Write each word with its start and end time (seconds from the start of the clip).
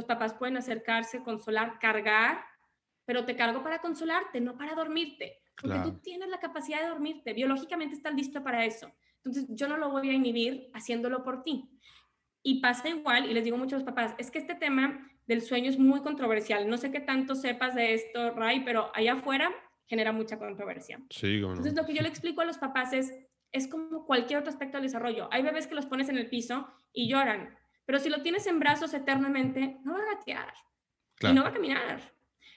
los 0.00 0.06
papás 0.06 0.34
pueden 0.34 0.56
acercarse, 0.56 1.22
consolar, 1.22 1.78
cargar, 1.78 2.42
pero 3.04 3.24
te 3.24 3.36
cargo 3.36 3.62
para 3.62 3.80
consolarte, 3.80 4.40
no 4.40 4.56
para 4.56 4.74
dormirte. 4.74 5.42
Porque 5.60 5.78
tú 5.80 5.98
tienes 6.00 6.30
la 6.30 6.40
capacidad 6.40 6.80
de 6.80 6.88
dormirte, 6.88 7.34
biológicamente 7.34 7.94
estás 7.94 8.14
listo 8.14 8.42
para 8.42 8.64
eso. 8.64 8.90
Entonces 9.16 9.46
yo 9.50 9.68
no 9.68 9.76
lo 9.76 9.90
voy 9.90 10.08
a 10.08 10.14
inhibir 10.14 10.70
haciéndolo 10.72 11.22
por 11.22 11.42
ti. 11.42 11.68
Y 12.42 12.62
pasa 12.62 12.88
igual, 12.88 13.30
y 13.30 13.34
les 13.34 13.44
digo 13.44 13.58
mucho 13.58 13.76
a 13.76 13.80
los 13.80 13.86
papás, 13.86 14.14
es 14.16 14.30
que 14.30 14.38
este 14.38 14.54
tema 14.54 15.06
del 15.26 15.42
sueño 15.42 15.68
es 15.68 15.78
muy 15.78 16.00
controversial. 16.00 16.66
No 16.66 16.78
sé 16.78 16.90
qué 16.90 17.00
tanto 17.00 17.34
sepas 17.34 17.74
de 17.74 17.92
esto, 17.92 18.30
Ray, 18.30 18.60
pero 18.64 18.90
allá 18.94 19.12
afuera 19.14 19.52
genera 19.86 20.12
mucha 20.12 20.38
controversia. 20.38 21.02
Sí, 21.10 21.34
Entonces 21.36 21.74
lo 21.74 21.84
que 21.84 21.92
yo 21.92 22.00
le 22.00 22.08
explico 22.08 22.40
a 22.40 22.46
los 22.46 22.56
papás 22.56 22.94
es, 22.94 23.12
es 23.52 23.68
como 23.68 24.06
cualquier 24.06 24.38
otro 24.38 24.50
aspecto 24.50 24.78
del 24.78 24.86
desarrollo. 24.86 25.28
Hay 25.30 25.42
bebés 25.42 25.66
que 25.66 25.74
los 25.74 25.84
pones 25.84 26.08
en 26.08 26.16
el 26.16 26.30
piso 26.30 26.66
y 26.92 27.08
lloran, 27.08 27.54
pero 27.90 27.98
si 27.98 28.08
lo 28.08 28.22
tienes 28.22 28.46
en 28.46 28.60
brazos 28.60 28.94
eternamente, 28.94 29.78
no 29.82 29.94
va 29.94 29.98
a 29.98 30.14
gatear 30.14 30.54
y 31.22 31.32
no 31.32 31.42
va 31.42 31.48
a 31.48 31.52
caminar. 31.52 32.00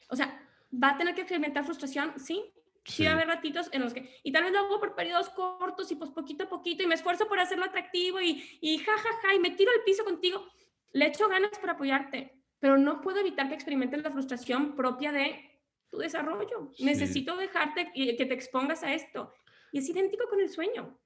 O 0.08 0.16
sea, 0.16 0.48
va 0.72 0.92
a 0.92 0.98
tener 1.00 1.16
que 1.16 1.22
experimentar 1.22 1.66
frustración, 1.66 2.14
sí, 2.20 2.54
Sí. 2.86 3.04
va 3.04 3.10
a 3.10 3.14
haber 3.14 3.30
ratitos 3.30 3.68
en 3.74 3.82
los 3.82 3.96
que, 3.96 4.16
y 4.22 4.32
tal 4.32 4.44
vez 4.44 4.54
lo 4.54 4.60
hago 4.60 4.80
por 4.80 4.94
periodos 4.94 5.30
cortos 5.32 5.92
y 5.92 5.96
pues 5.96 6.12
poquito 6.12 6.44
a 6.44 6.50
poquito 6.50 6.84
y 6.84 6.86
me 6.86 6.94
esfuerzo 6.94 7.28
por 7.28 7.40
hacerlo 7.40 7.66
atractivo 7.66 8.22
y, 8.22 8.60
y 8.62 8.78
ja, 8.78 8.92
ja, 8.96 9.10
ja, 9.24 9.34
y 9.34 9.40
me 9.40 9.50
tiro 9.50 9.72
al 9.76 9.84
piso 9.84 10.06
contigo. 10.06 10.46
Le 10.92 11.08
echo 11.08 11.28
ganas 11.28 11.58
por 11.58 11.72
apoyarte, 11.72 12.40
pero 12.60 12.78
no 12.78 13.02
puedo 13.02 13.20
evitar 13.20 13.48
que 13.48 13.56
experimentes 13.56 14.04
la 14.04 14.12
frustración 14.12 14.76
propia 14.76 15.12
de 15.12 15.60
tu 15.90 15.98
desarrollo. 15.98 16.70
Necesito 16.78 17.38
dejarte 17.38 17.90
y 17.96 18.16
que 18.18 18.28
te 18.28 18.36
expongas 18.36 18.84
a 18.84 18.94
esto. 18.94 19.34
Y 19.72 19.80
es 19.80 19.90
idéntico 19.90 20.30
con 20.30 20.40
el 20.42 20.50
sueño. 20.50 21.00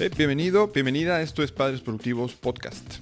Eh, 0.00 0.10
bienvenido, 0.16 0.68
bienvenida. 0.68 1.20
Esto 1.22 1.42
es 1.42 1.50
Padres 1.50 1.80
Productivos 1.80 2.32
Podcast. 2.34 3.00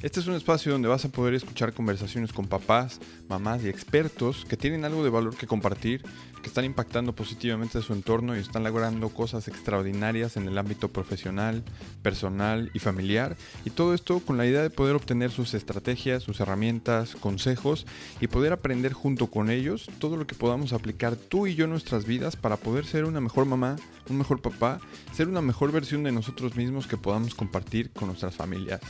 Este 0.00 0.20
es 0.20 0.28
un 0.28 0.34
espacio 0.34 0.70
donde 0.70 0.86
vas 0.86 1.04
a 1.04 1.08
poder 1.08 1.34
escuchar 1.34 1.72
conversaciones 1.72 2.32
con 2.32 2.46
papás, 2.46 3.00
mamás 3.28 3.64
y 3.64 3.68
expertos 3.68 4.44
que 4.48 4.56
tienen 4.56 4.84
algo 4.84 5.02
de 5.02 5.10
valor 5.10 5.36
que 5.36 5.48
compartir, 5.48 6.04
que 6.40 6.46
están 6.46 6.64
impactando 6.64 7.16
positivamente 7.16 7.82
su 7.82 7.92
entorno 7.92 8.36
y 8.36 8.38
están 8.38 8.62
logrando 8.62 9.08
cosas 9.08 9.48
extraordinarias 9.48 10.36
en 10.36 10.46
el 10.46 10.56
ámbito 10.56 10.86
profesional, 10.86 11.64
personal 12.00 12.70
y 12.74 12.78
familiar. 12.78 13.36
Y 13.64 13.70
todo 13.70 13.92
esto 13.92 14.20
con 14.20 14.36
la 14.36 14.46
idea 14.46 14.62
de 14.62 14.70
poder 14.70 14.94
obtener 14.94 15.32
sus 15.32 15.52
estrategias, 15.54 16.22
sus 16.22 16.38
herramientas, 16.38 17.16
consejos 17.16 17.84
y 18.20 18.28
poder 18.28 18.52
aprender 18.52 18.92
junto 18.92 19.26
con 19.26 19.50
ellos 19.50 19.90
todo 19.98 20.16
lo 20.16 20.28
que 20.28 20.36
podamos 20.36 20.72
aplicar 20.72 21.16
tú 21.16 21.48
y 21.48 21.56
yo 21.56 21.64
en 21.64 21.70
nuestras 21.70 22.04
vidas 22.04 22.36
para 22.36 22.56
poder 22.56 22.86
ser 22.86 23.04
una 23.04 23.20
mejor 23.20 23.46
mamá, 23.46 23.74
un 24.08 24.18
mejor 24.18 24.42
papá, 24.42 24.80
ser 25.12 25.26
una 25.26 25.42
mejor 25.42 25.72
versión 25.72 26.04
de 26.04 26.12
nosotros 26.12 26.54
mismos 26.54 26.86
que 26.86 26.96
podamos 26.96 27.34
compartir 27.34 27.90
con 27.90 28.06
nuestras 28.06 28.36
familias. 28.36 28.80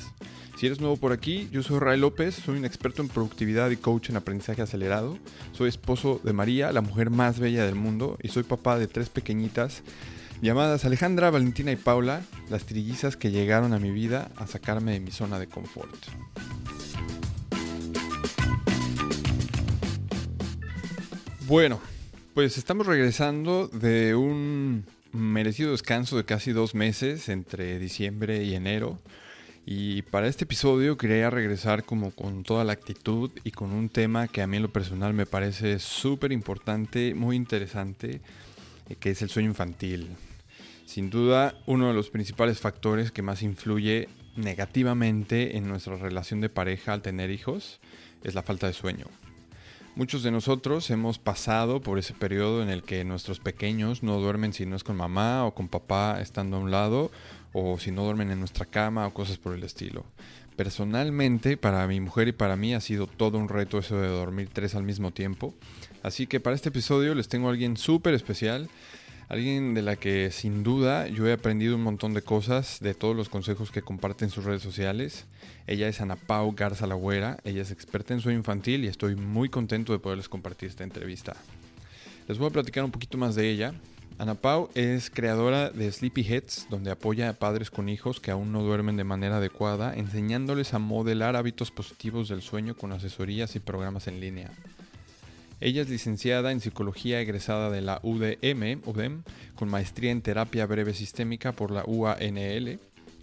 Si 0.59 0.67
eres 0.67 0.81
nuevo 0.81 0.97
por 0.97 1.13
aquí, 1.13 1.49
yo 1.53 1.63
soy 1.63 1.79
Ray 1.79 2.01
López, 2.01 2.35
soy 2.35 2.59
un 2.59 2.65
experto 2.65 3.01
en 3.01 3.07
productividad 3.07 3.71
y 3.71 3.77
coach 3.77 4.11
en 4.11 4.17
aprendizaje 4.17 4.61
acelerado. 4.61 5.17
Soy 5.53 5.69
esposo 5.69 6.21
de 6.25 6.33
María, 6.33 6.73
la 6.73 6.81
mujer 6.81 7.11
más 7.11 7.39
bella 7.39 7.65
del 7.65 7.77
mundo, 7.77 8.19
y 8.25 8.27
soy 8.31 8.43
papá 8.43 8.77
de 8.77 8.89
tres 8.89 9.09
pequeñitas 9.09 9.85
llamadas 10.43 10.85
Alejandra, 10.85 11.31
Valentina 11.31 11.71
y 11.71 11.77
Paula, 11.77 12.23
las 12.51 12.65
trillizas 12.65 13.17
que 13.17 13.31
llegaron 13.31 13.73
a 13.73 13.79
mi 13.79 13.93
vida 13.93 14.33
a 14.35 14.49
sacarme 14.49 14.95
de 14.95 14.99
mi 14.99 15.13
zona 15.13 15.39
de 15.39 15.47
confort. 15.47 15.95
Bueno, 21.47 21.81
pues 22.35 22.59
estamos 22.59 22.89
regresando 22.89 23.69
de 23.69 24.17
un 24.17 24.87
merecido 25.13 25.71
descanso 25.71 26.17
de 26.17 26.25
casi 26.25 26.51
dos 26.51 26.75
meses 26.75 27.29
entre 27.29 27.79
diciembre 27.79 28.43
y 28.43 28.57
enero. 28.57 28.99
Y 29.71 30.01
para 30.01 30.29
este 30.29 30.45
episodio 30.45 30.97
quería 30.97 31.29
regresar 31.29 31.85
como 31.85 32.11
con 32.13 32.43
toda 32.43 32.65
la 32.65 32.73
actitud 32.73 33.31
y 33.45 33.51
con 33.51 33.73
un 33.73 33.91
tema 33.91 34.27
que 34.27 34.41
a 34.41 34.47
mí 34.47 34.57
en 34.57 34.63
lo 34.63 34.73
personal 34.73 35.13
me 35.13 35.27
parece 35.27 35.79
súper 35.79 36.33
importante, 36.33 37.13
muy 37.13 37.37
interesante, 37.37 38.23
eh, 38.89 38.95
que 38.95 39.11
es 39.11 39.21
el 39.21 39.29
sueño 39.29 39.51
infantil. 39.51 40.17
Sin 40.87 41.11
duda, 41.11 41.55
uno 41.67 41.89
de 41.89 41.93
los 41.93 42.09
principales 42.09 42.61
factores 42.61 43.13
que 43.13 43.21
más 43.21 43.43
influye 43.43 44.09
negativamente 44.37 45.59
en 45.59 45.69
nuestra 45.69 45.97
relación 45.97 46.41
de 46.41 46.49
pareja 46.49 46.95
al 46.95 47.03
tener 47.03 47.31
hijos 47.31 47.79
es 48.25 48.35
la 48.35 48.43
falta 48.43 48.69
de 48.69 48.73
sueño. 48.73 49.05
Muchos 49.99 50.23
de 50.23 50.31
nosotros 50.31 50.89
hemos 50.91 51.19
pasado 51.19 51.81
por 51.81 51.99
ese 51.99 52.15
periodo 52.15 52.63
en 52.63 52.69
el 52.69 52.85
que 52.85 53.03
nuestros 53.03 53.41
pequeños 53.41 54.05
no 54.05 54.21
duermen 54.21 54.53
si 54.53 54.65
no 54.65 54.77
es 54.77 54.85
con 54.85 54.95
mamá 54.95 55.45
o 55.45 55.57
con 55.57 55.67
papá 55.67 56.21
estando 56.21 56.57
a 56.57 56.61
un 56.61 56.71
lado 56.71 57.11
o 57.53 57.81
si 57.81 57.91
no 57.91 58.05
duermen 58.05 58.31
en 58.31 58.39
nuestra 58.39 58.65
cama 58.65 59.09
o 59.09 59.13
cosas 59.13 59.39
por 59.39 59.57
el 59.57 59.65
estilo. 59.65 60.05
Personalmente, 60.55 61.57
para 61.57 61.85
mi 61.89 61.99
mujer 61.99 62.29
y 62.29 62.33
para 62.33 62.55
mí 62.55 62.75
ha 62.75 62.81
sido 62.81 63.09
todo 63.09 63.39
un 63.39 63.49
reto 63.49 63.79
eso 63.79 63.99
de 63.99 64.07
dormir 64.07 64.51
tres 64.53 64.77
al 64.77 64.85
mismo 64.85 65.11
tiempo. 65.11 65.53
Así 66.05 66.29
que 66.29 66.39
para 66.39 66.55
este 66.55 66.69
episodio 66.69 67.17
les 67.17 67.27
tengo 67.27 67.49
a 67.49 67.51
alguien 67.51 67.77
súper 67.77 68.15
especial, 68.15 68.71
alguien 69.29 69.75
de 69.75 69.83
la 69.83 69.97
que 69.97 70.31
sin 70.31 70.63
duda 70.63 71.07
yo 71.07 71.27
he 71.27 71.33
aprendido 71.33 71.77
un 71.77 71.83
montón 71.83 72.15
de 72.15 72.23
cosas 72.23 72.79
de 72.81 72.95
todos 72.95 73.15
los 73.15 73.29
consejos 73.29 73.71
que 73.71 73.83
comparte 73.83 74.25
en 74.25 74.31
sus 74.31 74.45
redes 74.45 74.63
sociales. 74.63 75.27
Ella 75.67 75.89
es 75.89 76.01
Ana 76.01 76.17
Pau 76.17 76.55
Garza 76.57 76.87
Lagüera, 76.87 77.39
ella 77.45 77.63
es 77.63 77.71
experta 77.71 78.15
en 78.15 78.21
sueño 78.21 78.39
infantil 78.39 78.85
y 78.85 78.89
estoy 78.89 79.17
muy 79.17 79.49
contento 79.49 79.93
de 79.93 79.99
poderles 79.99 80.29
compartir 80.29 80.71
esta 80.71 80.85
entrevista. 80.85 81.37
Les 82.27 82.39
voy 82.39 82.49
a 82.49 82.53
platicar 82.53 82.85
un 82.85 82.91
poquito 82.91 83.19
más 83.19 83.35
de 83.35 83.51
ella. 83.51 83.75
Ana 84.19 84.35
Pau 84.35 84.69
es 84.75 85.11
creadora 85.11 85.71
de 85.71 85.93
Sleepy 85.93 86.23
Heads, 86.23 86.67
donde 86.71 86.91
apoya 86.91 87.29
a 87.29 87.35
padres 87.35 87.71
con 87.71 87.89
hijos 87.89 88.19
que 88.19 88.33
aún 88.33 88.51
no 88.51 88.63
duermen 88.63 88.97
de 88.97 89.05
manera 89.05 89.37
adecuada, 89.37 89.95
enseñándoles 89.95 90.75
a 90.75 90.81
modelar 90.81 91.37
hábitos 91.37 91.71
positivos 91.71 92.29
del 92.29 92.43
sueño 92.43 92.75
con 92.75 92.93
asesorías 92.93 93.55
y 93.55 93.61
programas 93.61 94.09
en 94.09 94.19
línea. 94.19 94.51
Ella 95.61 95.83
es 95.83 95.89
licenciada 95.89 96.53
en 96.53 96.61
psicología 96.61 97.21
egresada 97.21 97.69
de 97.71 97.81
la 97.81 98.01
UDM, 98.05 98.81
UDEM, 98.87 99.25
con 99.57 99.69
maestría 99.69 100.13
en 100.13 100.23
terapia 100.23 100.67
breve 100.67 100.95
sistémica 100.95 101.51
por 101.53 101.73
la 101.73 101.85
UANL, 101.85 102.79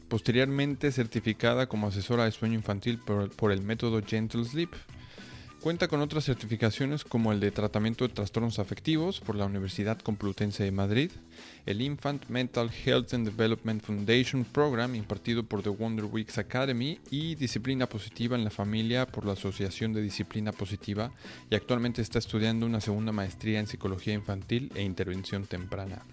posteriormente 0.10 0.92
certificada 0.92 1.68
como 1.68 1.88
asesora 1.88 2.26
de 2.26 2.32
sueño 2.32 2.56
infantil 2.56 3.00
por, 3.00 3.30
por 3.30 3.54
el 3.54 3.62
método 3.62 4.02
Gentle 4.06 4.44
Sleep 4.44 4.70
Cuenta 5.66 5.88
con 5.88 6.00
otras 6.02 6.26
certificaciones 6.26 7.04
como 7.04 7.32
el 7.32 7.40
de 7.40 7.50
tratamiento 7.50 8.08
de 8.08 8.14
trastornos 8.14 8.60
afectivos 8.60 9.20
por 9.20 9.36
la 9.36 9.48
Universidad 9.48 9.98
Complutense 9.98 10.64
de 10.64 10.72
Madrid, 10.72 11.10
el 11.66 11.82
Infant 11.82 12.28
Mental 12.30 12.70
Health 12.70 13.16
and 13.16 13.28
Development 13.28 13.82
Foundation 13.82 14.46
Program 14.46 14.94
impartido 14.94 15.42
por 15.42 15.64
The 15.64 15.70
Wonder 15.70 16.06
Weeks 16.06 16.38
Academy 16.38 17.00
y 17.10 17.34
Disciplina 17.34 17.90
Positiva 17.90 18.36
en 18.38 18.44
la 18.44 18.52
Familia 18.52 19.08
por 19.08 19.26
la 19.26 19.34
Asociación 19.34 19.92
de 19.92 20.04
Disciplina 20.04 20.52
Positiva 20.52 21.10
y 21.50 21.56
actualmente 21.56 22.04
está 22.04 22.20
estudiando 22.20 22.68
una 22.68 22.80
segunda 22.80 23.12
maestría 23.12 23.60
en 23.60 23.66
Psicología 23.66 24.14
Infantil 24.14 24.72
e 24.76 24.84
Intervención 24.84 25.48
Temprana. 25.48 26.04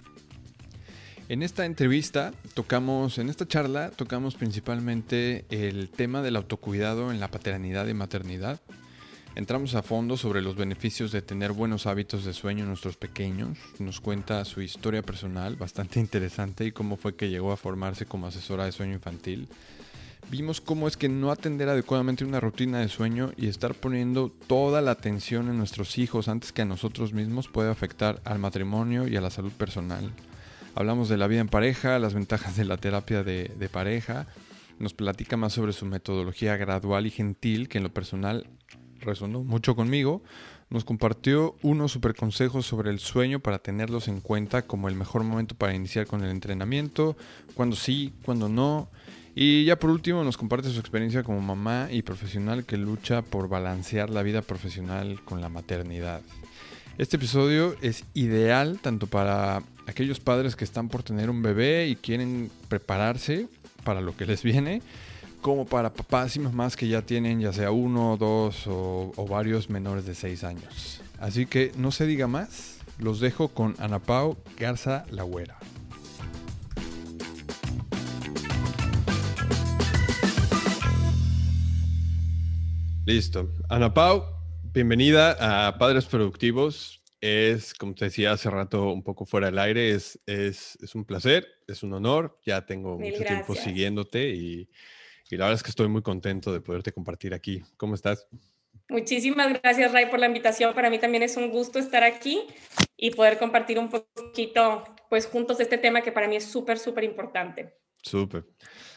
En 1.28 1.42
esta 1.42 1.66
entrevista 1.66 2.32
tocamos, 2.54 3.18
en 3.18 3.28
esta 3.28 3.46
charla 3.46 3.90
tocamos 3.90 4.34
principalmente 4.34 5.44
el 5.50 5.90
tema 5.90 6.22
del 6.22 6.36
autocuidado 6.36 7.12
en 7.12 7.20
la 7.20 7.30
paternidad 7.30 7.86
y 7.88 7.92
maternidad, 7.92 8.58
Entramos 9.34 9.74
a 9.74 9.82
fondo 9.82 10.18
sobre 10.18 10.42
los 10.42 10.56
beneficios 10.56 11.10
de 11.10 11.22
tener 11.22 11.52
buenos 11.52 11.86
hábitos 11.86 12.24
de 12.24 12.34
sueño 12.34 12.64
en 12.64 12.68
nuestros 12.68 12.98
pequeños. 12.98 13.58
Nos 13.78 14.00
cuenta 14.00 14.44
su 14.44 14.60
historia 14.60 15.02
personal, 15.02 15.56
bastante 15.56 16.00
interesante, 16.00 16.66
y 16.66 16.72
cómo 16.72 16.96
fue 16.98 17.16
que 17.16 17.30
llegó 17.30 17.50
a 17.50 17.56
formarse 17.56 18.04
como 18.04 18.26
asesora 18.26 18.66
de 18.66 18.72
sueño 18.72 18.92
infantil. 18.92 19.48
Vimos 20.30 20.60
cómo 20.60 20.86
es 20.86 20.96
que 20.96 21.08
no 21.08 21.30
atender 21.30 21.68
adecuadamente 21.68 22.24
una 22.24 22.40
rutina 22.40 22.78
de 22.78 22.88
sueño 22.88 23.32
y 23.36 23.48
estar 23.48 23.74
poniendo 23.74 24.30
toda 24.46 24.80
la 24.80 24.92
atención 24.92 25.48
en 25.48 25.58
nuestros 25.58 25.98
hijos 25.98 26.28
antes 26.28 26.52
que 26.52 26.62
a 26.62 26.66
nosotros 26.66 27.12
mismos 27.12 27.48
puede 27.48 27.70
afectar 27.70 28.20
al 28.24 28.38
matrimonio 28.38 29.08
y 29.08 29.16
a 29.16 29.20
la 29.20 29.30
salud 29.30 29.52
personal. 29.52 30.12
Hablamos 30.74 31.08
de 31.08 31.16
la 31.16 31.26
vida 31.26 31.40
en 31.40 31.48
pareja, 31.48 31.98
las 31.98 32.14
ventajas 32.14 32.56
de 32.56 32.64
la 32.64 32.76
terapia 32.76 33.22
de, 33.22 33.68
pareja, 33.70 34.26
nos 34.78 34.94
platica 34.94 35.36
más 35.36 35.52
sobre 35.52 35.72
su 35.72 35.86
metodología 35.86 36.56
gradual 36.56 37.06
y 37.06 37.10
gentil 37.10 37.68
que 37.68 37.78
en 37.78 37.84
lo 37.84 37.92
personal 37.92 38.46
resonó 39.02 39.42
mucho 39.42 39.76
conmigo, 39.76 40.22
nos 40.70 40.84
compartió 40.84 41.54
unos 41.62 41.92
super 41.92 42.14
consejos 42.14 42.64
sobre 42.64 42.90
el 42.90 42.98
sueño 42.98 43.40
para 43.40 43.58
tenerlos 43.58 44.08
en 44.08 44.20
cuenta 44.20 44.62
como 44.62 44.88
el 44.88 44.94
mejor 44.94 45.22
momento 45.22 45.54
para 45.54 45.74
iniciar 45.74 46.06
con 46.06 46.24
el 46.24 46.30
entrenamiento, 46.30 47.16
cuando 47.54 47.76
sí, 47.76 48.14
cuando 48.24 48.48
no. 48.48 48.88
Y 49.34 49.64
ya 49.64 49.78
por 49.78 49.90
último 49.90 50.24
nos 50.24 50.36
comparte 50.36 50.70
su 50.70 50.80
experiencia 50.80 51.22
como 51.22 51.40
mamá 51.40 51.88
y 51.90 52.02
profesional 52.02 52.64
que 52.64 52.76
lucha 52.76 53.22
por 53.22 53.48
balancear 53.48 54.10
la 54.10 54.22
vida 54.22 54.42
profesional 54.42 55.20
con 55.24 55.40
la 55.40 55.48
maternidad. 55.48 56.22
Este 56.98 57.16
episodio 57.16 57.74
es 57.80 58.04
ideal 58.14 58.78
tanto 58.80 59.06
para 59.06 59.62
aquellos 59.86 60.20
padres 60.20 60.56
que 60.56 60.64
están 60.64 60.88
por 60.88 61.02
tener 61.02 61.30
un 61.30 61.42
bebé 61.42 61.88
y 61.88 61.96
quieren 61.96 62.50
prepararse 62.68 63.48
para 63.84 64.00
lo 64.00 64.16
que 64.16 64.26
les 64.26 64.42
viene, 64.42 64.82
como 65.42 65.66
para 65.66 65.92
papás 65.92 66.36
y 66.36 66.38
mamás 66.38 66.76
que 66.76 66.86
ya 66.86 67.02
tienen 67.02 67.40
ya 67.40 67.52
sea 67.52 67.72
uno, 67.72 68.16
dos 68.16 68.62
o, 68.66 69.12
varios 69.28 69.68
menores 69.68 70.06
de 70.06 70.14
seis 70.14 70.44
años. 70.44 71.02
Así 71.18 71.46
que 71.46 71.72
no 71.76 71.90
se 71.90 72.06
diga 72.06 72.28
más, 72.28 72.78
los 72.98 73.18
dejo 73.18 73.48
con 73.48 73.74
Ana 73.78 73.98
Pau 73.98 74.38
Garza 74.56 75.04
Lagüera. 75.10 75.58
Listo. 83.04 83.50
Ana 83.68 83.92
Pau, 83.92 84.24
bienvenida 84.72 85.66
a 85.66 85.76
Padres 85.76 86.06
Productivos. 86.06 87.02
Es, 87.20 87.74
como 87.74 87.94
te 87.94 88.06
decía 88.06 88.32
hace 88.32 88.48
rato, 88.48 88.92
un 88.92 89.02
poco 89.02 89.26
fuera 89.26 89.46
del 89.46 89.58
aire, 89.58 89.90
es, 89.90 90.20
es, 90.26 90.78
es 90.80 90.94
un 90.94 91.04
placer, 91.04 91.46
es 91.66 91.82
un 91.82 91.92
honor. 91.94 92.38
Ya 92.46 92.64
tengo 92.64 92.96
mucho 92.96 93.24
tiempo 93.24 93.56
siguiéndote 93.56 94.30
y, 94.30 94.68
y 95.32 95.38
la 95.38 95.46
verdad 95.46 95.56
es 95.56 95.62
que 95.62 95.70
estoy 95.70 95.88
muy 95.88 96.02
contento 96.02 96.52
de 96.52 96.60
poderte 96.60 96.92
compartir 96.92 97.32
aquí. 97.32 97.62
¿Cómo 97.78 97.94
estás? 97.94 98.28
Muchísimas 98.90 99.58
gracias, 99.62 99.90
Ray, 99.90 100.10
por 100.10 100.18
la 100.18 100.26
invitación. 100.26 100.74
Para 100.74 100.90
mí 100.90 100.98
también 100.98 101.22
es 101.22 101.38
un 101.38 101.48
gusto 101.48 101.78
estar 101.78 102.04
aquí 102.04 102.42
y 102.98 103.12
poder 103.12 103.38
compartir 103.38 103.78
un 103.78 103.88
poquito, 103.88 104.84
pues, 105.08 105.26
juntos 105.26 105.58
este 105.58 105.78
tema 105.78 106.02
que 106.02 106.12
para 106.12 106.28
mí 106.28 106.36
es 106.36 106.44
súper, 106.44 106.78
súper 106.78 107.04
importante. 107.04 107.78
Súper. 108.02 108.44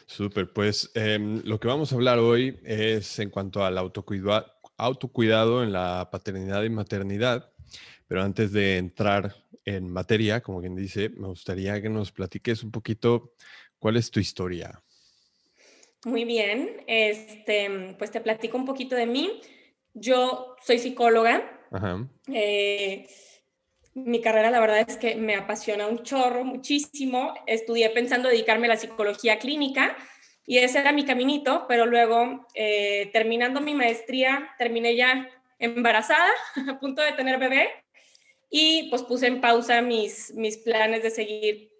Súper, 0.04 0.52
pues 0.52 0.90
em, 0.94 1.40
lo 1.42 1.58
que 1.58 1.68
vamos 1.68 1.90
a 1.90 1.94
hablar 1.94 2.18
hoy 2.18 2.60
es 2.64 3.18
en 3.18 3.30
cuanto 3.30 3.64
al 3.64 3.78
autocuidado, 3.78 4.46
autocuidado 4.76 5.62
en 5.62 5.72
la 5.72 6.10
paternidad 6.12 6.62
y 6.64 6.68
maternidad, 6.68 7.50
pero 8.06 8.22
antes 8.22 8.52
de 8.52 8.76
entrar 8.76 9.34
en 9.64 9.90
materia, 9.90 10.42
como 10.42 10.60
quien 10.60 10.76
dice, 10.76 11.08
me 11.08 11.28
gustaría 11.28 11.80
que 11.80 11.88
nos 11.88 12.12
platiques 12.12 12.62
un 12.62 12.72
poquito 12.72 13.32
cuál 13.78 13.96
es 13.96 14.10
tu 14.10 14.20
historia. 14.20 14.82
Muy 16.06 16.24
bien, 16.24 16.84
este, 16.86 17.96
pues 17.98 18.12
te 18.12 18.20
platico 18.20 18.56
un 18.56 18.64
poquito 18.64 18.94
de 18.94 19.06
mí. 19.06 19.40
Yo 19.92 20.54
soy 20.64 20.78
psicóloga. 20.78 21.42
Ajá. 21.72 22.06
Eh, 22.32 23.08
mi 23.94 24.20
carrera 24.20 24.52
la 24.52 24.60
verdad 24.60 24.84
es 24.88 24.98
que 24.98 25.16
me 25.16 25.34
apasiona 25.34 25.88
un 25.88 26.04
chorro, 26.04 26.44
muchísimo. 26.44 27.34
Estudié 27.48 27.90
pensando 27.90 28.28
dedicarme 28.28 28.66
a 28.66 28.68
la 28.68 28.76
psicología 28.76 29.40
clínica 29.40 29.96
y 30.46 30.58
ese 30.58 30.78
era 30.78 30.92
mi 30.92 31.04
caminito, 31.04 31.66
pero 31.66 31.86
luego 31.86 32.46
eh, 32.54 33.10
terminando 33.12 33.60
mi 33.60 33.74
maestría 33.74 34.50
terminé 34.58 34.94
ya 34.94 35.28
embarazada, 35.58 36.30
a 36.68 36.78
punto 36.78 37.02
de 37.02 37.14
tener 37.14 37.40
bebé 37.40 37.68
y 38.48 38.88
pues 38.90 39.02
puse 39.02 39.26
en 39.26 39.40
pausa 39.40 39.82
mis, 39.82 40.32
mis 40.34 40.56
planes 40.56 41.02
de 41.02 41.10
seguir 41.10 41.72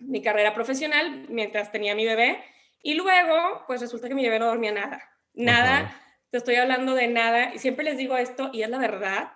mi 0.00 0.20
carrera 0.20 0.52
profesional 0.52 1.26
mientras 1.28 1.70
tenía 1.70 1.94
mi 1.94 2.06
bebé 2.06 2.42
y 2.88 2.94
luego 2.94 3.64
pues 3.66 3.82
resulta 3.82 4.08
que 4.08 4.14
mi 4.14 4.24
bebé 4.24 4.38
no 4.38 4.46
dormía 4.46 4.72
nada, 4.72 5.02
nada, 5.34 5.94
te 6.30 6.38
estoy 6.38 6.54
hablando 6.54 6.94
de 6.94 7.08
nada 7.08 7.54
y 7.54 7.58
siempre 7.58 7.84
les 7.84 7.98
digo 7.98 8.16
esto 8.16 8.48
y 8.50 8.62
es 8.62 8.70
la 8.70 8.78
verdad, 8.78 9.32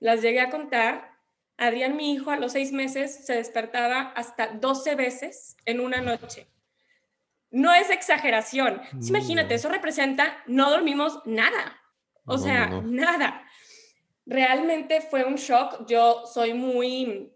las 0.00 0.22
llegué 0.22 0.40
a 0.40 0.48
contar 0.48 1.12
Adrián, 1.58 1.96
mi 1.96 2.14
hijo, 2.14 2.30
a 2.30 2.36
los 2.36 2.52
seis 2.52 2.72
meses 2.72 3.26
se 3.26 3.34
despertaba 3.34 4.12
hasta 4.16 4.48
12 4.48 4.94
veces 4.94 5.56
en 5.66 5.80
una 5.80 6.00
noche. 6.00 6.48
No 7.50 7.74
es 7.74 7.90
exageración. 7.90 8.80
Imagínate, 9.06 9.54
eso 9.54 9.68
representa 9.68 10.42
no 10.46 10.70
dormimos 10.70 11.20
nada. 11.26 11.78
O 12.24 12.38
sea, 12.38 12.80
nada. 12.84 13.46
Realmente 14.24 15.02
fue 15.02 15.24
un 15.24 15.34
shock. 15.34 15.86
Yo 15.86 16.24
soy 16.26 16.54
muy, 16.54 17.32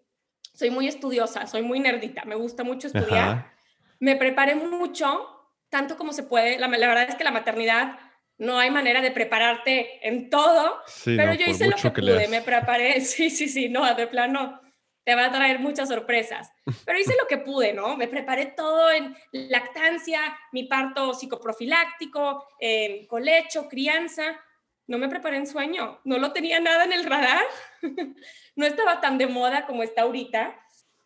soy 0.54 0.70
muy 0.70 0.88
estudiosa, 0.88 1.46
soy 1.46 1.60
muy 1.60 1.78
nerdita, 1.78 2.24
me 2.24 2.36
gusta 2.36 2.64
mucho 2.64 2.88
estudiar. 2.88 3.52
Me 4.00 4.16
preparé 4.16 4.54
mucho, 4.56 5.37
tanto 5.68 5.96
como 5.96 6.12
se 6.12 6.22
puede. 6.22 6.58
La, 6.58 6.68
la 6.68 6.86
verdad 6.86 7.08
es 7.08 7.14
que 7.14 7.24
la 7.24 7.30
maternidad 7.30 7.98
no 8.38 8.58
hay 8.58 8.70
manera 8.70 9.00
de 9.00 9.10
prepararte 9.10 10.06
en 10.06 10.30
todo, 10.30 10.80
pero 11.04 11.34
yo 11.34 11.46
hice 11.46 11.68
lo 11.68 11.76
que, 11.76 11.90
pude, 11.90 12.28
me 12.28 12.40
preparé, 12.40 13.00
sí, 13.00 13.30
sí, 13.30 13.48
sí, 13.48 13.68
no, 13.68 13.94
de 13.94 14.06
plano 14.06 14.60
te 15.04 15.14
va 15.14 15.26
a 15.26 15.32
traer 15.32 15.58
muchas 15.58 15.88
sorpresas, 15.88 16.52
pero 16.84 16.98
hice 16.98 17.14
lo 17.20 17.26
que 17.26 17.38
pude, 17.38 17.72
¿no? 17.72 17.96
Me 17.96 18.08
preparé 18.08 18.46
todo 18.46 18.90
en 18.90 19.16
lactancia, 19.32 20.20
mi 20.52 20.64
parto 20.64 21.14
psicoprofiláctico, 21.14 22.46
en 22.60 23.06
colecho, 23.06 23.68
crianza, 23.68 24.38
no 24.86 24.98
me 24.98 25.08
preparé 25.08 25.38
en 25.38 25.46
sueño, 25.46 26.00
no 26.04 26.18
lo 26.18 26.32
tenía 26.32 26.60
nada 26.60 26.84
en 26.84 26.92
el 26.92 27.04
radar, 27.04 27.44
no 28.56 28.66
estaba 28.66 29.00
tan 29.00 29.18
de 29.18 29.26
moda 29.26 29.66
como 29.66 29.82
está 29.82 30.02
ahorita 30.02 30.58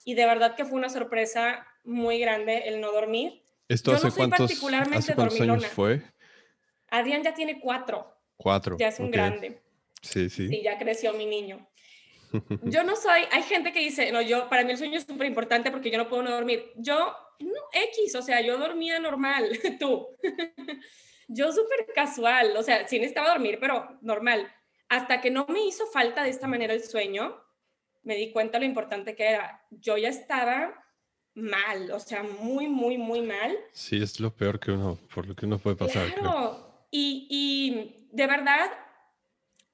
y 0.05 0.15
de 0.15 0.27
verdad 0.27 0.55
que 0.55 0.65
fue 0.65 0.79
una 0.79 0.89
sorpresa 0.89 1.67
muy 1.85 2.19
grande 2.19 2.65
el 2.67 2.81
no 2.81 2.93
dormir. 2.93 3.42
¿Esto 3.73 3.93
hace, 3.93 4.11
cuántos, 4.11 4.51
¿hace 4.51 5.15
cuántos 5.15 5.41
años 5.41 5.67
fue? 5.69 6.03
Adrián 6.91 7.23
ya 7.23 7.33
tiene 7.33 7.59
cuatro. 7.59 8.07
Cuatro. 8.37 8.77
Ya 8.79 8.89
es 8.89 8.99
un 9.01 9.11
grande. 9.11 9.63
Sí, 10.03 10.29
sí. 10.29 10.49
Sí, 10.49 10.63
ya 10.63 10.79
creció 10.79 11.15
mi 11.15 11.25
niño. 11.25 11.67
Yo 12.65 12.85
no 12.85 12.97
soy, 12.97 13.23
hay 13.31 13.43
gente 13.43 13.73
que 13.73 13.81
dice, 13.81 14.13
no, 14.13 14.21
yo, 14.21 14.49
para 14.49 14.65
mí 14.65 14.73
el 14.73 14.79
sueño 14.79 14.99
es 14.99 15.05
súper 15.05 15.27
importante 15.27 15.71
porque 15.71 15.91
yo 15.91 15.99
no 15.99 16.09
puedo 16.09 16.23
no 16.23 16.31
dormir. 16.31 16.73
Yo, 16.77 17.15
no, 17.41 17.61
X, 17.73 18.15
o 18.15 18.23
sea, 18.23 18.41
yo 18.41 18.57
dormía 18.57 18.99
normal, 18.99 19.51
tú. 19.79 20.09
yo 21.29 21.53
súper 21.53 21.87
casual, 21.95 22.57
o 22.57 22.63
sea, 22.63 22.89
sí 22.89 22.97
necesitaba 22.97 23.31
dormir, 23.31 23.59
pero 23.61 23.99
normal. 24.01 24.51
Hasta 24.89 25.21
que 25.21 25.31
no 25.31 25.47
me 25.49 25.65
hizo 25.67 25.87
falta 25.87 26.23
de 26.23 26.31
esta 26.31 26.49
manera 26.49 26.73
el 26.73 26.83
sueño, 26.83 27.39
me 28.03 28.17
di 28.17 28.33
cuenta 28.33 28.59
lo 28.59 28.65
importante 28.65 29.15
que 29.15 29.29
era. 29.29 29.67
Yo 29.71 29.99
ya 29.99 30.09
estaba 30.09 30.83
mal, 31.35 31.91
o 31.91 32.01
sea, 32.01 32.23
muy, 32.23 32.69
muy, 32.69 32.99
muy 32.99 33.23
mal. 33.23 33.57
Sí, 33.73 34.03
es 34.03 34.21
lo 34.21 34.35
peor 34.35 34.61
que 34.61 34.73
uno, 34.73 34.99
por 35.15 35.27
lo 35.27 35.35
que 35.35 35.47
uno 35.47 35.59
puede 35.59 35.77
pasar. 35.77 36.13
Claro, 36.15 36.87
y, 36.91 38.07
de 38.11 38.27
verdad, 38.27 38.71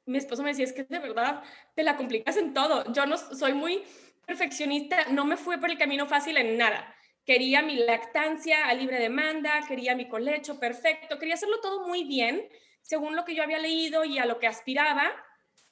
mi 0.06 0.18
esposo 0.18 0.42
me 0.42 0.50
decía, 0.50 0.64
es 0.64 0.72
que 0.72 0.84
de 0.84 0.98
verdad 1.00 1.42
te 1.74 1.82
la 1.82 1.96
complicas 1.96 2.36
en 2.36 2.54
todo. 2.54 2.90
Yo 2.92 3.06
no 3.06 3.16
soy 3.16 3.54
muy 3.54 3.82
perfeccionista, 4.26 5.06
no 5.10 5.24
me 5.24 5.36
fui 5.36 5.56
por 5.56 5.70
el 5.70 5.78
camino 5.78 6.06
fácil 6.06 6.36
en 6.36 6.56
nada. 6.56 6.94
Quería 7.24 7.60
mi 7.60 7.76
lactancia 7.76 8.66
a 8.66 8.74
libre 8.74 8.98
demanda, 8.98 9.60
quería 9.66 9.96
mi 9.96 10.08
colecho 10.08 10.58
perfecto, 10.60 11.18
quería 11.18 11.34
hacerlo 11.34 11.60
todo 11.60 11.86
muy 11.86 12.04
bien, 12.04 12.48
según 12.82 13.16
lo 13.16 13.24
que 13.24 13.34
yo 13.34 13.42
había 13.42 13.58
leído 13.58 14.04
y 14.04 14.18
a 14.18 14.24
lo 14.24 14.38
que 14.38 14.46
aspiraba, 14.46 15.12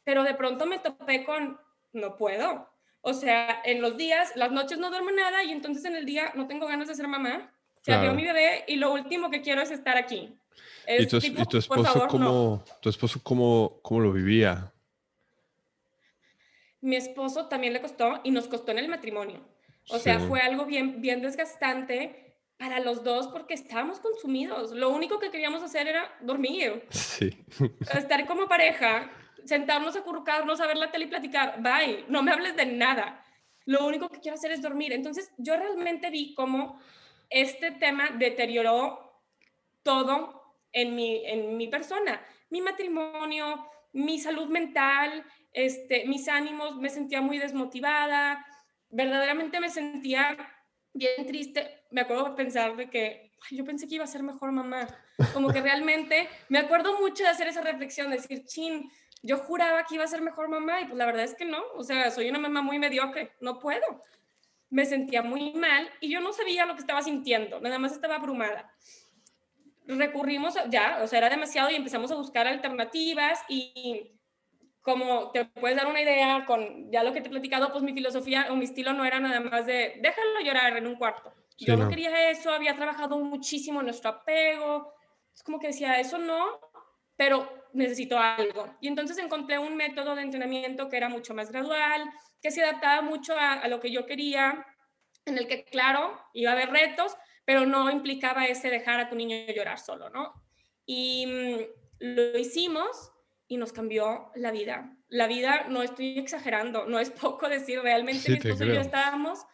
pero 0.05 0.23
de 0.23 0.35
pronto 0.35 0.67
me 0.67 0.81
topé 0.81 1.25
con, 1.25 1.59
no 1.93 2.17
puedo. 2.17 2.75
O 3.08 3.14
sea, 3.14 3.62
en 3.64 3.81
los 3.81 3.97
días, 3.97 4.32
las 4.35 4.50
noches 4.50 4.79
no 4.79 4.91
duermo 4.91 5.12
nada 5.12 5.44
y 5.44 5.53
entonces 5.53 5.85
en 5.85 5.94
el 5.94 6.05
día 6.05 6.32
no 6.35 6.49
tengo 6.49 6.67
ganas 6.67 6.88
de 6.88 6.94
ser 6.97 7.06
mamá. 7.06 7.53
Se 7.82 7.93
abrió 7.93 8.12
mi 8.12 8.25
bebé 8.25 8.64
y 8.67 8.75
lo 8.75 8.93
último 8.93 9.31
que 9.31 9.43
quiero 9.43 9.62
es 9.62 9.70
estar 9.70 9.97
aquí. 9.97 10.37
¿Y, 10.88 11.06
tu, 11.06 11.19
esposo, 11.56 12.08
cómo, 12.08 12.64
tu 12.82 12.88
esposo 12.88 13.20
cómo, 13.23 13.79
cómo 13.81 14.00
lo 14.00 14.12
vivía? 14.12 14.73
Mi 16.81 16.97
esposo 16.97 17.47
también 17.47 17.75
le 17.75 17.81
costó 17.81 18.20
y 18.25 18.32
nos 18.32 18.49
costó 18.49 18.73
en 18.73 18.79
el 18.79 18.88
matrimonio. 18.88 19.41
O 19.91 20.00
sea, 20.00 20.19
fue 20.19 20.41
algo 20.41 20.67
bien, 20.67 21.00
bien 21.00 21.23
desgastante 21.23 22.35
para 22.59 22.80
los 22.80 23.04
dos 23.04 23.28
porque 23.28 23.54
estábamos 23.54 24.00
consumidos. 24.00 24.73
Lo 24.73 24.90
único 24.90 25.21
que 25.21 25.30
queríamos 25.30 25.62
hacer 25.62 25.87
era 25.87 26.12
dormir. 26.23 26.85
Sí. 26.90 27.38
Estar 27.95 28.26
como 28.26 28.49
pareja, 28.49 29.12
sentarnos, 29.47 29.97
acurrucarnos, 29.97 30.61
a 30.61 30.67
ver 30.67 30.76
la 30.76 30.91
tele 30.91 31.07
y 31.07 31.09
platicar. 31.09 31.62
Bye, 31.62 32.05
no 32.09 32.23
me 32.23 32.33
hables 32.33 32.57
de 32.57 32.67
nada. 32.67 33.25
Lo 33.65 33.87
único 33.87 34.09
que 34.09 34.21
quiero 34.21 34.37
hacer 34.37 34.53
es 34.53 34.62
dormir. 34.62 34.93
Entonces, 34.93 35.33
yo 35.38 35.57
realmente 35.57 36.11
vi 36.11 36.35
cómo 36.35 36.81
este 37.31 37.73
tema 37.73 38.11
deterioró 38.19 39.23
todo 39.83 40.55
en 40.73 40.95
mi, 40.95 41.25
en 41.26 41.57
mi 41.57 41.69
persona, 41.69 42.21
mi 42.50 42.61
matrimonio, 42.61 43.67
mi 43.93 44.19
salud 44.19 44.49
mental, 44.49 45.25
este, 45.53 46.07
mis 46.07 46.29
ánimos, 46.29 46.76
me 46.76 46.91
sentía 46.91 47.23
muy 47.23 47.38
desmotivada, 47.38 48.45
verdaderamente 48.91 49.59
me 49.59 49.71
sentía 49.71 50.37
bien 50.93 51.26
triste. 51.26 51.85
Me 51.91 52.03
acuerdo 52.03 52.25
de 52.25 52.37
pensar 52.37 52.76
de 52.76 52.91
que 52.91 53.33
yo 53.50 53.65
pensé 53.65 53.87
que 53.87 53.95
iba 53.95 54.05
a 54.05 54.09
ser 54.09 54.23
mejor 54.23 54.53
mamá, 54.53 54.87
como 55.33 55.53
que 55.53 55.61
realmente 55.61 56.29
me 56.49 56.59
acuerdo 56.59 56.99
mucho 57.00 57.23
de 57.23 57.31
hacer 57.31 57.49
esa 57.49 57.62
reflexión, 57.62 58.11
de 58.11 58.17
decir, 58.17 58.45
chin, 58.45 58.91
yo 59.26 59.38
juraba 59.38 59.85
que 59.85 59.97
iba 59.97 60.04
a 60.04 60.09
ser 60.09 60.23
mejor 60.23 60.49
mamá 60.49 60.80
y 60.80 60.85
pues 60.85 60.97
la 60.97 61.06
verdad 61.06 61.25
es 61.25 61.35
que 61.35 61.45
no, 61.45 61.62
o 61.75 61.83
sea, 61.83 62.11
soy 62.11 62.30
una 62.30 62.38
mamá 62.38 62.62
muy 62.62 62.78
mediocre, 62.78 63.33
no 63.40 63.59
puedo. 63.59 64.02
Me 64.71 64.85
sentía 64.85 65.23
muy 65.23 65.52
mal 65.54 65.90
y 66.00 66.11
yo 66.11 66.21
no 66.21 66.33
sabía 66.33 66.66
lo 66.66 66.75
que 66.75 66.80
estaba 66.80 67.02
sintiendo, 67.02 67.61
nada 67.61 67.78
más 67.78 67.92
estaba 67.92 68.16
abrumada 68.16 68.73
recurrimos 69.87 70.54
ya, 70.68 71.00
o 71.02 71.06
sea, 71.06 71.18
era 71.18 71.30
demasiado 71.30 71.71
y 71.71 71.76
empezamos 71.76 72.11
a 72.11 72.16
buscar 72.16 72.47
alternativas 72.47 73.40
y 73.49 74.12
como 74.83 75.30
te 75.33 75.45
puedes 75.45 75.76
dar 75.76 75.87
una 75.87 76.00
idea 76.00 76.45
con 76.47 76.90
ya 76.90 77.02
lo 77.02 77.12
que 77.12 77.21
te 77.21 77.28
he 77.28 77.30
platicado, 77.30 77.73
pues 77.73 77.83
mi 77.83 77.92
filosofía 77.92 78.47
o 78.50 78.56
mi 78.56 78.64
estilo 78.64 78.92
no 78.92 79.04
era 79.04 79.21
nada 79.21 79.40
más 79.40 79.66
de 79.66 79.99
déjalo 80.00 80.40
llorar 80.45 80.76
en 80.76 80.87
un 80.87 80.97
cuarto. 80.97 81.33
Yo 81.59 81.76
no. 81.76 81.88
quería 81.88 82.30
eso, 82.30 82.50
había 82.50 82.76
trabajado 82.76 83.18
muchísimo 83.18 83.80
en 83.80 83.87
nuestro 83.87 84.11
apego, 84.11 84.92
es 85.35 85.42
como 85.42 85.59
que 85.59 85.68
decía, 85.68 85.99
eso 85.99 86.18
no, 86.18 86.61
pero 87.16 87.55
necesito 87.73 88.18
algo. 88.18 88.75
Y 88.80 88.88
entonces 88.88 89.18
encontré 89.18 89.58
un 89.58 89.76
método 89.76 90.14
de 90.14 90.23
entrenamiento 90.23 90.88
que 90.88 90.96
era 90.96 91.08
mucho 91.08 91.35
más 91.35 91.50
gradual, 91.50 92.11
que 92.42 92.50
se 92.50 92.62
adaptaba 92.62 93.02
mucho 93.02 93.37
a, 93.37 93.54
a 93.54 93.68
lo 93.68 93.80
que 93.80 93.90
yo 93.90 94.06
quería, 94.06 94.66
en 95.25 95.38
el 95.38 95.46
que, 95.46 95.64
claro, 95.64 96.20
iba 96.32 96.50
a 96.50 96.54
haber 96.54 96.70
retos, 96.70 97.16
pero 97.44 97.66
no 97.66 97.90
implicaba 97.90 98.46
ese 98.46 98.70
dejar 98.70 99.00
a 99.00 99.08
tu 99.08 99.16
niño 99.16 99.37
llorar 99.54 99.78
solo, 99.78 100.11
¿no? 100.11 100.32
Y 100.85 101.26
mm, 101.26 101.58
lo 102.00 102.38
hicimos 102.38 103.12
y 103.49 103.56
nos 103.56 103.73
cambió 103.73 104.30
la 104.35 104.50
vida. 104.50 104.96
La 105.08 105.26
vida, 105.26 105.66
no 105.68 105.82
estoy 105.82 106.18
exagerando, 106.18 106.87
no 106.87 106.99
es 106.99 107.11
poco 107.11 107.49
decir, 107.49 107.80
realmente 107.80 108.30
mi 108.30 108.37
esposo 108.37 108.64
y 108.64 108.75
yo 108.75 108.80
estábamos 108.80 109.46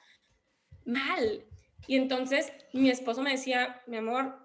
mal. 0.85 1.45
Y 1.87 1.97
entonces 1.97 2.53
mi 2.73 2.91
esposo 2.91 3.23
me 3.23 3.33
decía, 3.33 3.83
mi 3.87 3.97
amor, 3.97 4.39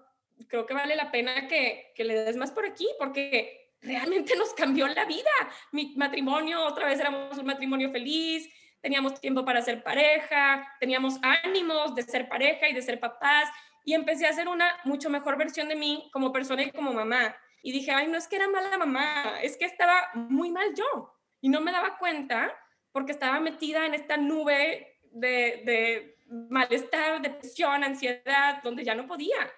creo 0.46 0.66
que 0.66 0.74
vale 0.74 0.96
la 0.96 1.10
pena 1.10 1.48
que, 1.48 1.92
que 1.94 2.04
le 2.04 2.14
des 2.24 2.36
más 2.36 2.50
por 2.50 2.64
aquí, 2.64 2.86
porque 2.98 3.72
realmente 3.80 4.36
nos 4.36 4.54
cambió 4.54 4.86
la 4.88 5.04
vida. 5.04 5.30
Mi 5.72 5.94
matrimonio, 5.96 6.64
otra 6.64 6.86
vez 6.86 7.00
éramos 7.00 7.36
un 7.38 7.46
matrimonio 7.46 7.90
feliz, 7.90 8.48
teníamos 8.80 9.20
tiempo 9.20 9.44
para 9.44 9.62
ser 9.62 9.82
pareja, 9.82 10.76
teníamos 10.80 11.18
ánimos 11.22 11.94
de 11.94 12.02
ser 12.02 12.28
pareja 12.28 12.68
y 12.68 12.74
de 12.74 12.82
ser 12.82 13.00
papás, 13.00 13.48
y 13.84 13.94
empecé 13.94 14.26
a 14.26 14.32
ser 14.32 14.48
una 14.48 14.70
mucho 14.84 15.08
mejor 15.10 15.36
versión 15.36 15.68
de 15.68 15.76
mí 15.76 16.10
como 16.12 16.32
persona 16.32 16.62
y 16.62 16.70
como 16.70 16.92
mamá. 16.92 17.34
Y 17.62 17.72
dije, 17.72 17.90
ay, 17.90 18.06
no 18.06 18.18
es 18.18 18.28
que 18.28 18.36
era 18.36 18.48
mala 18.48 18.76
mamá, 18.78 19.40
es 19.42 19.56
que 19.56 19.64
estaba 19.64 20.10
muy 20.14 20.50
mal 20.50 20.74
yo. 20.74 21.14
Y 21.40 21.48
no 21.48 21.60
me 21.60 21.72
daba 21.72 21.96
cuenta 21.98 22.54
porque 22.92 23.12
estaba 23.12 23.40
metida 23.40 23.86
en 23.86 23.94
esta 23.94 24.16
nube 24.16 24.98
de, 25.10 25.62
de 25.64 26.18
malestar, 26.28 27.22
depresión, 27.22 27.82
ansiedad, 27.82 28.62
donde 28.62 28.84
ya 28.84 28.94
no 28.94 29.06
podía. 29.06 29.50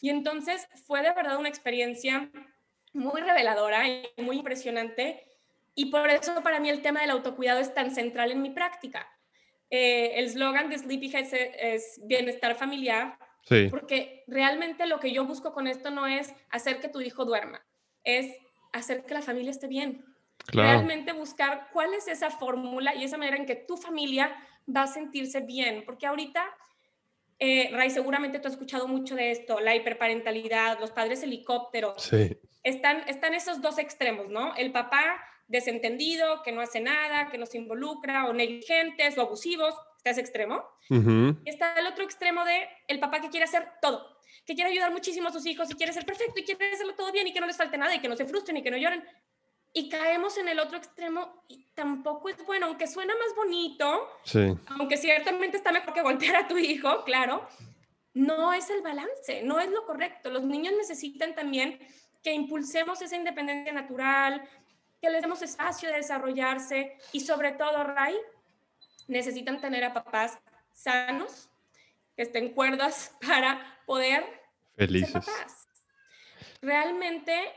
Y 0.00 0.10
entonces 0.10 0.68
fue 0.86 1.02
de 1.02 1.12
verdad 1.12 1.38
una 1.38 1.48
experiencia 1.48 2.30
muy 2.92 3.20
reveladora 3.20 3.88
y 3.88 4.08
muy 4.18 4.36
impresionante. 4.38 5.24
Y 5.74 5.86
por 5.86 6.08
eso 6.10 6.42
para 6.42 6.60
mí 6.60 6.68
el 6.68 6.82
tema 6.82 7.00
del 7.00 7.10
autocuidado 7.10 7.60
es 7.60 7.74
tan 7.74 7.94
central 7.94 8.32
en 8.32 8.42
mi 8.42 8.50
práctica. 8.50 9.08
Eh, 9.70 10.12
el 10.18 10.30
slogan 10.30 10.70
de 10.70 10.78
Sleepy 10.78 11.14
es, 11.14 11.32
es, 11.32 12.00
bienestar 12.04 12.54
familiar, 12.54 13.18
sí. 13.44 13.68
porque 13.70 14.24
realmente 14.26 14.86
lo 14.86 14.98
que 14.98 15.12
yo 15.12 15.26
busco 15.26 15.52
con 15.52 15.66
esto 15.66 15.90
no 15.90 16.06
es 16.06 16.34
hacer 16.50 16.80
que 16.80 16.88
tu 16.88 17.00
hijo 17.00 17.26
duerma, 17.26 17.62
es 18.02 18.34
hacer 18.72 19.04
que 19.04 19.14
la 19.14 19.22
familia 19.22 19.50
esté 19.50 19.66
bien. 19.66 20.04
Realmente 20.46 21.12
buscar 21.12 21.68
cuál 21.72 21.92
es 21.92 22.08
esa 22.08 22.30
fórmula 22.30 22.94
y 22.94 23.04
esa 23.04 23.18
manera 23.18 23.36
en 23.36 23.44
que 23.44 23.56
tu 23.56 23.76
familia 23.76 24.34
va 24.74 24.82
a 24.82 24.86
sentirse 24.86 25.40
bien, 25.40 25.82
porque 25.84 26.06
ahorita, 26.06 26.42
eh, 27.38 27.70
Ray, 27.72 27.90
seguramente 27.90 28.38
tú 28.38 28.48
has 28.48 28.54
escuchado 28.54 28.88
mucho 28.88 29.14
de 29.14 29.30
esto, 29.30 29.60
la 29.60 29.76
hiperparentalidad, 29.76 30.80
los 30.80 30.90
padres 30.90 31.22
helicópteros. 31.22 32.02
Sí. 32.02 32.36
Están, 32.64 33.08
están 33.08 33.34
esos 33.34 33.62
dos 33.62 33.78
extremos, 33.78 34.28
¿no? 34.28 34.54
El 34.56 34.72
papá 34.72 35.20
desentendido, 35.46 36.42
que 36.42 36.52
no 36.52 36.60
hace 36.60 36.80
nada, 36.80 37.30
que 37.30 37.38
no 37.38 37.46
se 37.46 37.58
involucra, 37.58 38.26
o 38.26 38.32
negligentes 38.32 39.16
o 39.16 39.22
abusivos, 39.22 39.74
está 39.96 40.10
ese 40.10 40.20
extremo. 40.20 40.64
Y 40.90 41.50
está 41.50 41.78
el 41.78 41.86
otro 41.86 42.04
extremo 42.04 42.44
de 42.44 42.66
el 42.86 42.98
papá 42.98 43.20
que 43.20 43.28
quiere 43.28 43.44
hacer 43.44 43.68
todo, 43.82 44.20
que 44.46 44.54
quiere 44.54 44.70
ayudar 44.70 44.90
muchísimo 44.90 45.28
a 45.28 45.32
sus 45.32 45.44
hijos 45.46 45.70
y 45.70 45.74
quiere 45.74 45.92
ser 45.92 46.06
perfecto 46.06 46.40
y 46.40 46.44
quiere 46.44 46.72
hacerlo 46.72 46.94
todo 46.94 47.12
bien 47.12 47.26
y 47.26 47.32
que 47.32 47.40
no 47.40 47.46
les 47.46 47.56
falte 47.56 47.76
nada 47.76 47.94
y 47.94 48.00
que 48.00 48.08
no 48.08 48.16
se 48.16 48.24
frustren 48.24 48.56
y 48.56 48.62
que 48.62 48.70
no 48.70 48.78
lloren 48.78 49.04
y 49.72 49.88
caemos 49.88 50.38
en 50.38 50.48
el 50.48 50.58
otro 50.58 50.76
extremo 50.78 51.44
y 51.48 51.64
tampoco 51.74 52.28
es 52.28 52.44
bueno, 52.46 52.66
aunque 52.66 52.86
suena 52.86 53.14
más 53.14 53.34
bonito, 53.36 54.08
aunque 54.78 54.96
ciertamente 54.96 55.56
está 55.56 55.72
mejor 55.72 55.94
que 55.94 56.02
golpear 56.02 56.36
a 56.36 56.48
tu 56.48 56.56
hijo, 56.58 57.04
claro, 57.04 57.46
no 58.14 58.52
es 58.52 58.68
el 58.70 58.82
balance, 58.82 59.42
no 59.42 59.60
es 59.60 59.70
lo 59.70 59.84
correcto. 59.86 60.30
Los 60.30 60.42
niños 60.42 60.74
necesitan 60.76 61.34
también 61.34 61.78
que 62.22 62.32
impulsemos 62.32 63.00
esa 63.02 63.16
independencia 63.16 63.72
natural, 63.72 64.42
que 65.00 65.10
les 65.10 65.22
demos 65.22 65.42
espacio 65.42 65.88
de 65.88 65.96
desarrollarse 65.96 66.96
y 67.12 67.20
sobre 67.20 67.52
todo, 67.52 67.84
Ray, 67.84 68.16
necesitan 69.06 69.60
tener 69.60 69.84
a 69.84 69.94
papás 69.94 70.38
sanos, 70.72 71.48
que 72.16 72.22
estén 72.22 72.52
cuerdas 72.52 73.14
para 73.26 73.80
poder 73.86 74.24
Felices. 74.76 75.12
ser 75.12 75.22
papás. 75.22 75.68
Realmente 76.60 77.52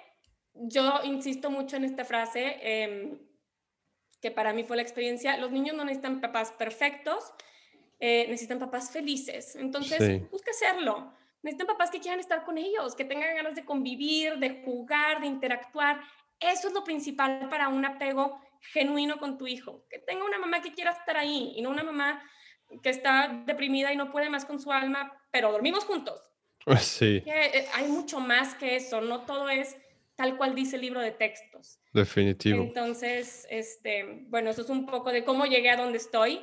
yo 0.53 1.01
insisto 1.03 1.49
mucho 1.49 1.75
en 1.77 1.85
esta 1.85 2.05
frase, 2.05 2.57
em, 2.61 3.19
que 4.21 4.31
para 4.31 4.53
mí 4.53 4.63
fue 4.63 4.75
la 4.75 4.83
experiencia, 4.83 5.37
los 5.37 5.51
niños 5.51 5.75
no 5.75 5.83
necesitan 5.83 6.21
papás 6.21 6.51
perfectos, 6.51 7.33
eh, 7.99 8.25
necesitan 8.27 8.59
papás 8.59 8.91
felices. 8.91 9.55
Entonces, 9.55 10.29
busca 10.29 10.51
hacerlo. 10.51 11.13
Necesitan 11.43 11.67
papás 11.67 11.89
que 11.89 11.99
quieran 11.99 12.19
estar 12.19 12.43
con 12.43 12.57
ellos, 12.57 12.95
que 12.95 13.05
tengan 13.05 13.35
ganas 13.35 13.55
de 13.55 13.65
convivir, 13.65 14.37
de 14.37 14.61
jugar, 14.63 15.21
de 15.21 15.27
interactuar. 15.27 16.01
Eso 16.39 16.67
es 16.67 16.73
lo 16.73 16.83
principal 16.83 17.47
para 17.49 17.69
un 17.69 17.83
apego 17.83 18.39
genuino 18.73 19.17
con 19.17 19.37
tu 19.37 19.47
hijo. 19.47 19.85
Que 19.89 19.97
tenga 19.97 20.23
una 20.23 20.37
mamá 20.37 20.61
que 20.61 20.71
quiera 20.71 20.91
estar 20.91 21.17
ahí 21.17 21.53
y 21.55 21.61
no 21.61 21.69
una 21.69 21.83
mamá 21.83 22.23
que 22.83 22.89
está 22.89 23.43
deprimida 23.45 23.91
y 23.91 23.97
no 23.97 24.11
puede 24.11 24.29
más 24.29 24.45
con 24.45 24.59
su 24.59 24.71
alma, 24.71 25.11
pero 25.31 25.51
dormimos 25.51 25.85
juntos. 25.85 26.21
Sí. 26.79 27.23
Eh, 27.25 27.67
hay 27.73 27.87
mucho 27.87 28.19
más 28.19 28.53
que 28.53 28.75
eso, 28.75 29.01
no 29.01 29.21
todo 29.25 29.49
es 29.49 29.77
tal 30.15 30.37
cual 30.37 30.55
dice 30.55 30.75
el 30.75 30.83
libro 30.83 31.01
de 31.01 31.11
textos. 31.11 31.79
Definitivo. 31.93 32.61
Entonces, 32.63 33.47
este, 33.49 34.25
bueno, 34.27 34.49
eso 34.49 34.61
es 34.61 34.69
un 34.69 34.85
poco 34.85 35.11
de 35.11 35.23
cómo 35.23 35.45
llegué 35.45 35.69
a 35.69 35.77
donde 35.77 35.97
estoy. 35.97 36.41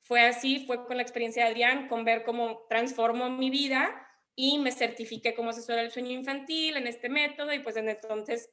Fue 0.00 0.22
así, 0.22 0.64
fue 0.66 0.86
con 0.86 0.96
la 0.96 1.02
experiencia 1.02 1.44
de 1.44 1.50
Adrián, 1.50 1.88
con 1.88 2.04
ver 2.04 2.24
cómo 2.24 2.66
transformó 2.68 3.30
mi 3.30 3.50
vida 3.50 4.06
y 4.34 4.58
me 4.58 4.72
certifiqué 4.72 5.34
como 5.34 5.50
asesora 5.50 5.82
del 5.82 5.90
sueño 5.90 6.10
infantil 6.10 6.76
en 6.76 6.86
este 6.86 7.08
método 7.08 7.52
y 7.52 7.58
pues 7.60 7.74
desde 7.74 7.90
entonces 7.90 8.50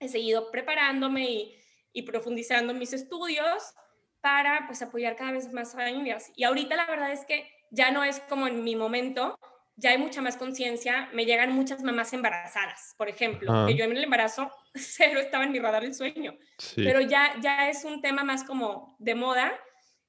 he 0.00 0.08
seguido 0.08 0.50
preparándome 0.50 1.30
y, 1.30 1.58
y 1.92 2.02
profundizando 2.02 2.72
en 2.72 2.78
mis 2.78 2.92
estudios 2.92 3.74
para 4.20 4.64
pues 4.66 4.82
apoyar 4.82 5.16
cada 5.16 5.32
vez 5.32 5.52
más 5.52 5.72
familias. 5.72 6.32
Y 6.34 6.44
ahorita 6.44 6.76
la 6.76 6.86
verdad 6.86 7.12
es 7.12 7.24
que 7.24 7.48
ya 7.70 7.90
no 7.90 8.04
es 8.04 8.20
como 8.20 8.46
en 8.46 8.64
mi 8.64 8.76
momento, 8.76 9.38
ya 9.78 9.90
hay 9.90 9.98
mucha 9.98 10.20
más 10.20 10.36
conciencia, 10.36 11.08
me 11.12 11.24
llegan 11.24 11.52
muchas 11.52 11.82
mamás 11.82 12.12
embarazadas, 12.12 12.94
por 12.98 13.08
ejemplo, 13.08 13.66
que 13.66 13.76
yo 13.76 13.84
en 13.84 13.96
el 13.96 14.04
embarazo 14.04 14.50
cero 14.74 15.20
estaba 15.20 15.44
en 15.44 15.52
mi 15.52 15.60
radar 15.60 15.84
el 15.84 15.94
sueño, 15.94 16.36
pero 16.74 17.00
ya, 17.00 17.34
ya 17.40 17.70
es 17.70 17.84
un 17.84 18.02
tema 18.02 18.24
más 18.24 18.42
como 18.42 18.96
de 18.98 19.14
moda 19.14 19.52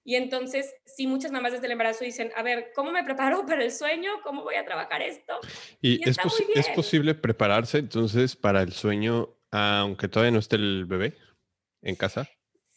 y 0.04 0.16
entonces 0.16 0.74
sí 0.86 1.06
muchas 1.06 1.32
mamás 1.32 1.52
desde 1.52 1.68
el 1.68 1.74
embarazo 1.74 2.04
dicen, 2.04 2.32
a 2.36 2.42
ver, 2.42 2.72
¿cómo 2.76 2.92
me 2.92 3.04
preparo 3.04 3.46
para 3.48 3.64
el 3.64 3.72
sueño? 3.72 4.12
¿Cómo 4.24 4.44
voy 4.44 4.56
a 4.56 4.66
trabajar 4.66 5.04
esto? 5.04 5.40
Y, 5.82 6.02
es, 6.10 6.18
es 6.56 6.70
posible 6.70 7.14
prepararse 7.14 7.78
entonces 7.78 8.36
para 8.36 8.64
el 8.64 8.74
sueño 8.74 9.36
aunque 9.52 10.08
todavía 10.08 10.32
no 10.32 10.40
esté 10.40 10.56
el 10.58 10.86
bebé 10.86 11.18
en 11.82 11.96
casa. 11.96 12.30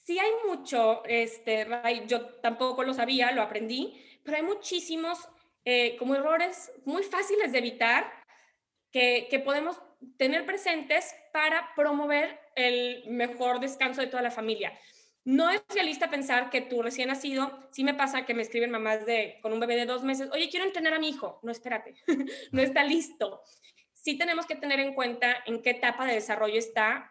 Sí 0.05 0.19
hay 0.19 0.31
mucho, 0.47 1.05
este, 1.05 1.67
yo 2.07 2.27
tampoco 2.41 2.83
lo 2.83 2.93
sabía, 2.93 3.31
lo 3.33 3.43
aprendí, 3.43 3.95
pero 4.25 4.37
hay 4.37 4.43
muchísimos 4.43 5.19
eh, 5.65 5.97
como 5.99 6.15
errores 6.15 6.73
muy 6.85 7.03
fáciles 7.03 7.53
de 7.53 7.59
evitar 7.59 8.13
que, 8.91 9.29
que 9.31 9.39
podemos 9.39 9.81
tener 10.17 10.45
presentes 10.45 11.15
para 11.33 11.75
promover 11.75 12.41
el 12.57 13.05
mejor 13.09 13.61
descanso 13.61 14.01
de 14.01 14.09
toda 14.09 14.23
la 14.23 14.31
familia. 14.31 14.73
No 15.25 15.51
es 15.51 15.63
realista 15.69 16.11
pensar 16.11 16.51
que 16.51 16.63
tu 16.63 16.83
recién 16.83 17.09
nacido, 17.09 17.69
sí 17.71 17.85
me 17.85 17.95
pasa 17.95 18.27
que 18.27 18.35
me 18.35 18.43
escriben 18.43 18.73
mamás 18.73 19.07
de, 19.07 19.39
con 19.41 19.53
un 19.53 19.61
bebé 19.61 19.77
de 19.77 19.87
dos 19.87 20.03
meses, 20.03 20.29
oye, 20.33 20.49
quiero 20.51 20.67
entrenar 20.67 20.95
a 20.95 20.99
mi 20.99 21.11
hijo. 21.11 21.39
No, 21.43 21.53
espérate, 21.53 21.95
no 22.53 22.61
está 22.61 22.83
listo. 22.83 23.43
Sí 23.93 24.19
tenemos 24.19 24.47
que 24.47 24.57
tener 24.57 24.81
en 24.81 24.95
cuenta 24.95 25.37
en 25.47 25.63
qué 25.63 25.71
etapa 25.71 26.07
de 26.07 26.15
desarrollo 26.15 26.59
está 26.59 27.11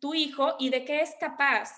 tu 0.00 0.14
hijo 0.14 0.56
y 0.58 0.70
de 0.70 0.84
qué 0.84 1.00
es 1.00 1.14
capaz. 1.20 1.70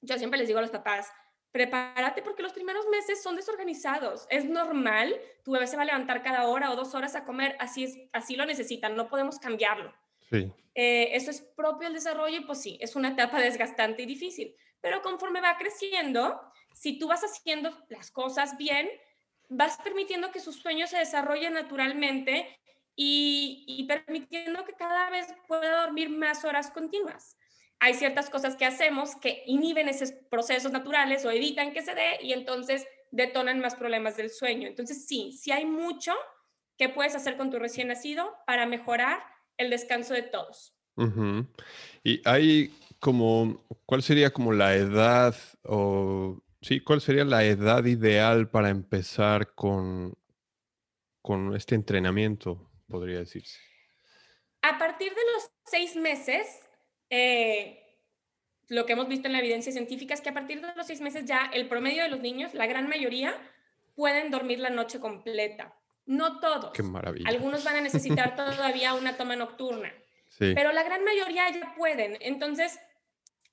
Yo 0.00 0.16
siempre 0.16 0.38
les 0.38 0.48
digo 0.48 0.58
a 0.58 0.62
los 0.62 0.70
papás, 0.70 1.12
prepárate 1.54 2.20
porque 2.20 2.42
los 2.42 2.52
primeros 2.52 2.84
meses 2.88 3.22
son 3.22 3.36
desorganizados. 3.36 4.26
Es 4.28 4.44
normal, 4.44 5.14
tu 5.44 5.52
bebé 5.52 5.68
se 5.68 5.76
va 5.76 5.82
a 5.82 5.84
levantar 5.84 6.20
cada 6.24 6.48
hora 6.48 6.72
o 6.72 6.74
dos 6.74 6.96
horas 6.96 7.14
a 7.14 7.24
comer, 7.24 7.56
así, 7.60 7.84
es, 7.84 7.96
así 8.12 8.34
lo 8.34 8.44
necesitan, 8.44 8.96
no 8.96 9.06
podemos 9.06 9.38
cambiarlo. 9.38 9.94
Sí. 10.28 10.50
Eh, 10.74 11.10
eso 11.12 11.30
es 11.30 11.42
propio 11.42 11.86
del 11.86 11.94
desarrollo 11.94 12.38
y 12.38 12.44
pues 12.44 12.60
sí, 12.60 12.76
es 12.80 12.96
una 12.96 13.10
etapa 13.10 13.38
desgastante 13.40 14.02
y 14.02 14.06
difícil. 14.06 14.56
Pero 14.80 15.00
conforme 15.00 15.40
va 15.40 15.56
creciendo, 15.56 16.40
si 16.74 16.98
tú 16.98 17.06
vas 17.06 17.22
haciendo 17.22 17.70
las 17.88 18.10
cosas 18.10 18.56
bien, 18.58 18.90
vas 19.48 19.76
permitiendo 19.76 20.32
que 20.32 20.40
sus 20.40 20.56
sueños 20.56 20.90
se 20.90 20.98
desarrollen 20.98 21.54
naturalmente 21.54 22.48
y, 22.96 23.64
y 23.68 23.86
permitiendo 23.86 24.64
que 24.64 24.72
cada 24.72 25.08
vez 25.08 25.32
pueda 25.46 25.82
dormir 25.82 26.10
más 26.10 26.44
horas 26.44 26.72
continuas 26.72 27.36
hay 27.84 27.92
ciertas 27.92 28.30
cosas 28.30 28.56
que 28.56 28.64
hacemos 28.64 29.14
que 29.16 29.42
inhiben 29.44 29.90
esos 29.90 30.12
procesos 30.30 30.72
naturales 30.72 31.22
o 31.26 31.30
evitan 31.30 31.74
que 31.74 31.82
se 31.82 31.94
dé 31.94 32.16
y 32.22 32.32
entonces 32.32 32.86
detonan 33.10 33.60
más 33.60 33.74
problemas 33.74 34.16
del 34.16 34.30
sueño. 34.30 34.66
Entonces, 34.66 35.06
sí, 35.06 35.32
sí 35.32 35.52
hay 35.52 35.66
mucho 35.66 36.14
que 36.78 36.88
puedes 36.88 37.14
hacer 37.14 37.36
con 37.36 37.50
tu 37.50 37.58
recién 37.58 37.88
nacido 37.88 38.34
para 38.46 38.64
mejorar 38.64 39.22
el 39.58 39.68
descanso 39.68 40.14
de 40.14 40.22
todos. 40.22 40.74
Y 42.02 42.26
hay 42.26 42.74
como, 43.00 43.62
¿cuál 43.84 44.02
sería 44.02 44.32
como 44.32 44.54
la 44.54 44.74
edad 44.76 45.36
o, 45.64 46.42
sí, 46.62 46.80
cuál 46.80 47.02
sería 47.02 47.26
la 47.26 47.44
edad 47.44 47.84
ideal 47.84 48.48
para 48.48 48.70
empezar 48.70 49.54
con, 49.54 50.14
con 51.20 51.54
este 51.54 51.74
entrenamiento, 51.74 52.70
podría 52.88 53.18
decirse? 53.18 53.58
A 54.62 54.78
partir 54.78 55.10
de 55.10 55.20
los 55.34 55.50
seis 55.66 55.96
meses, 55.96 56.63
eh, 57.10 57.84
lo 58.68 58.86
que 58.86 58.94
hemos 58.94 59.08
visto 59.08 59.26
en 59.26 59.32
la 59.32 59.40
evidencia 59.40 59.72
científica 59.72 60.14
es 60.14 60.20
que 60.20 60.30
a 60.30 60.34
partir 60.34 60.60
de 60.60 60.74
los 60.74 60.86
seis 60.86 61.00
meses 61.00 61.24
ya 61.24 61.50
el 61.52 61.68
promedio 61.68 62.02
de 62.02 62.08
los 62.08 62.20
niños, 62.20 62.54
la 62.54 62.66
gran 62.66 62.88
mayoría, 62.88 63.34
pueden 63.94 64.30
dormir 64.30 64.58
la 64.58 64.70
noche 64.70 65.00
completa. 65.00 65.76
No 66.06 66.40
todos. 66.40 66.72
Qué 66.72 66.82
maravilla. 66.82 67.28
Algunos 67.28 67.64
van 67.64 67.76
a 67.76 67.80
necesitar 67.80 68.36
todavía 68.36 68.94
una 68.94 69.16
toma 69.16 69.36
nocturna. 69.36 69.92
Pero 70.38 70.72
la 70.72 70.82
gran 70.82 71.04
mayoría 71.04 71.48
ya 71.50 71.74
pueden. 71.76 72.18
Entonces, 72.20 72.80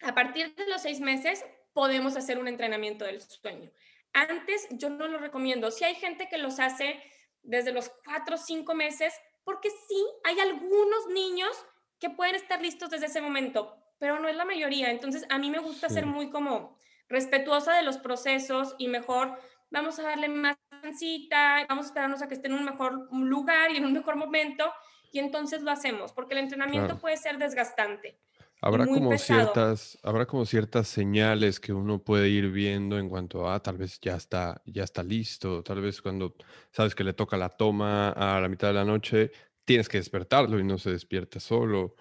a 0.02 0.16
partir 0.16 0.56
de 0.56 0.68
los 0.68 0.82
seis 0.82 1.00
meses, 1.00 1.46
podemos 1.74 2.18
hacer 2.18 2.40
un 2.40 2.48
entrenamiento 2.48 3.06
del 3.06 3.22
sueño. 3.22 3.72
Antes 4.14 4.68
yo 4.72 4.90
no 4.90 5.08
lo 5.08 5.20
recomiendo. 5.20 5.70
Si 5.72 5.84
hay 5.84 5.96
gente 5.96 6.28
que 6.28 6.38
los 6.38 6.60
hace 6.60 7.00
desde 7.44 7.72
los 7.72 7.90
cuatro 8.04 8.36
o 8.36 8.38
cinco 8.38 8.74
meses, 8.74 9.14
porque 9.44 9.70
sí, 9.70 10.06
hay 10.24 10.40
algunos 10.40 11.08
niños 11.08 11.66
que 12.02 12.10
pueden 12.10 12.36
estar 12.36 12.60
listos 12.60 12.90
desde 12.90 13.06
ese 13.06 13.22
momento, 13.22 13.78
pero 14.00 14.20
no 14.20 14.28
es 14.28 14.36
la 14.36 14.44
mayoría. 14.44 14.90
Entonces, 14.90 15.26
a 15.30 15.38
mí 15.38 15.52
me 15.52 15.60
gusta 15.60 15.88
ser 15.88 16.08
muy 16.08 16.32
como 16.32 16.76
respetuosa 17.08 17.76
de 17.76 17.84
los 17.84 18.00
procesos 18.00 18.76
y 18.80 18.88
mejor 18.88 19.38
vamos 19.70 20.00
a 20.00 20.04
darle 20.04 20.28
más 20.28 20.58
cita, 20.98 21.64
vamos 21.70 21.86
a 21.86 21.88
esperarnos 21.90 22.22
a 22.24 22.28
que 22.28 22.34
esté 22.34 22.48
en 22.48 22.56
un 22.56 22.66
mejor 22.66 23.08
lugar 23.14 23.72
y 23.72 23.78
en 23.78 23.86
un 23.86 23.94
mejor 23.94 24.16
momento, 24.16 24.74
y 25.12 25.20
entonces 25.20 25.62
lo 25.62 25.72
hacemos, 25.72 26.12
porque 26.12 26.34
el 26.34 26.40
entrenamiento 26.40 27.00
puede 27.00 27.18
ser 27.18 27.38
desgastante. 27.38 28.20
Habrá 28.64 28.86
como 28.86 29.18
ciertas, 29.18 29.98
habrá 30.04 30.26
como 30.26 30.46
ciertas 30.46 30.88
señales 30.88 31.60
que 31.60 31.74
uno 31.74 32.00
puede 32.04 32.30
ir 32.30 32.50
viendo 32.52 32.98
en 32.98 33.10
cuanto 33.10 33.50
a 33.50 33.62
tal 33.62 33.78
vez 33.78 34.00
ya 34.00 34.16
está, 34.16 34.62
ya 34.66 34.84
está 34.84 35.04
listo, 35.04 35.64
tal 35.64 35.82
vez 35.82 36.02
cuando 36.02 36.36
sabes 36.72 36.94
que 36.94 37.04
le 37.04 37.14
toca 37.14 37.38
la 37.38 37.50
toma 37.50 38.10
a 38.10 38.40
la 38.40 38.48
mitad 38.48 38.68
de 38.68 38.74
la 38.76 38.86
noche, 38.86 39.32
tienes 39.66 39.90
que 39.90 39.98
despertarlo 39.98 40.60
y 40.60 40.64
no 40.64 40.78
se 40.78 40.92
despierta 40.92 41.40
solo. 41.40 41.96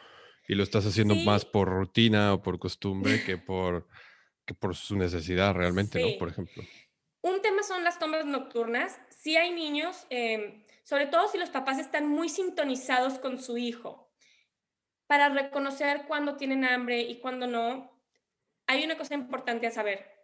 Y 0.49 0.55
lo 0.55 0.63
estás 0.63 0.85
haciendo 0.87 1.15
más 1.15 1.45
por 1.45 1.69
rutina 1.69 2.35
o 2.35 2.43
por 2.43 2.59
costumbre 2.59 3.23
que 3.25 3.39
por, 3.39 3.87
que 4.45 4.55
por 4.55 4.75
su 4.75 4.97
necesidad 4.97 5.55
realmente, 5.55 6.01
¿no? 6.01 6.19
Por 6.19 6.29
ejemplo. 6.29 6.63
Un 7.23 7.43
tema 7.43 7.63
son 7.63 7.85
las 7.85 7.99
tomas 7.99 8.25
nocturnas. 8.25 8.99
Si 9.11 9.37
hay 9.37 9.53
niños, 9.53 10.07
em, 10.11 10.65
sobre 10.83 11.07
todo 11.07 11.29
si 11.29 11.39
los 11.39 11.51
papás 11.51 11.79
están 11.79 12.09
muy 12.09 12.29
sintonizados 12.29 13.19
con 13.19 13.41
su 13.41 13.59
hijo, 13.59 14.11
para 15.07 15.29
reconocer 15.29 16.05
cuándo 16.07 16.37
tienen 16.37 16.65
hambre 16.65 17.01
y 17.01 17.19
cuándo 17.19 17.47
no, 17.47 18.01
hay 18.67 18.85
una 18.85 18.97
cosa 18.97 19.15
importante 19.15 19.67
a 19.67 19.73
saber. 19.73 20.20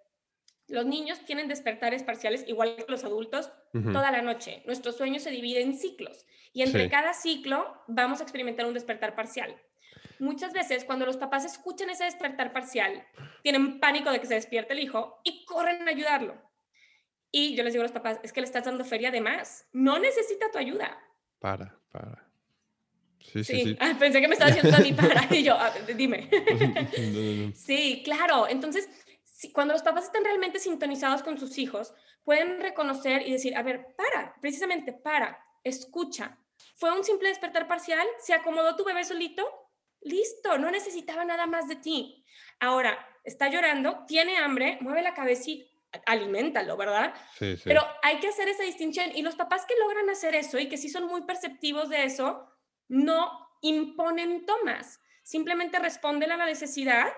Los 0.69 0.85
niños 0.85 1.21
tienen 1.25 1.49
despertares 1.49 2.03
parciales, 2.03 2.45
igual 2.49 2.77
que 2.77 2.85
los 2.89 3.05
adultos, 3.05 3.53
toda 3.73 4.11
la 4.11 4.23
noche. 4.23 4.63
Nuestro 4.67 4.93
sueño 4.93 5.21
se 5.21 5.31
divide 5.31 5.63
en 5.63 5.75
ciclos 5.75 6.27
y 6.53 6.63
entre 6.63 6.89
cada 6.91 7.15
ciclo 7.15 7.83
vamos 7.87 8.21
a 8.21 8.25
experimentar 8.25 8.67
un 8.67 8.75
despertar 8.75 9.15
parcial. 9.15 9.55
Muchas 10.19 10.53
veces 10.53 10.85
cuando 10.85 11.07
los 11.07 11.17
papás 11.17 11.45
escuchan 11.45 11.91
ese 11.91 12.05
despertar 12.05 12.53
parcial, 12.53 13.07
tienen 13.43 13.79
pánico 13.79 14.11
de 14.11 14.21
que 14.21 14.27
se 14.27 14.35
despierte 14.35 14.73
el 14.73 14.81
hijo 14.81 15.21
y 15.25 15.45
corren 15.45 15.87
a 15.87 15.91
ayudarlo. 15.91 16.35
Y 17.31 17.55
yo 17.55 17.63
les 17.63 17.73
digo 17.73 17.83
a 17.83 17.85
los 17.85 17.93
papás, 17.93 18.19
es 18.23 18.33
que 18.33 18.41
le 18.41 18.47
estás 18.47 18.65
dando 18.65 18.85
feria 18.85 19.11
de 19.11 19.21
más, 19.21 19.69
no 19.73 19.99
necesita 19.99 20.51
tu 20.51 20.59
ayuda. 20.59 20.99
Para, 21.39 21.79
para. 21.93 22.27
Sí, 23.21 23.45
sí, 23.45 23.65
sí. 23.65 23.77
Ah, 23.81 23.95
pensé 23.99 24.21
que 24.21 24.29
me 24.29 24.35
estaba 24.35 24.51
diciendo 24.51 24.77
a 24.77 24.81
mí 24.81 24.93
para. 24.93 25.27
Y 25.31 25.43
yo, 25.43 25.59
dime. 25.97 26.31
Sí, 27.55 28.03
claro. 28.05 28.49
Entonces, 28.49 28.89
cuando 29.53 29.75
los 29.75 29.83
papás 29.83 30.05
están 30.05 30.25
realmente 30.25 30.59
sintonizados 30.59 31.23
con 31.23 31.39
sus 31.39 31.59
hijos, 31.59 31.93
pueden 32.25 32.61
reconocer 32.61 33.27
y 33.27 33.33
decir, 33.33 33.57
a 33.57 33.63
ver, 33.63 33.95
para, 33.97 34.35
precisamente 34.41 34.93
para, 34.93 35.39
escucha. 35.63 36.39
Fue 36.75 36.97
un 36.97 37.05
simple 37.05 37.29
despertar 37.29 37.69
parcial, 37.69 38.07
se 38.19 38.35
acomodó 38.35 38.77
tu 38.77 38.85
bebé 38.85 39.05
solito, 39.05 39.47
listo, 40.01 40.59
no 40.59 40.71
necesitaba 40.71 41.25
nada 41.25 41.47
más 41.47 41.69
de 41.69 41.77
ti. 41.77 42.25
Ahora, 42.61 42.99
está 43.25 43.49
llorando, 43.49 44.05
tiene 44.07 44.39
hambre, 44.39 44.79
mueve 44.81 45.03
la 45.03 45.15
cabecita, 45.15 45.69
aliméntalo, 46.07 46.77
¿verdad? 46.77 47.15
Sí, 47.39 47.57
sí. 47.57 47.63
Pero 47.65 47.83
hay 48.03 48.21
que 48.21 48.29
hacer 48.29 48.49
esa 48.49 48.63
distinción 48.63 49.11
y 49.15 49.23
los 49.23 49.37
papás 49.37 49.67
que 49.67 49.79
logran 49.79 50.09
hacer 50.11 50.35
eso 50.35 50.59
y 50.59 50.69
que 50.69 50.79
sí 50.79 50.89
son 50.89 51.07
muy 51.07 51.23
perceptivos 51.23 51.89
de 51.91 52.05
eso, 52.05 52.49
no 52.89 53.51
imponen 53.63 54.47
tomas, 54.47 55.01
simplemente 55.23 55.79
responden 55.79 56.33
a 56.33 56.37
la 56.37 56.47
necesidad 56.47 57.13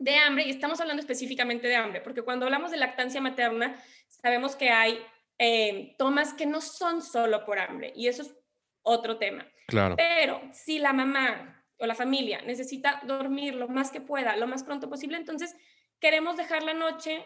de 0.00 0.16
hambre, 0.16 0.44
y 0.46 0.50
estamos 0.50 0.80
hablando 0.80 1.00
específicamente 1.00 1.68
de 1.68 1.76
hambre, 1.76 2.00
porque 2.00 2.22
cuando 2.22 2.46
hablamos 2.46 2.72
de 2.72 2.78
lactancia 2.78 3.20
materna, 3.20 3.80
sabemos 4.08 4.56
que 4.56 4.70
hay 4.70 4.98
eh, 5.38 5.94
tomas 5.98 6.34
que 6.34 6.46
no 6.46 6.60
son 6.60 7.02
solo 7.02 7.44
por 7.44 7.60
hambre, 7.60 7.92
y 7.94 8.08
eso 8.08 8.22
es 8.22 8.34
otro 8.82 9.18
tema. 9.18 9.46
Claro. 9.68 9.94
Pero 9.96 10.40
si 10.52 10.78
la 10.78 10.92
mamá 10.92 11.64
o 11.78 11.86
la 11.86 11.94
familia 11.94 12.40
necesita 12.42 13.00
dormir 13.04 13.54
lo 13.54 13.68
más 13.68 13.90
que 13.90 14.00
pueda, 14.00 14.34
lo 14.36 14.48
más 14.48 14.64
pronto 14.64 14.90
posible, 14.90 15.16
entonces 15.16 15.54
queremos 16.00 16.36
dejar 16.36 16.62
la 16.64 16.74
noche 16.74 17.24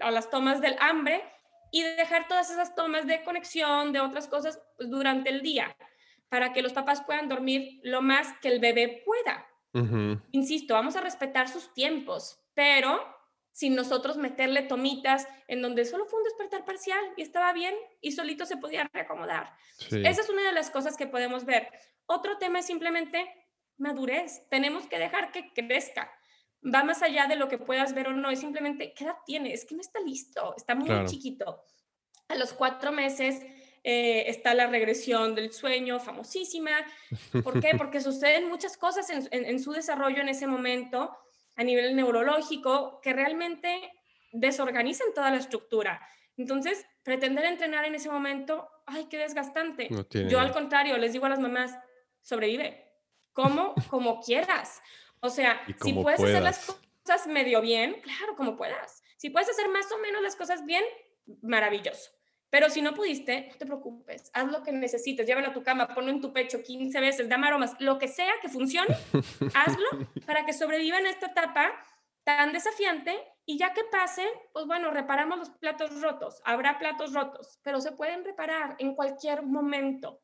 a 0.00 0.10
las 0.10 0.30
tomas 0.30 0.60
del 0.60 0.76
hambre 0.80 1.22
y 1.70 1.82
dejar 1.82 2.28
todas 2.28 2.50
esas 2.50 2.74
tomas 2.74 3.06
de 3.06 3.22
conexión, 3.24 3.92
de 3.92 4.00
otras 4.00 4.28
cosas, 4.28 4.60
pues, 4.76 4.88
durante 4.88 5.28
el 5.28 5.42
día 5.42 5.76
para 6.32 6.54
que 6.54 6.62
los 6.62 6.72
papás 6.72 7.02
puedan 7.02 7.28
dormir 7.28 7.78
lo 7.82 8.00
más 8.00 8.26
que 8.40 8.48
el 8.48 8.58
bebé 8.58 9.02
pueda. 9.04 9.46
Insisto, 10.32 10.74
vamos 10.74 10.96
a 10.96 11.00
respetar 11.00 11.48
sus 11.48 11.72
tiempos, 11.72 12.40
pero 12.54 13.00
sin 13.52 13.74
nosotros 13.74 14.16
meterle 14.16 14.62
tomitas 14.62 15.28
en 15.46 15.62
donde 15.62 15.84
solo 15.84 16.06
fue 16.06 16.18
un 16.18 16.24
despertar 16.24 16.64
parcial 16.64 17.00
y 17.16 17.22
estaba 17.22 17.52
bien 17.52 17.74
y 18.00 18.12
solito 18.12 18.46
se 18.46 18.56
podía 18.56 18.88
reacomodar. 18.92 19.54
Esa 19.78 20.20
es 20.20 20.28
una 20.30 20.42
de 20.42 20.52
las 20.52 20.70
cosas 20.70 20.96
que 20.96 21.06
podemos 21.06 21.44
ver. 21.44 21.68
Otro 22.06 22.38
tema 22.38 22.60
es 22.60 22.66
simplemente 22.66 23.30
madurez. 23.76 24.48
Tenemos 24.48 24.86
que 24.86 24.98
dejar 24.98 25.32
que 25.32 25.52
crezca. 25.52 26.10
Va 26.64 26.84
más 26.84 27.02
allá 27.02 27.26
de 27.26 27.36
lo 27.36 27.48
que 27.48 27.58
puedas 27.58 27.94
ver 27.94 28.08
o 28.08 28.12
no, 28.12 28.30
es 28.30 28.40
simplemente, 28.40 28.94
¿qué 28.94 29.04
edad 29.04 29.16
tiene? 29.26 29.52
Es 29.52 29.64
que 29.64 29.74
no 29.74 29.80
está 29.80 30.00
listo, 30.00 30.54
está 30.56 30.74
muy 30.74 31.06
chiquito. 31.06 31.64
A 32.28 32.36
los 32.36 32.52
cuatro 32.52 32.92
meses 32.92 33.42
eh, 33.84 34.24
está 34.28 34.54
la 34.54 34.68
regresión 34.68 35.34
del 35.34 35.52
sueño, 35.52 35.98
famosísima. 35.98 36.70
¿Por 37.42 37.60
qué? 37.60 37.72
Porque 37.76 38.00
suceden 38.00 38.48
muchas 38.48 38.76
cosas 38.76 39.08
en, 39.10 39.60
su 39.60 39.72
desarrollo 39.72 40.20
en 40.20 40.28
ese 40.28 40.46
momento 40.46 41.16
a 41.56 41.64
nivel 41.64 41.96
neurológico 41.96 43.00
que 43.02 43.12
realmente 43.12 43.92
desorganizan 44.32 45.08
toda 45.14 45.30
la 45.30 45.38
estructura. 45.38 46.00
Entonces, 46.36 46.86
pretender 47.02 47.44
entrenar 47.44 47.84
en 47.84 47.94
ese 47.94 48.08
momento, 48.08 48.68
ay, 48.86 49.06
qué 49.10 49.18
desgastante. 49.18 49.88
Yo 50.28 50.40
al 50.40 50.52
contrario, 50.52 50.96
les 50.96 51.12
digo 51.12 51.26
a 51.26 51.30
las 51.30 51.40
mamás, 51.40 51.76
sobrevive. 52.22 52.88
¿Cómo? 53.32 53.74
como 53.90 54.20
quieras. 54.20 54.80
O 55.20 55.28
sea, 55.28 55.60
si 55.82 55.92
puedes 55.92 56.20
hacer 56.20 56.42
las 56.42 56.66
cosas 57.04 57.26
medio 57.26 57.60
bien, 57.60 58.00
claro, 58.02 58.36
como 58.36 58.56
puedas. 58.56 59.02
Si 59.16 59.30
puedes 59.30 59.48
hacer 59.48 59.68
más 59.68 59.90
o 59.92 59.98
menos 59.98 60.22
las 60.22 60.36
cosas 60.36 60.64
bien, 60.64 60.84
maravilloso. 61.42 62.10
Pero 62.52 62.68
si 62.68 62.82
no 62.82 62.92
pudiste, 62.92 63.48
no 63.50 63.56
te 63.56 63.64
preocupes, 63.64 64.30
haz 64.34 64.52
lo 64.52 64.62
que 64.62 64.72
necesites, 64.72 65.26
llévalo 65.26 65.48
a 65.48 65.52
tu 65.54 65.62
cama, 65.62 65.88
ponlo 65.88 66.10
en 66.10 66.20
tu 66.20 66.34
pecho 66.34 66.62
15 66.62 67.00
veces, 67.00 67.26
dame 67.26 67.46
aromas, 67.46 67.74
lo 67.78 67.98
que 67.98 68.08
sea 68.08 68.30
que 68.42 68.50
funcione, 68.50 68.94
hazlo 69.54 70.06
para 70.26 70.44
que 70.44 70.52
sobreviva 70.52 70.98
en 70.98 71.06
esta 71.06 71.28
etapa 71.28 71.72
tan 72.24 72.52
desafiante 72.52 73.18
y 73.46 73.56
ya 73.56 73.72
que 73.72 73.84
pase, 73.84 74.28
pues 74.52 74.66
bueno, 74.66 74.90
reparamos 74.90 75.38
los 75.38 75.48
platos 75.48 75.98
rotos, 76.02 76.42
habrá 76.44 76.78
platos 76.78 77.14
rotos, 77.14 77.58
pero 77.62 77.80
se 77.80 77.92
pueden 77.92 78.22
reparar 78.22 78.76
en 78.78 78.94
cualquier 78.94 79.44
momento. 79.44 80.20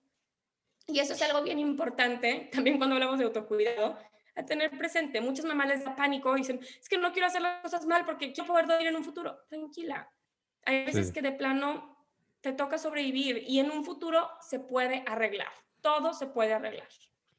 Y 0.87 1.01
eso 1.01 1.15
es 1.15 1.23
algo 1.23 1.43
bien 1.43 1.59
importante, 1.59 2.51
también 2.53 2.77
cuando 2.77 2.97
hablamos 2.97 3.19
de 3.19 3.25
autocuidado, 3.25 3.99
a 4.37 4.45
tener 4.45 4.71
presente. 4.77 5.23
Muchas 5.23 5.47
mamás 5.47 5.69
les 5.69 5.83
da 5.83 5.97
pánico 5.97 6.37
y 6.37 6.41
dicen, 6.41 6.61
es 6.61 6.91
que 6.91 6.99
no 6.99 7.11
quiero 7.11 7.29
hacer 7.29 7.41
las 7.41 7.63
cosas 7.63 7.87
mal 7.87 8.05
porque 8.05 8.35
quiero 8.35 8.49
poder 8.49 8.67
dormir 8.67 8.89
en 8.89 8.97
un 8.97 9.05
futuro. 9.05 9.39
Tranquila. 9.49 10.13
Hay 10.67 10.85
veces 10.85 11.11
que 11.11 11.23
de 11.23 11.33
plano 11.33 11.98
te 12.49 12.55
toca 12.55 12.79
sobrevivir 12.79 13.45
y 13.47 13.59
en 13.59 13.71
un 13.71 13.85
futuro 13.85 14.27
se 14.41 14.59
puede 14.59 15.05
arreglar, 15.07 15.53
todo 15.83 16.15
se 16.15 16.27
puede 16.27 16.55
arreglar. 16.55 16.89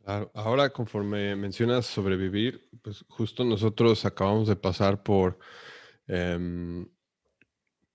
Claro. 0.04 0.30
Ahora, 0.36 0.70
conforme 0.70 1.36
mencionas 1.36 1.88
sobrevivir, 1.88 2.70
pues 2.84 3.04
justo 3.10 3.44
nosotros 3.44 4.06
acabamos 4.06 4.48
de 4.48 4.56
pasar 4.56 5.02
por, 5.02 5.40
em, 6.08 6.88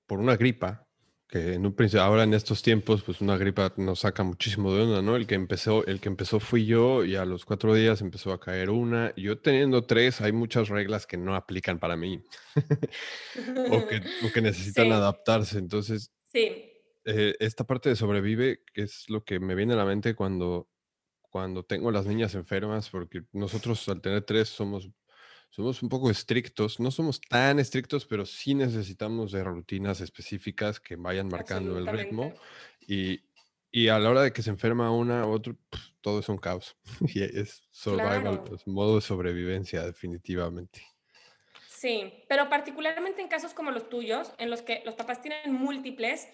por 0.07 0.19
una 0.19 0.37
gripa, 0.37 0.89
que 1.29 1.55
en 1.55 1.65
un 1.65 1.73
principio, 1.73 2.03
ahora 2.03 2.25
en 2.25 2.35
estos 2.35 2.63
tiempos, 2.63 3.05
pues 3.05 3.21
una 3.21 3.37
gripa 3.37 3.73
nos 3.77 4.01
saca 4.01 4.25
muchísimo 4.25 4.75
de 4.75 4.83
onda, 4.83 5.01
¿no? 5.01 5.15
El 5.15 5.29
que 5.29 5.37
empezó, 5.37 5.87
el 5.87 6.01
que 6.01 6.09
empezó 6.09 6.41
fui 6.41 6.67
yo 6.67 7.05
y 7.05 7.15
a 7.15 7.25
los 7.25 7.45
cuatro 7.45 7.75
días 7.75 8.01
empezó 8.01 8.33
a 8.33 8.41
caer 8.41 8.71
una. 8.71 9.15
Yo 9.17 9.39
teniendo 9.39 9.85
tres, 9.85 10.21
hay 10.21 10.33
muchas 10.33 10.69
reglas 10.69 11.07
que 11.07 11.17
no 11.17 11.37
aplican 11.37 11.79
para 11.79 11.97
mí 11.97 12.25
o, 13.71 13.87
que, 13.87 14.03
o, 14.27 14.33
que, 14.33 14.41
necesitan 14.43 14.91
adaptarse. 14.91 15.59
Entonces, 15.59 16.13
sí 16.33 16.73
eh, 17.05 17.35
esta 17.41 17.65
parte 17.65 17.89
de 17.91 17.97
sobrevive, 17.97 18.63
que 18.73 18.83
es 18.83 19.09
lo 19.09 19.25
que 19.25 19.41
me 19.41 19.55
viene 19.55 19.75
a 19.75 19.77
la 19.77 19.85
mente 19.85 20.15
cuando, 20.15 20.69
cuando 21.21 21.65
tengo 21.65 21.91
las 21.91 22.07
niñas 22.07 22.35
enfermas, 22.35 22.89
porque 22.91 23.23
nosotros 23.33 23.89
al 23.89 24.01
tener 24.01 24.23
tres 24.23 24.49
somos, 24.49 24.89
somos 25.51 25.83
un 25.83 25.89
poco 25.89 26.11
estrictos, 26.11 26.81
no 26.81 26.91
somos 26.91 27.21
tan 27.21 27.59
estrictos, 27.59 28.07
pero 28.07 28.25
sí 28.25 28.55
necesitamos 28.55 29.33
de 29.33 29.45
rutinas 29.45 30.01
específicas 30.01 30.81
que 30.81 30.97
vayan 30.97 31.29
marcando 31.29 31.77
el 31.79 31.87
ritmo 31.87 32.33
y, 32.81 33.21
y 33.71 33.89
a 33.89 33.99
la 33.99 34.11
hora 34.11 34.23
de 34.23 34.33
que 34.33 34.43
se 34.43 34.51
enferma 34.51 34.91
una 34.91 35.27
u 35.27 35.33
otra, 35.33 35.55
todo 36.01 36.21
es 36.21 36.29
un 36.29 36.39
caos. 36.39 36.77
y 37.15 37.23
es 37.23 37.69
survival, 37.71 38.45
pues, 38.45 38.67
modo 38.67 38.97
de 38.97 39.03
sobrevivencia 39.03 39.85
definitivamente. 39.85 40.83
Sí, 41.69 42.25
pero 42.29 42.49
particularmente 42.49 43.21
en 43.21 43.29
casos 43.29 43.53
como 43.53 43.71
los 43.71 43.91
tuyos, 43.91 44.33
en 44.39 44.49
los 44.49 44.63
que 44.63 44.83
los 44.87 44.95
papás 44.95 45.21
tienen 45.21 45.53
múltiples, 45.53 46.29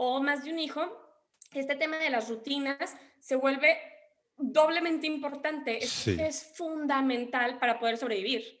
o 0.00 0.22
más 0.22 0.44
de 0.44 0.52
un 0.52 0.60
hijo, 0.60 0.80
este 1.52 1.74
tema 1.74 1.96
de 1.98 2.08
las 2.08 2.28
rutinas 2.28 2.96
se 3.18 3.34
vuelve 3.34 3.76
doblemente 4.36 5.08
importante, 5.08 5.78
es, 5.78 6.52
fundamental 6.54 7.58
para 7.58 7.80
poder 7.80 7.98
sobrevivir. 7.98 8.60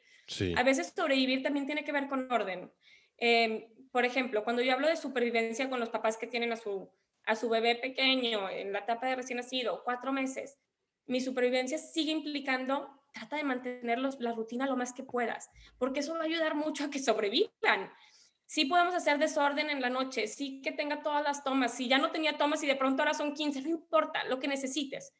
A 0.56 0.64
veces 0.64 0.92
sobrevivir 0.94 1.44
también 1.44 1.64
tiene 1.64 1.84
que 1.84 1.92
ver 1.92 2.08
con 2.08 2.30
orden. 2.32 2.72
Em, 3.16 3.66
por 3.92 4.04
ejemplo, 4.04 4.42
cuando 4.42 4.62
yo 4.62 4.72
hablo 4.72 4.88
de 4.88 4.96
supervivencia 4.96 5.70
con 5.70 5.78
los 5.78 5.90
papás 5.90 6.16
que 6.16 6.26
tienen 6.26 6.50
a 6.50 6.56
su, 6.56 6.90
a 7.24 7.36
su 7.36 7.48
bebé 7.48 7.76
pequeño 7.76 8.50
en 8.50 8.72
la 8.72 8.80
etapa 8.80 9.06
de 9.06 9.14
recién 9.14 9.36
nacido, 9.36 9.82
cuatro 9.84 10.12
meses, 10.12 10.58
mi 11.06 11.20
supervivencia 11.20 11.78
sigue 11.78 12.10
implicando, 12.10 12.90
trata 13.12 13.36
de 13.36 13.44
mantener 13.44 14.00
la 14.00 14.32
rutina 14.32 14.66
lo 14.66 14.76
más 14.76 14.92
que 14.92 15.04
puedas, 15.04 15.50
porque 15.78 16.00
eso 16.00 16.14
va 16.14 16.22
a 16.22 16.24
ayudar 16.24 16.56
mucho 16.56 16.84
a 16.84 16.90
que 16.90 16.98
sobrevivan. 16.98 17.92
Sí 18.48 18.64
podemos 18.64 18.94
hacer 18.94 19.18
desorden 19.18 19.68
en 19.68 19.82
la 19.82 19.90
noche, 19.90 20.26
sí 20.26 20.62
que 20.62 20.72
tenga 20.72 21.02
todas 21.02 21.22
las 21.22 21.44
tomas, 21.44 21.74
si 21.74 21.86
ya 21.86 21.98
no 21.98 22.10
tenía 22.10 22.38
tomas 22.38 22.62
y 22.62 22.66
de 22.66 22.76
pronto 22.76 23.02
ahora 23.02 23.12
son 23.12 23.34
15, 23.34 23.60
no 23.62 23.68
importa, 23.68 24.24
lo 24.24 24.40
que 24.40 24.48
necesites. 24.48 25.12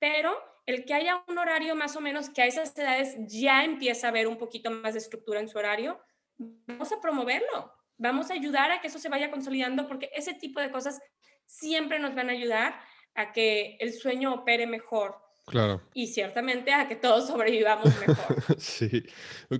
Pero 0.00 0.36
el 0.66 0.84
que 0.84 0.92
haya 0.92 1.22
un 1.28 1.38
horario 1.38 1.76
más 1.76 1.94
o 1.94 2.00
menos 2.00 2.30
que 2.30 2.42
a 2.42 2.46
esas 2.46 2.76
edades 2.76 3.14
ya 3.28 3.64
empieza 3.64 4.08
a 4.08 4.10
haber 4.10 4.26
un 4.26 4.38
poquito 4.38 4.72
más 4.72 4.94
de 4.94 4.98
estructura 4.98 5.38
en 5.38 5.48
su 5.48 5.56
horario, 5.56 6.00
vamos 6.36 6.90
a 6.90 7.00
promoverlo, 7.00 7.72
vamos 7.96 8.32
a 8.32 8.34
ayudar 8.34 8.72
a 8.72 8.80
que 8.80 8.88
eso 8.88 8.98
se 8.98 9.08
vaya 9.08 9.30
consolidando 9.30 9.86
porque 9.86 10.10
ese 10.12 10.34
tipo 10.34 10.60
de 10.60 10.72
cosas 10.72 11.00
siempre 11.46 12.00
nos 12.00 12.16
van 12.16 12.28
a 12.28 12.32
ayudar 12.32 12.74
a 13.14 13.30
que 13.30 13.76
el 13.78 13.92
sueño 13.92 14.34
opere 14.34 14.66
mejor. 14.66 15.16
Claro. 15.46 15.80
Y 15.94 16.08
ciertamente 16.08 16.72
a 16.72 16.88
que 16.88 16.96
todos 16.96 17.28
sobrevivamos 17.28 17.86
mejor. 18.00 18.36
sí. 18.58 19.04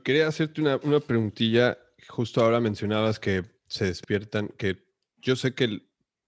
Quería 0.02 0.26
hacerte 0.26 0.60
una, 0.60 0.80
una 0.82 0.98
preguntilla. 0.98 1.78
Justo 2.08 2.42
ahora 2.42 2.60
mencionabas 2.60 3.18
que 3.18 3.42
se 3.66 3.86
despiertan, 3.86 4.48
que 4.56 4.84
yo 5.16 5.36
sé 5.36 5.54
que 5.54 5.80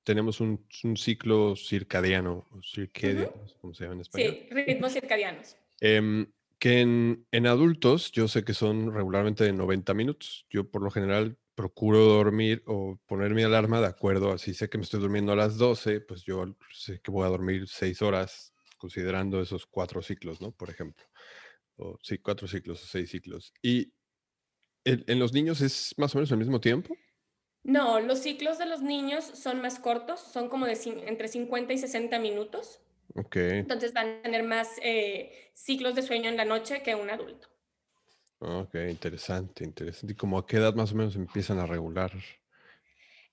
tenemos 0.04 0.40
un, 0.40 0.66
un 0.84 0.96
ciclo 0.96 1.56
circadiano, 1.56 2.48
circadiano, 2.62 3.32
¿cómo 3.60 3.74
se 3.74 3.84
llama 3.84 3.94
en 3.96 4.00
español? 4.00 4.38
Sí, 4.40 4.54
ritmos 4.54 4.92
circadianos. 4.92 5.56
Eh, 5.80 6.26
que 6.58 6.80
en, 6.80 7.26
en, 7.32 7.46
adultos 7.46 8.12
yo 8.12 8.28
sé 8.28 8.42
que 8.44 8.54
son 8.54 8.94
regularmente 8.94 9.44
de 9.44 9.52
90 9.52 9.92
minutos. 9.94 10.46
Yo 10.48 10.70
por 10.70 10.82
lo 10.82 10.90
general 10.90 11.36
procuro 11.54 11.98
dormir 12.00 12.62
o 12.66 12.98
poner 13.06 13.34
mi 13.34 13.42
alarma 13.42 13.80
de 13.80 13.88
acuerdo, 13.88 14.32
así 14.32 14.54
sé 14.54 14.68
que 14.68 14.78
me 14.78 14.84
estoy 14.84 15.00
durmiendo 15.00 15.32
a 15.32 15.36
las 15.36 15.58
12, 15.58 16.00
pues 16.00 16.22
yo 16.22 16.56
sé 16.72 17.00
que 17.00 17.10
voy 17.10 17.26
a 17.26 17.30
dormir 17.30 17.66
6 17.68 18.00
horas 18.02 18.54
considerando 18.76 19.40
esos 19.40 19.66
cuatro 19.66 20.02
ciclos, 20.02 20.40
¿no? 20.40 20.52
Por 20.52 20.70
ejemplo. 20.70 21.04
O, 21.76 21.98
sí, 22.02 22.18
cuatro 22.18 22.48
ciclos 22.48 22.82
o 22.82 22.86
seis 22.86 23.10
ciclos. 23.10 23.52
¿Y 23.62 23.92
en, 24.86 25.04
en 25.06 25.18
los 25.18 25.32
niños 25.32 25.60
es 25.60 25.94
más 25.98 26.14
o 26.14 26.18
menos 26.18 26.30
el 26.30 26.38
mismo 26.38 26.60
tiempo? 26.60 26.96
No, 27.62 27.98
los 27.98 28.20
ciclos 28.20 28.58
de 28.58 28.66
los 28.66 28.80
niños 28.80 29.24
son 29.24 29.60
más 29.60 29.80
cortos, 29.80 30.20
son 30.20 30.48
como 30.48 30.66
de 30.66 30.78
entre 31.06 31.26
50 31.26 31.72
y 31.72 31.78
60 31.78 32.18
minutos. 32.20 32.80
Ok. 33.16 33.36
Entonces 33.36 33.92
van 33.92 34.18
a 34.18 34.22
tener 34.22 34.44
más 34.44 34.68
eh, 34.82 35.50
ciclos 35.52 35.96
de 35.96 36.02
sueño 36.02 36.28
en 36.28 36.36
la 36.36 36.44
noche 36.44 36.82
que 36.82 36.94
un 36.94 37.10
adulto. 37.10 37.48
Ok, 38.38 38.74
interesante, 38.88 39.64
interesante. 39.64 40.12
¿Y 40.12 40.16
como 40.16 40.38
a 40.38 40.46
qué 40.46 40.58
edad 40.58 40.74
más 40.74 40.92
o 40.92 40.94
menos 40.94 41.16
empiezan 41.16 41.58
a 41.58 41.66
regular? 41.66 42.12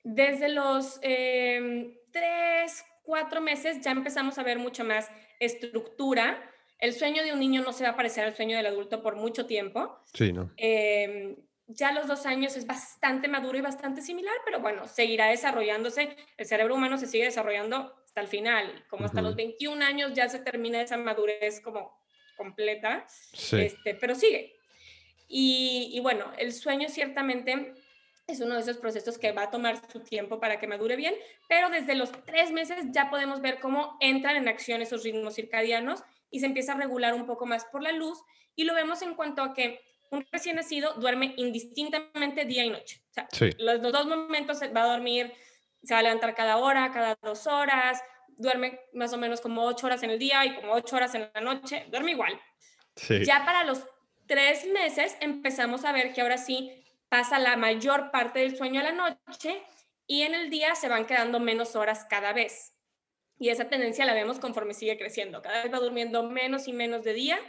Desde 0.03 0.49
los 0.49 0.99
eh, 1.03 2.01
tres, 2.11 2.83
cuatro 3.03 3.39
meses 3.39 3.81
ya 3.81 3.91
empezamos 3.91 4.37
a 4.39 4.43
ver 4.43 4.57
mucho 4.57 4.83
más 4.83 5.09
estructura. 5.39 6.52
El 6.83 6.93
sueño 6.93 7.23
de 7.23 7.31
un 7.31 7.39
niño 7.39 7.61
no 7.61 7.71
se 7.71 7.85
va 7.85 7.91
a 7.91 7.95
parecer 7.95 8.25
al 8.25 8.35
sueño 8.35 8.57
del 8.57 8.65
adulto 8.65 9.01
por 9.01 9.15
mucho 9.15 9.45
tiempo. 9.45 10.01
Sí, 10.13 10.33
¿no? 10.33 10.51
Eh, 10.57 11.33
ya 11.67 11.87
a 11.87 11.91
los 11.93 12.07
dos 12.07 12.25
años 12.25 12.57
es 12.57 12.67
bastante 12.67 13.29
maduro 13.29 13.57
y 13.57 13.61
bastante 13.61 14.01
similar, 14.01 14.33
pero 14.43 14.59
bueno, 14.59 14.85
seguirá 14.85 15.27
desarrollándose. 15.27 16.17
El 16.35 16.45
cerebro 16.45 16.75
humano 16.75 16.97
se 16.97 17.07
sigue 17.07 17.23
desarrollando 17.23 17.95
hasta 18.03 18.19
el 18.19 18.27
final, 18.27 18.83
como 18.89 19.05
hasta 19.05 19.21
los 19.21 19.33
21 19.37 19.81
años 19.81 20.11
ya 20.13 20.27
se 20.27 20.39
termina 20.39 20.81
esa 20.81 20.97
madurez 20.97 21.61
como 21.61 21.97
completa, 22.35 23.07
este, 23.31 23.95
pero 23.95 24.13
sigue. 24.13 24.57
Y, 25.29 25.89
y 25.93 26.01
bueno, 26.01 26.33
el 26.37 26.51
sueño 26.51 26.89
ciertamente 26.89 27.75
es 28.27 28.41
uno 28.41 28.55
de 28.55 28.61
esos 28.61 28.75
procesos 28.75 29.17
que 29.17 29.31
va 29.31 29.43
a 29.43 29.51
tomar 29.51 29.79
su 29.89 30.01
tiempo 30.01 30.41
para 30.41 30.59
que 30.59 30.67
madure 30.67 30.97
bien, 30.97 31.15
pero 31.47 31.69
desde 31.69 31.95
los 31.95 32.11
tres 32.25 32.51
meses 32.51 32.87
ya 32.91 33.09
podemos 33.09 33.39
ver 33.39 33.61
cómo 33.61 33.95
entran 34.01 34.35
en 34.35 34.49
acción 34.49 34.81
esos 34.81 35.03
ritmos 35.03 35.35
circadianos 35.35 36.03
y 36.33 36.39
se 36.39 36.47
empieza 36.47 36.73
a 36.73 36.77
regular 36.77 37.13
un 37.13 37.27
poco 37.27 37.45
más 37.45 37.63
por 37.65 37.83
la 37.83 37.91
luz 37.91 38.19
y 38.55 38.63
lo 38.63 38.73
vemos 38.73 39.03
en 39.03 39.13
cuanto 39.13 39.43
a 39.43 39.53
que 39.53 39.79
un 40.09 40.25
recién 40.31 40.55
nacido 40.55 40.93
duerme 40.95 41.35
indistintamente 41.37 42.45
día 42.45 42.65
y 42.65 42.71
noche. 42.71 43.01
O 43.11 43.13
sea, 43.13 43.27
los, 43.59 43.81
dos 43.81 44.07
momentos 44.07 44.59
va 44.75 44.83
a 44.83 44.87
dormir, 44.87 45.31
se 45.83 45.93
va 45.93 45.99
a 45.99 46.03
levantar 46.03 46.33
cada 46.33 46.57
hora, 46.57 46.91
cada 46.91 47.15
dos 47.21 47.45
horas, 47.45 48.01
duerme 48.29 48.79
más 48.93 49.13
o 49.13 49.17
menos 49.17 49.41
como 49.41 49.63
ocho 49.63 49.85
horas 49.85 50.01
en 50.01 50.09
el 50.09 50.17
día 50.17 50.43
y 50.45 50.55
como 50.55 50.73
ocho 50.73 50.95
horas 50.95 51.13
en 51.13 51.29
la 51.33 51.41
noche, 51.41 51.85
duerme 51.89 52.11
igual. 52.11 52.39
Ya 53.23 53.45
para 53.45 53.63
los 53.63 53.85
tres 54.25 54.65
meses 54.65 55.15
empezamos 55.21 55.85
a 55.85 55.91
ver 55.91 56.13
que 56.13 56.21
ahora 56.21 56.39
sí 56.39 56.83
pasa 57.09 57.37
la 57.37 57.57
mayor 57.57 58.09
parte 58.09 58.39
del 58.39 58.57
sueño 58.57 58.79
a 58.81 58.83
la 58.83 58.91
noche 58.91 59.61
y 60.07 60.23
en 60.23 60.33
el 60.33 60.49
día 60.49 60.73
se 60.73 60.89
van 60.89 61.05
quedando 61.05 61.39
menos 61.39 61.75
horas 61.75 62.05
cada 62.09 62.33
vez. 62.33 62.72
Y 63.39 63.49
esa 63.49 63.69
tendencia 63.69 64.05
la 64.05 64.13
vemos 64.13 64.39
conforme 64.39 64.73
sigue 64.73 64.97
creciendo. 64.97 65.41
Cada 65.41 65.63
vez 65.63 65.73
va 65.73 65.79
durmiendo 65.79 66.23
menos 66.23 66.67
y 66.67 66.73
menos 66.73 67.03
de 67.03 67.13
día 67.13 67.39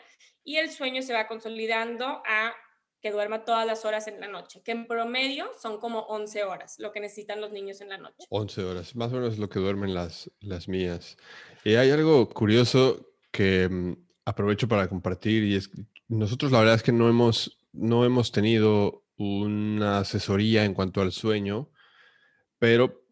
y 0.42 0.56
el 0.56 0.70
sueño 0.70 1.02
se 1.02 1.12
va 1.12 1.26
consolidando 1.26 2.22
a 2.26 2.54
que 3.00 3.10
duerma 3.10 3.44
todas 3.44 3.66
las 3.66 3.84
horas 3.84 4.08
en 4.08 4.18
la 4.18 4.28
noche, 4.28 4.62
que 4.64 4.72
en 4.72 4.86
promedio 4.86 5.50
son 5.60 5.78
como 5.78 6.00
11 6.00 6.44
horas, 6.44 6.76
lo 6.78 6.90
que 6.90 7.00
necesitan 7.00 7.38
los 7.38 7.52
niños 7.52 7.82
en 7.82 7.90
la 7.90 7.98
noche. 7.98 8.24
11 8.30 8.64
horas, 8.64 8.96
más 8.96 9.12
o 9.12 9.16
menos 9.16 9.36
lo 9.36 9.50
que 9.50 9.58
duermen 9.58 9.92
las, 9.92 10.30
las 10.40 10.68
mías. 10.68 11.18
Y 11.64 11.74
hay 11.74 11.90
algo 11.90 12.30
curioso 12.30 13.10
que 13.30 13.68
mm, 13.68 13.96
aprovecho 14.24 14.68
para 14.68 14.88
compartir 14.88 15.44
y 15.44 15.56
es 15.56 15.70
nosotros 16.08 16.52
la 16.52 16.60
verdad 16.60 16.76
es 16.76 16.82
que 16.82 16.92
no 16.92 17.08
hemos, 17.08 17.58
no 17.72 18.04
hemos 18.04 18.32
tenido 18.32 19.04
una 19.16 19.98
asesoría 19.98 20.64
en 20.64 20.74
cuanto 20.74 21.00
al 21.00 21.12
sueño, 21.12 21.70
pero 22.58 23.03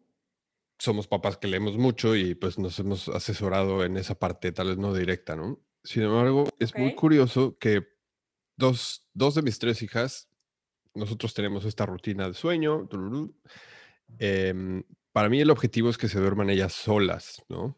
somos 0.83 1.07
papás 1.07 1.37
que 1.37 1.47
leemos 1.47 1.77
mucho 1.77 2.13
y 2.13 2.35
pues 2.35 2.59
nos 2.59 2.77
hemos 2.77 3.07
asesorado 3.07 3.85
en 3.85 3.95
esa 3.95 4.15
parte, 4.15 4.51
tal 4.51 4.67
vez 4.67 4.77
no 4.77 4.93
directa, 4.93 5.33
¿no? 5.33 5.61
Sin 5.81 6.03
embargo, 6.03 6.43
es 6.59 6.75
muy 6.75 6.93
curioso 6.93 7.57
que 7.57 7.87
dos, 8.57 9.07
dos, 9.13 9.35
de 9.35 9.43
mis 9.43 9.59
tres 9.59 9.81
hijas, 9.81 10.27
nosotros 10.93 11.33
tenemos 11.33 11.63
esta 11.63 11.85
rutina 11.85 12.27
de 12.27 12.33
sueño. 12.33 12.89
Em, 14.19 14.83
para 15.13 15.29
mí 15.29 15.39
el 15.39 15.51
objetivo 15.51 15.89
es 15.89 15.97
que 15.97 16.09
se 16.09 16.19
duerman 16.19 16.49
ellas 16.49 16.73
solas, 16.73 17.41
¿no? 17.47 17.77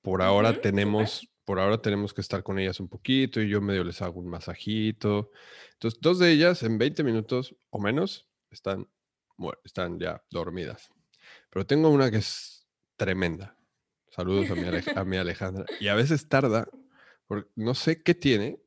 Por 0.00 0.22
ahora 0.22 0.58
tenemos, 0.58 1.28
por 1.44 1.60
ahora 1.60 1.82
tenemos 1.82 2.14
que 2.14 2.22
estar 2.22 2.42
con 2.42 2.58
ellas 2.58 2.80
un 2.80 2.88
poquito 2.88 3.42
y 3.42 3.48
yo 3.50 3.60
medio 3.60 3.84
les 3.84 4.00
hago 4.00 4.20
un 4.20 4.28
masajito. 4.28 5.32
Entonces, 5.74 6.00
dos 6.00 6.18
de 6.18 6.32
ellas 6.32 6.62
en 6.62 6.78
20 6.78 7.04
minutos 7.04 7.54
o 7.68 7.78
menos 7.78 8.26
están, 8.50 8.88
están 9.64 10.00
ya 10.00 10.24
dormidas. 10.30 10.90
Pero 11.52 11.66
tengo 11.66 11.90
una 11.90 12.10
que 12.10 12.16
es 12.16 12.66
tremenda. 12.96 13.56
Saludos 14.10 14.50
a 14.50 14.54
mi, 14.54 14.64
a 14.94 15.04
mi 15.04 15.16
Alejandra. 15.16 15.66
Y 15.80 15.88
a 15.88 15.94
veces 15.94 16.28
tarda 16.28 16.68
no 17.54 17.74
sé 17.74 18.02
qué 18.02 18.14
tiene, 18.14 18.60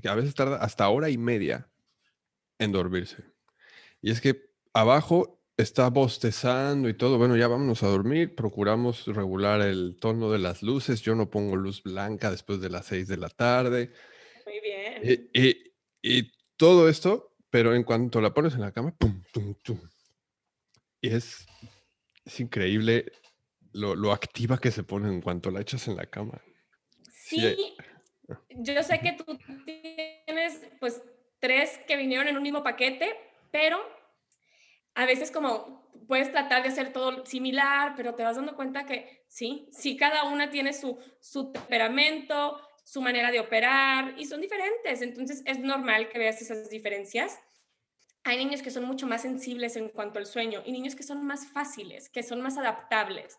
que 0.00 0.08
a 0.08 0.14
veces 0.14 0.34
tarda 0.34 0.56
hasta 0.56 0.88
hora 0.88 1.10
y 1.10 1.18
media 1.18 1.68
en 2.58 2.72
dormirse. 2.72 3.24
Y 4.00 4.10
es 4.10 4.20
que 4.20 4.50
abajo 4.72 5.40
está 5.56 5.88
bostezando 5.90 6.88
y 6.88 6.94
todo. 6.94 7.18
Bueno, 7.18 7.36
ya 7.36 7.48
vámonos 7.48 7.82
a 7.82 7.88
dormir. 7.88 8.34
Procuramos 8.34 9.06
regular 9.06 9.60
el 9.60 9.96
tono 10.00 10.30
de 10.30 10.38
las 10.38 10.62
luces. 10.62 11.02
Yo 11.02 11.14
no 11.14 11.30
pongo 11.30 11.56
luz 11.56 11.82
blanca 11.82 12.30
después 12.30 12.60
de 12.60 12.70
las 12.70 12.86
seis 12.86 13.08
de 13.08 13.16
la 13.16 13.28
tarde. 13.28 13.92
Muy 14.46 14.60
bien. 14.60 15.28
Y, 15.32 15.72
y, 16.02 16.32
todo 16.56 16.88
esto, 16.88 17.36
pero 17.50 17.72
en 17.72 17.84
cuanto 17.84 18.20
la 18.20 18.34
pones 18.34 18.54
en 18.54 18.62
la 18.62 18.72
cama, 18.72 18.92
pum, 18.96 19.22
tum, 19.32 19.54
tum. 19.62 19.80
Y 21.00 21.10
es, 21.10 21.46
es 22.28 22.40
increíble 22.40 23.10
lo, 23.72 23.94
lo, 23.94 24.12
activa 24.12 24.58
que 24.58 24.70
se 24.70 24.82
pone 24.82 25.08
en 25.08 25.20
cuanto 25.20 25.50
la 25.50 25.60
echas 25.60 25.88
en 25.88 25.96
la 25.96 26.06
cama. 26.06 26.40
Sí, 27.10 27.74
yo 28.50 28.82
sé 28.82 29.00
que 29.00 29.12
tú 29.12 29.38
tienes 29.64 30.62
pues 30.78 31.02
tres 31.38 31.80
que 31.86 31.96
vinieron 31.96 32.28
en 32.28 32.36
un 32.36 32.42
mismo 32.42 32.62
paquete, 32.62 33.16
pero 33.50 33.78
a 34.94 35.06
veces 35.06 35.30
como 35.30 35.90
puedes 36.06 36.30
tratar 36.30 36.62
de 36.62 36.68
hacer 36.68 36.92
todo 36.92 37.24
similar, 37.24 37.94
pero 37.96 38.14
te 38.14 38.22
vas 38.22 38.36
dando 38.36 38.56
cuenta 38.56 38.84
que 38.84 39.24
sí, 39.28 39.68
sí 39.72 39.96
cada 39.96 40.24
una 40.24 40.50
tiene 40.50 40.72
su, 40.72 40.98
su 41.20 41.52
temperamento, 41.52 42.60
su 42.84 43.00
manera 43.00 43.30
de 43.30 43.40
operar 43.40 44.14
y 44.18 44.26
son 44.26 44.40
diferentes, 44.40 45.02
entonces 45.02 45.42
es 45.46 45.58
normal 45.58 46.08
que 46.08 46.18
veas 46.18 46.40
esas 46.42 46.68
diferencias. 46.68 47.38
Hay 48.28 48.36
niños 48.36 48.60
que 48.60 48.70
son 48.70 48.84
mucho 48.84 49.06
más 49.06 49.22
sensibles 49.22 49.74
en 49.76 49.88
cuanto 49.88 50.18
al 50.18 50.26
sueño 50.26 50.62
y 50.66 50.70
niños 50.70 50.94
que 50.94 51.02
son 51.02 51.26
más 51.26 51.50
fáciles, 51.50 52.10
que 52.10 52.22
son 52.22 52.42
más 52.42 52.58
adaptables. 52.58 53.38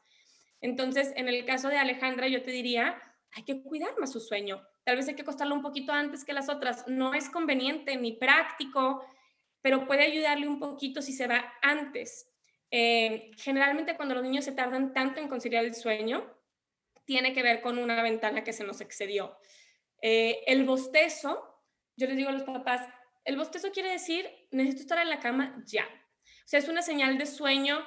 Entonces, 0.61 1.13
en 1.15 1.27
el 1.27 1.45
caso 1.45 1.69
de 1.69 1.77
Alejandra, 1.77 2.27
yo 2.27 2.41
te 2.41 2.49
diría, 2.49 2.99
hay 3.33 3.43
que 3.43 3.61
cuidar 3.61 3.91
más 3.99 4.11
su 4.11 4.19
sueño. 4.19 4.67
Tal 4.83 4.95
vez 4.95 5.07
hay 5.07 5.13
que 5.13 5.21
acostarlo 5.21 5.53
un 5.53 5.61
poquito 5.61 5.91
antes 5.91 6.25
que 6.25 6.33
las 6.33 6.49
otras. 6.49 6.87
No 6.87 7.13
es 7.13 7.29
conveniente 7.29 7.97
ni 7.97 8.13
práctico, 8.13 9.05
pero 9.61 9.85
puede 9.85 10.01
ayudarle 10.01 10.47
un 10.47 10.57
poquito 10.57 11.03
si 11.03 11.13
se 11.13 11.27
va 11.27 11.53
antes. 11.61 12.27
Eh, 12.71 13.29
generalmente 13.37 13.95
cuando 13.95 14.15
los 14.15 14.23
niños 14.23 14.45
se 14.45 14.53
tardan 14.53 14.91
tanto 14.91 15.21
en 15.21 15.27
conciliar 15.27 15.65
el 15.65 15.75
sueño, 15.75 16.35
tiene 17.05 17.31
que 17.33 17.43
ver 17.43 17.61
con 17.61 17.77
una 17.77 18.01
ventana 18.01 18.43
que 18.43 18.53
se 18.53 18.63
nos 18.63 18.81
excedió. 18.81 19.37
Eh, 20.01 20.41
el 20.47 20.65
bostezo, 20.65 21.61
yo 21.95 22.07
les 22.07 22.17
digo 22.17 22.29
a 22.29 22.33
los 22.33 22.41
papás, 22.41 22.89
el 23.25 23.37
bostezo 23.37 23.71
quiere 23.71 23.91
decir, 23.91 24.27
necesito 24.51 24.81
estar 24.81 24.99
en 24.99 25.09
la 25.09 25.19
cama 25.19 25.61
ya. 25.65 25.85
O 25.85 26.47
sea, 26.47 26.59
es 26.59 26.67
una 26.67 26.81
señal 26.81 27.17
de 27.17 27.25
sueño 27.25 27.83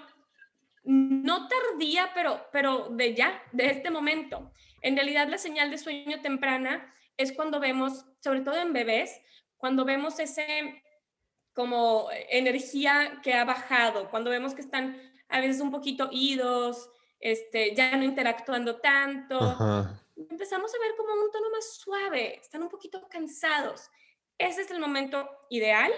no 0.85 1.49
tardía, 1.49 2.11
pero, 2.15 2.47
pero 2.53 2.89
de 2.91 3.15
ya, 3.15 3.43
de 3.53 3.67
este 3.67 3.91
momento. 3.91 4.53
En 4.81 4.97
realidad, 4.97 5.29
la 5.29 5.39
señal 5.39 5.71
de 5.71 5.79
sueño 5.79 6.21
temprana 6.21 6.93
es 7.17 7.33
cuando 7.33 7.61
vemos, 7.61 8.05
sobre 8.21 8.41
todo 8.41 8.57
en 8.57 8.73
bebés, 8.73 9.21
cuando 9.57 9.85
vemos 9.85 10.19
ese 10.19 10.83
como 11.55 12.09
energía 12.31 13.21
que 13.23 13.35
ha 13.35 13.45
bajado, 13.45 14.11
cuando 14.11 14.31
vemos 14.31 14.55
que 14.55 14.63
están 14.63 14.97
a 15.29 15.41
veces 15.41 15.61
un 15.61 15.71
poquito 15.71 16.09
idos, 16.11 16.91
este, 17.21 17.75
ya 17.75 17.95
no 17.97 18.05
interactuando 18.05 18.81
tanto. 18.81 19.39
Empezamos 20.17 20.75
a 20.75 20.79
ver 20.79 20.97
como 20.97 21.13
un 21.13 21.31
tono 21.31 21.51
más 21.51 21.77
suave, 21.77 22.41
están 22.41 22.63
un 22.63 22.69
poquito 22.69 23.07
cansados. 23.09 23.91
Ese 24.39 24.63
es 24.63 24.71
el 24.71 24.81
momento 24.81 25.29
ideal 25.51 25.93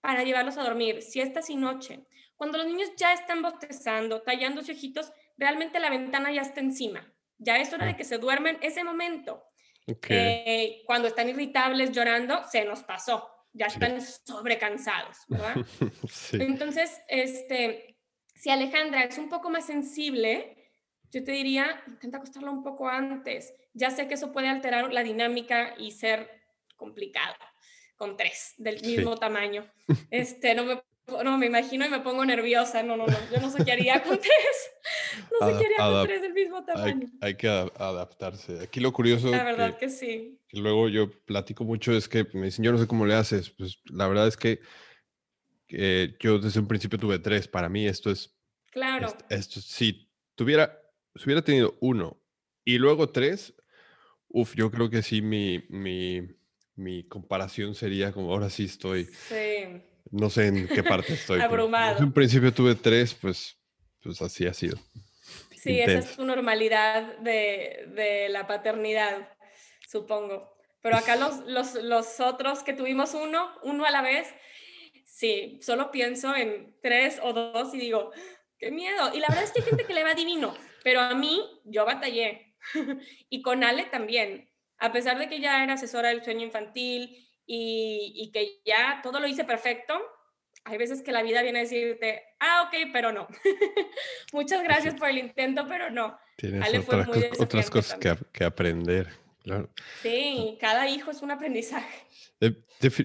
para 0.00 0.24
llevarlos 0.24 0.58
a 0.58 0.64
dormir, 0.64 1.00
siesta 1.02 1.40
y 1.48 1.56
noche. 1.56 2.04
Cuando 2.36 2.58
los 2.58 2.66
niños 2.66 2.90
ya 2.96 3.12
están 3.12 3.40
bostezando, 3.40 4.22
tallando 4.22 4.60
sus 4.60 4.76
ojitos, 4.76 5.12
realmente 5.38 5.78
la 5.78 5.90
ventana 5.90 6.32
ya 6.32 6.42
está 6.42 6.60
encima. 6.60 7.10
Ya 7.38 7.58
es 7.58 7.72
hora 7.72 7.86
de 7.86 7.96
que 7.96 8.04
se 8.04 8.18
duermen 8.18 8.58
ese 8.62 8.84
momento. 8.84 9.44
Eh, 9.86 10.82
cuando 10.86 11.08
están 11.08 11.28
irritables, 11.28 11.92
llorando, 11.92 12.42
se 12.50 12.64
nos 12.64 12.82
pasó. 12.82 13.28
Ya 13.52 13.66
están 13.66 14.00
sobrecansados, 14.00 15.18
¿verdad? 15.28 15.54
Entonces, 16.32 17.00
este, 17.06 17.96
si 18.34 18.50
Alejandra 18.50 19.04
es 19.04 19.18
un 19.18 19.28
poco 19.28 19.50
más 19.50 19.66
sensible, 19.66 20.72
yo 21.12 21.22
te 21.22 21.32
diría, 21.32 21.82
intenta 21.86 22.16
acostarla 22.16 22.50
un 22.50 22.64
poco 22.64 22.88
antes. 22.88 23.54
Ya 23.74 23.90
sé 23.90 24.08
que 24.08 24.14
eso 24.14 24.32
puede 24.32 24.48
alterar 24.48 24.92
la 24.92 25.02
dinámica 25.02 25.74
y 25.78 25.92
ser 25.92 26.28
complicado 26.76 27.34
con 27.96 28.16
tres 28.16 28.54
del 28.58 28.80
mismo 28.82 29.16
tamaño. 29.16 29.66
Este, 30.10 30.54
no 30.54 30.64
me 30.64 30.82
no, 31.06 31.36
me 31.36 31.46
imagino 31.46 31.84
y 31.84 31.88
me 31.88 32.00
pongo 32.00 32.24
nerviosa. 32.24 32.82
No, 32.82 32.96
no, 32.96 33.06
no. 33.06 33.16
Yo 33.32 33.40
no 33.40 33.50
sé 33.50 33.64
qué 33.64 33.72
haría 33.72 34.02
con 34.02 34.18
tres. 34.20 34.32
No 35.40 35.46
sé 35.46 35.58
qué 35.58 35.66
haría 35.66 35.76
con 35.78 36.06
tres 36.06 36.22
del 36.22 36.32
mismo 36.32 36.64
tamaño. 36.64 37.08
Hay, 37.20 37.34
que 37.34 37.48
adaptarse. 37.48 38.60
Aquí 38.60 38.80
lo 38.80 38.92
curioso. 38.92 39.30
La 39.30 39.44
verdad 39.44 39.76
que, 39.76 39.88
sí. 39.88 40.38
Que 40.48 40.58
luego 40.58 40.88
yo 40.88 41.10
platico 41.24 41.64
mucho 41.64 41.92
es 41.92 42.08
que 42.08 42.26
me 42.32 42.46
dicen, 42.46 42.64
yo 42.64 42.72
no 42.72 42.78
sé 42.78 42.86
cómo 42.86 43.04
le 43.04 43.14
haces. 43.14 43.50
Pues 43.50 43.78
la 43.90 44.06
verdad 44.08 44.28
es 44.28 44.36
que 44.36 44.60
yo 46.20 46.38
desde 46.38 46.60
un 46.60 46.68
principio 46.68 46.98
tuve 46.98 47.18
tres. 47.18 47.48
Para 47.48 47.68
mí 47.68 47.86
esto 47.86 48.10
es. 48.10 48.34
Claro. 48.70 49.08
Esto, 49.28 49.60
si 49.60 50.08
tuviera, 50.34 50.80
si 51.16 51.24
hubiera 51.24 51.42
tenido 51.42 51.76
uno 51.80 52.18
y 52.64 52.78
luego 52.78 53.10
tres, 53.10 53.54
uff, 54.28 54.54
yo 54.54 54.70
creo 54.70 54.88
que 54.88 55.02
sí 55.02 55.20
mi, 55.20 55.62
mi, 55.68 56.26
mi 56.76 57.04
comparación 57.04 57.74
sería 57.74 58.12
como 58.12 58.32
ahora 58.32 58.50
sí 58.50 58.64
estoy. 58.64 59.04
Sí 59.04 59.82
no 60.12 60.30
sé 60.30 60.48
en 60.48 60.68
qué 60.68 60.82
parte 60.82 61.14
estoy. 61.14 61.40
Abrumado. 61.40 61.98
En 61.98 62.04
un 62.04 62.12
principio 62.12 62.52
tuve 62.52 62.74
tres, 62.74 63.14
pues, 63.14 63.58
pues 64.02 64.20
así 64.22 64.46
ha 64.46 64.54
sido. 64.54 64.78
Sí, 65.56 65.80
esa 65.80 65.98
es 65.98 66.16
tu 66.16 66.24
normalidad 66.24 67.18
de, 67.18 67.86
de, 67.94 68.28
la 68.28 68.46
paternidad, 68.46 69.28
supongo. 69.88 70.56
Pero 70.82 70.96
acá 70.96 71.16
los, 71.16 71.38
los, 71.46 71.74
los 71.74 72.20
otros 72.20 72.62
que 72.62 72.74
tuvimos 72.74 73.14
uno, 73.14 73.48
uno 73.62 73.84
a 73.84 73.90
la 73.90 74.02
vez, 74.02 74.28
sí, 75.04 75.58
solo 75.62 75.90
pienso 75.90 76.36
en 76.36 76.76
tres 76.82 77.18
o 77.22 77.32
dos 77.32 77.74
y 77.74 77.78
digo, 77.78 78.12
qué 78.58 78.70
miedo. 78.70 79.14
Y 79.14 79.20
la 79.20 79.28
verdad 79.28 79.44
es 79.44 79.52
que 79.52 79.60
hay 79.60 79.66
gente 79.66 79.84
que 79.84 79.94
le 79.94 80.04
va 80.04 80.14
divino, 80.14 80.54
pero 80.84 81.00
a 81.00 81.14
mí 81.14 81.40
yo 81.64 81.86
batallé. 81.86 82.54
y 83.30 83.40
con 83.40 83.64
Ale 83.64 83.84
también. 83.84 84.51
A 84.82 84.90
pesar 84.90 85.16
de 85.16 85.28
que 85.28 85.40
ya 85.40 85.62
era 85.62 85.74
asesora 85.74 86.08
del 86.08 86.24
sueño 86.24 86.44
infantil 86.44 87.16
y, 87.46 88.32
que 88.34 88.60
ya 88.64 88.98
todo 89.00 89.20
lo 89.20 89.28
hice 89.28 89.44
perfecto, 89.44 89.94
hay 90.64 90.76
veces 90.76 91.02
que 91.02 91.12
la 91.12 91.22
vida 91.22 91.40
viene 91.40 91.60
a 91.60 91.62
decirte, 91.62 92.20
ah, 92.40 92.64
ok, 92.66 92.90
pero 92.92 93.12
no. 93.12 93.28
Muchas 94.32 94.60
gracias 94.64 94.96
por 94.96 95.08
el 95.08 95.18
intento, 95.18 95.66
pero 95.68 95.88
no. 95.88 96.18
Tienes 96.36 96.68
otras 97.38 97.70
cosas 97.70 97.96
que, 98.32 98.44
aprender, 98.44 99.06
claro. 99.44 99.70
Sí, 100.02 100.58
cada 100.60 100.88
hijo 100.88 101.12
es 101.12 101.22
un 101.22 101.30
aprendizaje. 101.30 102.04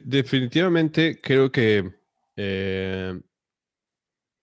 definitivamente 0.03 1.21
creo 1.21 1.51
que, 1.51 1.93
eh, 2.37 3.21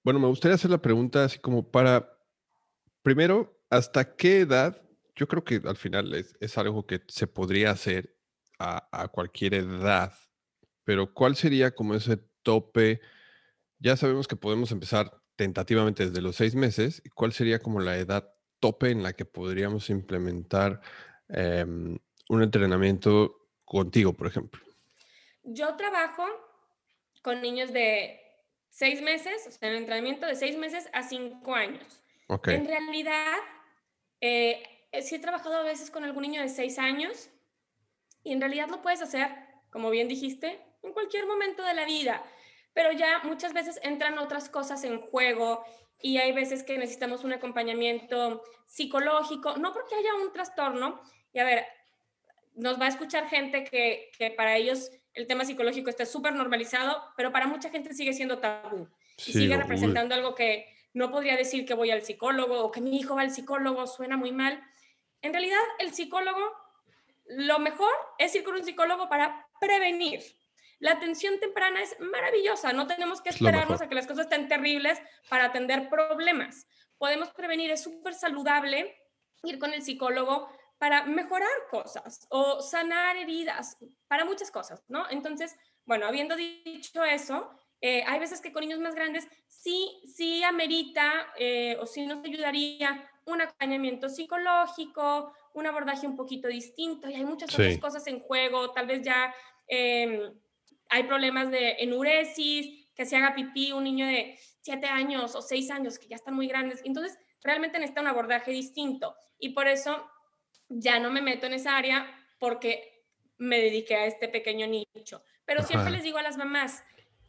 bueno, 0.04 0.20
me 0.20 0.28
gustaría 0.28 0.54
hacer 0.54 0.70
la 0.70 0.80
pregunta 0.80 1.24
así 1.24 1.40
como 1.40 1.68
para, 1.68 2.16
primero, 3.02 3.60
¿hasta 3.70 4.14
qué 4.14 4.38
edad? 4.38 4.83
Yo 5.16 5.29
creo 5.29 5.44
que 5.44 5.61
al 5.64 5.77
final 5.77 6.14
es, 6.14 6.37
es 6.40 6.59
algo 6.59 6.87
que 6.87 7.00
se 7.09 7.27
podría 7.27 7.70
hacer 7.70 8.14
a, 8.59 9.09
cualquier 9.09 9.55
edad, 9.55 10.12
pero 10.85 11.12
¿cuál 11.12 11.37
sería 11.37 11.74
como 11.74 11.94
ese 11.94 12.18
tope? 12.42 13.00
Ya 13.79 13.96
sabemos 13.96 14.29
que 14.29 14.37
podemos 14.37 14.70
empezar 14.72 15.20
tentativamente 15.37 16.07
desde 16.07 16.22
los 16.22 16.37
seis 16.37 16.55
meses. 16.55 17.03
¿Cuál 17.14 17.33
sería 17.33 17.59
como 17.59 17.81
la 17.81 17.96
edad 17.96 18.33
tope 18.61 18.90
en 18.90 19.03
la 19.03 19.12
que 19.12 19.24
podríamos 19.24 19.90
implementar 19.90 20.81
em, 21.29 21.98
un 22.29 22.42
entrenamiento 22.42 23.48
contigo, 23.64 24.12
por 24.12 24.27
ejemplo? 24.27 24.61
Yo 25.42 25.74
trabajo 25.77 26.24
con 27.22 27.42
niños 27.42 27.72
de 27.72 28.20
seis 28.70 29.03
meses, 29.03 29.46
o 29.46 29.50
sea, 29.50 29.68
en 29.68 29.77
entrenamiento 29.77 30.27
de 30.27 30.35
seis 30.35 30.57
meses 30.57 30.88
a 30.92 31.03
cinco 31.03 31.55
años. 31.55 32.00
En 32.46 32.66
realidad, 32.66 33.37
eh, 34.20 34.62
sí 35.02 35.16
he 35.16 35.18
trabajado 35.18 35.57
a 35.57 35.62
veces 35.62 35.90
con 35.90 36.04
algún 36.04 36.22
niño 36.22 36.42
de 36.42 36.48
seis 36.48 36.78
años, 36.78 37.30
y 38.22 38.33
en 38.33 38.40
realidad 38.40 38.68
lo 38.68 38.83
puedes 38.83 39.02
hacer, 39.02 39.28
como 39.70 39.90
bien 39.90 40.09
dijiste, 40.09 40.61
en 40.83 40.92
cualquier 40.92 41.26
momento 41.26 41.62
de 41.62 41.74
la 41.74 41.85
vida. 41.85 42.22
Pero 42.72 42.92
ya 42.92 43.20
muchas 43.24 43.52
veces 43.52 43.78
entran 43.83 44.18
otras 44.18 44.48
cosas 44.48 44.83
en 44.85 45.00
juego 45.00 45.64
y 46.00 46.18
hay 46.18 46.33
veces 46.33 46.62
que 46.62 46.76
necesitamos 46.76 47.22
un 47.22 47.33
acompañamiento 47.33 48.42
psicológico, 48.66 49.57
no 49.57 49.72
porque 49.72 49.94
haya 49.94 50.14
un 50.14 50.33
trastorno. 50.33 51.00
Y 51.33 51.38
a 51.38 51.44
ver, 51.44 51.66
nos 52.54 52.80
va 52.80 52.87
a 52.87 52.88
escuchar 52.88 53.28
gente 53.28 53.64
que, 53.64 54.11
que 54.18 54.30
para 54.30 54.57
ellos 54.57 54.90
el 55.12 55.26
tema 55.26 55.44
psicológico 55.44 55.90
está 55.90 56.04
súper 56.04 56.35
normalizado, 56.35 57.00
pero 57.16 57.30
para 57.30 57.46
mucha 57.46 57.70
gente 57.70 57.94
sigue 57.94 58.12
siendo 58.12 58.38
tabú 58.38 58.88
y 59.18 59.33
sigue 59.33 59.57
representando 59.57 60.14
algo 60.14 60.35
que 60.35 60.66
no 60.92 61.11
podría 61.11 61.37
decir 61.37 61.64
que 61.64 61.74
voy 61.74 61.90
al 61.90 62.02
psicólogo 62.02 62.64
o 62.64 62.70
que 62.70 62.80
mi 62.80 62.98
hijo 62.98 63.14
va 63.14 63.22
al 63.22 63.30
psicólogo, 63.30 63.87
suena 63.87 64.16
muy 64.16 64.33
mal. 64.33 64.62
En 65.24 65.32
realidad, 65.32 65.62
el 65.78 65.94
psicólogo 65.94 66.52
lo 67.24 67.58
mejor 67.58 67.90
es 68.18 68.34
ir 68.34 68.44
con 68.44 68.56
un 68.56 68.62
psicólogo 68.62 69.08
para 69.08 69.48
prevenir. 69.58 70.20
La 70.80 70.92
atención 70.92 71.40
temprana 71.40 71.82
es 71.82 71.98
maravillosa, 71.98 72.74
no 72.74 72.87
tenemos 72.87 73.22
que 73.22 73.30
esperarnos 73.30 73.80
a 73.80 73.88
que 73.88 73.94
las 73.94 74.06
cosas 74.06 74.26
estén 74.26 74.48
terribles 74.48 75.00
para 75.30 75.46
atender 75.46 75.88
problemas. 75.88 76.66
Podemos 76.98 77.30
prevenir, 77.30 77.70
es 77.70 77.82
súper 77.82 78.12
saludable 78.12 78.94
ir 79.44 79.58
con 79.58 79.72
el 79.72 79.82
psicólogo 79.82 80.46
para 80.76 81.04
mejorar 81.06 81.48
cosas 81.70 82.26
o 82.28 82.60
sanar 82.60 83.16
heridas, 83.16 83.78
para 84.08 84.26
muchas 84.26 84.50
cosas, 84.50 84.84
¿no? 84.88 85.08
Entonces, 85.08 85.56
bueno, 85.87 86.06
habiendo 86.06 86.37
dicho 86.37 87.02
eso, 87.02 87.50
eh, 87.80 88.04
hay 88.06 88.20
veces 88.20 88.42
que 88.42 88.52
con 88.52 88.60
niños 88.60 88.80
más 88.80 88.94
grandes 88.94 89.26
sí, 89.48 90.02
sí 90.04 90.44
amerita 90.44 91.32
eh, 91.38 91.78
o 91.80 91.87
sí 91.87 92.04
nos 92.04 92.22
ayudaría 92.22 93.10
un 93.26 93.40
acompañamiento 93.40 94.08
psicológico, 94.08 95.32
un 95.54 95.66
abordaje 95.66 96.06
un 96.06 96.16
poquito 96.16 96.48
distinto 96.48 97.08
y 97.08 97.14
hay 97.14 97.24
muchas 97.24 97.52
otras 97.54 97.78
cosas 97.78 98.06
en 98.06 98.20
juego, 98.20 98.70
tal 98.72 98.87
vez 98.87 99.02
ya 99.02 99.34
em, 99.66 100.32
hay 100.88 101.02
problemas 101.04 101.50
de 101.50 101.76
enuresis, 101.78 102.84
que 102.94 103.06
se 103.06 103.16
haga 103.16 103.34
pipí 103.34 103.72
un 103.72 103.84
niño 103.84 104.06
de 104.06 104.38
7 104.62 104.87
años 104.87 105.34
o 105.34 105.42
6 105.42 105.70
años 105.70 105.98
que 105.98 106.06
ya 106.06 106.16
están 106.16 106.34
muy 106.34 106.46
grandes, 106.46 106.80
entonces 106.84 107.18
realmente 107.42 107.78
necesita 107.78 108.00
un 108.00 108.06
abordaje 108.06 108.50
distinto. 108.50 109.16
Y 109.38 109.50
por 109.50 109.66
eso 109.66 110.08
ya 110.68 110.98
no 110.98 111.10
me 111.10 111.20
meto 111.20 111.46
en 111.46 111.54
esa 111.54 111.76
área 111.76 112.06
porque 112.38 113.04
me 113.37 113.60
dediqué 113.60 113.96
a 113.96 114.06
este 114.06 114.28
pequeño 114.28 114.66
nicho. 114.66 115.22
Pero 115.44 115.62
siempre 115.62 115.90
les 115.90 116.02
digo 116.02 116.18
a 116.18 116.22
las 116.22 116.37
mamás, 116.37 116.84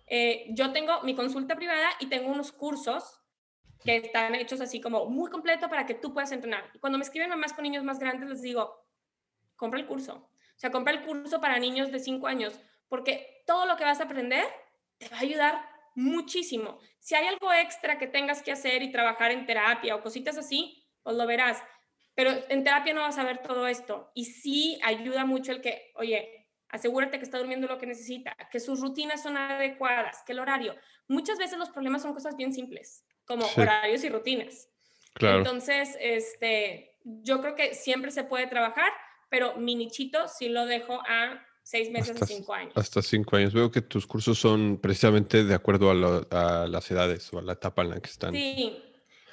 eh, 0.08 0.46
yo 0.50 0.72
tengo 0.72 1.02
mi 1.02 1.16
consulta 1.16 1.56
privada 1.56 1.90
y 2.00 2.08
tengo 2.08 2.30
unos 2.30 2.52
cursos 2.52 3.20
que 3.86 3.98
están 3.98 4.34
hechos 4.36 4.60
así 4.60 4.82
como 4.82 5.06
muy 5.06 5.30
completo 5.30 5.70
para 5.70 5.86
que 5.86 5.94
tú 5.94 6.12
puedas 6.12 6.32
entrenar. 6.32 6.70
Y 6.74 6.80
cuando 6.80 6.98
me 6.98 7.04
escriben 7.04 7.30
mamás 7.30 7.54
con 7.54 7.64
niños 7.64 7.84
más 7.84 8.00
grandes, 8.00 8.28
les 8.28 8.42
digo, 8.42 8.84
compra 9.56 9.80
el 9.80 9.86
curso. 9.86 10.16
O 10.16 10.60
sea, 10.60 10.72
compra 10.72 10.92
el 10.92 11.06
curso 11.06 11.40
para 11.40 11.60
niños 11.60 11.92
de 11.92 12.00
5 12.00 12.26
años, 12.28 12.60
porque 12.90 13.44
todo 13.46 13.66
lo 13.68 13.78
que 13.78 13.84
vas 13.84 14.00
a 14.00 14.06
aprender 14.06 14.46
te 14.98 15.08
va 15.10 15.18
a 15.18 15.22
ayudar 15.22 15.70
muchísimo. 15.94 16.80
Si 17.00 17.14
hay 17.14 17.28
algo 17.28 17.54
extra 17.54 17.98
que 18.00 18.08
tengas 18.08 18.42
que 18.42 18.52
hacer 18.52 18.82
y 18.82 18.92
trabajar 18.92 19.32
en 19.32 19.46
terapia 19.46 19.96
o 19.96 20.02
cositas 20.02 20.38
así, 20.38 20.84
pues 21.04 21.16
lo 21.16 21.28
verás. 21.28 21.62
Pero 22.16 22.32
en 22.50 22.64
terapia 22.64 22.94
no 22.94 23.02
vas 23.02 23.18
a 23.18 23.24
ver 23.24 23.40
todo 23.40 23.68
esto. 23.68 24.12
Y 24.16 24.26
sí 24.26 24.80
ayuda 24.84 25.26
mucho 25.26 25.52
el 25.52 25.62
que, 25.62 25.92
oye, 25.96 26.48
asegúrate 26.70 27.20
que 27.20 27.26
está 27.26 27.38
durmiendo 27.38 27.68
lo 27.68 27.78
que 27.78 27.86
necesita, 27.86 28.36
que 28.50 28.60
sus 28.60 28.82
rutinas 28.82 29.22
son 29.22 29.38
adecuadas, 29.38 30.24
que 30.26 30.32
el 30.32 30.40
horario. 30.40 30.76
Muchas 31.08 31.38
veces 31.38 31.60
los 31.60 31.70
problemas 31.70 32.02
son 32.02 32.14
cosas 32.14 32.36
bien 32.36 32.52
simples 32.52 33.05
como 33.26 33.46
horarios 33.56 34.04
y 34.04 34.10
rutinas. 34.10 34.70
Claro. 35.14 35.40
Entonces, 35.40 35.96
este, 36.00 36.98
yo 37.04 37.42
creo 37.42 37.56
que 37.56 37.74
siempre 37.74 38.12
se 38.12 38.24
puede 38.24 38.48
trabajar, 38.48 38.92
pero 39.30 39.56
mi 39.58 39.76
nichito 39.76 40.28
sí 40.28 40.50
lo 40.50 40.66
dejo 40.66 41.02
a 41.08 41.46
seis 41.66 41.90
meses 41.90 42.22
a 42.22 42.26
cinco 42.26 42.54
años. 42.54 42.74
Hasta 42.76 43.02
cinco 43.02 43.36
años. 43.36 43.54
Veo 43.54 43.72
que 43.72 43.82
tus 43.82 44.06
cursos 44.06 44.38
son 44.38 44.78
precisamente 44.78 45.44
de 45.44 45.54
acuerdo 45.54 45.90
a, 45.90 46.68
las 46.68 46.92
edades 46.92 47.34
o 47.34 47.40
a 47.40 47.42
la 47.42 47.54
etapa 47.54 47.82
en 47.82 47.90
la 47.90 48.00
que 48.00 48.10
están. 48.10 48.34
Sí, 48.34 48.78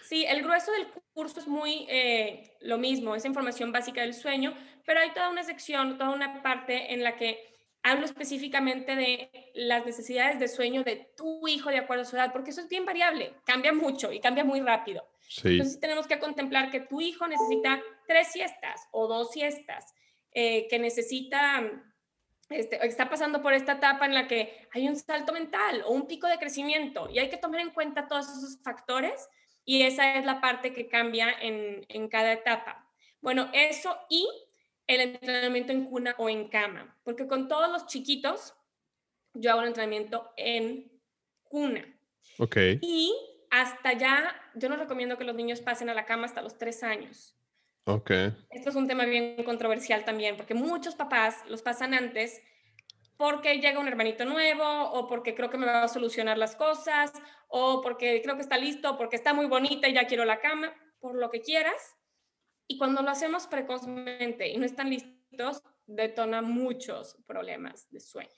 sí, 0.03 0.25
el 0.25 0.43
grueso 0.43 0.73
del 0.73 0.87
curso 1.13 1.41
es 1.41 1.47
muy 1.47 1.87
eh, 1.91 2.57
lo 2.63 2.79
mismo, 2.79 3.15
es 3.15 3.25
información 3.27 3.71
básica 3.71 4.01
del 4.01 4.15
sueño, 4.15 4.55
pero 4.87 5.01
hay 5.01 5.13
toda 5.13 5.29
una 5.29 5.45
sección, 5.45 5.99
toda 5.99 6.11
una 6.11 6.43
parte 6.43 6.95
en 6.95 7.03
la 7.03 7.17
que 7.17 7.52
hablo 7.83 8.05
específicamente 8.05 8.95
de 8.95 9.31
las 9.55 9.85
necesidades 9.85 10.39
de 10.39 10.49
sueño 10.49 10.85
de 10.85 11.13
tu 11.17 11.47
hijo 11.49 11.71
de 11.71 11.79
acuerdo 11.79 12.03
a 12.03 12.07
su 12.07 12.17
edad, 12.17 12.33
porque 12.33 12.51
eso 12.51 12.61
es 12.61 12.69
bien 12.69 12.85
variable, 12.85 13.35
cambia 13.45 13.73
mucho 13.73 14.13
y 14.13 14.21
cambia 14.21 14.45
muy 14.45 14.61
rápido. 14.61 15.07
Entonces 15.45 15.81
tenemos 15.81 16.07
que 16.07 16.19
contemplar 16.19 16.71
que 16.71 16.81
tu 16.81 17.01
hijo 17.01 17.27
necesita 17.27 17.81
tres 18.07 18.29
siestas 18.29 18.89
o 18.91 19.07
dos 19.09 19.31
siestas, 19.33 19.95
eh, 20.33 20.69
que 20.69 20.79
necesita 20.79 21.63
este, 22.51 22.87
está 22.87 23.09
pasando 23.09 23.41
por 23.41 23.55
esta 23.55 23.73
etapa 23.73 24.05
en 24.07 24.15
la 24.15 24.27
que 24.29 24.69
hay 24.73 24.87
un 24.89 24.97
salto 24.97 25.33
mental 25.33 25.83
o 25.87 25.93
un 25.93 26.07
pico 26.07 26.27
de 26.27 26.39
crecimiento 26.39 27.09
y 27.11 27.19
hay 27.19 27.31
que 27.31 27.39
tomar 27.39 27.61
en 27.61 27.71
cuenta 27.71 28.09
todos 28.09 28.29
esos 28.29 28.59
factores 28.63 29.29
y 29.65 29.83
esa 29.83 30.17
es 30.17 30.25
la 30.25 30.41
parte 30.41 30.73
que 30.73 30.89
cambia 30.89 31.33
en, 31.41 31.85
en 31.89 32.09
cada 32.09 32.33
etapa. 32.33 32.87
Bueno, 33.21 33.49
eso 33.53 33.97
y 34.11 34.29
el 34.87 35.01
entrenamiento 35.01 35.73
en 35.73 35.87
cuna 35.87 36.15
o 36.19 36.29
en 36.29 36.49
cama, 36.49 36.99
porque 37.05 37.27
con 37.27 37.49
todos 37.49 37.71
los 37.71 37.87
chiquitos 37.87 38.55
yo 39.35 39.51
hago 39.51 39.61
un 39.61 39.67
entrenamiento 39.67 40.33
en 40.37 40.91
cuna. 41.45 41.85
Ok. 42.39 42.57
Y 42.81 43.13
hasta 43.51 43.93
ya, 43.93 44.35
yo 44.55 44.69
no 44.69 44.77
recomiendo 44.77 45.19
que 45.19 45.25
los 45.25 45.35
niños 45.35 45.61
pasen 45.61 45.89
a 45.89 45.95
la 45.95 46.05
cama 46.05 46.27
hasta 46.27 46.43
los 46.43 46.59
tres 46.59 46.83
años. 46.83 47.37
Ok. 47.85 48.11
Esto 48.51 48.71
es 48.71 48.77
un 48.77 48.87
tema 48.87 49.05
bien 49.05 49.43
controversial 49.45 50.05
también, 50.05 50.37
porque 50.37 50.55
muchos 50.55 50.95
papás 50.95 51.37
los 51.49 51.63
pasan 51.63 51.95
antes 51.95 52.41
porque 53.17 53.61
llega 53.61 53.79
un 53.79 53.89
hermanito 53.89 54.25
nuevo 54.25 54.65
o 54.65 55.07
porque 55.07 55.35
creo 55.35 55.51
que 55.51 55.59
me 55.59 55.67
va 55.67 55.85
a 55.85 55.89
solucionar 55.89 56.39
las 56.39 56.57
cosas 56.57 57.13
o 57.49 57.81
porque 57.83 58.21
creo 58.23 58.37
que 58.37 58.43
está 58.43 58.57
listo, 58.57 58.97
porque 58.97 59.17
está 59.17 59.35
muy 59.35 59.47
bonita 59.47 59.89
y 59.89 59.95
ya 59.95 60.07
quiero 60.07 60.25
la 60.25 60.41
cama, 60.41 60.73
por 60.99 61.15
lo 61.15 61.31
que 61.31 61.41
quieras. 61.41 61.97
Y 62.67 62.79
cuando 62.79 63.03
lo 63.03 63.11
hacemos 63.11 63.47
precozmente 63.47 64.49
y 64.49 64.57
no 64.57 64.65
están 64.65 64.91
listos, 64.91 65.63
detona 65.87 66.43
muchos 66.43 67.17
problemas 67.27 67.91
de 67.91 68.01
sueño. 68.01 68.31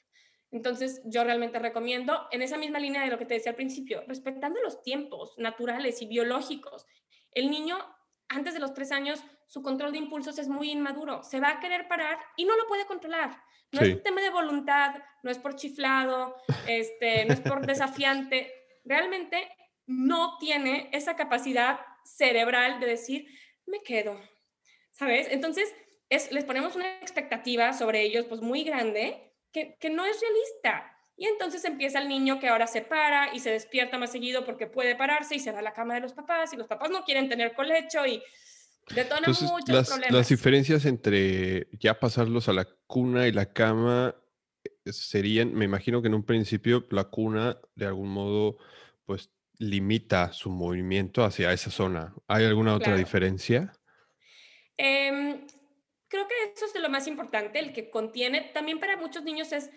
Entonces, 0.50 1.02
yo 1.04 1.24
realmente 1.24 1.58
recomiendo, 1.58 2.28
en 2.30 2.40
esa 2.40 2.56
misma 2.56 2.78
línea 2.78 3.02
de 3.02 3.10
lo 3.10 3.18
que 3.18 3.26
te 3.26 3.34
decía 3.34 3.50
al 3.50 3.56
principio, 3.56 4.04
respetando 4.06 4.60
los 4.62 4.82
tiempos 4.82 5.34
naturales 5.36 6.00
y 6.00 6.06
biológicos. 6.06 6.86
El 7.32 7.50
niño, 7.50 7.76
antes 8.28 8.54
de 8.54 8.60
los 8.60 8.72
tres 8.72 8.92
años, 8.92 9.20
su 9.48 9.62
control 9.62 9.92
de 9.92 9.98
impulsos 9.98 10.38
es 10.38 10.48
muy 10.48 10.70
inmaduro. 10.70 11.24
Se 11.24 11.40
va 11.40 11.50
a 11.50 11.60
querer 11.60 11.88
parar 11.88 12.18
y 12.36 12.44
no 12.44 12.56
lo 12.56 12.68
puede 12.68 12.86
controlar. 12.86 13.36
No 13.72 13.80
es 13.80 13.94
un 13.94 14.02
tema 14.04 14.20
de 14.20 14.30
voluntad, 14.30 14.94
no 15.24 15.30
es 15.30 15.38
por 15.38 15.56
chiflado, 15.56 16.36
este, 16.68 17.24
no 17.24 17.34
es 17.34 17.40
por 17.40 17.66
desafiante. 17.66 18.52
Realmente 18.84 19.50
no 19.86 20.38
tiene 20.38 20.88
esa 20.92 21.16
capacidad 21.16 21.80
cerebral 22.04 22.78
de 22.78 22.86
decir, 22.86 23.26
me 23.66 23.80
quedo, 23.80 24.20
¿sabes? 24.90 25.28
Entonces, 25.30 25.72
es, 26.08 26.30
les 26.32 26.44
ponemos 26.44 26.76
una 26.76 26.98
expectativa 26.98 27.72
sobre 27.72 28.02
ellos, 28.02 28.26
pues 28.26 28.40
muy 28.40 28.64
grande, 28.64 29.32
que, 29.52 29.76
que 29.80 29.90
no 29.90 30.04
es 30.04 30.20
realista. 30.20 30.90
Y 31.16 31.26
entonces 31.26 31.64
empieza 31.64 32.00
el 32.00 32.08
niño 32.08 32.40
que 32.40 32.48
ahora 32.48 32.66
se 32.66 32.82
para 32.82 33.34
y 33.34 33.38
se 33.38 33.50
despierta 33.50 33.98
más 33.98 34.10
seguido 34.10 34.44
porque 34.44 34.66
puede 34.66 34.96
pararse 34.96 35.36
y 35.36 35.38
se 35.38 35.52
va 35.52 35.60
a 35.60 35.62
la 35.62 35.72
cama 35.72 35.94
de 35.94 36.00
los 36.00 36.12
papás 36.12 36.52
y 36.52 36.56
los 36.56 36.66
papás 36.66 36.90
no 36.90 37.04
quieren 37.04 37.28
tener 37.28 37.54
colecho 37.54 38.04
y 38.04 38.20
detona 38.92 39.28
muchos 39.28 39.68
las, 39.68 39.88
problemas. 39.88 40.12
Las 40.12 40.28
diferencias 40.28 40.84
entre 40.84 41.68
ya 41.78 41.98
pasarlos 42.00 42.48
a 42.48 42.52
la 42.52 42.66
cuna 42.86 43.28
y 43.28 43.32
la 43.32 43.52
cama 43.52 44.16
eh, 44.64 44.92
serían, 44.92 45.54
me 45.54 45.64
imagino 45.64 46.02
que 46.02 46.08
en 46.08 46.14
un 46.14 46.24
principio 46.24 46.84
la 46.90 47.04
cuna 47.04 47.58
de 47.76 47.86
algún 47.86 48.08
modo 48.08 48.58
pues 49.06 49.30
limita 49.58 50.32
su 50.32 50.50
movimiento 50.50 51.24
hacia 51.24 51.52
esa 51.52 51.70
zona. 51.70 52.14
¿Hay 52.28 52.44
alguna 52.44 52.74
otra 52.74 52.96
diferencia? 52.96 53.72
Em, 54.76 55.46
creo 56.08 56.26
que 56.26 56.34
eso 56.54 56.66
es 56.66 56.72
de 56.72 56.80
lo 56.80 56.88
más 56.88 57.06
importante, 57.06 57.58
el 57.58 57.72
que 57.72 57.90
contiene, 57.90 58.50
también 58.52 58.80
para 58.80 58.96
muchos 58.96 59.22
niños 59.22 59.52
es 59.52 59.70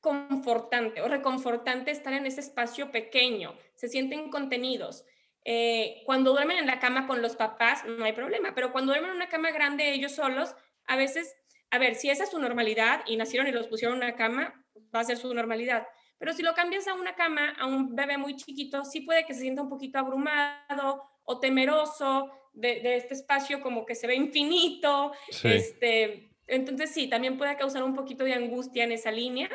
confortante 0.00 1.00
o 1.00 1.08
reconfortante 1.08 1.90
estar 1.90 2.12
en 2.12 2.26
ese 2.26 2.40
espacio 2.40 2.90
pequeño, 2.90 3.54
se 3.74 3.88
sienten 3.88 4.30
contenidos. 4.30 5.04
Eh, 5.44 6.02
cuando 6.06 6.32
duermen 6.32 6.58
en 6.58 6.66
la 6.66 6.78
cama 6.78 7.06
con 7.06 7.22
los 7.22 7.36
papás, 7.36 7.84
no 7.84 8.04
hay 8.04 8.12
problema, 8.12 8.54
pero 8.54 8.72
cuando 8.72 8.92
duermen 8.92 9.10
en 9.10 9.16
una 9.16 9.28
cama 9.28 9.50
grande 9.50 9.92
ellos 9.92 10.12
solos, 10.12 10.54
a 10.86 10.96
veces, 10.96 11.36
a 11.70 11.78
ver, 11.78 11.94
si 11.94 12.10
esa 12.10 12.24
es 12.24 12.30
su 12.30 12.38
normalidad 12.38 13.02
y 13.06 13.16
nacieron 13.16 13.48
y 13.48 13.52
los 13.52 13.68
pusieron 13.68 13.98
en 13.98 14.04
una 14.04 14.16
cama, 14.16 14.64
va 14.94 15.00
a 15.00 15.04
ser 15.04 15.16
su 15.16 15.32
normalidad. 15.32 15.86
Pero 16.22 16.34
si 16.34 16.42
lo 16.44 16.54
cambias 16.54 16.86
a 16.86 16.94
una 16.94 17.16
cama, 17.16 17.50
a 17.58 17.66
un 17.66 17.96
bebé 17.96 18.16
muy 18.16 18.36
chiquito, 18.36 18.84
sí 18.84 19.00
puede 19.00 19.26
que 19.26 19.34
se 19.34 19.40
sienta 19.40 19.60
un 19.60 19.68
poquito 19.68 19.98
abrumado 19.98 21.02
o 21.24 21.40
temeroso 21.40 22.30
de, 22.52 22.94
este 22.94 23.14
espacio 23.14 23.60
como 23.60 23.84
que 23.84 23.96
se 23.96 24.06
ve 24.06 24.14
infinito. 24.14 25.10
Este, 25.42 26.30
entonces 26.46 26.90
sí, 26.90 27.08
también 27.08 27.36
puede 27.36 27.56
causar 27.56 27.82
un 27.82 27.92
poquito 27.92 28.22
de 28.22 28.34
angustia 28.34 28.84
en 28.84 28.92
esa 28.92 29.10
línea, 29.10 29.50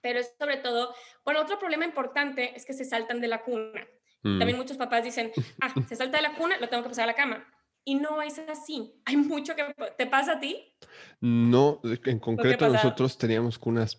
pero 0.00 0.20
es 0.20 0.32
sobre 0.38 0.58
todo, 0.58 0.94
bueno, 1.24 1.40
otro 1.40 1.58
problema 1.58 1.84
importante 1.84 2.56
es 2.56 2.64
que 2.64 2.74
se 2.74 2.84
saltan 2.84 3.20
de 3.20 3.26
la 3.26 3.42
cuna. 3.42 3.84
Mm. 4.22 4.38
También 4.38 4.58
muchos 4.58 4.76
papás 4.76 5.02
dicen, 5.02 5.32
ah, 5.60 5.74
se 5.88 5.96
salta 5.96 6.18
de 6.18 6.22
la 6.22 6.36
cuna, 6.36 6.58
lo 6.58 6.68
tengo 6.68 6.84
que 6.84 6.90
pasar 6.90 7.04
a 7.04 7.08
la 7.08 7.16
cama. 7.16 7.44
Y 7.84 7.96
no 7.96 8.22
es 8.22 8.38
así. 8.38 9.02
Hay 9.04 9.16
mucho 9.16 9.56
que 9.56 9.74
te 9.98 10.06
pasa 10.06 10.34
a 10.34 10.38
ti. 10.38 10.76
No, 11.20 11.80
en 11.82 12.20
concreto 12.20 12.68
nosotros 12.68 13.18
teníamos 13.18 13.58
cunas 13.58 13.98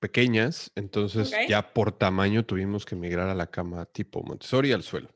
pequeñas, 0.00 0.72
entonces 0.74 1.32
ya 1.48 1.72
por 1.72 1.92
tamaño 1.92 2.44
tuvimos 2.44 2.84
que 2.84 2.96
migrar 2.96 3.28
a 3.28 3.34
la 3.34 3.48
cama 3.48 3.86
tipo 3.86 4.22
Montessori 4.22 4.72
al 4.72 4.82
suelo. 4.82 5.10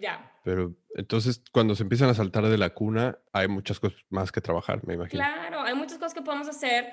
Ya. 0.00 0.32
Pero 0.44 0.74
entonces 0.94 1.42
cuando 1.52 1.74
se 1.74 1.82
empiezan 1.82 2.08
a 2.08 2.14
saltar 2.14 2.44
de 2.46 2.56
la 2.56 2.70
cuna, 2.70 3.18
hay 3.32 3.48
muchas 3.48 3.80
cosas 3.80 3.98
más 4.08 4.32
que 4.32 4.40
trabajar, 4.40 4.86
me 4.86 4.94
imagino. 4.94 5.22
Claro, 5.22 5.60
hay 5.60 5.74
muchas 5.74 5.98
cosas 5.98 6.14
que 6.14 6.22
podemos 6.22 6.48
hacer. 6.48 6.92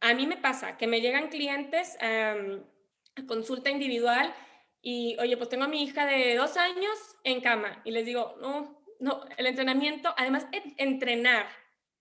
A 0.00 0.14
mí 0.14 0.26
me 0.26 0.36
pasa 0.36 0.76
que 0.76 0.86
me 0.86 1.00
llegan 1.00 1.28
clientes 1.28 1.96
a 2.00 2.34
consulta 3.26 3.70
individual 3.70 4.34
y, 4.80 5.16
oye, 5.20 5.36
pues 5.36 5.48
tengo 5.48 5.64
a 5.64 5.68
mi 5.68 5.84
hija 5.84 6.06
de 6.06 6.34
dos 6.34 6.56
años 6.56 7.16
en 7.22 7.40
cama 7.40 7.80
y 7.84 7.92
les 7.92 8.04
digo, 8.04 8.34
no, 8.40 8.82
no, 8.98 9.20
el 9.36 9.46
entrenamiento, 9.46 10.12
además, 10.16 10.46
entrenar 10.76 11.46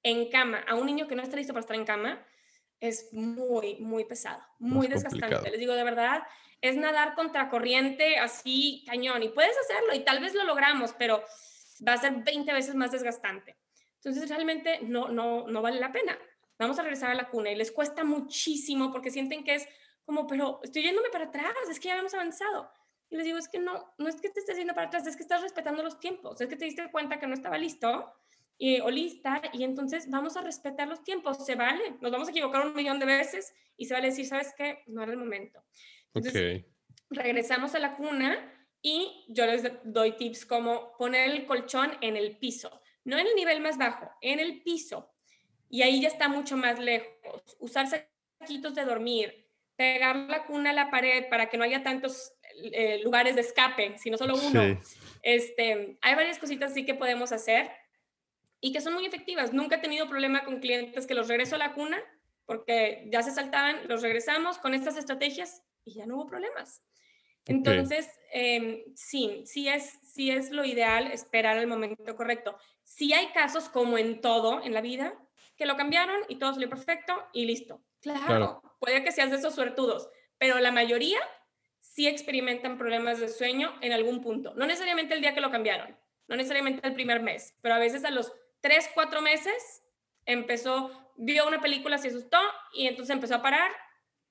en 0.03 0.29
cama 0.29 0.63
a 0.67 0.75
un 0.75 0.87
niño 0.87 1.07
que 1.07 1.15
no 1.15 1.21
está 1.21 1.37
listo 1.37 1.53
para 1.53 1.61
estar 1.61 1.75
en 1.75 1.85
cama, 1.85 2.25
es 2.81 3.13
muy, 3.13 3.75
muy 3.75 4.03
pesado, 4.05 4.43
muy 4.59 4.87
desgastante. 4.87 5.51
Les 5.51 5.59
digo, 5.59 5.73
de 5.73 5.83
verdad, 5.83 6.23
es 6.59 6.75
nadar 6.75 7.13
contra 7.13 7.47
corriente 7.47 8.17
así 8.17 8.83
cañón 8.87 9.21
y 9.23 9.29
puedes 9.29 9.55
hacerlo 9.59 9.93
y 9.93 9.99
tal 10.03 10.19
vez 10.19 10.33
lo 10.33 10.43
logramos, 10.43 10.93
pero 10.97 11.23
va 11.87 11.93
a 11.93 11.97
ser 11.97 12.23
20 12.23 12.51
veces 12.51 12.75
más 12.75 12.91
desgastante. 12.91 13.55
Entonces, 13.97 14.27
realmente 14.29 14.79
no, 14.81 15.09
no, 15.09 15.47
no 15.47 15.61
vale 15.61 15.79
la 15.79 15.91
pena. 15.91 16.17
Vamos 16.57 16.79
a 16.79 16.81
regresar 16.81 17.11
a 17.11 17.15
la 17.15 17.29
cuna 17.29 17.51
y 17.51 17.55
les 17.55 17.71
cuesta 17.71 18.03
muchísimo 18.03 18.91
porque 18.91 19.11
sienten 19.11 19.43
que 19.43 19.55
es 19.55 19.67
como, 20.03 20.25
pero 20.25 20.59
estoy 20.63 20.81
yéndome 20.81 21.09
para 21.09 21.25
atrás, 21.25 21.53
es 21.69 21.79
que 21.79 21.89
ya 21.89 21.97
hemos 21.97 22.13
avanzado. 22.15 22.71
Y 23.11 23.15
les 23.15 23.25
digo, 23.25 23.37
es 23.37 23.47
que 23.47 23.59
no, 23.59 23.93
no 23.99 24.07
es 24.07 24.19
que 24.19 24.29
te 24.29 24.39
estés 24.39 24.57
yendo 24.57 24.73
para 24.73 24.87
atrás, 24.87 25.05
es 25.05 25.15
que 25.15 25.23
estás 25.23 25.41
respetando 25.41 25.83
los 25.83 25.99
tiempos, 25.99 26.41
es 26.41 26.47
que 26.47 26.55
te 26.55 26.65
diste 26.65 26.89
cuenta 26.91 27.19
que 27.19 27.27
no 27.27 27.35
estaba 27.35 27.57
listo 27.59 28.11
o 28.83 28.91
lista 28.91 29.41
y 29.53 29.63
entonces 29.63 30.07
vamos 30.09 30.37
a 30.37 30.41
respetar 30.41 30.87
los 30.87 31.03
tiempos, 31.03 31.43
se 31.45 31.55
vale, 31.55 31.95
nos 31.99 32.11
vamos 32.11 32.27
a 32.27 32.31
equivocar 32.31 32.65
un 32.65 32.75
millón 32.75 32.99
de 32.99 33.07
veces 33.07 33.53
y 33.75 33.85
se 33.85 33.95
vale 33.95 34.09
decir, 34.09 34.27
¿sabes 34.27 34.53
qué? 34.55 34.83
No 34.85 35.01
era 35.01 35.11
el 35.11 35.17
momento. 35.17 35.63
Entonces, 36.13 36.65
regresamos 37.09 37.73
a 37.73 37.79
la 37.79 37.95
cuna 37.95 38.37
y 38.81 39.25
yo 39.29 39.47
les 39.47 39.63
doy 39.83 40.15
tips 40.15 40.45
como 40.45 40.95
poner 40.97 41.31
el 41.31 41.45
colchón 41.47 41.91
en 42.01 42.17
el 42.17 42.37
piso, 42.37 42.81
no 43.03 43.17
en 43.17 43.25
el 43.25 43.35
nivel 43.35 43.61
más 43.61 43.77
bajo, 43.79 44.11
en 44.21 44.39
el 44.39 44.61
piso. 44.61 45.11
Y 45.67 45.81
ahí 45.81 46.01
ya 46.01 46.09
está 46.09 46.27
mucho 46.27 46.55
más 46.55 46.77
lejos. 46.79 47.57
Usar 47.59 47.87
saquitos 47.87 48.75
de 48.75 48.85
dormir, 48.85 49.47
pegar 49.75 50.15
la 50.15 50.45
cuna 50.45 50.69
a 50.69 50.73
la 50.73 50.91
pared 50.91 51.27
para 51.29 51.49
que 51.49 51.57
no 51.57 51.63
haya 51.63 51.81
tantos 51.81 52.33
eh, 52.63 53.01
lugares 53.03 53.35
de 53.35 53.41
escape, 53.41 53.97
sino 53.97 54.17
solo 54.17 54.35
uno. 54.35 54.79
Este, 55.23 55.97
hay 56.01 56.15
varias 56.15 56.37
cositas 56.37 56.71
así 56.71 56.85
que 56.85 56.93
podemos 56.93 57.31
hacer 57.31 57.71
y 58.61 58.71
que 58.71 58.79
son 58.79 58.93
muy 58.93 59.05
efectivas. 59.05 59.51
Nunca 59.51 59.75
he 59.75 59.79
tenido 59.79 60.07
problema 60.07 60.45
con 60.45 60.59
clientes 60.59 61.07
que 61.07 61.15
los 61.15 61.27
regreso 61.27 61.55
a 61.55 61.59
la 61.59 61.73
cuna 61.73 62.01
porque 62.45 63.07
ya 63.11 63.23
se 63.23 63.31
saltaban, 63.31 63.87
los 63.87 64.01
regresamos 64.01 64.57
con 64.57 64.73
estas 64.73 64.97
estrategias 64.97 65.63
y 65.85 65.93
ya 65.93 66.05
no 66.05 66.15
hubo 66.15 66.27
problemas. 66.27 66.83
Entonces, 67.45 68.09
em, 68.31 68.83
sí, 68.95 69.43
sí 69.45 69.67
es, 69.67 69.99
sí 70.03 70.31
es 70.31 70.51
lo 70.51 70.63
ideal 70.63 71.07
esperar 71.11 71.57
el 71.57 71.67
momento 71.67 72.15
correcto. 72.15 72.57
Sí 72.83 73.13
hay 73.13 73.27
casos, 73.27 73.69
como 73.69 73.97
en 73.97 74.21
todo 74.21 74.61
en 74.63 74.73
la 74.73 74.81
vida, 74.81 75.17
que 75.55 75.65
lo 75.65 75.75
cambiaron 75.77 76.17
y 76.27 76.37
todo 76.37 76.53
salió 76.53 76.69
perfecto 76.69 77.13
y 77.33 77.45
listo. 77.45 77.81
Claro, 78.01 78.61
puede 78.79 79.03
que 79.03 79.11
seas 79.11 79.31
de 79.31 79.37
esos 79.37 79.55
suertudos, 79.55 80.09
pero 80.37 80.59
la 80.59 80.71
mayoría 80.71 81.19
sí 81.79 82.07
experimentan 82.07 82.77
problemas 82.77 83.19
de 83.19 83.27
sueño 83.27 83.73
en 83.81 83.91
algún 83.91 84.21
punto. 84.21 84.53
No 84.55 84.65
necesariamente 84.65 85.13
el 85.13 85.21
día 85.21 85.33
que 85.33 85.41
lo 85.41 85.51
cambiaron, 85.51 85.97
no 86.27 86.35
necesariamente 86.35 86.87
el 86.87 86.93
primer 86.93 87.21
mes, 87.21 87.55
pero 87.61 87.75
a 87.75 87.79
veces 87.79 88.03
a 88.05 88.11
los 88.11 88.33
tres, 88.61 88.89
cuatro 88.93 89.21
meses 89.21 89.83
empezó, 90.25 90.91
vio 91.17 91.47
una 91.47 91.61
película, 91.61 91.97
se 91.97 92.09
asustó 92.09 92.39
y 92.73 92.87
entonces 92.87 93.13
empezó 93.13 93.35
a 93.35 93.41
parar 93.41 93.71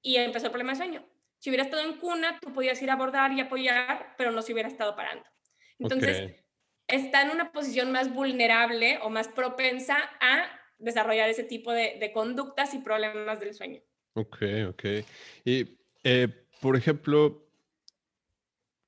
y 0.03 0.17
empezó 0.17 0.47
el 0.47 0.53
problema 0.53 0.73
de 0.73 0.79
sueño. 0.79 1.07
Si 1.39 1.51
hubiera 1.51 1.65
estado 1.65 1.83
en 1.83 1.99
cuna, 1.99 2.39
tú 2.41 2.53
podías 2.53 2.81
ir 2.83 2.91
a 2.91 2.95
abordar 2.95 3.33
y 3.33 3.41
apoyar, 3.41 4.15
pero 4.17 4.31
no 4.31 4.43
se 4.43 4.53
hubiera 4.53 4.69
estado 4.69 4.95
parando. 4.95 5.25
Entonces, 5.79 6.35
está 6.87 7.23
en 7.23 7.31
una 7.31 7.51
posición 7.51 7.93
más 7.93 8.13
vulnerable 8.13 8.99
o 9.03 9.11
más 9.11 9.29
propensa 9.29 9.97
a 10.21 10.51
desarrollar 10.79 11.31
ese 11.31 11.45
tipo 11.45 11.73
de, 11.73 12.11
conductas 12.13 12.75
y 12.75 12.79
problemas 12.79 13.41
del 13.41 13.55
sueño. 13.55 13.81
Ok, 14.15 14.37
ok. 14.69 14.85
Y, 15.45 15.79
eh, 16.05 16.29
por 16.61 16.77
ejemplo, 16.77 17.47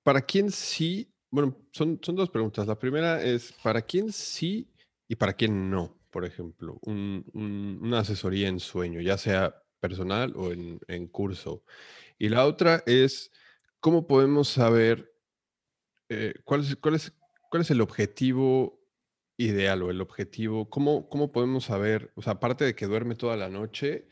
¿para 0.03 0.21
quién 0.21 0.51
sí? 0.51 1.11
Bueno, 1.31 1.57
son, 1.71 1.99
son 2.03 2.17
dos 2.17 2.29
preguntas. 2.29 2.67
La 2.67 2.79
primera 2.79 3.23
es, 3.23 3.53
¿para 3.63 3.81
quién 3.81 4.13
sí 4.13 4.72
y 5.13 5.17
para 5.17 5.35
quién 5.35 5.69
no? 5.69 6.01
Por 6.09 6.25
ejemplo, 6.25 6.81
una 6.85 7.99
asesoría 7.99 8.49
en 8.49 8.61
sueño, 8.61 9.03
ya 9.03 9.19
sea 9.19 9.63
personal 9.79 10.33
o 10.37 10.51
en, 10.53 11.07
curso. 11.09 11.65
Y 12.19 12.31
la 12.31 12.47
otra 12.47 12.83
es, 12.87 13.31
¿cómo 13.79 14.07
podemos 14.07 14.49
saber 14.49 15.15
eh, 16.09 16.33
cuál, 16.45 16.63
es, 16.63 16.77
cuál, 16.77 16.95
es, 16.95 17.13
cuál 17.51 17.61
es 17.61 17.71
el 17.71 17.83
objetivo 17.83 18.81
ideal 19.37 19.83
o 19.83 19.91
el 19.91 20.01
objetivo? 20.01 20.71
¿Cómo, 20.71 21.11
¿Cómo 21.11 21.31
podemos 21.31 21.67
saber? 21.67 22.11
O 22.15 22.23
sea, 22.23 22.35
aparte 22.35 22.65
de 22.65 22.75
que 22.75 22.87
duerme 22.87 23.15
toda 23.15 23.37
la 23.37 23.51
noche, 23.51 24.09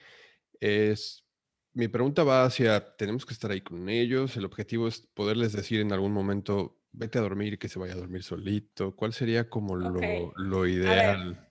es... 0.60 1.24
Mi 1.72 1.88
pregunta 1.88 2.24
va 2.24 2.44
hacia, 2.44 2.94
tenemos 2.96 3.24
que 3.24 3.32
estar 3.32 3.50
ahí 3.52 3.62
con 3.62 3.88
ellos, 3.88 4.36
el 4.36 4.44
objetivo 4.44 4.88
es 4.88 5.00
poderles 5.00 5.52
decir 5.52 5.80
en 5.80 5.92
algún 5.92 6.12
momento, 6.12 6.79
vete 6.92 7.18
a 7.18 7.22
dormir 7.22 7.58
que 7.58 7.68
se 7.68 7.78
vaya 7.78 7.94
a 7.94 7.98
dormir 7.98 8.22
solito. 8.22 8.94
¿Cuál 8.94 9.12
sería 9.12 9.48
como 9.48 9.76
lo, 9.76 10.32
lo 10.36 10.66
ideal? 10.66 11.46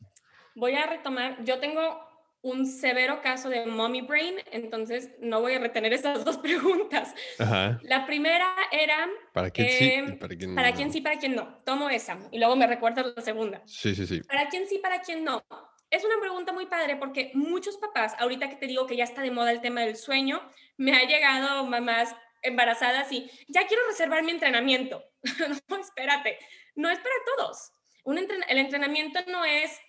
voy 0.59 0.75
a 0.75 0.85
retomar, 0.85 1.43
yo 1.43 1.59
tengo 1.59 2.07
un 2.41 2.65
severo 2.65 3.21
caso 3.21 3.49
de 3.49 3.65
mommy 3.65 4.01
brain, 4.01 4.35
entonces 4.51 5.09
no 5.19 5.41
voy 5.41 5.53
a 5.53 5.59
retener 5.59 5.91
estas 5.93 6.23
dos 6.25 6.37
preguntas. 6.37 7.13
La 7.37 8.05
primera 8.05 8.55
era... 8.71 9.07
¿Para 9.33 9.49
quién 9.49 9.69
sí? 9.69 9.91
Em, 9.91 10.19
para 10.19 10.35
quién, 10.35 10.55
para 10.55 10.73
quién 10.73 10.91
sí, 10.91 11.01
para 11.01 11.17
quién 11.17 11.35
no. 11.35 11.61
Tomo 11.65 11.89
esa 11.89 12.17
y 12.31 12.39
luego 12.39 12.55
me 12.55 12.67
recuerdas 12.67 13.13
la 13.15 13.21
segunda. 13.21 13.61
Sí, 13.65 13.95
sí, 13.95 14.05
sí. 14.05 14.21
¿Para 14.21 14.47
quién 14.49 14.67
sí, 14.67 14.79
para 14.79 15.01
quién 15.01 15.23
no? 15.23 15.43
Es 15.89 16.05
una 16.05 16.19
pregunta 16.21 16.53
muy 16.53 16.67
padre 16.67 16.97
porque 16.97 17.31
muchos 17.33 17.77
papás, 17.77 18.13
ahorita 18.19 18.47
que 18.49 18.55
te 18.57 18.67
digo 18.67 18.85
que 18.85 18.95
ya 18.95 19.03
está 19.03 19.21
de 19.21 19.31
moda 19.31 19.51
el 19.51 19.59
tema 19.59 19.81
del 19.81 19.95
sueño, 19.95 20.41
me 20.77 20.95
ha 20.95 21.03
llegado 21.05 21.65
mamás 21.65 22.15
embarazadas 22.41 23.11
y 23.11 23.29
ya 23.47 23.67
quiero 23.67 23.83
reservar 23.87 24.23
mi 24.23 24.31
entrenamiento. 24.31 25.03
no, 25.67 25.77
espérate, 25.77 26.39
no 26.75 26.89
es 26.89 26.99
para 26.99 27.15
todos. 27.35 27.71
Un 28.03 28.17
el 28.17 28.57
entrenamiento 28.57 29.19
no 29.27 29.45
es 29.45 29.79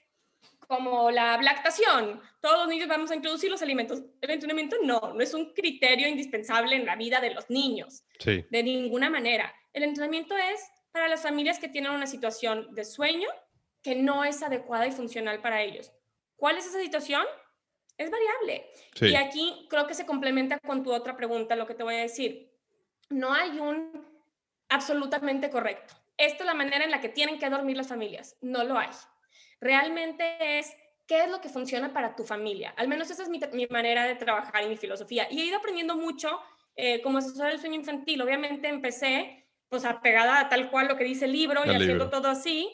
como 0.70 1.10
la 1.10 1.36
lactación. 1.42 2.20
Todos 2.40 2.58
los 2.60 2.68
niños 2.68 2.88
vamos 2.88 3.10
a 3.10 3.16
introducir 3.16 3.50
los 3.50 3.62
alimentos. 3.62 4.02
El 4.20 4.30
entrenamiento 4.30 4.76
no, 4.82 5.14
no 5.14 5.20
es 5.20 5.34
un 5.34 5.52
criterio 5.52 6.06
indispensable 6.06 6.76
en 6.76 6.86
la 6.86 6.96
vida 6.96 7.20
de 7.20 7.34
los 7.34 7.50
niños. 7.50 8.04
Sí. 8.18 8.44
De 8.50 8.62
ninguna 8.62 9.10
manera. 9.10 9.52
El 9.72 9.82
entrenamiento 9.82 10.36
es 10.36 10.60
para 10.92 11.08
las 11.08 11.22
familias 11.22 11.58
que 11.58 11.68
tienen 11.68 11.92
una 11.92 12.06
situación 12.06 12.74
de 12.74 12.84
sueño 12.84 13.28
que 13.82 13.94
no 13.94 14.24
es 14.24 14.42
adecuada 14.42 14.86
y 14.86 14.92
funcional 14.92 15.40
para 15.40 15.62
ellos. 15.62 15.92
¿Cuál 16.36 16.56
es 16.58 16.66
esa 16.66 16.80
situación? 16.80 17.24
Es 18.00 18.10
variable. 18.10 18.66
Y 19.00 19.14
aquí 19.14 19.66
creo 19.68 19.86
que 19.86 19.94
se 19.94 20.06
complementa 20.06 20.58
con 20.58 20.82
tu 20.82 20.92
otra 20.92 21.16
pregunta, 21.16 21.56
lo 21.56 21.66
que 21.66 21.74
te 21.74 21.82
voy 21.82 21.94
a 21.94 21.98
decir. 21.98 22.50
No 23.08 23.32
hay 23.32 23.58
un 23.58 23.92
absolutamente 24.68 25.50
correcto. 25.50 25.94
Esta 26.16 26.44
es 26.44 26.46
la 26.46 26.54
manera 26.54 26.84
en 26.84 26.90
la 26.90 27.00
que 27.00 27.08
tienen 27.08 27.38
que 27.38 27.50
dormir 27.50 27.76
las 27.76 27.88
familias. 27.88 28.36
No 28.40 28.64
lo 28.64 28.78
hay 28.78 28.88
realmente 29.60 30.58
es 30.58 30.74
qué 31.06 31.24
es 31.24 31.30
lo 31.30 31.40
que 31.40 31.48
funciona 31.48 31.92
para 31.92 32.16
tu 32.16 32.24
familia. 32.24 32.72
Al 32.76 32.88
menos 32.88 33.10
esa 33.10 33.22
es 33.22 33.28
mi, 33.28 33.66
manera 33.66 34.04
de 34.04 34.14
trabajar 34.14 34.64
y 34.64 34.68
mi 34.68 34.76
filosofía. 34.76 35.26
Y 35.30 35.40
he 35.40 35.44
ido 35.44 35.58
aprendiendo 35.58 35.96
mucho 35.96 36.40
eh, 36.76 37.02
como 37.02 37.18
asesora 37.18 37.50
del 37.50 37.60
sueño 37.60 37.76
infantil. 37.76 38.22
Obviamente 38.22 38.68
empecé 38.68 39.46
pues 39.68 39.84
apegada 39.84 40.40
a 40.40 40.48
tal 40.48 40.70
cual 40.70 40.88
lo 40.88 40.96
que 40.96 41.04
dice 41.04 41.26
el 41.26 41.32
libro 41.32 41.62
y 41.64 41.70
haciendo 41.70 42.10
todo 42.10 42.28
así. 42.28 42.68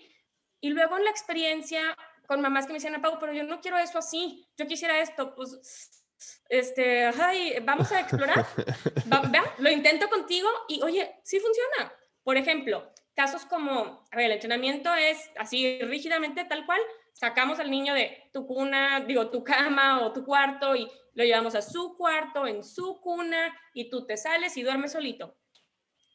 Y 0.60 0.70
luego 0.70 0.96
en 0.96 1.04
la 1.04 1.10
experiencia 1.10 1.96
con 2.26 2.40
mamás 2.40 2.66
que 2.66 2.72
me 2.72 2.78
decían, 2.78 3.00
Pau, 3.00 3.18
pero 3.18 3.32
yo 3.32 3.44
no 3.44 3.60
quiero 3.60 3.78
eso 3.78 3.98
así, 3.98 4.48
yo 4.56 4.66
quisiera 4.66 5.00
esto, 5.00 5.34
pues, 5.34 6.04
este, 6.48 7.06
ay, 7.06 7.54
vamos 7.62 7.90
a 7.92 8.00
explorar. 8.00 8.46
lo 9.58 9.70
intento 9.70 10.08
contigo 10.08 10.48
y, 10.68 10.82
oye, 10.82 11.20
sí 11.22 11.40
funciona. 11.40 11.92
Por 12.22 12.36
ejemplo, 12.36 12.92
casos 13.14 13.44
como, 13.44 14.06
a 14.10 14.16
ver, 14.16 14.26
el 14.26 14.32
entrenamiento 14.32 14.92
es 14.94 15.18
así 15.36 15.80
rígidamente 15.82 16.44
tal 16.44 16.66
cual, 16.66 16.80
sacamos 17.12 17.58
al 17.58 17.70
niño 17.70 17.94
de 17.94 18.28
tu 18.32 18.46
cuna, 18.46 19.00
digo, 19.00 19.30
tu 19.30 19.42
cama 19.42 20.04
o 20.04 20.12
tu 20.12 20.24
cuarto 20.24 20.76
y 20.76 20.88
lo 21.14 21.24
llevamos 21.24 21.54
a 21.54 21.62
su 21.62 21.96
cuarto, 21.96 22.46
en 22.46 22.62
su 22.62 23.00
cuna, 23.00 23.56
y 23.72 23.88
tú 23.88 24.06
te 24.06 24.16
sales 24.18 24.56
y 24.56 24.62
duermes 24.62 24.92
solito. 24.92 25.34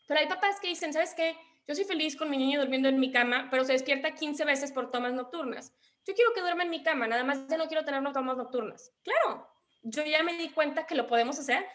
Pero 0.08 0.20
hay 0.20 0.28
papás 0.28 0.60
que 0.60 0.68
dicen, 0.68 0.94
¿sabes 0.94 1.16
qué? 1.16 1.36
Yo 1.68 1.74
soy 1.74 1.86
feliz 1.86 2.16
con 2.16 2.30
mi 2.30 2.38
niño 2.38 2.60
durmiendo 2.60 2.88
en 2.88 3.00
mi 3.00 3.12
cama, 3.12 3.48
pero 3.50 3.64
se 3.64 3.74
despierta 3.74 4.14
15 4.14 4.46
veces 4.46 4.72
por 4.72 4.92
tomas 4.92 5.14
nocturnas. 5.14 5.74
Yo 6.06 6.16
quiero 6.16 6.34
que 6.34 6.42
duerma 6.42 6.64
en 6.64 6.70
mi 6.70 6.84
cama, 6.84 7.08
nada 7.08 7.24
más 7.24 7.48
ya 7.48 7.58
no 7.58 7.68
quiero 7.68 7.86
tener 7.86 8.02
tomas 8.12 8.38
nocturnas. 8.38 8.92
Claro, 9.04 9.48
yo 9.84 10.04
ya 10.04 10.24
me 10.24 10.38
di 10.38 10.50
cuenta 10.50 10.86
que 10.86 10.96
lo 10.96 11.08
podemos 11.08 11.38
hacer 11.40 11.66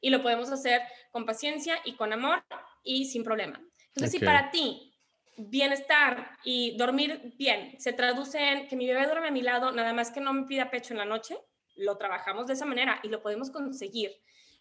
y 0.00 0.10
lo 0.10 0.22
podemos 0.22 0.50
hacer 0.50 0.82
con 1.10 1.26
paciencia 1.26 1.78
y 1.84 1.94
con 1.94 2.12
amor 2.12 2.44
y 2.82 3.06
sin 3.06 3.24
problema. 3.24 3.60
Entonces, 3.88 4.12
si 4.12 4.24
para 4.24 4.50
ti 4.50 4.94
bienestar 5.36 6.38
y 6.44 6.76
dormir 6.76 7.34
bien 7.38 7.80
se 7.80 7.92
traduce 7.92 8.38
en 8.38 8.68
que 8.68 8.76
mi 8.76 8.86
bebé 8.86 9.06
duerme 9.06 9.28
a 9.28 9.32
mi 9.32 9.42
lado, 9.42 9.72
nada 9.72 9.92
más 9.92 10.10
que 10.10 10.20
no 10.20 10.32
me 10.32 10.46
pida 10.46 10.70
pecho 10.70 10.94
en 10.94 10.98
la 10.98 11.04
noche, 11.04 11.36
lo 11.76 11.96
trabajamos 11.96 12.46
de 12.46 12.54
esa 12.54 12.66
manera 12.66 13.00
y 13.02 13.08
lo 13.08 13.22
podemos 13.22 13.50
conseguir. 13.50 14.12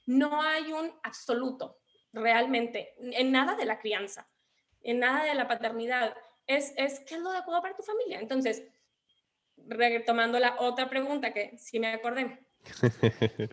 No 0.05 0.41
hay 0.41 0.71
un 0.71 0.91
absoluto 1.03 1.79
realmente 2.13 2.95
en 2.99 3.31
nada 3.31 3.55
de 3.55 3.65
la 3.65 3.79
crianza, 3.79 4.29
en 4.81 4.99
nada 4.99 5.23
de 5.23 5.35
la 5.35 5.47
paternidad. 5.47 6.15
Es, 6.47 6.73
es 6.77 6.99
qué 7.01 7.15
es 7.15 7.21
lo 7.21 7.29
adecuado 7.29 7.61
para 7.61 7.75
tu 7.75 7.83
familia. 7.83 8.19
Entonces, 8.19 8.63
retomando 9.67 10.39
la 10.39 10.55
otra 10.59 10.89
pregunta 10.89 11.33
que 11.33 11.57
sí 11.57 11.79
me 11.79 11.87
acordé. 11.93 12.45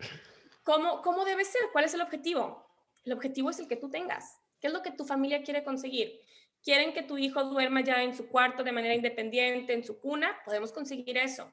¿Cómo, 0.63 1.01
¿Cómo 1.01 1.25
debe 1.25 1.45
ser? 1.45 1.61
¿Cuál 1.71 1.85
es 1.85 1.93
el 1.93 2.01
objetivo? 2.01 2.67
El 3.03 3.13
objetivo 3.13 3.49
es 3.49 3.59
el 3.59 3.67
que 3.67 3.75
tú 3.75 3.89
tengas. 3.89 4.39
¿Qué 4.59 4.67
es 4.67 4.73
lo 4.73 4.81
que 4.81 4.91
tu 4.91 5.05
familia 5.05 5.41
quiere 5.43 5.63
conseguir? 5.63 6.19
¿Quieren 6.63 6.93
que 6.93 7.03
tu 7.03 7.17
hijo 7.17 7.43
duerma 7.45 7.81
ya 7.81 8.03
en 8.03 8.13
su 8.13 8.27
cuarto 8.27 8.63
de 8.63 8.71
manera 8.71 8.93
independiente, 8.93 9.73
en 9.73 9.83
su 9.83 9.99
cuna? 9.99 10.37
Podemos 10.43 10.73
conseguir 10.73 11.17
eso. 11.17 11.51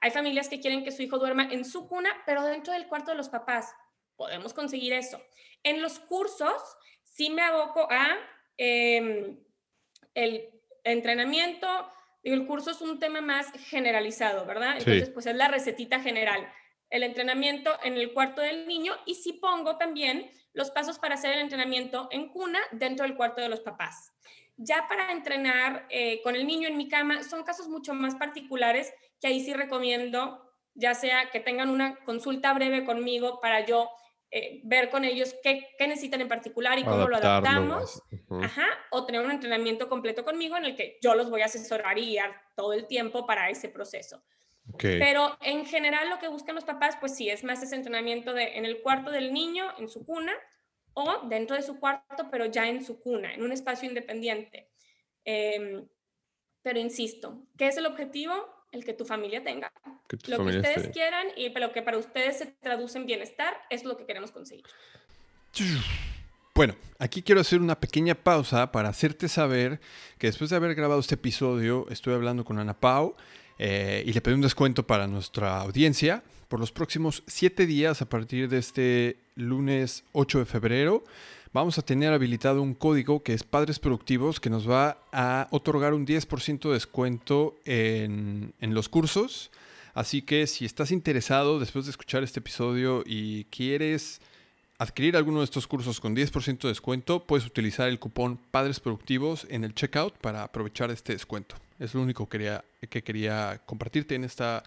Hay 0.00 0.10
familias 0.10 0.48
que 0.48 0.60
quieren 0.60 0.84
que 0.84 0.92
su 0.92 1.02
hijo 1.02 1.18
duerma 1.18 1.48
en 1.50 1.64
su 1.64 1.88
cuna, 1.88 2.10
pero 2.26 2.44
dentro 2.44 2.72
del 2.72 2.86
cuarto 2.86 3.10
de 3.10 3.16
los 3.16 3.28
papás. 3.28 3.74
Podemos 4.14 4.54
conseguir 4.54 4.92
eso. 4.92 5.20
En 5.62 5.82
los 5.82 5.98
cursos, 5.98 6.62
sí 7.02 7.30
me 7.30 7.42
aboco 7.42 7.88
a 7.90 8.16
em, 8.56 9.38
el 10.14 10.48
entrenamiento. 10.84 11.68
El 12.32 12.44
curso 12.44 12.72
es 12.72 12.80
un 12.80 12.98
tema 12.98 13.20
más 13.20 13.52
generalizado, 13.68 14.44
¿verdad? 14.46 14.78
Entonces, 14.78 15.10
pues 15.10 15.26
es 15.26 15.36
la 15.36 15.46
recetita 15.46 16.00
general. 16.00 16.52
El 16.90 17.04
entrenamiento 17.04 17.70
en 17.84 17.96
el 17.96 18.12
cuarto 18.12 18.40
del 18.40 18.66
niño 18.66 18.94
y 19.06 19.14
sí 19.14 19.34
pongo 19.34 19.76
también 19.76 20.28
los 20.52 20.72
pasos 20.72 20.98
para 20.98 21.14
hacer 21.14 21.34
el 21.34 21.38
entrenamiento 21.38 22.08
en 22.10 22.28
cuna 22.28 22.58
dentro 22.72 23.06
del 23.06 23.16
cuarto 23.16 23.42
de 23.42 23.48
los 23.48 23.60
papás. 23.60 24.12
Ya 24.56 24.88
para 24.88 25.12
entrenar 25.12 25.86
eh, 25.88 26.20
con 26.24 26.34
el 26.34 26.48
niño 26.48 26.66
en 26.66 26.76
mi 26.76 26.88
cama 26.88 27.22
son 27.22 27.44
casos 27.44 27.68
mucho 27.68 27.94
más 27.94 28.16
particulares 28.16 28.92
que 29.20 29.28
ahí 29.28 29.44
sí 29.44 29.54
recomiendo, 29.54 30.50
ya 30.74 30.94
sea 30.94 31.30
que 31.30 31.38
tengan 31.38 31.68
una 31.68 31.94
consulta 32.04 32.52
breve 32.54 32.84
conmigo 32.84 33.38
para 33.40 33.64
yo 33.64 33.88
eh, 34.30 34.60
ver 34.64 34.90
con 34.90 35.04
ellos 35.04 35.34
qué, 35.42 35.68
necesitan 35.80 36.20
en 36.20 36.28
particular 36.28 36.78
y 36.78 36.84
cómo 36.84 37.08
lo 37.08 37.16
adaptamos, 37.16 38.02
Ajá, 38.42 38.66
o 38.90 39.06
tener 39.06 39.24
un 39.24 39.30
entrenamiento 39.30 39.88
completo 39.88 40.24
conmigo 40.24 40.56
en 40.56 40.64
el 40.64 40.74
que 40.74 40.98
yo 41.00 41.14
los 41.14 41.30
voy 41.30 41.42
a 41.42 41.46
asesorar 41.46 41.98
y 41.98 42.06
guiar 42.06 42.34
todo 42.56 42.72
el 42.72 42.86
tiempo 42.86 43.26
para 43.26 43.48
ese 43.50 43.68
proceso. 43.68 44.22
Pero 44.78 45.36
en 45.42 45.64
general 45.64 46.10
lo 46.10 46.18
que 46.18 46.28
buscan 46.28 46.56
los 46.56 46.64
papás, 46.64 46.96
pues 46.98 47.14
sí, 47.14 47.30
es 47.30 47.44
más 47.44 47.62
ese 47.62 47.76
entrenamiento 47.76 48.32
de, 48.32 48.56
en 48.56 48.64
el 48.64 48.82
cuarto 48.82 49.10
del 49.10 49.32
niño, 49.32 49.64
en 49.78 49.88
su 49.88 50.04
cuna, 50.04 50.32
o 50.92 51.28
dentro 51.28 51.54
de 51.54 51.62
su 51.62 51.78
cuarto, 51.78 52.28
pero 52.30 52.46
ya 52.46 52.68
en 52.68 52.84
su 52.84 53.00
cuna, 53.00 53.32
en 53.32 53.42
un 53.42 53.52
espacio 53.52 53.88
independiente. 53.88 54.70
Em, 55.24 55.86
pero 56.62 56.80
insisto, 56.80 57.46
¿qué 57.56 57.68
es 57.68 57.76
el 57.76 57.86
objetivo? 57.86 58.32
El 58.76 58.84
que 58.84 58.92
tu 58.92 59.06
familia 59.06 59.42
tenga. 59.42 59.72
lo 60.28 60.36
que 60.36 60.58
ustedes 60.58 60.88
quieran 60.88 61.28
y 61.34 61.48
lo 61.48 61.72
que 61.72 61.80
para 61.80 61.96
ustedes 61.96 62.38
se 62.38 62.46
traduce 62.46 62.98
en 62.98 63.06
bienestar 63.06 63.56
es 63.70 63.84
lo 63.84 63.96
que 63.96 64.04
queremos 64.04 64.30
conseguir. 64.30 64.64
Bueno, 66.54 66.74
aquí 66.98 67.22
quiero 67.22 67.40
hacer 67.40 67.60
una 67.60 67.80
pequeña 67.80 68.14
pausa 68.14 68.70
para 68.72 68.90
hacerte 68.90 69.28
saber 69.28 69.80
que 70.18 70.26
después 70.26 70.50
de 70.50 70.56
haber 70.56 70.74
grabado 70.74 71.00
este 71.00 71.14
episodio, 71.14 71.86
estoy 71.88 72.12
hablando 72.12 72.44
con 72.44 72.58
Ana 72.58 72.78
Pau 72.78 73.16
eh, 73.58 74.04
y 74.06 74.12
le 74.12 74.20
pedí 74.20 74.34
un 74.34 74.42
descuento 74.42 74.86
para 74.86 75.06
nuestra 75.06 75.60
audiencia 75.60 76.22
por 76.48 76.60
los 76.60 76.70
próximos 76.70 77.22
siete 77.26 77.66
días 77.66 78.02
a 78.02 78.08
partir 78.08 78.50
de 78.50 78.58
este 78.58 79.16
lunes 79.36 80.04
8 80.12 80.40
de 80.40 80.44
febrero. 80.44 81.04
Vamos 81.56 81.78
a 81.78 81.82
tener 81.82 82.12
habilitado 82.12 82.60
un 82.60 82.74
código 82.74 83.22
que 83.22 83.32
es 83.32 83.42
Padres 83.42 83.78
Productivos 83.78 84.40
que 84.40 84.50
nos 84.50 84.68
va 84.68 84.98
a 85.10 85.48
otorgar 85.50 85.94
un 85.94 86.06
10% 86.06 86.68
de 86.68 86.74
descuento 86.74 87.58
en, 87.64 88.52
en 88.60 88.74
los 88.74 88.90
cursos. 88.90 89.50
Así 89.94 90.20
que 90.20 90.46
si 90.46 90.66
estás 90.66 90.90
interesado 90.90 91.58
después 91.58 91.86
de 91.86 91.92
escuchar 91.92 92.22
este 92.22 92.40
episodio 92.40 93.02
y 93.06 93.44
quieres 93.44 94.20
adquirir 94.76 95.16
alguno 95.16 95.38
de 95.38 95.44
estos 95.44 95.66
cursos 95.66 95.98
con 95.98 96.14
10% 96.14 96.60
de 96.60 96.68
descuento, 96.68 97.24
puedes 97.24 97.46
utilizar 97.46 97.88
el 97.88 97.98
cupón 97.98 98.38
Padres 98.50 98.78
Productivos 98.78 99.46
en 99.48 99.64
el 99.64 99.74
checkout 99.74 100.12
para 100.18 100.42
aprovechar 100.42 100.90
este 100.90 101.14
descuento. 101.14 101.56
Es 101.78 101.94
lo 101.94 102.02
único 102.02 102.28
que 102.28 102.36
quería, 102.36 102.64
que 102.90 103.02
quería 103.02 103.62
compartirte 103.64 104.14
en 104.14 104.24
esta 104.24 104.62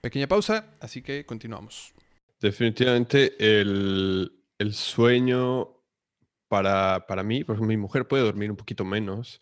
pequeña 0.00 0.28
pausa, 0.28 0.66
así 0.78 1.02
que 1.02 1.26
continuamos. 1.26 1.92
Definitivamente 2.40 3.34
el, 3.38 4.30
sueño 4.70 5.81
para, 6.52 7.06
para, 7.06 7.22
mí, 7.22 7.44
por 7.44 7.54
ejemplo, 7.54 7.68
mi 7.68 7.78
mujer 7.78 8.06
puede 8.06 8.24
dormir 8.24 8.50
un 8.50 8.58
poquito 8.58 8.84
menos, 8.84 9.40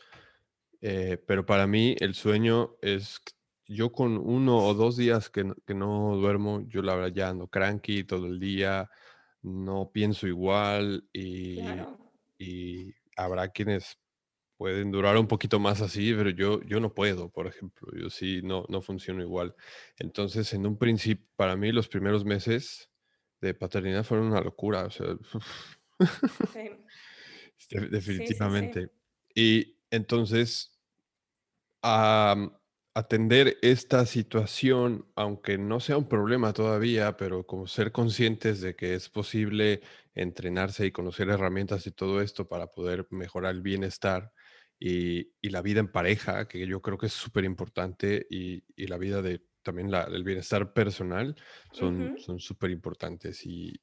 eh, 0.80 1.20
pero 1.26 1.44
para 1.44 1.66
mí 1.66 1.96
el 1.98 2.14
sueño 2.14 2.76
es 2.82 3.20
yo 3.66 3.90
con 3.90 4.16
uno 4.16 4.58
o 4.58 4.74
dos 4.74 4.96
días 4.96 5.28
que, 5.28 5.52
que 5.66 5.74
no 5.74 6.14
duermo, 6.14 6.61
yo 6.68 6.82
la 6.82 6.94
verdad 6.94 7.12
ya 7.12 7.28
ando 7.30 7.48
cranky 7.48 8.04
todo 8.04 8.26
el 8.26 8.38
día, 8.38 8.88
no 9.42 9.90
pienso 9.92 10.28
igual 10.28 11.08
y, 11.12 11.58
y 12.38 12.94
habrá 13.16 13.48
quienes 13.48 13.98
pueden 14.56 14.92
durar 14.92 15.16
un 15.16 15.26
poquito 15.26 15.58
más 15.58 15.80
así, 15.80 16.14
pero 16.14 16.30
yo, 16.30 16.62
yo 16.62 16.78
no 16.78 16.94
puedo, 16.94 17.28
por 17.28 17.48
ejemplo, 17.48 17.90
yo 17.92 18.08
sí 18.08 18.40
no, 18.44 18.66
no 18.68 18.82
funciono 18.82 19.20
igual. 19.20 19.56
Entonces, 19.98 20.52
en 20.52 20.64
un 20.64 20.78
principio, 20.78 21.26
para 21.34 21.56
mí 21.56 21.72
los 21.72 21.88
primeros 21.88 22.24
meses 22.24 22.88
de 23.40 23.52
paternidad 23.52 24.04
fueron 24.04 24.28
una 24.28 24.42
locura, 24.42 24.84
o 24.84 24.90
sea, 24.92 25.06
definitivamente. 27.71 28.91
Y 29.35 29.77
entonces, 29.91 30.79
atender 31.83 33.59
esta 33.62 34.05
situación, 34.07 35.07
aunque 35.14 35.59
no 35.59 35.81
sea 35.81 35.97
un 35.97 36.09
problema 36.09 36.53
todavía, 36.53 37.16
pero 37.16 37.47
como 37.47 37.66
ser 37.66 37.93
conscientes 37.93 38.61
de 38.61 38.75
que 38.75 38.95
es 38.95 39.09
posible 39.09 39.81
entrenarse 40.14 40.87
y 40.87 40.93
conocer 40.93 41.29
herramientas 41.29 41.87
y 41.87 41.93
todo 41.93 42.21
esto 42.21 42.49
para 42.49 42.66
poder 42.66 43.07
mejorar 43.11 43.55
el 43.55 43.62
bienestar 43.62 44.33
y, 44.79 45.31
la 45.43 45.62
vida 45.62 45.81
en 45.81 45.93
pareja, 45.93 46.49
que 46.49 46.66
yo 46.66 46.81
creo 46.81 46.99
que 46.99 47.07
es 47.07 47.12
súper 47.12 47.45
importante, 47.45 48.27
y, 48.31 48.62
la 48.87 48.99
vida 48.99 49.23
de 49.23 49.45
también 49.62 49.93
el 49.93 50.25
bienestar 50.25 50.73
personal 50.73 51.37
son 51.73 52.39
súper 52.39 52.71
importantes 52.71 53.45
y, 53.45 53.79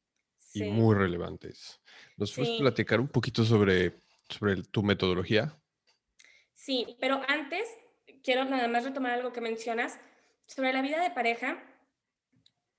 muy 0.55 0.95
relevantes. 0.95 1.81
¿Nos 2.17 2.33
puedes 2.33 2.59
platicar 2.59 2.99
un 2.99 3.07
poquito 3.07 3.43
sobre, 3.43 3.99
sobre 4.29 4.63
tu 4.63 4.83
metodología? 4.83 5.55
Sí, 6.53 6.97
pero 6.99 7.21
antes 7.27 7.67
quiero 8.23 8.45
nada 8.45 8.67
más 8.67 8.83
retomar 8.83 9.13
algo 9.13 9.31
que 9.31 9.41
mencionas 9.41 9.99
sobre 10.47 10.73
la 10.73 10.81
vida 10.81 11.01
de 11.01 11.11
pareja. 11.11 11.63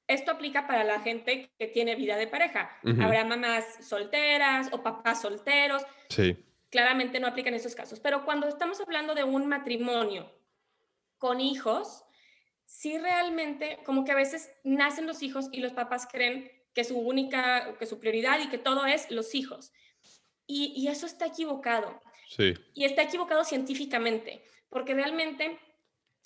Esto 0.06 0.32
aplica 0.32 0.66
para 0.66 0.84
la 0.84 1.00
gente 1.00 1.52
que 1.58 1.68
tiene 1.68 1.94
vida 1.94 2.16
de 2.16 2.26
pareja. 2.26 2.78
Habrá 3.00 3.24
mamás 3.24 3.64
solteras 3.86 4.68
o 4.72 4.82
papás 4.82 5.20
solteros. 5.20 5.82
Sí. 6.08 6.44
Claramente 6.70 7.20
no 7.20 7.26
aplican 7.26 7.54
esos 7.54 7.74
casos. 7.74 8.00
Pero 8.00 8.24
cuando 8.24 8.48
estamos 8.48 8.80
hablando 8.80 9.14
de 9.14 9.24
un 9.24 9.46
matrimonio 9.46 10.32
con 11.18 11.40
hijos, 11.40 12.04
sí 12.64 12.98
realmente, 12.98 13.78
como 13.84 14.04
que 14.04 14.12
a 14.12 14.16
veces 14.16 14.50
nacen 14.64 15.06
los 15.06 15.22
hijos 15.22 15.48
y 15.52 15.60
los 15.60 15.72
papás 15.72 16.06
creen 16.10 16.50
que 16.74 16.84
su 16.84 16.98
única, 16.98 17.76
que 17.78 17.86
su 17.86 17.98
prioridad 17.98 18.40
y 18.40 18.48
que 18.48 18.58
todo 18.58 18.86
es 18.86 19.10
los 19.10 19.34
hijos. 19.34 19.72
Y, 20.46 20.72
y 20.76 20.88
eso 20.88 21.06
está 21.06 21.26
equivocado. 21.26 22.00
Sí. 22.28 22.54
Y 22.74 22.84
está 22.84 23.02
equivocado 23.02 23.44
científicamente 23.44 24.44
porque 24.68 24.94
realmente 24.94 25.58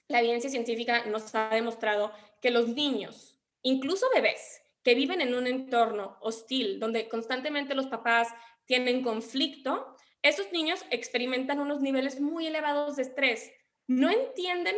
la 0.09 0.21
evidencia 0.21 0.51
científica 0.51 1.07
nos 1.07 1.35
ha 1.35 1.51
demostrado 1.51 2.13
que 2.41 2.51
los 2.51 2.69
niños, 2.69 3.39
incluso 3.63 4.07
bebés, 4.15 4.63
que 4.83 4.95
viven 4.95 5.21
en 5.21 5.35
un 5.35 5.47
entorno 5.47 6.19
hostil, 6.21 6.81
donde 6.81 7.09
constantemente 7.09 7.75
los 7.75 7.87
papás 7.87 8.29
tienen 8.67 9.03
conflicto, 9.03 9.97
esos 10.23 10.51
niños 10.53 10.85
experimentan 10.91 11.61
unos 11.61 11.81
niveles 11.81 12.21
muy 12.21 12.47
elevados 12.47 12.97
de 12.97 13.03
estrés. 13.03 13.51
No 13.87 14.11
entienden 14.11 14.77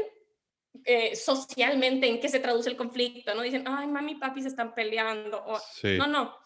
eh, 0.84 1.14
socialmente 1.16 2.06
en 2.06 2.20
qué 2.20 2.28
se 2.28 2.40
traduce 2.40 2.70
el 2.70 2.76
conflicto, 2.76 3.34
no 3.34 3.42
dicen, 3.42 3.64
ay, 3.66 3.86
mami 3.86 4.12
y 4.12 4.16
papi 4.16 4.42
se 4.42 4.48
están 4.48 4.74
peleando. 4.74 5.42
O, 5.44 5.60
No, 5.84 6.06
no. 6.06 6.36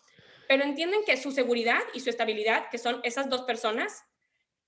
Pero 0.49 0.64
entienden 0.64 1.05
que 1.05 1.16
su 1.16 1.31
seguridad 1.31 1.81
y 1.95 2.01
su 2.01 2.11
estabilidad, 2.11 2.70
que 2.70 2.79
son 2.79 3.01
esas 3.05 3.29
dos 3.29 3.43
personas, 3.43 4.05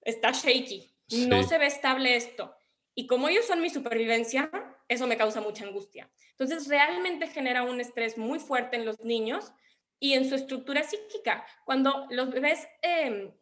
está 0.03 0.33
shaky 0.33 0.91
no 1.11 1.43
se 1.43 1.59
ve 1.59 1.67
estable 1.67 2.17
esto. 2.17 2.55
Y 2.95 3.07
como 3.07 3.29
ellos 3.29 3.47
son 3.47 3.61
mi 3.61 3.71
supervivencia, 3.71 4.51
eso 4.89 5.07
me 5.07 5.17
causa 5.17 5.41
mucha 5.41 5.65
angustia. 5.65 6.11
Entonces, 6.33 6.69
realmente 6.69 7.29
genera 7.29 7.63
un 7.63 7.81
estrés 7.81 8.19
muy 8.19 8.39
fuerte 8.39 8.77
en 8.77 8.85
los 8.85 9.01
niños 9.01 9.53
y 9.99 10.15
en 10.15 10.29
su 10.29 10.35
estructura 10.35 10.83
psíquica. 10.83 11.45
Cuando 11.65 12.07
los 12.11 12.31
bebés 12.31 12.67
em, 12.83 13.33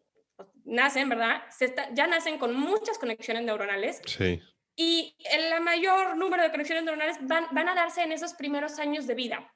nacen, 0.65 1.09
¿verdad? 1.09 1.43
Se 1.51 1.75
ya 1.93 2.07
nacen 2.07 2.39
con 2.39 2.55
muchas 2.55 2.99
conexiones 2.99 3.45
neuronales. 3.45 4.01
Sí. 4.07 4.41
Y 4.81 5.17
el 5.33 5.61
mayor 5.61 6.17
número 6.17 6.41
de 6.41 6.53
conexiones 6.53 6.85
neuronales 6.85 7.19
van, 7.23 7.69
a 7.69 7.75
darse 7.75 8.05
en 8.05 8.13
esos 8.13 8.35
primeros 8.35 8.79
años 8.79 9.09
de 9.09 9.17
vida. 9.17 9.53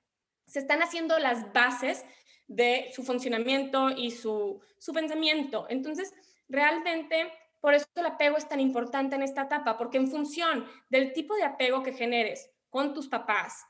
Se 0.48 0.58
están 0.58 0.82
haciendo 0.82 1.16
las 1.20 1.52
bases 1.52 2.04
de 2.48 2.90
su 2.92 3.04
funcionamiento 3.04 3.90
y 3.90 4.10
su, 4.10 4.60
su 4.78 4.92
pensamiento. 4.92 5.66
Entonces, 5.70 6.12
realmente 6.48 7.32
por 7.60 7.72
eso 7.72 7.86
el 7.94 8.06
apego 8.06 8.36
es 8.36 8.48
tan 8.48 8.58
importante 8.58 9.14
en 9.14 9.22
esta 9.22 9.42
etapa, 9.42 9.78
porque 9.78 9.98
en 9.98 10.10
función 10.10 10.66
del 10.88 11.12
tipo 11.12 11.36
de 11.36 11.44
apego 11.44 11.84
que 11.84 11.92
generes 11.92 12.50
con 12.68 12.92
tus 12.92 13.06
papás, 13.06 13.64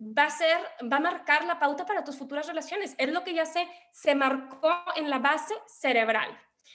va 0.00 0.24
a 0.24 0.30
ser, 0.30 0.56
va 0.90 0.96
a 0.96 1.00
marcar 1.00 1.44
la 1.44 1.58
pauta 1.58 1.84
para 1.84 2.02
tus 2.02 2.16
futuras 2.16 2.46
relaciones. 2.46 2.94
Es 2.96 3.12
lo 3.12 3.24
que 3.24 3.34
ya 3.34 3.44
se, 3.44 3.68
se 3.92 4.14
marcó 4.14 4.72
en 4.96 5.10
la 5.10 5.18
base 5.18 5.54
cerebral. 5.66 6.30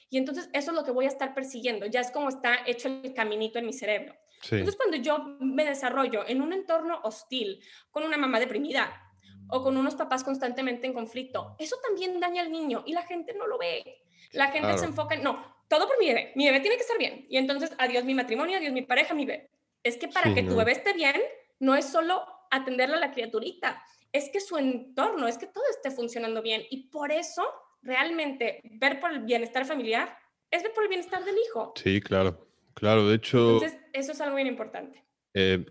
Y 0.09 0.17
entonces 0.17 0.49
eso 0.53 0.71
es 0.71 0.77
lo 0.77 0.83
que 0.83 0.91
voy 0.91 1.05
a 1.05 1.09
estar 1.09 1.33
persiguiendo. 1.33 1.85
Ya 1.85 2.01
es 2.01 2.11
como 2.11 2.29
está 2.29 2.59
hecho 2.65 2.87
el 2.87 3.13
caminito 3.13 3.59
en 3.59 3.65
mi 3.65 3.73
cerebro. 3.73 4.15
Entonces 4.43 4.77
cuando 4.77 4.97
yo 4.97 5.19
me 5.39 5.65
desarrollo 5.65 6.25
en 6.27 6.41
un 6.41 6.53
entorno 6.53 7.01
hostil, 7.03 7.61
con 7.91 8.03
una 8.03 8.17
mamá 8.17 8.39
deprimida 8.39 9.03
o 9.49 9.61
con 9.61 9.75
unos 9.75 9.95
papás 9.95 10.23
constantemente 10.23 10.87
en 10.87 10.93
conflicto, 10.93 11.55
eso 11.59 11.75
también 11.85 12.19
daña 12.19 12.41
al 12.41 12.51
niño 12.51 12.83
y 12.85 12.93
la 12.93 13.03
gente 13.03 13.33
no 13.33 13.47
lo 13.47 13.57
ve. 13.57 14.03
La 14.31 14.47
gente 14.47 14.77
se 14.77 14.85
enfoca 14.85 15.15
en, 15.15 15.23
no, 15.23 15.43
todo 15.67 15.87
por 15.87 15.99
mi 15.99 16.07
bebé, 16.07 16.31
mi 16.35 16.45
bebé 16.45 16.59
tiene 16.59 16.75
que 16.75 16.81
estar 16.81 16.97
bien. 16.97 17.25
Y 17.29 17.37
entonces, 17.37 17.71
adiós 17.77 18.03
mi 18.03 18.13
matrimonio, 18.13 18.57
adiós 18.57 18.73
mi 18.73 18.81
pareja, 18.81 19.13
mi 19.13 19.25
bebé. 19.25 19.51
Es 19.83 19.97
que 19.97 20.07
para 20.07 20.33
que 20.33 20.43
tu 20.43 20.55
bebé 20.55 20.73
esté 20.73 20.93
bien, 20.93 21.15
no 21.59 21.75
es 21.75 21.85
solo 21.85 22.25
atenderle 22.51 22.95
a 22.95 22.99
la 22.99 23.11
criaturita, 23.11 23.81
es 24.11 24.29
que 24.29 24.39
su 24.39 24.57
entorno, 24.57 25.27
es 25.27 25.37
que 25.37 25.47
todo 25.47 25.63
esté 25.69 25.91
funcionando 25.91 26.41
bien. 26.41 26.63
Y 26.69 26.89
por 26.89 27.11
eso, 27.11 27.43
realmente, 27.81 28.61
ver 28.63 28.99
por 28.99 29.11
el 29.11 29.19
bienestar 29.19 29.65
familiar 29.65 30.17
es 30.51 30.63
ver 30.63 30.73
por 30.73 30.83
el 30.83 30.89
bienestar 30.89 31.23
del 31.23 31.35
hijo. 31.37 31.73
Sí, 31.75 32.01
claro, 32.01 32.47
claro. 32.73 33.07
De 33.07 33.15
hecho... 33.15 33.55
Entonces, 33.55 33.79
eso 33.93 34.11
es 34.11 34.21
algo 34.21 34.35
bien 34.35 34.47
importante. 34.47 35.03
Eh, 35.33 35.65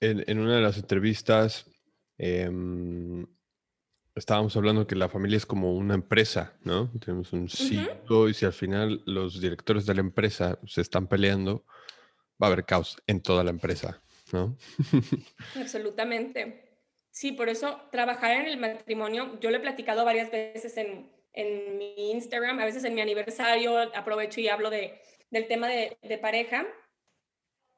en, 0.00 0.38
una 0.38 0.56
de 0.56 0.62
las 0.62 0.76
entrevistas, 0.76 1.70
eh, 2.18 2.50
estábamos 4.14 4.56
hablando 4.56 4.86
que 4.86 4.94
la 4.94 5.08
familia 5.08 5.36
es 5.36 5.46
como 5.46 5.74
una 5.74 5.94
empresa, 5.94 6.56
¿no? 6.62 6.90
Tenemos 7.04 7.32
un 7.32 7.48
CEO 7.48 8.28
y 8.28 8.34
si 8.34 8.44
al 8.44 8.52
final 8.52 9.02
los 9.06 9.40
directores 9.40 9.86
de 9.86 9.94
la 9.94 10.00
empresa 10.00 10.58
se 10.66 10.80
están 10.80 11.06
peleando, 11.06 11.64
va 12.42 12.46
a 12.48 12.52
haber 12.52 12.64
caos 12.64 13.02
en 13.06 13.20
toda 13.22 13.42
la 13.44 13.50
empresa, 13.50 14.00
¿no? 14.32 14.56
Absolutamente. 15.56 16.63
Sí, 17.14 17.32
por 17.32 17.48
eso 17.48 17.80
trabajar 17.92 18.32
en 18.32 18.46
el 18.46 18.56
matrimonio, 18.58 19.38
yo 19.40 19.50
lo 19.50 19.56
he 19.56 19.60
platicado 19.60 20.04
varias 20.04 20.30
veces 20.30 20.76
en, 20.76 21.10
en 21.32 21.78
mi 21.78 22.10
Instagram, 22.10 22.58
a 22.58 22.64
veces 22.64 22.82
en 22.82 22.94
mi 22.94 23.00
aniversario 23.00 23.78
aprovecho 23.94 24.40
y 24.40 24.48
hablo 24.48 24.68
de, 24.68 25.00
del 25.30 25.46
tema 25.46 25.68
de, 25.68 25.96
de 26.02 26.18
pareja. 26.18 26.66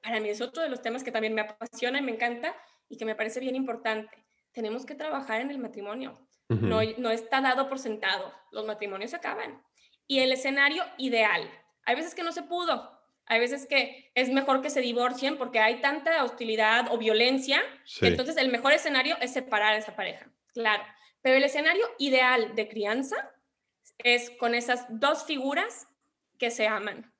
Para 0.02 0.20
mí 0.20 0.30
es 0.30 0.40
otro 0.40 0.62
de 0.62 0.70
los 0.70 0.80
temas 0.80 1.04
que 1.04 1.12
también 1.12 1.34
me 1.34 1.42
apasiona 1.42 1.98
y 1.98 2.02
me 2.02 2.12
encanta 2.12 2.56
y 2.88 2.96
que 2.96 3.04
me 3.04 3.14
parece 3.14 3.40
bien 3.40 3.56
importante 3.56 4.26
tenemos 4.56 4.86
que 4.86 4.94
trabajar 4.94 5.42
en 5.42 5.50
el 5.50 5.58
matrimonio. 5.58 6.18
no, 6.48 6.80
no 6.96 7.10
está 7.10 7.42
dado 7.42 7.68
por 7.68 7.78
sentado. 7.78 8.32
Los 8.52 8.64
matrimonios 8.64 9.10
se 9.10 9.18
acaban. 9.18 9.62
Y 10.06 10.20
el 10.20 10.32
escenario 10.32 10.82
ideal. 10.96 11.42
Hay 11.84 11.94
veces 11.94 12.14
que 12.14 12.22
no 12.22 12.32
se 12.32 12.42
pudo. 12.42 12.95
Hay 13.26 13.40
veces 13.40 13.66
que 13.66 14.10
es 14.14 14.30
mejor 14.30 14.62
que 14.62 14.70
se 14.70 14.80
divorcien 14.80 15.36
porque 15.36 15.58
hay 15.58 15.80
tanta 15.80 16.22
hostilidad 16.24 16.92
o 16.92 16.98
violencia. 16.98 17.60
entonces 18.00 18.36
el 18.36 18.50
mejor 18.50 18.72
escenario 18.72 19.16
es 19.20 19.32
separar 19.32 19.74
a 19.74 19.78
esa 19.78 19.96
pareja. 19.96 20.30
Claro. 20.54 20.84
Pero 21.22 21.36
el 21.36 21.44
escenario 21.44 21.84
ideal 21.98 22.54
de 22.54 22.68
crianza 22.68 23.32
es 23.98 24.30
con 24.30 24.54
esas 24.54 24.86
dos 24.88 25.24
figuras 25.24 25.88
que 26.38 26.50
se 26.50 26.68
aman. 26.68 27.12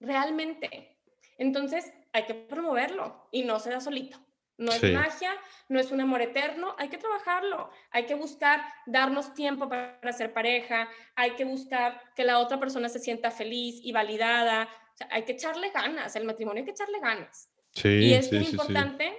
Realmente. 0.00 0.98
Entonces 1.38 1.92
hay 2.12 2.24
que 2.24 2.34
promoverlo 2.34 3.28
y 3.32 3.44
no 3.44 3.58
se 3.58 3.70
da 3.70 3.80
solito. 3.80 4.18
No 4.58 4.70
es 4.70 4.82
magia, 4.92 5.34
no 5.68 5.80
es 5.80 5.90
un 5.90 6.00
amor 6.00 6.20
eterno, 6.20 6.76
hay 6.78 6.88
que 6.88 6.98
trabajarlo, 6.98 7.70
hay 7.90 8.04
que 8.04 8.14
buscar 8.14 8.62
darnos 8.86 9.34
tiempo 9.34 9.68
para 9.68 10.12
ser 10.12 10.32
pareja, 10.32 10.88
hay 11.16 11.32
que 11.32 11.44
buscar 11.44 12.00
que 12.14 12.22
la 12.22 12.38
otra 12.38 12.60
persona 12.60 12.88
se 12.88 13.00
sienta 13.00 13.30
feliz 13.30 13.80
y 13.82 13.92
validada, 13.92 14.68
hay 15.10 15.24
que 15.24 15.32
echarle 15.32 15.70
ganas, 15.70 16.14
el 16.16 16.24
matrimonio 16.24 16.60
hay 16.60 16.64
que 16.64 16.72
echarle 16.72 17.00
ganas. 17.00 17.50
Sí, 17.74 17.88
y 17.88 18.14
es 18.14 18.32
muy 18.32 18.46
importante 18.46 19.12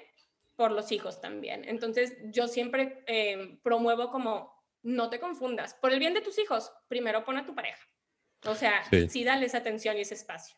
por 0.55 0.71
los 0.71 0.91
hijos 0.91 1.19
también. 1.19 1.63
Entonces 1.67 2.15
yo 2.25 2.47
siempre 2.47 3.03
eh, 3.07 3.59
promuevo 3.63 4.11
como, 4.11 4.53
no 4.83 5.09
te 5.09 5.19
confundas, 5.19 5.73
por 5.75 5.91
el 5.91 5.99
bien 5.99 6.13
de 6.13 6.21
tus 6.21 6.37
hijos, 6.39 6.71
primero 6.87 7.23
pon 7.23 7.37
a 7.37 7.45
tu 7.45 7.55
pareja. 7.55 7.83
O 8.45 8.55
sea, 8.55 8.83
sí, 9.09 9.23
dale 9.23 9.45
esa 9.45 9.59
atención 9.59 9.97
y 9.97 10.01
ese 10.01 10.15
espacio 10.15 10.55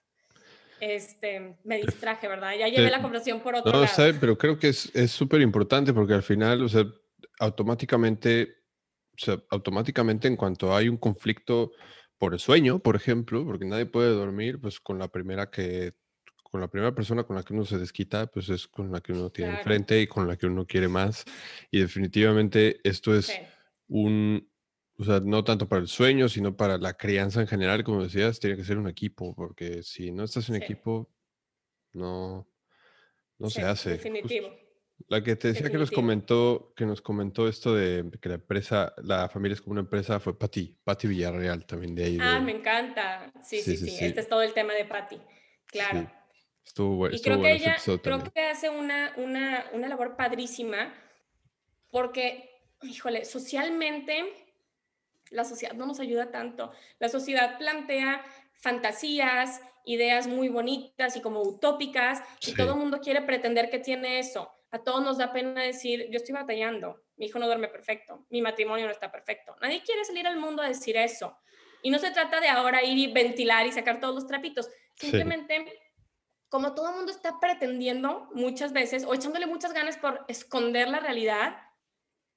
este, 0.79 1.57
me 1.63 1.77
distraje, 1.77 2.27
¿verdad? 2.27 2.53
Ya 2.57 2.67
llevé 2.67 2.89
la 2.89 3.01
conversación 3.01 3.39
por 3.41 3.55
otro 3.55 3.71
no, 3.71 3.81
lado. 3.81 3.93
Sé, 3.93 4.13
pero 4.15 4.37
creo 4.37 4.57
que 4.57 4.69
es 4.69 5.11
súper 5.11 5.41
importante 5.41 5.93
porque 5.93 6.13
al 6.13 6.23
final, 6.23 6.63
o 6.63 6.69
sea, 6.69 6.85
automáticamente, 7.39 8.55
o 9.13 9.25
sea, 9.25 9.41
automáticamente 9.49 10.27
en 10.27 10.35
cuanto 10.35 10.75
hay 10.75 10.89
un 10.89 10.97
conflicto 10.97 11.71
por 12.17 12.33
el 12.33 12.39
sueño, 12.39 12.79
por 12.79 12.95
ejemplo, 12.95 13.45
porque 13.45 13.65
nadie 13.65 13.85
puede 13.85 14.09
dormir, 14.09 14.59
pues 14.59 14.79
con 14.79 14.99
la 14.99 15.09
primera 15.09 15.49
que, 15.49 15.93
con 16.43 16.61
la 16.61 16.69
primera 16.69 16.95
persona 16.95 17.23
con 17.23 17.35
la 17.35 17.43
que 17.43 17.53
uno 17.53 17.65
se 17.65 17.77
desquita, 17.77 18.27
pues 18.27 18.49
es 18.49 18.67
con 18.67 18.91
la 18.91 19.01
que 19.01 19.11
uno 19.11 19.29
tiene 19.29 19.51
enfrente 19.51 20.01
y 20.01 20.07
con 20.07 20.27
la 20.27 20.37
que 20.37 20.47
uno 20.47 20.65
quiere 20.65 20.87
más. 20.87 21.25
Y 21.71 21.79
definitivamente 21.79 22.79
esto 22.83 23.13
es 23.13 23.31
un, 23.87 24.49
o 24.97 25.03
sea, 25.03 25.19
no 25.19 25.43
tanto 25.43 25.67
para 25.67 25.81
el 25.81 25.87
sueño, 25.87 26.29
sino 26.29 26.55
para 26.55 26.77
la 26.77 26.93
crianza 26.93 27.41
en 27.41 27.47
general, 27.47 27.83
como 27.83 28.03
decías, 28.03 28.39
tiene 28.39 28.55
que 28.55 28.63
ser 28.63 28.77
un 28.77 28.87
equipo, 28.87 29.35
porque 29.35 29.83
si 29.83 30.11
no 30.11 30.23
estás 30.23 30.47
en 30.49 30.55
equipo, 30.55 31.11
no, 31.93 32.47
no 33.37 33.49
se 33.49 33.63
hace. 33.63 33.91
Definitivo. 33.91 34.64
La 35.07 35.23
que 35.23 35.35
te 35.35 35.49
decía 35.49 35.69
que 35.69 35.77
nos 35.77 35.91
comentó, 35.91 36.73
que 36.75 36.85
nos 36.85 37.01
comentó 37.01 37.47
esto 37.47 37.75
de 37.75 38.09
que 38.21 38.29
la 38.29 38.35
empresa, 38.35 38.93
la 38.97 39.29
familia 39.29 39.53
es 39.53 39.61
como 39.61 39.73
una 39.73 39.81
empresa, 39.81 40.19
fue 40.19 40.37
Pati, 40.37 40.75
Pati 40.83 41.07
Villarreal 41.07 41.65
también 41.65 41.95
de 41.95 42.03
ahí. 42.05 42.17
Ah, 42.19 42.39
me 42.39 42.53
encanta. 42.53 43.31
Sí 43.43 43.61
sí, 43.61 43.77
sí, 43.77 43.97
Este 44.03 44.21
es 44.21 44.29
todo 44.29 44.41
el 44.41 44.53
tema 44.53 44.73
de 44.73 44.85
Pati. 44.85 45.19
Claro. 45.67 46.09
Estuvo, 46.65 46.95
bueno. 46.95 47.15
Y 47.15 47.21
creo 47.21 47.41
que 47.41 47.51
ella, 47.51 47.77
creo 48.01 48.23
que 48.23 48.41
hace 48.41 48.69
una, 48.69 49.13
una, 49.17 49.65
una 49.73 49.87
labor 49.87 50.15
padrísima, 50.15 50.93
porque, 51.91 52.49
híjole, 52.81 53.25
socialmente 53.25 54.45
la 55.29 55.43
sociedad 55.43 55.73
no 55.75 55.85
nos 55.85 55.99
ayuda 55.99 56.31
tanto. 56.31 56.71
La 56.99 57.09
sociedad 57.09 57.57
plantea 57.57 58.23
fantasías, 58.53 59.61
ideas 59.85 60.27
muy 60.27 60.49
bonitas 60.49 61.15
y 61.15 61.21
como 61.21 61.41
utópicas, 61.41 62.23
y 62.45 62.53
todo 62.53 62.73
el 62.73 62.79
mundo 62.79 62.99
quiere 63.01 63.21
pretender 63.21 63.69
que 63.69 63.79
tiene 63.79 64.19
eso. 64.19 64.51
A 64.75 64.83
todos 64.83 65.01
nos 65.01 65.17
da 65.17 65.31
pena 65.31 65.61
decir, 65.61 66.09
yo 66.11 66.17
estoy 66.17 66.35
batallando, 66.35 67.01
mi 67.15 67.27
hijo 67.27 67.39
no 67.39 67.45
duerme 67.45 67.69
perfecto, 67.69 68.25
mi 68.29 68.41
matrimonio 68.41 68.85
no 68.85 68.91
está 68.91 69.09
perfecto. 69.09 69.55
Nadie 69.61 69.81
quiere 69.81 70.03
salir 70.03 70.27
al 70.27 70.35
mundo 70.35 70.61
a 70.61 70.67
decir 70.67 70.97
eso. 70.97 71.37
Y 71.81 71.89
no 71.89 71.97
se 71.97 72.11
trata 72.11 72.41
de 72.41 72.49
ahora 72.49 72.83
ir 72.83 72.97
y 72.97 73.13
ventilar 73.13 73.65
y 73.65 73.71
sacar 73.71 74.01
todos 74.01 74.13
los 74.13 74.27
trapitos. 74.27 74.69
Simplemente, 74.95 75.65
como 76.49 76.75
todo 76.75 76.89
el 76.89 76.95
mundo 76.97 77.13
está 77.13 77.39
pretendiendo 77.39 78.27
muchas 78.33 78.73
veces 78.73 79.05
o 79.05 79.13
echándole 79.13 79.45
muchas 79.45 79.71
ganas 79.71 79.95
por 79.95 80.25
esconder 80.27 80.89
la 80.89 80.99
realidad, 80.99 81.55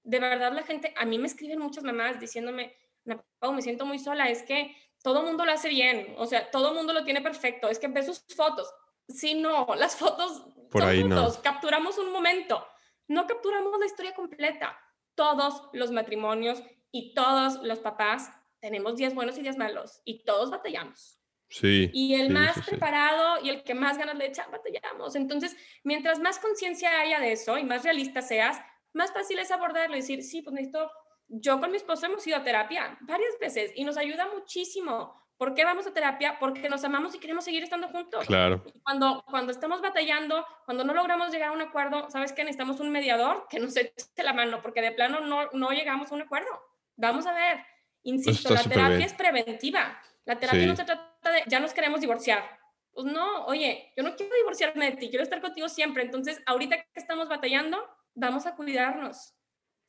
de 0.05 0.21
verdad 0.21 0.53
la 0.53 0.63
gente, 0.63 0.95
a 0.97 1.05
mí 1.07 1.19
me 1.19 1.27
escriben 1.27 1.59
muchas 1.59 1.83
mamás 1.83 2.21
diciéndome, 2.21 2.73
me 3.05 3.63
siento 3.63 3.85
muy 3.85 3.99
sola, 3.99 4.29
es 4.29 4.45
que 4.45 4.77
todo 5.03 5.25
mundo 5.25 5.45
lo 5.45 5.51
hace 5.51 5.71
bien, 5.71 6.15
o 6.19 6.27
sea, 6.27 6.53
todo 6.53 6.73
mundo 6.73 6.93
lo 6.93 7.03
tiene 7.03 7.21
perfecto, 7.21 7.69
es 7.69 7.81
que 7.81 7.89
ve 7.89 8.05
sus 8.05 8.25
fotos. 8.37 8.73
Sí, 9.09 9.35
no, 9.35 9.67
las 9.77 9.97
fotos 9.97 10.45
Por 10.71 10.83
ahí 10.83 11.03
no. 11.03 11.33
capturamos 11.43 11.99
un 11.99 12.13
momento, 12.13 12.67
no 13.09 13.27
capturamos 13.27 13.79
la 13.79 13.87
historia 13.87 14.15
completa. 14.15 14.79
Todos 15.15 15.69
los 15.73 15.91
matrimonios 15.91 16.63
y 16.93 17.15
todos 17.15 17.63
los 17.63 17.81
papás 17.81 18.31
tenemos 18.61 18.97
días 18.97 19.15
buenos 19.15 19.39
y 19.39 19.43
días 19.43 19.57
malos 19.57 20.01
y 20.05 20.25
todos 20.25 20.51
batallamos. 20.51 21.19
Sí. 21.49 21.91
Y 21.95 22.15
el 22.15 22.31
más 22.31 22.61
preparado 22.67 23.43
y 23.43 23.49
el 23.49 23.63
que 23.63 23.75
más 23.75 23.97
ganas 23.97 24.17
le 24.17 24.27
echa, 24.27 24.47
batallamos. 24.49 25.17
Entonces, 25.17 25.57
mientras 25.83 26.19
más 26.19 26.39
conciencia 26.39 27.01
haya 27.01 27.21
de 27.21 27.33
eso 27.33 27.57
y 27.57 27.65
más 27.65 27.85
realista 27.85 28.21
seas, 28.21 28.61
más 28.93 29.13
fácil 29.13 29.39
es 29.39 29.51
abordarlo 29.51 29.97
y 29.97 30.01
decir, 30.01 30.23
sí, 30.23 30.43
pues 30.43 30.53
necesito, 30.55 30.91
yo 31.29 31.59
con 31.61 31.71
mi 31.71 31.79
esposo 31.79 32.07
hemos 32.07 32.27
ido 32.27 32.37
a 32.37 32.45
terapia 32.45 32.99
varias 33.01 33.39
veces 33.41 33.73
y 33.75 33.85
nos 33.85 33.97
ayuda 33.97 34.29
muchísimo. 34.35 35.15
¿Por 35.39 35.55
qué 35.55 35.65
vamos 35.65 35.87
a 35.87 35.95
terapia? 35.95 36.37
Porque 36.41 36.69
nos 36.69 36.83
amamos 36.83 37.15
y 37.15 37.21
queremos 37.21 37.45
seguir 37.45 37.63
estando 37.63 37.89
juntos. 37.89 38.27
Claro. 38.27 38.65
Cuando, 38.83 39.25
cuando 39.31 39.53
estamos 39.53 39.81
batallando, 39.81 40.45
cuando 40.65 40.83
no 40.83 40.93
logramos 40.93 41.31
llegar 41.31 41.51
a 41.51 41.53
un 41.53 41.63
acuerdo, 41.63 42.11
¿sabes 42.11 42.33
qué? 42.33 42.43
Necesitamos 42.43 42.81
un 42.81 42.91
mediador 42.91 43.47
que 43.49 43.61
nos 43.61 43.77
eche 43.77 43.95
la 44.17 44.33
mano, 44.33 44.61
porque 44.61 44.83
de 44.83 44.91
plano 44.91 45.21
no, 45.21 45.49
no 45.53 45.71
llegamos 45.71 46.11
a 46.11 46.17
un 46.17 46.23
acuerdo. 46.23 46.49
Vamos 46.97 47.25
a 47.27 47.33
ver. 47.33 47.65
Insisto, 48.03 48.53
la 48.53 48.65
terapia 48.65 49.07
es 49.07 49.15
preventiva. 49.15 50.03
La 50.25 50.39
terapia 50.41 50.67
no 50.67 50.75
se 50.75 50.85
trata 50.85 51.31
de, 51.31 51.45
ya 51.47 51.61
nos 51.61 51.73
queremos 51.73 52.01
divorciar. 52.01 52.43
Pues 52.91 53.07
no, 53.07 53.47
oye, 53.47 53.93
yo 53.97 54.03
no 54.03 54.17
quiero 54.17 54.35
divorciarme 54.35 54.91
de 54.91 54.97
ti, 54.97 55.09
quiero 55.09 55.23
estar 55.23 55.41
contigo 55.41 55.69
siempre. 55.69 56.03
Entonces, 56.03 56.43
ahorita 56.47 56.79
que 56.79 56.87
estamos 56.97 57.29
batallando, 57.29 57.79
vamos 58.15 58.45
a 58.47 58.57
cuidarnos. 58.57 59.35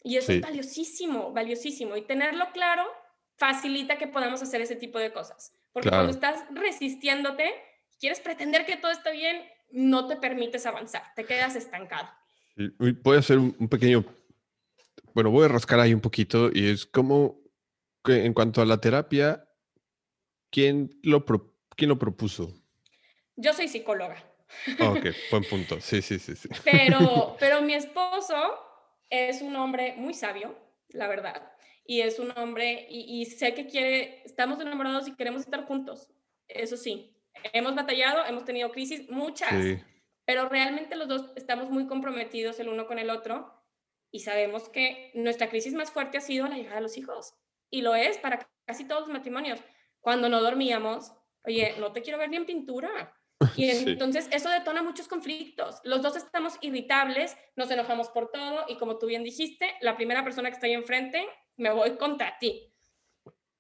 Y 0.04 0.18
eso 0.18 0.32
es 0.32 0.42
valiosísimo, 0.42 1.34
valiosísimo. 1.34 1.98
Y 1.98 2.04
tenerlo 2.04 2.52
claro 2.54 2.84
facilita 3.40 3.98
que 3.98 4.08
podamos 4.08 4.42
hacer 4.42 4.62
ese 4.62 4.76
tipo 4.76 5.00
de 5.00 5.12
cosas. 5.12 5.54
Porque 5.72 5.90
cuando 5.90 6.12
estás 6.12 6.44
resistiéndote, 6.52 7.50
quieres 8.00 8.20
pretender 8.20 8.66
que 8.66 8.78
todo 8.78 8.92
está 8.92 9.12
bien, 9.12 9.42
no 9.72 10.08
te 10.08 10.18
permites 10.18 10.66
avanzar, 10.66 11.04
te 11.16 11.26
quedas 11.26 11.56
estancado. 11.56 12.10
Voy 12.78 13.16
a 13.16 13.20
hacer 13.20 13.40
un 13.40 13.70
pequeño, 13.70 14.04
bueno, 15.14 15.32
voy 15.32 15.46
a 15.46 15.48
rascar 15.48 15.80
ahí 15.80 15.94
un 15.94 16.02
poquito 16.02 16.50
y 16.54 16.70
es 16.70 16.86
como, 16.86 17.40
que 18.04 18.26
en 18.26 18.34
cuanto 18.34 18.62
a 18.62 18.66
la 18.66 18.82
terapia, 18.82 19.48
¿quién 20.50 21.00
lo, 21.04 21.26
quién 21.76 21.90
lo 21.90 21.98
propuso? 21.98 22.54
Yo 23.36 23.54
soy 23.54 23.68
psicóloga. 23.68 24.22
Ok, 24.80 25.06
buen 25.32 25.44
punto. 25.46 25.80
Sí, 25.80 26.02
sí, 26.02 26.20
sí, 26.20 26.36
sí. 26.36 26.50
Pero, 26.66 27.38
pero 27.40 27.62
mi 27.62 27.74
esposo 27.74 28.36
es 29.10 29.42
un 29.42 29.56
hombre 29.56 29.96
muy 29.96 30.14
sabio, 30.14 30.58
la 30.90 31.08
verdad. 31.08 31.52
Y 31.90 32.02
es 32.02 32.20
un 32.20 32.32
hombre, 32.38 32.86
y, 32.88 33.26
sé 33.26 33.56
que 33.56 33.66
quiere, 33.66 34.22
estamos 34.24 34.60
enamorados 34.60 35.08
y 35.08 35.16
queremos 35.16 35.42
estar 35.42 35.66
juntos. 35.66 36.08
Eso 36.48 36.78
sí, 36.78 37.18
hemos 37.52 37.74
batallado, 37.74 38.24
hemos 38.28 38.46
tenido 38.46 38.72
crisis, 38.72 39.10
muchas. 39.10 39.52
Pero 40.24 40.48
realmente 40.48 40.96
los 40.96 41.08
dos 41.08 41.32
estamos 41.36 41.72
muy 41.72 41.88
comprometidos 41.88 42.60
el 42.60 42.70
uno 42.70 42.86
con 42.86 43.00
el 43.00 43.10
otro 43.10 43.52
y 44.12 44.20
sabemos 44.20 44.70
que 44.70 45.10
nuestra 45.16 45.50
crisis 45.50 45.74
más 45.74 45.90
fuerte 45.90 46.20
ha 46.20 46.22
sido 46.22 46.48
la 46.48 46.58
llegada 46.58 46.76
de 46.76 46.84
los 46.84 46.96
hijos. 46.96 47.34
Y 47.72 47.82
lo 47.82 47.96
es 47.96 48.20
para 48.20 48.48
casi 48.66 48.86
todos 48.86 49.08
los 49.08 49.10
matrimonios. 49.10 49.60
Cuando 50.00 50.30
no 50.30 50.42
dormíamos, 50.42 51.12
oye, 51.44 51.74
no 51.80 51.92
te 51.92 52.04
quiero 52.04 52.20
ver 52.20 52.30
ni 52.30 52.36
en 52.36 52.46
pintura 52.46 53.20
y 53.56 53.70
entonces 53.70 54.28
eso 54.32 54.50
detona 54.50 54.84
muchos 54.84 55.08
conflictos. 55.08 55.80
Los 55.84 56.02
dos 56.02 56.16
estamos 56.18 56.58
irritables, 56.62 57.38
nos 57.56 57.72
enojamos 57.72 58.10
por 58.10 58.32
todo 58.32 58.66
y 58.68 58.78
como 58.78 58.98
tú 58.98 59.08
bien 59.08 59.24
dijiste, 59.24 59.76
la 59.82 59.96
primera 59.96 60.24
persona 60.24 60.50
que 60.50 60.56
está 60.56 60.68
ahí 60.68 60.74
enfrente, 60.74 61.26
me 61.58 61.72
voy 61.72 61.98
contra 61.98 62.38
ti. 62.40 62.74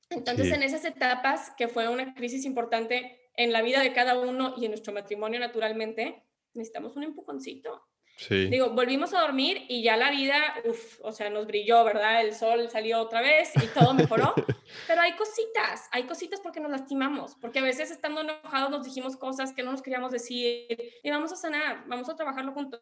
Entonces 0.09 0.51
en 0.51 0.63
esas 0.63 0.83
etapas, 0.85 1.51
que 1.57 1.67
fue 1.67 1.87
una 1.87 2.13
crisis 2.13 2.45
importante 2.45 3.29
en 3.35 3.53
la 3.53 3.61
vida 3.61 3.81
de 3.81 3.93
cada 3.93 4.19
uno 4.19 4.55
y 4.57 4.65
en 4.65 4.71
nuestro 4.71 4.91
matrimonio 4.91 5.39
naturalmente, 5.39 6.25
necesitamos 6.53 6.95
un 6.95 7.03
empujoncito. 7.03 7.88
Digo, 8.27 8.71
volvimos 8.71 9.13
a 9.13 9.21
dormir 9.21 9.65
y 9.69 9.81
ya 9.81 9.95
la 9.95 10.11
vida, 10.11 10.55
uff, 10.65 10.99
o 11.01 11.11
sea, 11.11 11.29
nos 11.29 11.47
brilló, 11.47 11.83
¿verdad? 11.85 12.21
El 12.21 12.35
sol 12.35 12.69
salió 12.69 12.99
otra 12.99 13.21
vez 13.21 13.51
y 13.55 13.67
todo 13.67 13.93
mejoró. 13.93 14.33
Pero 14.87 15.01
hay 15.01 15.13
cositas, 15.13 15.87
hay 15.91 16.03
cositas 16.03 16.41
porque 16.41 16.59
nos 16.59 16.71
lastimamos, 16.71 17.35
porque 17.39 17.59
a 17.59 17.63
veces 17.63 17.91
estando 17.91 18.21
enojados 18.21 18.69
nos 18.71 18.83
dijimos 18.83 19.15
cosas 19.15 19.53
que 19.53 19.63
no 19.63 19.71
nos 19.71 19.81
queríamos 19.81 20.11
decir 20.11 20.67
y 21.01 21.09
vamos 21.09 21.31
a 21.31 21.35
sanar, 21.35 21.83
vamos 21.87 22.09
a 22.09 22.15
trabajarlo 22.15 22.51
juntos. 22.51 22.81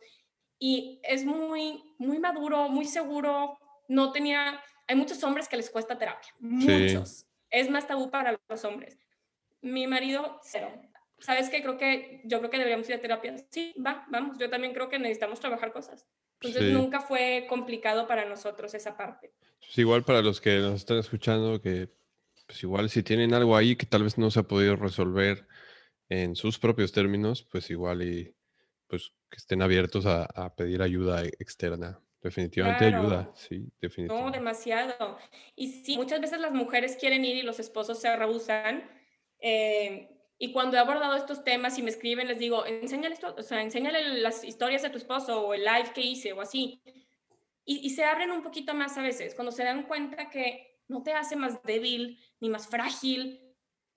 Y 0.60 1.00
es 1.04 1.24
muy, 1.24 1.84
muy 2.00 2.18
maduro, 2.18 2.68
muy 2.70 2.86
seguro. 2.86 3.60
No 3.88 4.12
tenía, 4.12 4.60
hay 4.88 4.96
muchos 4.96 5.24
hombres 5.24 5.48
que 5.48 5.58
les 5.58 5.70
cuesta 5.70 5.98
terapia, 5.98 6.34
muchos. 6.40 7.28
Es 7.50 7.70
más 7.70 7.88
tabú 7.88 8.10
para 8.10 8.38
los 8.50 8.66
hombres. 8.66 8.98
Mi 9.62 9.88
marido, 9.88 10.40
cero. 10.44 10.72
¿Sabes 11.20 11.50
qué? 11.50 11.62
Creo 11.62 11.78
que, 11.78 12.22
yo 12.26 12.40
creo 12.40 12.50
que 12.50 12.58
deberíamos 12.58 12.88
ir 12.90 12.96
a 12.96 13.02
terapia. 13.02 13.36
Sí, 13.50 13.74
va, 13.86 14.06
vamos. 14.10 14.38
Yo 14.38 14.50
también 14.50 14.74
creo 14.74 14.90
que 14.90 15.00
necesitamos 15.00 15.40
trabajar 15.40 15.72
cosas. 15.72 16.06
Entonces 16.42 16.72
nunca 16.72 17.02
fue 17.02 17.46
complicado 17.50 18.08
para 18.08 18.26
nosotros 18.26 18.74
esa 18.74 18.96
parte. 18.96 19.34
Pues 19.60 19.78
igual 19.78 20.04
para 20.04 20.22
los 20.22 20.40
que 20.40 20.60
nos 20.60 20.76
están 20.76 20.98
escuchando, 20.98 21.62
que 21.62 21.90
pues 22.46 22.62
igual 22.64 22.90
si 22.90 23.04
tienen 23.04 23.34
algo 23.34 23.58
ahí 23.58 23.76
que 23.76 23.86
tal 23.86 24.04
vez 24.04 24.18
no 24.18 24.30
se 24.30 24.40
ha 24.40 24.44
podido 24.44 24.76
resolver 24.76 25.48
en 26.10 26.36
sus 26.36 26.60
propios 26.60 26.92
términos, 26.92 27.46
pues 27.52 27.70
igual 27.70 28.04
y 28.04 28.36
pues 28.88 29.12
que 29.30 29.38
estén 29.38 29.62
abiertos 29.62 30.06
a, 30.06 30.56
pedir 30.56 30.82
ayuda 30.82 31.24
externa. 31.26 32.00
Definitivamente 32.22 32.86
ayuda, 32.86 33.32
sí, 33.36 33.70
definitivamente. 33.80 34.32
No, 34.32 34.32
demasiado. 34.32 35.18
Y 35.56 35.84
sí, 35.84 35.98
muchas 35.98 36.20
veces 36.20 36.40
las 36.40 36.52
mujeres 36.52 36.98
quieren 36.98 37.24
ir 37.26 37.36
y 37.38 37.42
los 37.42 37.60
esposos 37.60 38.00
se 38.00 38.16
rehusan. 38.16 38.90
Eh, 39.40 40.17
Y 40.38 40.52
cuando 40.52 40.78
he 40.78 40.80
abordado 40.80 41.16
estos 41.16 41.44
temas 41.44 41.78
y 41.78 41.84
me 41.84 41.90
escriben, 41.90 42.28
les 42.28 42.38
digo, 42.38 42.66
enséñale 42.66 43.16
esto, 43.16 43.36
o 43.38 43.42
sea, 43.42 43.62
enséñale 43.62 44.20
las 44.20 44.44
historias 44.44 44.84
de 44.84 44.90
tu 44.90 44.98
esposo 44.98 45.48
o 45.48 45.54
el 45.54 45.64
live 45.64 45.92
que 45.94 46.02
hice 46.02 46.34
o 46.34 46.42
así. 46.42 46.82
Y, 47.66 47.80
y 47.86 47.90
se 47.90 48.06
abren 48.06 48.32
un 48.32 48.44
poquito 48.44 48.74
más 48.74 48.98
a 48.98 49.02
veces, 49.02 49.34
cuando 49.34 49.52
se 49.52 49.64
dan 49.64 49.84
cuenta 49.84 50.30
que 50.30 50.78
no 50.88 51.04
te 51.04 51.14
hace 51.14 51.36
más 51.36 51.62
débil 51.64 52.20
ni 52.40 52.50
más 52.50 52.68
frágil. 52.68 53.42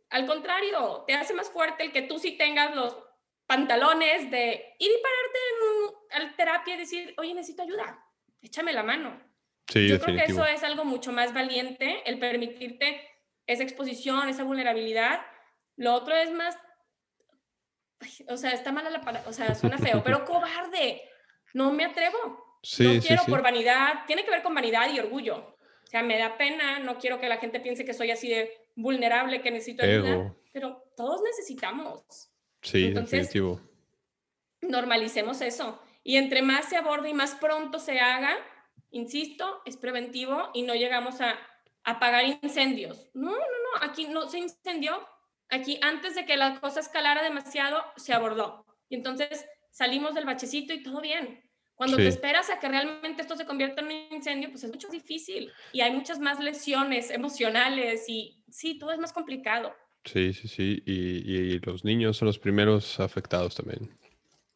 Al 0.09 0.27
contrario, 0.27 1.05
te 1.07 1.15
hace 1.15 1.35
más 1.35 1.51
fuerte 1.51 1.85
el 1.85 1.93
que 1.93 2.03
tú 2.03 2.19
sí 2.19 2.33
tengas 2.33 2.75
los 2.75 2.97
pantalones 3.47 4.31
de 4.31 4.77
ir 4.79 4.91
y 4.91 5.03
pararte 5.03 5.39
en 5.51 6.23
un, 6.25 6.37
terapia 6.37 6.75
y 6.77 6.79
decir, 6.79 7.15
oye, 7.19 7.35
necesito 7.35 7.63
ayuda, 7.63 7.99
échame 8.41 8.73
la 8.73 8.85
mano. 8.85 9.21
Sí, 9.69 9.89
Yo 9.89 10.01
creo 10.01 10.17
que 10.17 10.33
eso 10.33 10.45
es 10.47 10.63
algo 10.63 10.85
mucho 10.85 11.13
más 11.13 11.35
valiente, 11.35 12.03
el 12.09 12.19
permitirte 12.19 13.01
esa 13.47 13.65
exposición, 13.65 14.29
esa 14.29 14.45
vulnerabilidad. 14.45 15.21
Lo 15.77 15.95
otro 15.95 16.15
es 16.15 16.33
más, 16.33 16.59
o 18.29 18.37
sea, 18.37 18.53
está 18.53 18.73
mala 18.73 18.91
la 18.91 19.01
palabra, 19.01 19.29
o 19.29 19.33
sea, 19.33 19.55
suena 19.55 19.79
feo, 19.79 20.03
pero 20.05 20.25
cobarde. 20.27 21.03
No 21.53 21.73
me 21.73 21.85
atrevo. 21.85 22.59
Sí, 22.63 22.85
no 22.85 23.03
quiero 23.03 23.23
sí, 23.25 23.31
por 23.31 23.43
vanidad, 23.43 24.05
tiene 24.07 24.25
que 24.25 24.31
ver 24.31 24.43
con 24.43 24.55
vanidad 24.55 24.93
y 24.93 25.01
orgullo. 25.01 25.57
O 25.83 25.87
sea, 25.87 26.03
me 26.03 26.19
da 26.19 26.37
pena, 26.37 26.79
no 26.79 26.99
quiero 26.99 27.19
que 27.19 27.29
la 27.29 27.39
gente 27.39 27.59
piense 27.59 27.85
que 27.85 27.95
soy 27.95 28.11
así 28.11 28.29
de 28.29 28.53
vulnerable, 28.77 29.43
que 29.43 29.51
necesito 29.51 29.83
ayuda, 29.83 30.35
pero 30.53 30.85
todos 30.97 31.21
necesitamos. 31.23 32.31
Sí, 32.63 32.87
Entonces, 32.87 33.29
definitivo. 33.29 33.61
Normalicemos 34.61 35.41
eso. 35.41 35.83
Y 36.05 36.17
entre 36.17 36.43
más 36.43 36.69
se 36.69 36.77
aborde 36.77 37.09
y 37.09 37.15
más 37.15 37.35
pronto 37.35 37.79
se 37.79 37.99
haga, 37.99 38.37
insisto, 38.91 39.63
es 39.65 39.77
preventivo 39.77 40.51
y 40.55 40.63
no 40.63 40.75
llegamos 40.75 41.21
a 41.21 41.39
apagar 41.85 42.25
incendios. 42.25 43.11
No, 43.15 43.31
no, 43.31 43.37
no, 43.37 43.83
aquí 43.83 44.07
no 44.07 44.29
se 44.29 44.39
incendió. 44.39 45.07
Aquí 45.51 45.79
antes 45.83 46.15
de 46.15 46.25
que 46.27 46.37
la 46.37 46.61
cosa 46.61 46.81
escalara 46.81 47.23
demasiado, 47.23 47.83
se 47.97 48.13
abordó. 48.13 48.65
Y 48.89 48.95
entonces 48.97 49.47
salimos 49.71 50.15
del 50.15 50.25
bachecito 50.27 50.73
y 50.73 50.83
todo 50.83 51.01
bien. 51.01 51.43
Cuando 51.75 51.97
Sí. 51.97 52.03
te 52.03 52.09
esperas 52.09 52.51
a 52.51 52.59
que 52.59 52.69
realmente 52.69 53.23
esto 53.23 53.37
se 53.37 53.47
convierta 53.47 53.81
en 53.81 53.87
un 53.87 53.93
incendio, 54.17 54.51
pues 54.51 54.63
es 54.65 54.71
mucho 54.71 54.89
más 54.89 54.93
difícil 54.93 55.51
y 55.73 55.81
hay 55.81 55.93
muchas 55.93 56.19
más 56.19 56.39
lesiones 56.39 57.11
emocionales 57.11 58.05
y 58.09 58.45
sí, 58.51 58.79
todo 58.79 58.93
es 58.93 58.99
más 58.99 59.13
complicado. 59.13 59.75
Sí, 60.05 60.33
sí, 60.35 60.47
sí. 60.49 60.83
Y, 60.85 60.93
y 61.55 61.59
los 61.61 61.85
niños 61.85 62.17
son 62.19 62.27
los 62.27 62.39
primeros 62.39 63.01
afectados 63.01 63.55
también. 63.55 63.91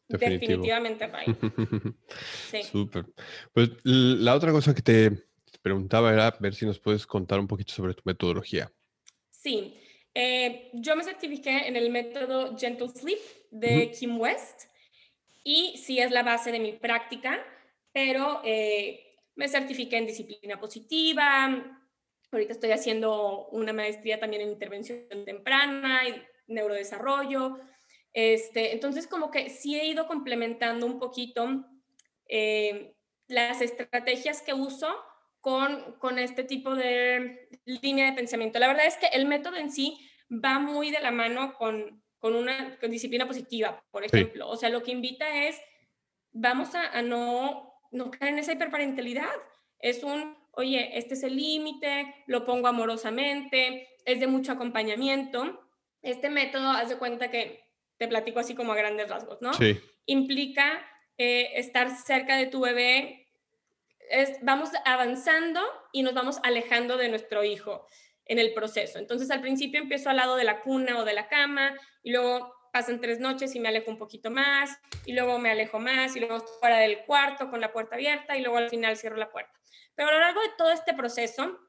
Definitivo. 0.09 0.63
Definitivamente, 0.63 1.07
Ray. 1.07 1.27
Sí. 2.51 2.63
Súper. 2.63 3.07
Pues 3.53 3.71
la 3.85 4.35
otra 4.35 4.53
cosa 4.53 4.75
que 4.75 4.83
te 4.83 5.27
preguntaba 5.63 6.13
era 6.13 6.37
ver 6.41 6.55
si 6.55 6.67
nos 6.67 6.79
puedes 6.79 7.07
contar 7.07 7.41
un 7.41 7.47
poquito 7.49 7.73
sobre 7.73 7.95
tu 7.95 8.03
metodología. 8.05 8.71
Sí, 9.31 9.79
eh, 10.15 10.71
yo 10.73 10.95
me 10.97 11.05
certifiqué 11.05 11.67
en 11.67 11.77
el 11.77 11.91
método 11.91 12.57
Gentle 12.57 12.89
Sleep 12.89 13.19
de 13.51 13.87
Ujú. 13.87 13.99
Kim 13.99 14.21
West 14.21 14.63
y 15.43 15.77
sí 15.77 15.99
es 15.99 16.11
la 16.11 16.23
base 16.23 16.53
de 16.53 16.61
mi 16.61 16.73
práctica, 16.73 17.45
pero 17.93 18.41
eh, 18.45 19.19
me 19.37 19.49
certifiqué 19.49 19.99
en 19.99 20.07
disciplina 20.07 20.59
positiva. 20.59 21.81
Ahorita 22.33 22.53
estoy 22.53 22.71
haciendo 22.71 23.49
una 23.49 23.73
maestría 23.73 24.19
también 24.19 24.43
en 24.43 24.51
intervención 24.51 25.07
temprana 25.25 26.09
y 26.09 26.23
neurodesarrollo. 26.47 27.59
Este, 28.13 28.73
entonces, 28.73 29.07
como 29.07 29.31
que 29.31 29.51
sí 29.51 29.79
he 29.79 29.87
ido 29.87 30.07
complementando 30.07 30.87
un 30.87 30.99
poquito 30.99 31.65
eh, 32.27 32.95
las 33.29 33.61
estrategias 33.61 34.41
que 34.41 34.55
uso 34.55 34.89
con, 35.45 35.93
con 35.99 36.19
este 36.19 36.43
tipo 36.43 36.75
de 36.75 37.51
línea 37.67 38.07
de 38.07 38.15
pensamiento. 38.17 38.59
La 38.59 38.67
verdad 38.67 38.87
es 38.87 38.97
que 38.97 39.09
el 39.09 39.27
método 39.27 39.57
en 39.57 39.71
sí 39.71 39.99
va 40.31 40.59
muy 40.59 40.91
de 40.91 41.01
la 41.01 41.11
mano 41.11 41.53
con, 41.53 42.03
con 42.19 42.35
una 42.35 42.79
con 42.81 42.91
disciplina 42.91 43.27
positiva, 43.27 43.85
por 43.91 44.09
Sí. 44.09 44.17
ejemplo. 44.17 44.49
O 44.49 44.57
sea, 44.57 44.71
lo 44.71 44.83
que 44.83 44.93
invita 44.93 45.45
es, 45.47 45.61
vamos 46.33 46.75
a, 46.75 46.89
a 46.99 47.03
no, 47.03 47.75
no 47.93 48.11
caer 48.11 48.33
en 48.33 48.39
esa 48.39 48.55
hiperparentalidad. 48.55 49.29
Es 49.81 50.03
un, 50.03 50.35
oye, 50.53 50.97
este 50.97 51.13
es 51.13 51.23
el 51.23 51.37
límite, 51.37 52.15
lo 52.27 52.47
pongo 52.47 52.67
amorosamente, 52.69 53.87
es 54.07 54.21
de 54.21 54.27
mucho 54.27 54.53
acompañamiento. 54.53 55.61
Este 56.01 56.31
método, 56.31 56.71
haz 56.71 56.89
de 56.89 56.97
cuenta 56.97 57.31
que 57.31 57.61
te 57.99 58.09
platico 58.09 58.39
así 58.41 58.55
como 58.55 58.73
a 58.73 58.77
grandes 58.77 59.11
rasgos, 59.11 59.43
¿no? 59.43 59.53
Sí, 59.53 59.79
implica 60.07 60.83
eh, 61.19 61.51
estar 61.57 61.91
cerca 61.95 62.37
de 62.39 62.47
tu 62.47 62.61
bebé. 62.63 63.24
Es, 64.11 64.39
vamos 64.43 64.71
avanzando 64.85 65.61
y 65.93 66.03
nos 66.03 66.15
vamos 66.15 66.39
alejando 66.43 66.97
de 66.97 67.09
nuestro 67.09 67.45
hijo 67.45 67.87
en 68.27 68.39
el 68.39 68.55
proceso. 68.55 68.99
Entonces 68.99 69.31
al 69.31 69.41
principio 69.41 69.81
empiezo 69.81 70.11
al 70.11 70.17
lado 70.17 70.37
de 70.37 70.45
la 70.45 70.61
cuna 70.61 70.99
o 70.99 71.05
de 71.05 71.15
la 71.15 71.29
cama 71.29 71.75
y 72.03 72.13
luego 72.13 72.55
pasan 72.73 73.01
tres 73.01 73.21
noches 73.21 73.55
y 73.55 73.61
me 73.61 73.69
alejo 73.69 73.91
un 73.91 73.99
poquito 73.99 74.31
más 74.31 74.77
y 75.07 75.13
luego 75.13 75.39
me 75.39 75.51
alejo 75.51 75.79
más 75.79 76.17
y 76.17 76.21
luego 76.21 76.39
estoy 76.39 76.55
fuera 76.59 76.79
del 76.79 77.05
cuarto 77.05 77.49
con 77.51 77.61
la 77.61 77.73
puerta 77.73 77.95
abierta 77.95 78.37
y 78.37 78.41
luego 78.41 78.57
al 78.57 78.69
final 78.69 78.97
cierro 78.97 79.17
la 79.17 79.31
puerta. 79.31 79.53
Pero 79.95 80.09
a 80.09 80.13
lo 80.13 80.19
largo 80.19 80.41
de 80.41 80.49
todo 80.59 80.73
este 80.73 80.93
proceso, 80.93 81.61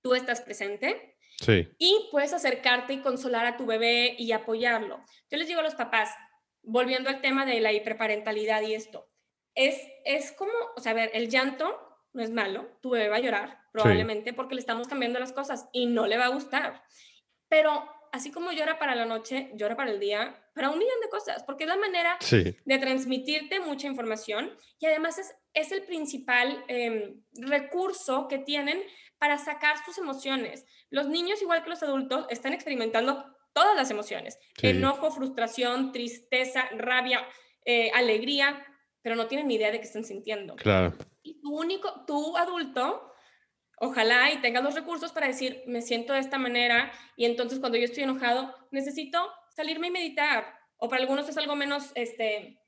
tú 0.00 0.14
estás 0.14 0.40
presente, 0.40 1.18
sí, 1.38 1.68
y 1.78 2.08
puedes 2.10 2.32
acercarte 2.32 2.94
y 2.94 3.00
consolar 3.02 3.44
a 3.44 3.56
tu 3.56 3.66
bebé 3.66 4.14
y 4.18 4.32
apoyarlo. 4.32 5.04
Yo 5.30 5.36
les 5.36 5.46
digo 5.46 5.60
a 5.60 5.62
los 5.62 5.74
papás, 5.74 6.14
volviendo 6.62 7.10
al 7.10 7.20
tema 7.20 7.44
de 7.44 7.60
la 7.60 7.72
hiperparentalidad 7.72 8.62
y 8.62 8.74
esto, 8.74 9.10
es, 9.56 9.80
es 10.04 10.30
como, 10.32 10.52
o 10.76 10.80
sea, 10.80 10.92
a 10.92 10.94
ver, 10.94 11.10
el 11.14 11.28
llanto 11.28 11.82
no 12.12 12.22
es 12.22 12.30
malo, 12.30 12.68
tu 12.80 12.90
bebé 12.90 13.08
va 13.08 13.16
a 13.16 13.20
llorar 13.20 13.66
probablemente 13.72 14.32
porque 14.32 14.54
le 14.54 14.60
estamos 14.60 14.88
cambiando 14.88 15.18
las 15.18 15.32
cosas 15.32 15.68
y 15.72 15.86
no 15.86 16.06
le 16.06 16.16
va 16.16 16.26
a 16.26 16.30
gustar. 16.30 16.82
Pero 17.48 17.86
así 18.10 18.30
como 18.30 18.52
llora 18.52 18.78
para 18.78 18.94
la 18.94 19.04
noche, 19.04 19.50
llora 19.54 19.76
para 19.76 19.90
el 19.90 20.00
día, 20.00 20.42
para 20.54 20.70
un 20.70 20.78
millón 20.78 20.98
de 21.02 21.10
cosas, 21.10 21.44
porque 21.44 21.64
es 21.64 21.68
la 21.68 21.76
manera 21.76 22.16
sí, 22.20 22.56
de 22.64 22.78
transmitirte 22.78 23.60
mucha 23.60 23.86
información 23.86 24.56
y 24.78 24.86
además 24.86 25.18
es, 25.18 25.34
es 25.52 25.72
el 25.72 25.82
principal 25.82 26.64
eh, 26.68 27.16
recurso 27.34 28.28
que 28.28 28.38
tienen 28.38 28.82
para 29.18 29.36
sacar 29.36 29.76
sus 29.84 29.98
emociones. 29.98 30.64
Los 30.88 31.08
niños, 31.08 31.42
igual 31.42 31.62
que 31.62 31.70
los 31.70 31.82
adultos, 31.82 32.26
están 32.30 32.54
experimentando 32.54 33.24
todas 33.52 33.76
las 33.76 33.90
emociones. 33.90 34.38
Sí. 34.58 34.68
Enojo, 34.68 35.10
frustración, 35.10 35.92
tristeza, 35.92 36.68
rabia, 36.76 37.26
eh, 37.64 37.90
alegría, 37.94 38.64
pero 39.06 39.14
no 39.14 39.28
tienen 39.28 39.46
ni 39.46 39.54
idea 39.54 39.70
de 39.70 39.78
qué 39.78 39.86
están 39.86 40.04
sintiendo. 40.04 40.56
claro. 40.56 40.92
Y 41.22 41.40
tu 41.40 41.56
único, 41.56 42.04
tu 42.08 42.36
adulto, 42.36 43.12
ojalá 43.78 44.32
y 44.32 44.40
tenga 44.40 44.60
los 44.60 44.74
recursos 44.74 45.12
para 45.12 45.28
decir, 45.28 45.62
me 45.68 45.80
siento 45.80 46.12
de 46.12 46.18
esta 46.18 46.38
manera 46.38 46.90
y 47.14 47.24
entonces 47.24 47.60
cuando 47.60 47.78
yo 47.78 47.84
estoy 47.84 48.02
enojado, 48.02 48.52
necesito 48.72 49.30
salirme 49.50 49.86
y 49.86 49.90
meditar. 49.92 50.58
O 50.76 50.88
para 50.88 51.02
algunos 51.02 51.28
es 51.28 51.36
algo 51.36 51.54
menos 51.54 51.92
este, 51.94 52.60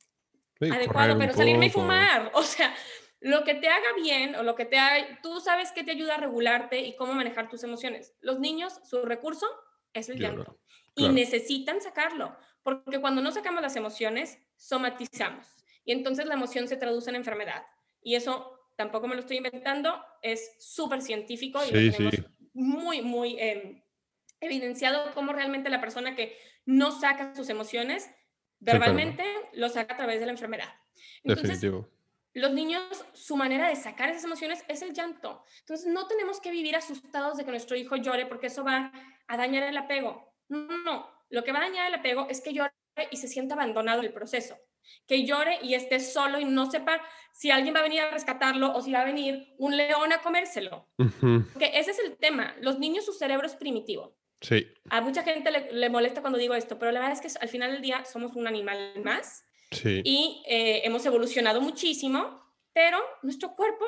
Sí, 0.61 0.70
adecuado, 0.70 1.18
pero 1.18 1.32
salirme 1.34 1.66
y 1.66 1.70
fumar. 1.70 2.30
O 2.34 2.45
sea, 2.45 2.72
lo 3.18 3.43
que 3.43 3.57
te 3.57 3.68
haga 3.68 3.93
bien 4.01 4.36
o 4.36 4.45
lo 4.45 4.55
que 4.55 4.64
te 4.64 4.78
haga, 4.78 5.18
tú 5.20 5.41
sabes 5.41 5.72
que 5.72 5.82
te 5.82 5.91
ayuda 5.91 6.14
a 6.14 6.18
regularte 6.18 6.78
y 6.78 6.95
cómo 6.95 7.14
manejar 7.14 7.49
tus 7.49 7.64
emociones. 7.64 8.14
Los 8.20 8.39
niños, 8.39 8.74
su 8.89 9.03
recurso 9.03 9.49
es 9.93 10.09
el 10.09 10.20
llanto 10.20 10.45
claro. 10.45 10.61
y 10.95 11.09
necesitan 11.09 11.80
sacarlo, 11.80 12.36
porque 12.62 13.01
cuando 13.01 13.22
no 13.22 13.32
sacamos 13.32 13.61
las 13.61 13.74
emociones, 13.74 14.39
somatizamos 14.57 15.57
y 15.89 15.93
entonces 15.93 16.26
la 16.26 16.34
emoción 16.34 16.68
se 16.68 16.76
traduce 16.76 17.09
en 17.09 17.16
enfermedad. 17.16 17.64
Y 18.03 18.14
eso 18.14 18.61
tampoco 18.76 19.09
me 19.09 19.14
lo 19.14 19.22
estoy 19.22 19.39
inventando, 19.39 19.99
es 20.20 20.55
súper 20.61 21.01
científico 21.01 21.64
y 21.64 21.68
Sí, 21.68 21.86
lo 21.86 21.93
tenemos 21.93 22.14
sí. 22.14 22.24
muy, 22.53 23.01
muy 23.01 23.39
eh, 23.41 23.82
evidenciado 24.39 25.14
cómo 25.14 25.32
realmente 25.32 25.70
la 25.70 25.80
persona 25.80 26.14
que 26.14 26.36
no 26.66 26.93
saca 26.93 27.34
sus 27.34 27.49
emociones 27.49 28.11
verbalmente 28.59 29.24
lo 29.55 29.70
saca 29.70 29.95
a 29.95 29.97
través 29.97 30.20
de 30.20 30.26
la 30.26 30.32
enfermedad. 30.32 30.68
Entonces, 31.24 31.59
Definitivo. 31.59 31.89
los 32.34 32.53
niños, 32.53 32.82
su 33.14 33.36
manera 33.39 33.70
de 33.70 33.76
sacar 33.76 34.11
esas 34.11 34.24
emociones 34.24 34.62
es 34.68 34.82
el 34.82 34.93
llanto. 34.93 35.43
Entonces, 35.61 35.86
no 35.86 36.07
tenemos 36.07 36.39
que 36.43 36.51
vivir 36.51 36.76
asustados 36.76 37.39
de 37.39 37.47
que 37.47 37.51
nuestro 37.51 37.78
hijo 37.78 37.97
llore 37.97 38.26
porque 38.26 38.49
eso 38.49 38.62
va 38.62 38.93
a 39.26 39.36
dañar 39.39 39.62
el 39.62 39.76
apego. 39.78 40.34
No, 40.49 40.66
no. 40.82 41.11
Lo 41.30 41.45
que 41.45 41.53
va 41.53 41.61
a 41.61 41.62
dañar 41.62 41.86
el 41.86 41.95
apego 41.95 42.26
es 42.28 42.43
que 42.43 42.53
llore 42.53 42.72
y 43.11 43.16
se 43.16 43.26
sienta 43.26 43.55
abandonado 43.55 44.03
el 44.03 44.12
proceso. 44.12 44.59
Que 45.07 45.24
llore 45.24 45.59
y 45.62 45.74
esté 45.74 46.01
solo 46.01 46.39
y 46.41 46.45
no 46.45 46.70
sepa 46.70 47.01
si 47.32 47.51
alguien 47.51 47.74
va 47.74 47.80
a 47.80 47.84
venir 47.84 48.01
a 48.01 48.11
rescatarlo 48.11 48.74
o 48.74 48.80
si 48.82 48.93
va 48.93 49.01
a 49.01 49.05
venir 49.05 49.55
un 49.59 49.76
león 49.76 50.12
a 50.12 50.20
comérselo. 50.20 50.89
Ujú, 50.99 51.45
Porque 51.53 51.70
ese 51.74 51.93
es 51.93 51.99
el 51.99 52.16
tema. 52.16 52.55
Los 52.61 52.78
niños, 52.78 53.05
su 53.05 53.12
cerebro 53.12 53.47
es 53.47 53.55
primitivo. 53.55 54.16
Sí, 54.41 54.68
A 54.91 55.01
mucha 55.01 55.24
gente 55.24 55.51
le, 55.51 55.72
le 55.72 55.91
molesta 55.91 56.20
cuando 56.20 56.39
digo 56.39 56.55
esto, 56.55 56.78
pero 56.78 56.93
la 56.93 57.01
verdad 57.01 57.18
es 57.24 57.32
que 57.32 57.39
al 57.41 57.49
final 57.49 57.72
del 57.72 57.82
día 57.82 58.05
somos 58.05 58.36
un 58.36 58.47
animal 58.47 58.93
más 59.03 59.45
sí. 59.72 60.01
y 60.05 60.45
eh, 60.47 60.82
hemos 60.84 61.05
evolucionado 61.07 61.61
muchísimo, 61.61 62.41
pero 62.72 62.99
nuestro 63.22 63.57
cuerpo 63.57 63.84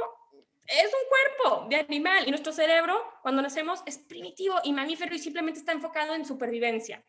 es 0.66 0.86
un 0.86 1.08
cuerpo 1.08 1.68
de 1.68 1.76
animal 1.76 2.24
y 2.26 2.30
nuestro 2.30 2.52
cerebro 2.52 3.00
cuando 3.22 3.42
nacemos 3.42 3.82
es 3.86 3.98
primitivo 3.98 4.56
y 4.64 4.72
mamífero 4.72 5.14
y 5.14 5.18
simplemente 5.18 5.60
está 5.60 5.72
enfocado 5.72 6.14
en 6.14 6.24
supervivencia. 6.24 7.04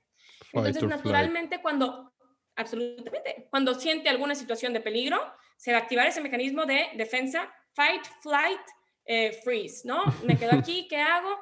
Entonces, 0.53 0.83
naturalmente, 0.83 1.61
cuando, 1.61 2.10
absolutamente, 2.55 3.47
cuando 3.49 3.73
siente 3.75 4.09
alguna 4.09 4.35
situación 4.35 4.73
de 4.73 4.81
peligro, 4.81 5.19
se 5.57 5.71
va 5.71 5.79
a 5.79 5.81
activar 5.81 6.07
ese 6.07 6.21
mecanismo 6.21 6.65
de 6.65 6.89
defensa, 6.95 7.51
fight, 7.73 8.03
flight, 8.21 8.61
eh, 9.05 9.31
freeze, 9.43 9.87
¿no? 9.87 10.03
Me 10.23 10.37
quedo 10.37 10.51
aquí, 10.53 10.87
¿qué 10.87 10.97
hago? 10.97 11.39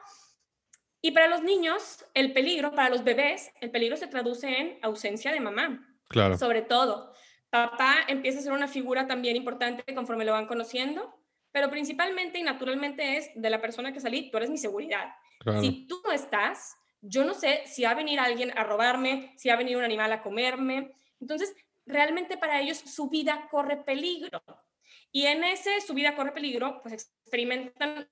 Y 1.02 1.12
para 1.12 1.28
los 1.28 1.42
niños, 1.42 2.06
el 2.14 2.34
peligro, 2.34 2.72
para 2.72 2.90
los 2.90 3.04
bebés, 3.04 3.52
el 3.62 3.72
peligro 3.72 3.96
se 3.96 4.08
traduce 4.08 4.48
en 4.48 4.80
ausencia 4.82 5.32
de 5.32 5.40
mamá. 5.40 5.86
Claro. 6.10 6.38
Sobre 6.38 6.62
todo, 6.62 7.14
papá 7.50 7.98
empieza 8.08 8.40
a 8.40 8.42
ser 8.42 8.52
una 8.52 8.68
figura 8.68 9.08
también 9.08 9.36
importante 9.36 9.84
conforme 9.96 10.26
lo 10.26 10.34
van 10.34 10.48
conociendo, 10.48 11.16
pero 11.52 11.70
principalmente 11.70 12.40
y 12.40 12.44
naturalmente 12.44 13.18
es 13.18 13.32
de 13.36 13.50
la 13.50 13.62
persona 13.62 13.94
que 13.94 14.00
salí, 14.00 14.30
tú 14.30 14.38
eres 14.38 14.50
mi 14.50 14.58
seguridad. 14.58 15.14
Si 15.62 15.88
tú 15.88 16.02
no 16.06 16.12
estás, 16.12 16.76
yo 17.02 17.24
no 17.24 17.34
sé 17.34 17.62
si 17.66 17.84
va 17.84 17.92
a 17.92 17.96
venir 17.96 18.20
alguien 18.20 18.52
a 18.58 18.64
robarme, 18.64 19.34
si 19.38 19.48
va 19.48 19.56
a 19.56 19.58
venir 19.58 19.78
un 19.78 19.84
animal 19.84 20.12
a 20.12 20.22
comerme. 20.22 20.92
Entonces, 21.20 21.56
realmente 21.86 22.38
para 22.38 22.62
ellos 22.62 22.78
su 22.78 23.10
vida 23.10 23.48
corre 23.50 23.78
peligro. 23.78 24.42
Y 25.12 25.26
en 25.26 25.44
ese 25.44 25.82
su 25.82 25.94
vida 25.94 26.16
corre 26.16 26.32
peligro, 26.32 26.82
pues 26.82 26.94
experimentan 26.94 28.08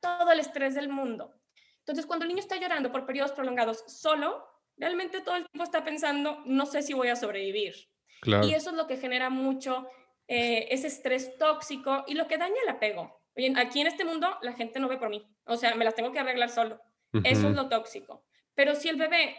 todo 0.00 0.32
el 0.32 0.40
estrés 0.40 0.74
del 0.74 0.88
mundo. 0.88 1.32
Entonces, 1.78 2.06
cuando 2.06 2.24
el 2.24 2.28
niño 2.28 2.40
está 2.40 2.56
llorando 2.56 2.90
por 2.90 3.06
periodos 3.06 3.32
prolongados 3.32 3.84
solo, 3.86 4.44
realmente 4.76 5.20
todo 5.20 5.36
el 5.36 5.46
tiempo 5.46 5.64
está 5.64 5.84
pensando, 5.84 6.42
no 6.46 6.66
sé 6.66 6.82
si 6.82 6.94
voy 6.94 7.08
a 7.08 7.16
sobrevivir. 7.16 7.74
Y 8.42 8.54
eso 8.54 8.70
es 8.70 8.76
lo 8.76 8.86
que 8.86 8.96
genera 8.96 9.28
mucho 9.28 9.86
eh, 10.28 10.68
ese 10.70 10.86
estrés 10.86 11.36
tóxico 11.36 12.04
y 12.06 12.14
lo 12.14 12.26
que 12.26 12.38
daña 12.38 12.56
el 12.62 12.70
apego. 12.70 13.20
Oye, 13.36 13.52
aquí 13.56 13.80
en 13.80 13.86
este 13.86 14.04
mundo 14.04 14.38
la 14.42 14.54
gente 14.54 14.80
no 14.80 14.88
ve 14.88 14.96
por 14.96 15.10
mí, 15.10 15.26
o 15.44 15.56
sea, 15.56 15.74
me 15.74 15.84
las 15.84 15.94
tengo 15.94 16.12
que 16.12 16.20
arreglar 16.20 16.48
solo. 16.48 16.80
Eso 17.22 17.48
es 17.48 17.54
lo 17.54 17.68
tóxico. 17.68 18.24
Pero 18.54 18.74
si 18.74 18.88
el 18.88 18.96
bebé, 18.96 19.36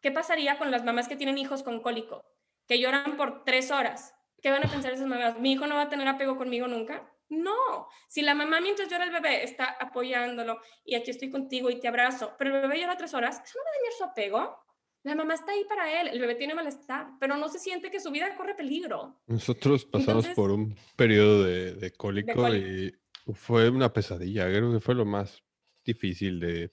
¿qué, 0.00 0.10
pasaría 0.10 0.58
con 0.58 0.70
las 0.70 0.84
mamás 0.84 1.08
que 1.08 1.16
tienen 1.16 1.38
hijos 1.38 1.62
con 1.62 1.80
cólico? 1.80 2.24
Que 2.66 2.78
lloran 2.78 3.16
por 3.16 3.44
tres 3.44 3.70
horas. 3.70 4.14
¿Qué 4.42 4.50
van 4.50 4.64
a 4.64 4.70
pensar 4.70 4.92
esas 4.92 5.06
mamás? 5.06 5.38
¿Mi 5.38 5.52
hijo 5.52 5.66
no 5.66 5.76
va 5.76 5.82
a 5.82 5.88
tener 5.88 6.06
apego 6.08 6.36
conmigo 6.36 6.68
nunca? 6.68 7.10
No, 7.28 7.88
si 8.08 8.22
la 8.22 8.34
mamá 8.34 8.60
mientras 8.60 8.88
llora 8.88 9.04
el 9.04 9.10
bebé 9.10 9.42
está 9.42 9.76
apoyándolo 9.80 10.60
y 10.84 10.94
aquí 10.94 11.10
estoy 11.10 11.30
contigo 11.30 11.70
y 11.70 11.80
te 11.80 11.88
abrazo, 11.88 12.34
pero 12.38 12.54
el 12.54 12.62
bebé 12.62 12.80
llora 12.80 12.96
tres 12.96 13.14
horas, 13.14 13.42
¿eso 13.44 13.58
no 13.58 13.64
va 13.64 13.70
a 13.70 13.78
dañar 13.78 13.92
su 13.98 14.04
apego? 14.04 14.66
La 15.02 15.14
mamá 15.14 15.34
está 15.34 15.52
ahí 15.52 15.64
para 15.68 16.00
él, 16.00 16.08
el 16.08 16.20
bebé 16.20 16.34
tiene 16.34 16.54
malestar, 16.54 17.08
pero 17.18 17.36
no 17.36 17.48
se 17.48 17.58
siente 17.58 17.90
que 17.90 18.00
su 18.00 18.10
vida 18.10 18.36
corre 18.36 18.54
peligro. 18.54 19.20
Nosotros 19.26 19.84
pasamos 19.84 20.26
por 20.28 20.50
un 20.50 20.76
periodo 20.96 21.44
de, 21.44 21.92
cólico 21.96 22.54
y 22.54 22.94
fue 23.34 23.70
una 23.70 23.92
pesadilla, 23.92 24.46
creo 24.46 24.72
que 24.72 24.80
fue 24.80 24.94
lo 24.94 25.04
más 25.04 25.42
difícil 25.84 26.40
de 26.40 26.72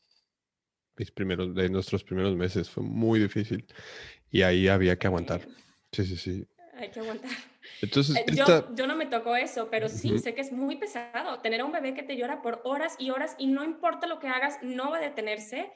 mis 0.97 1.11
primeros, 1.11 1.53
de 1.55 1.69
nuestros 1.69 2.03
primeros 2.03 2.35
meses, 2.35 2.69
fue 2.69 2.83
muy 2.83 3.19
difícil 3.19 3.65
y 4.31 4.41
ahí 4.41 4.67
había 4.67 4.97
que 4.97 5.07
aguantar. 5.07 5.41
Sí, 5.91 6.05
sí, 6.05 6.17
sí. 6.17 6.47
Hay 6.75 6.89
que 6.89 6.99
aguantar. 6.99 7.31
Entonces, 7.81 8.17
eh, 8.17 8.25
yo, 8.33 8.75
yo, 8.75 8.87
no 8.87 8.95
me 8.95 9.05
tocó 9.05 9.35
eso, 9.35 9.69
pero 9.69 9.87
sí 9.87 10.17
sé 10.19 10.33
que 10.33 10.41
es 10.41 10.51
muy 10.51 10.75
pesado 10.77 11.39
tener 11.39 11.61
a 11.61 11.65
un 11.65 11.71
bebé 11.71 11.93
que 11.93 12.03
te 12.03 12.17
llora 12.17 12.41
por 12.41 12.61
horas 12.63 12.95
y 12.99 13.11
horas 13.11 13.35
y 13.37 13.47
no 13.47 13.63
importa 13.63 14.07
lo 14.07 14.19
que 14.19 14.27
hagas, 14.27 14.57
no 14.63 14.91
va 14.91 14.97
a 14.97 15.01
detenerse. 15.01 15.71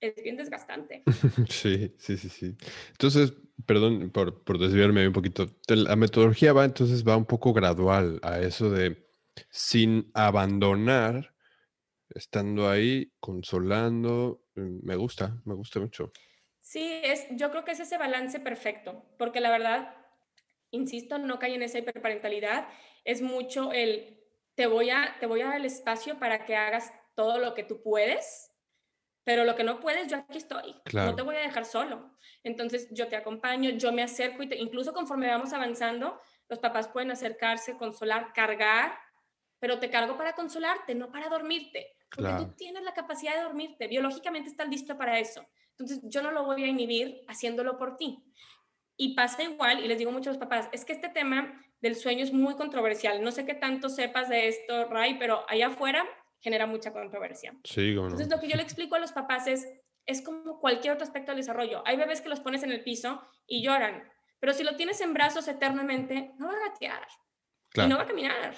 Es 0.00 0.20
bien 0.22 0.36
desgastante. 0.36 1.04
sí, 1.48 1.94
sí, 1.96 2.16
sí, 2.16 2.28
sí. 2.28 2.56
Entonces, 2.90 3.34
perdón 3.66 4.10
por, 4.10 4.42
por 4.42 4.58
desviarme 4.58 5.06
un 5.06 5.12
poquito. 5.12 5.46
La 5.68 5.94
metodología 5.94 6.52
va 6.52 6.64
entonces 6.64 7.06
va 7.06 7.16
un 7.16 7.24
poco 7.24 7.52
gradual 7.52 8.18
a 8.22 8.40
eso 8.40 8.68
de 8.68 9.08
sin 9.50 10.10
abandonar, 10.14 11.31
estando 12.14 12.68
ahí, 12.68 13.12
consolando. 13.20 14.44
Mm, 14.54 14.86
me 14.86 14.96
gusta, 14.96 15.40
me 15.44 15.54
gusta 15.54 15.80
mucho. 15.80 16.12
Sí, 16.60 17.00
es, 17.02 17.26
yo 17.30 17.50
creo 17.50 17.64
que 17.64 17.72
es 17.72 17.80
ese 17.80 17.98
balance 17.98 18.38
perfecto, 18.40 19.04
porque 19.18 19.40
la 19.40 19.50
verdad, 19.50 19.96
insisto, 20.70 21.18
no 21.18 21.38
cae 21.38 21.54
en 21.54 21.62
esa 21.62 21.78
hiperparentalidad, 21.78 22.68
es 23.04 23.20
mucho 23.20 23.72
el, 23.72 24.20
te 24.54 24.66
voy, 24.66 24.90
a, 24.90 25.16
te 25.18 25.26
voy 25.26 25.40
a 25.40 25.46
dar 25.48 25.56
el 25.56 25.66
espacio 25.66 26.18
para 26.18 26.44
que 26.44 26.56
hagas 26.56 26.92
todo 27.14 27.38
lo 27.38 27.54
que 27.54 27.64
tú 27.64 27.82
puedes, 27.82 28.52
pero 29.24 29.44
lo 29.44 29.54
que 29.54 29.64
no 29.64 29.80
puedes, 29.80 30.08
yo 30.08 30.18
aquí 30.18 30.38
estoy, 30.38 30.74
no 30.92 31.14
te 31.14 31.22
voy 31.22 31.36
a 31.36 31.40
dejar 31.40 31.64
solo. 31.64 32.16
Entonces 32.42 32.88
yo 32.90 33.08
te 33.08 33.16
acompaño, 33.16 33.70
yo 33.70 33.92
me 33.92 34.02
acerco 34.02 34.42
y 34.42 34.48
te, 34.48 34.56
incluso 34.56 34.92
conforme 34.92 35.28
vamos 35.28 35.52
avanzando, 35.52 36.20
los 36.48 36.58
papás 36.58 36.88
pueden 36.88 37.10
acercarse, 37.10 37.76
consolar, 37.76 38.32
cargar, 38.32 38.98
pero 39.58 39.78
te 39.78 39.90
cargo 39.90 40.16
para 40.16 40.34
consolarte, 40.34 40.94
no 40.94 41.10
para 41.10 41.28
dormirte, 41.28 41.96
porque 42.14 42.32
tú 42.44 42.52
tienes 42.56 42.82
la 42.82 42.94
capacidad 42.94 43.34
de 43.34 43.42
dormirte, 43.42 43.86
biológicamente 43.86 44.50
estás 44.50 44.68
listo 44.68 44.96
para 44.96 45.18
eso. 45.18 45.46
Entonces 45.70 46.00
yo 46.04 46.22
no 46.22 46.30
lo 46.30 46.44
voy 46.44 46.64
a 46.64 46.66
inhibir 46.66 47.22
haciéndolo 47.28 47.78
por 47.78 47.96
ti. 47.96 48.22
Y 48.96 49.14
pasa 49.14 49.42
igual, 49.42 49.84
y 49.84 49.88
les 49.88 49.98
digo 49.98 50.12
mucho 50.12 50.30
a 50.30 50.34
los 50.34 50.40
papás, 50.40 50.68
es 50.72 50.84
que 50.84 50.92
este 50.92 51.08
tema 51.08 51.60
del 51.80 51.96
sueño 51.96 52.22
es 52.22 52.32
muy 52.32 52.54
controversial. 52.54 53.22
No 53.22 53.32
sé 53.32 53.44
qué 53.44 53.54
tanto 53.54 53.88
sepas 53.88 54.28
de 54.28 54.48
esto, 54.48 54.88
Ray, 54.88 55.18
pero 55.18 55.44
allá 55.48 55.68
afuera 55.68 56.06
genera 56.40 56.66
mucha 56.66 56.92
controversia. 56.92 57.56
Sí, 57.64 57.90
Entonces 57.90 58.28
lo 58.28 58.40
que 58.40 58.48
yo 58.48 58.56
le 58.56 58.62
explico 58.62 58.96
a 58.96 59.00
los 59.00 59.12
papás 59.12 59.46
es, 59.46 59.66
es 60.06 60.22
como 60.22 60.60
cualquier 60.60 60.94
otro 60.94 61.04
aspecto 61.04 61.30
del 61.30 61.40
desarrollo. 61.40 61.82
Hay 61.86 61.96
bebés 61.96 62.20
que 62.20 62.28
los 62.28 62.40
pones 62.40 62.62
en 62.62 62.70
el 62.70 62.82
piso 62.82 63.22
y 63.46 63.62
lloran, 63.62 64.08
pero 64.38 64.52
si 64.52 64.64
lo 64.64 64.76
tienes 64.76 65.00
en 65.00 65.14
brazos 65.14 65.48
eternamente, 65.48 66.32
no 66.38 66.48
va 66.48 66.54
a 66.54 66.68
gatear 66.68 67.06
y 67.74 67.86
no 67.86 67.96
va 67.96 68.02
a 68.02 68.06
caminar. 68.06 68.54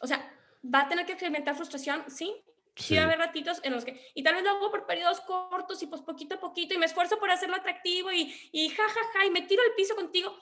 O 0.00 0.06
sea, 0.06 0.32
¿va 0.62 0.82
a 0.82 0.88
tener 0.88 1.06
que 1.06 1.12
experimentar 1.12 1.54
frustración? 1.54 2.04
Sí. 2.08 2.34
Sí. 2.74 2.96
va 2.96 3.02
a 3.02 3.04
haber 3.04 3.18
ratitos 3.18 3.60
en 3.64 3.72
los 3.72 3.84
que, 3.84 4.00
y 4.14 4.22
tal 4.22 4.34
vez 4.34 4.44
lo 4.44 4.50
hago 4.50 4.70
por 4.70 4.86
periodos 4.86 5.20
cortos 5.20 5.82
y 5.82 5.86
pues 5.86 6.00
poquito 6.00 6.36
a 6.36 6.40
poquito 6.40 6.74
y 6.74 6.78
me 6.78 6.86
esfuerzo 6.86 7.18
por 7.18 7.30
hacerlo 7.30 7.56
atractivo 7.56 8.10
y, 8.12 8.34
y 8.50 8.70
ja, 8.70 8.82
ja, 8.88 9.00
ja, 9.12 9.26
y 9.26 9.30
me 9.30 9.42
tiro 9.42 9.62
al 9.62 9.74
piso 9.74 9.94
contigo. 9.94 10.34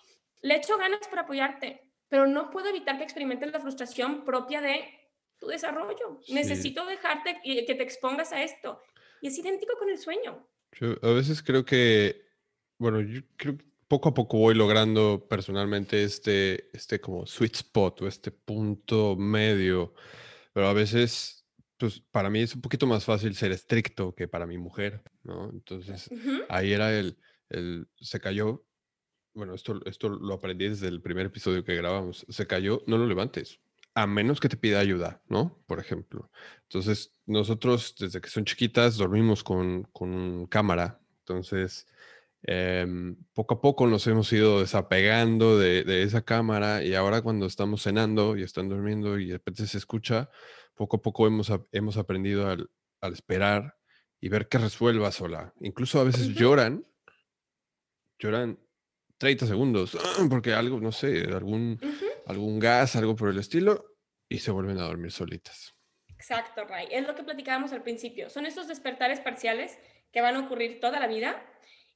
Le 0.43 0.57
echo 0.57 0.78
ganas 0.78 1.07
por 1.09 1.18
apoyarte, 1.18 1.91
pero 2.09 2.26
no 2.26 2.51
puedo 2.51 2.68
evitar 2.68 2.97
que 2.99 3.05
experimentes 3.05 3.51
la 3.51 3.61
frustración 3.61 4.24
propia 4.24 4.61
de 4.61 4.85
tu 5.39 5.49
desarrollo. 5.49 6.20
Necesito 6.28 6.87
dejarte 6.87 7.41
y 7.43 7.64
que 7.66 7.74
te 7.74 7.83
expongas 7.83 8.33
a 8.33 8.43
esto. 8.43 8.81
Y 9.20 9.28
es 9.28 9.39
idéntico 9.39 9.76
con 9.78 9.91
el 9.91 9.99
sueño. 9.99 10.47
Yo 10.72 10.95
a 11.03 11.12
veces 11.12 11.43
creo 11.43 11.64
que, 11.64 12.22
bueno, 12.78 13.01
yo 13.01 13.22
creo 13.37 13.59
que 13.59 13.64
poco 13.89 14.11
a 14.11 14.14
poco 14.14 14.39
voy 14.39 14.55
logrando 14.55 15.26
personalmente 15.28 16.05
este, 16.05 16.70
este 16.76 17.01
como 17.01 17.26
sweet 17.26 17.57
spot 17.57 18.03
o 18.03 18.07
este 18.07 18.31
punto 18.31 19.16
medio, 19.16 19.95
pero 20.53 20.68
a 20.68 20.72
veces, 20.72 21.39
pues 21.81 22.03
para 22.11 22.28
mí 22.28 22.41
es 22.43 22.55
un 22.55 22.61
poquito 22.61 22.87
más 22.87 23.05
fácil 23.07 23.35
ser 23.35 23.53
estricto 23.53 24.14
que 24.14 24.28
para 24.28 24.47
mi 24.47 24.59
mujer, 24.59 25.03
¿no? 25.24 25.49
Entonces, 25.51 26.11
ahí 26.51 26.72
era 26.74 26.93
el, 26.93 27.16
el, 27.49 27.89
se 27.97 28.20
cayó, 28.20 28.66
bueno, 29.33 29.55
esto, 29.55 29.81
esto 29.87 30.11
lo 30.11 30.35
aprendí 30.35 30.68
desde 30.68 30.89
el 30.89 31.01
primer 31.01 31.26
episodio 31.26 31.64
que 31.64 31.74
grabamos, 31.74 32.26
se 32.28 32.47
cayó, 32.47 32.83
no 32.87 32.99
lo 32.99 33.07
levantes, 33.07 33.61
a 33.95 34.07
menos 34.07 34.41
que 34.41 34.51
te 34.51 34.59
pida 34.59 34.78
ayuda, 34.78 35.22
¿no? 35.28 35.59
Por 35.66 35.81
ejemplo. 35.81 36.31
Entonces, 36.64 37.14
nosotros 37.24 37.95
desde 37.99 38.20
que 38.20 38.28
son 38.28 38.45
chiquitas 38.45 38.99
dormimos 38.99 39.43
con, 39.43 39.85
con 39.85 40.47
cámara, 40.49 41.01
entonces 41.20 41.87
Em, 42.43 43.16
poco 43.34 43.55
a 43.55 43.61
poco 43.61 43.86
nos 43.86 44.07
hemos 44.07 44.32
ido 44.32 44.61
desapegando 44.61 45.59
de, 45.59 46.03
esa 46.03 46.22
cámara 46.22 46.82
y 46.82 46.95
ahora 46.95 47.20
cuando 47.20 47.47
estamos 47.47 47.82
cenando 47.82 48.36
y 48.36 48.43
están 48.43 48.68
durmiendo 48.68 49.18
y 49.18 49.26
de 49.26 49.34
repente 49.34 49.66
se 49.66 49.76
escucha, 49.76 50.30
poco 50.74 50.97
a 50.97 51.03
poco 51.03 51.26
hemos, 51.26 51.53
hemos 51.72 51.97
aprendido 51.99 52.49
al, 52.49 52.70
esperar 53.12 53.76
y 54.20 54.28
ver 54.28 54.49
que 54.49 54.59
resuelva 54.59 55.12
sola. 55.12 55.53
Incluso 55.61 56.01
a 56.01 56.05
veces 56.05 56.28
lloran, 56.28 56.86
lloran 58.18 58.59
30 59.18 59.47
segundos, 59.47 59.99
porque 60.30 60.55
algo, 60.55 60.80
no 60.80 60.93
sé, 60.93 61.24
algún, 61.24 61.78
algún 62.26 62.59
gas, 62.59 62.97
algo 62.97 63.16
por 63.16 63.28
el 63.30 63.38
estilo, 63.38 63.97
y 64.28 64.38
se 64.38 64.51
vuelven 64.51 64.78
a 64.78 64.84
dormir 64.84 65.12
solitas. 65.12 65.74
Exacto, 66.09 66.64
Ray. 66.64 66.88
Es 66.91 67.07
lo 67.07 67.14
que 67.14 67.22
platicábamos 67.22 67.72
al 67.72 67.82
principio. 67.82 68.28
Son 68.28 68.45
estos 68.45 68.68
despertares 68.68 69.20
parciales 69.20 69.78
que 70.12 70.20
van 70.20 70.36
a 70.36 70.41
ocurrir 70.41 70.80
toda 70.80 71.01
la 71.01 71.07
vida 71.07 71.43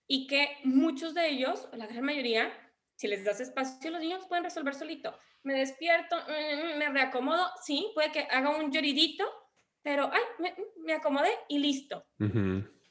y 0.07 0.27
que 0.27 0.59
muchos 0.65 1.15
de 1.15 1.29
ellos, 1.29 1.69
la 1.73 1.87
gran 1.87 2.05
mayoría, 2.05 2.53
si 2.97 3.09
les 3.09 3.25
das 3.25 3.41
espacio, 3.41 3.91
los 3.91 4.01
niños 4.01 4.27
pueden 4.27 4.45
resolver 4.45 4.75
solito. 4.75 5.17
Me 5.43 5.55
despierto, 5.55 6.17
mm, 6.17 6.79
me 6.79 6.89
reacomodo, 6.91 7.47
sí, 7.63 7.91
puede 7.95 8.13
que 8.13 8.21
haga 8.31 8.51
un 8.57 8.71
lloridito, 8.71 9.25
pero 9.83 10.11
ay, 10.13 10.55
me, 10.85 10.93
acomodé 10.95 11.31
y 11.49 11.59
listo. 11.59 12.07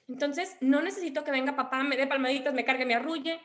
Entonces, 0.07 0.57
no 0.61 0.81
necesito 0.81 1.23
que 1.23 1.31
venga 1.31 1.55
papá, 1.55 1.83
me 1.83 1.97
dé 1.97 2.05
palmaditas, 2.05 2.53
me 2.53 2.65
cargue, 2.65 2.85
me 2.85 2.93
arrulle. 2.93 3.39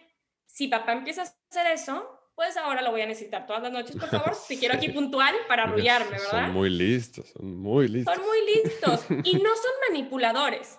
Si 0.44 0.68
papá 0.68 0.92
empieza 0.92 1.22
a 1.22 1.24
hacer 1.24 1.72
eso, 1.72 2.18
pues 2.34 2.56
ahora 2.56 2.82
lo 2.82 2.90
voy 2.90 3.00
a 3.00 3.06
necesitar 3.06 3.46
todas 3.46 3.62
las 3.62 3.72
noches, 3.72 3.96
por 3.96 4.08
favor, 4.08 4.34
si 4.34 4.58
quiero 4.58 4.74
aquí 4.74 4.88
puntual 4.92 5.34
para 5.48 5.64
arrullarme, 5.64 6.10
¿verdad? 6.10 6.30
Son 6.30 6.52
muy 6.52 6.70
listos, 6.70 7.28
son 7.30 7.56
muy 7.56 7.88
listos. 7.88 8.14
Son 8.14 8.24
muy 8.24 8.38
listos 8.46 9.06
y 9.24 9.34
no 9.36 9.50
son 9.56 9.72
manipuladores. 9.90 10.78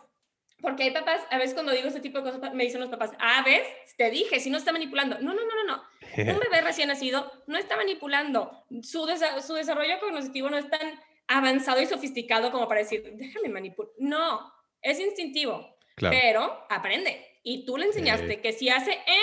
Porque 0.61 0.83
hay 0.83 0.91
papás, 0.91 1.21
a 1.29 1.37
veces 1.37 1.53
cuando 1.53 1.71
digo 1.71 1.87
este 1.87 2.01
tipo 2.01 2.19
de 2.19 2.31
cosas, 2.31 2.53
me 2.53 2.63
dicen 2.63 2.81
los 2.81 2.89
papás, 2.89 3.11
ah, 3.19 3.41
ves, 3.45 3.65
te 3.95 4.09
dije, 4.09 4.39
si 4.39 4.49
no 4.49 4.57
está 4.57 4.71
manipulando. 4.71 5.17
No, 5.19 5.33
no, 5.33 5.41
no, 5.45 5.55
no, 5.55 5.75
no. 5.75 5.83
Un 6.33 6.39
bebé 6.39 6.61
recién 6.61 6.89
nacido 6.89 7.31
no 7.47 7.57
está 7.57 7.77
manipulando. 7.77 8.65
Su, 8.81 9.07
su 9.45 9.53
desarrollo 9.53 9.99
cognitivo 9.99 10.49
no 10.49 10.57
es 10.57 10.69
tan 10.69 10.99
avanzado 11.27 11.81
y 11.81 11.85
sofisticado 11.85 12.51
como 12.51 12.67
para 12.67 12.81
decir, 12.81 13.03
déjame 13.15 13.49
manipular. 13.49 13.91
No, 13.99 14.53
es 14.81 14.99
instintivo. 14.99 15.77
Pero 15.95 16.65
aprende. 16.69 17.25
Y 17.43 17.65
tú 17.65 17.77
le 17.77 17.85
enseñaste 17.85 18.41
que 18.41 18.53
si 18.53 18.69
hace 18.69 18.91
E, 18.91 19.19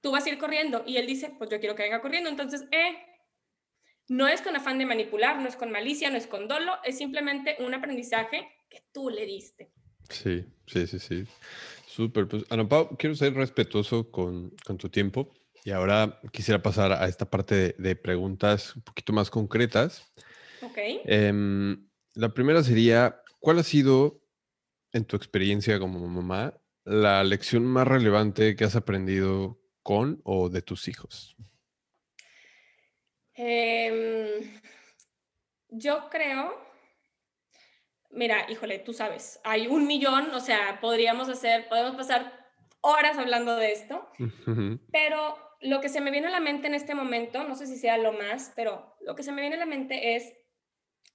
tú 0.00 0.10
vas 0.10 0.26
a 0.26 0.30
ir 0.30 0.38
corriendo. 0.38 0.82
Y 0.86 0.96
él 0.96 1.06
dice, 1.06 1.32
pues 1.38 1.50
yo 1.50 1.60
quiero 1.60 1.74
que 1.74 1.82
venga 1.82 2.00
corriendo. 2.00 2.30
Entonces, 2.30 2.64
E. 2.70 3.06
No 4.08 4.26
es 4.26 4.42
con 4.42 4.56
afán 4.56 4.78
de 4.78 4.86
manipular, 4.86 5.38
no 5.38 5.48
es 5.48 5.56
con 5.56 5.70
malicia, 5.70 6.10
no 6.10 6.16
es 6.16 6.26
con 6.26 6.48
dolo, 6.48 6.78
es 6.82 6.98
simplemente 6.98 7.56
un 7.60 7.74
aprendizaje 7.74 8.48
que 8.68 8.82
tú 8.92 9.08
le 9.08 9.24
diste. 9.24 9.70
Sí, 10.10 10.44
sí, 10.66 10.86
sí, 10.86 10.98
sí. 10.98 11.24
Súper. 11.86 12.28
Pues, 12.28 12.44
Ana 12.50 12.68
Pau, 12.68 12.96
quiero 12.96 13.14
ser 13.14 13.34
respetuoso 13.34 14.10
con, 14.10 14.54
con, 14.64 14.78
tu 14.78 14.88
tiempo 14.88 15.32
y 15.64 15.70
ahora 15.70 16.20
quisiera 16.32 16.62
pasar 16.62 16.92
a 16.92 17.06
esta 17.08 17.28
parte 17.28 17.74
de, 17.76 17.96
preguntas 17.96 18.76
un 18.76 18.82
poquito 18.82 19.12
más 19.12 19.30
concretas. 19.30 20.12
Ok. 20.62 20.78
Em, 21.04 21.88
la 22.14 22.32
primera 22.34 22.62
sería, 22.62 23.22
¿cuál 23.38 23.58
ha 23.58 23.62
sido, 23.62 24.22
en 24.92 25.04
tu 25.04 25.16
experiencia 25.16 25.78
como 25.78 26.06
mamá, 26.06 26.54
la 26.84 27.22
lección 27.24 27.64
más 27.64 27.86
relevante 27.86 28.56
que 28.56 28.64
has 28.64 28.76
aprendido 28.76 29.60
con 29.82 30.20
o 30.24 30.48
de 30.48 30.62
tus 30.62 30.88
hijos? 30.88 31.36
Em, 33.34 34.50
yo 35.68 36.08
creo, 36.10 36.69
mira, 38.10 38.46
híjole, 38.48 38.78
tú 38.78 38.92
sabes, 38.92 39.40
hay 39.44 39.66
un 39.66 39.86
millón, 39.86 40.30
o 40.34 40.40
sea, 40.40 40.78
podríamos 40.80 41.28
hacer, 41.28 41.68
podemos 41.68 41.96
pasar 41.96 42.48
horas 42.80 43.18
hablando 43.18 43.56
de 43.56 43.72
esto, 43.72 44.08
pero 44.90 45.36
lo 45.60 45.80
que 45.80 45.88
se 45.88 46.00
me 46.00 46.10
viene 46.10 46.28
a 46.28 46.30
la 46.30 46.40
mente 46.40 46.66
en 46.66 46.74
este 46.74 46.94
momento, 46.94 47.44
no 47.44 47.54
sé 47.54 47.66
si 47.66 47.76
sea 47.76 47.98
lo 47.98 48.12
más, 48.12 48.52
pero 48.56 48.96
lo 49.00 49.14
que 49.14 49.22
se 49.22 49.32
me 49.32 49.42
viene 49.42 49.56
a 49.56 49.60
la 49.60 49.66
mente 49.66 50.16
es, 50.16 50.32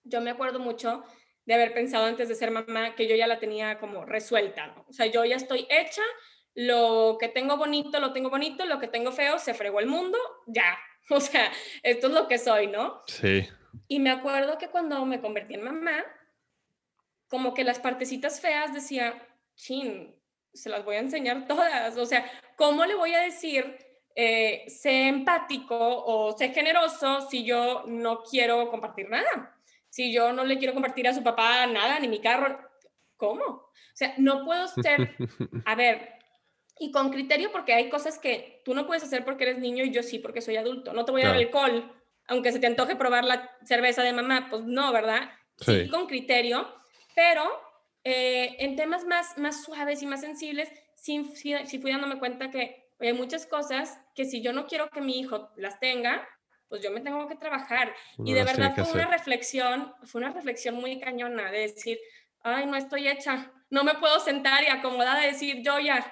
yo 0.03 0.21
me 0.21 0.29
acuerdo 0.29 0.59
mucho 0.59 1.03
de 1.45 1.53
haber 1.53 1.73
pensado 1.73 2.05
antes 2.05 2.29
de 2.29 2.35
ser 2.35 2.51
mamá 2.51 2.95
que 2.95 3.07
yo 3.07 3.15
ya 3.15 3.27
la 3.27 3.39
tenía 3.39 3.79
como 3.79 4.05
resuelta, 4.05 4.67
¿no? 4.67 4.85
O 4.87 4.93
sea, 4.93 5.05
yo 5.07 5.25
ya 5.25 5.35
estoy 5.35 5.67
hecha, 5.69 6.01
lo 6.53 7.17
que 7.19 7.27
tengo 7.27 7.57
bonito, 7.57 7.99
lo 7.99 8.13
tengo 8.13 8.29
bonito, 8.29 8.65
lo 8.65 8.79
que 8.79 8.87
tengo 8.87 9.11
feo, 9.11 9.37
se 9.39 9.53
fregó 9.53 9.79
el 9.79 9.87
mundo, 9.87 10.17
ya. 10.47 10.77
O 11.11 11.19
sea, 11.19 11.51
esto 11.83 12.07
es 12.07 12.13
lo 12.13 12.27
que 12.27 12.39
soy, 12.39 12.65
¿no? 12.65 13.03
Sí. 13.05 13.47
Y 13.87 13.99
me 13.99 14.09
acuerdo 14.09 14.57
que 14.57 14.69
cuando 14.69 15.05
me 15.05 15.21
convertí 15.21 15.53
en 15.53 15.61
mamá, 15.61 16.03
como 17.27 17.53
que 17.53 17.63
las 17.63 17.79
partecitas 17.79 18.39
feas 18.39 18.73
decía, 18.73 19.21
chin, 19.55 20.15
se 20.53 20.69
las 20.69 20.85
voy 20.85 20.95
a 20.95 20.99
enseñar 20.99 21.47
todas. 21.47 21.97
O 21.97 22.05
sea, 22.05 22.29
¿cómo 22.55 22.85
le 22.85 22.95
voy 22.95 23.13
a 23.13 23.21
decir, 23.21 23.77
eh, 24.15 24.65
sé 24.67 25.07
empático 25.07 25.77
o 25.77 26.37
sé 26.37 26.49
generoso 26.49 27.27
si 27.29 27.43
yo 27.43 27.83
no 27.87 28.23
quiero 28.23 28.69
compartir 28.69 29.09
nada? 29.09 29.55
si 29.95 30.11
yo 30.11 30.33
no 30.33 30.43
le 30.43 30.57
quiero 30.57 30.73
compartir 30.73 31.07
a 31.07 31.13
su 31.13 31.23
papá 31.23 31.65
nada, 31.67 31.97
ni 32.01 32.09
mi 32.09 32.19
carro, 32.19 32.59
¿cómo? 33.15 33.45
O 33.45 33.71
sea, 33.93 34.13
no 34.17 34.43
puedo 34.43 34.67
ser, 34.67 35.15
a 35.65 35.73
ver, 35.75 36.15
y 36.77 36.91
con 36.91 37.11
criterio 37.11 37.49
porque 37.49 37.71
hay 37.71 37.87
cosas 37.87 38.19
que 38.19 38.61
tú 38.65 38.73
no 38.73 38.87
puedes 38.87 39.03
hacer 39.03 39.23
porque 39.23 39.45
eres 39.45 39.59
niño 39.59 39.85
y 39.85 39.91
yo 39.91 40.03
sí 40.03 40.19
porque 40.19 40.41
soy 40.41 40.57
adulto. 40.57 40.91
No 40.91 41.05
te 41.05 41.13
voy 41.13 41.21
a 41.21 41.27
dar 41.27 41.37
alcohol, 41.37 41.89
aunque 42.27 42.51
se 42.51 42.59
te 42.59 42.67
antoje 42.67 42.97
probar 42.97 43.23
la 43.23 43.49
cerveza 43.63 44.03
de 44.03 44.11
mamá, 44.11 44.47
pues 44.49 44.63
no, 44.65 44.91
¿verdad? 44.91 45.29
Sí, 45.61 45.87
con 45.87 46.07
criterio, 46.07 46.67
pero 47.15 47.43
eh, 48.03 48.55
en 48.59 48.75
temas 48.75 49.05
más, 49.05 49.37
más 49.37 49.63
suaves 49.63 50.03
y 50.03 50.05
más 50.05 50.21
sensibles, 50.21 50.69
sí, 50.95 51.25
sí 51.33 51.79
fui 51.79 51.91
dándome 51.91 52.19
cuenta 52.19 52.51
que 52.51 52.85
hay 52.99 53.13
muchas 53.13 53.45
cosas 53.45 53.99
que 54.13 54.25
si 54.25 54.41
yo 54.41 54.53
no 54.53 54.67
quiero 54.67 54.89
que 54.89 55.01
mi 55.01 55.19
hijo 55.19 55.49
las 55.55 55.79
tenga, 55.79 56.27
pues 56.67 56.81
yo 56.81 56.91
me 56.91 57.01
tengo 57.01 57.27
que 57.27 57.35
trabajar. 57.35 57.93
y 58.17 58.33
de 58.33 58.43
verdad 58.43 58.73
fue 58.75 58.91
una 58.93 59.07
reflexión, 59.07 59.93
fue 60.03 60.21
una 60.21 60.31
reflexión 60.31 60.75
muy 60.75 60.99
cañona 60.99 61.51
de 61.51 61.59
decir, 61.61 61.99
ay, 62.41 62.65
no 62.65 62.75
estoy 62.75 63.07
hecha, 63.07 63.51
no 63.69 63.83
me 63.83 63.95
puedo 63.95 64.19
sentar 64.19 64.63
y 64.63 64.67
acomodada 64.67 65.23
y 65.23 65.31
decir, 65.31 65.61
yo 65.63 65.79
ya, 65.79 66.05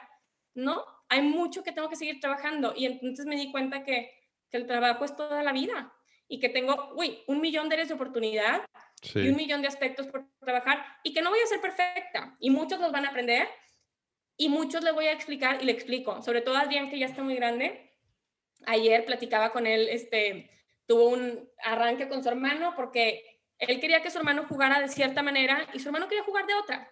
no, 0.56 0.84
hay 1.10 1.22
mucho 1.22 1.64
que 1.64 1.72
tengo 1.72 1.89
que 1.89 1.95
seguir 1.95 2.20
trabajando. 2.20 2.74
Y 2.76 2.86
entonces 2.86 3.26
me 3.26 3.36
di 3.36 3.51
cuenta 3.51 3.84
que, 3.84 4.12
que 4.49 4.58
el 4.58 4.68
trabajo 4.68 5.06
es 5.06 5.16
toda 5.16 5.43
la 5.43 5.51
vida 5.51 5.93
y 6.28 6.39
que 6.39 6.49
tengo, 6.49 6.93
uy, 6.95 7.24
un 7.28 7.41
millón 7.41 7.70
de 7.70 7.76
áreas 7.76 7.89
de 7.89 7.95
oportunidad 7.95 8.64
y 9.16 9.30
un 9.30 9.36
millón 9.36 9.62
de 9.62 9.68
aspectos 9.68 10.08
por 10.08 10.26
trabajar 10.39 10.84
y 11.04 11.14
que 11.14 11.22
no 11.22 11.30
voy 11.30 11.39
a 11.39 11.47
ser 11.47 11.62
perfecta 11.62 12.36
y 12.39 12.49
muchos 12.49 12.80
los 12.80 12.91
van 12.91 13.06
a 13.06 13.10
aprender 13.10 13.47
y 14.38 14.49
muchos 14.49 14.84
les 14.84 14.93
voy 14.93 15.06
a 15.06 15.12
explicar 15.12 15.62
y 15.62 15.66
le 15.66 15.72
explico, 15.72 16.22
sobre 16.22 16.41
todo 16.41 16.56
a 16.56 16.62
Adrián 16.62 16.89
que 16.89 16.99
ya 16.99 17.06
está 17.06 17.24
muy 17.24 17.36
grande, 17.36 17.91
ayer 18.66 19.06
platicaba 19.06 19.51
con 19.51 19.68
él, 19.68 19.88
este, 19.89 20.49
tuvo 20.86 21.10
un 21.10 21.49
arranque 21.64 22.08
con 22.08 22.24
su 22.24 22.30
hermano 22.30 22.74
porque 22.76 23.41
él 23.60 23.80
quería 23.80 24.01
que 24.01 24.10
su 24.10 24.18
hermano 24.18 24.45
jugara 24.47 24.80
de 24.80 24.89
cierta 24.89 25.22
manera 25.24 25.68
y 25.74 25.80
su 25.80 25.89
hermano 25.89 26.08
quería 26.08 26.24
jugar 26.24 26.45
de 26.47 26.56
otra. 26.56 26.89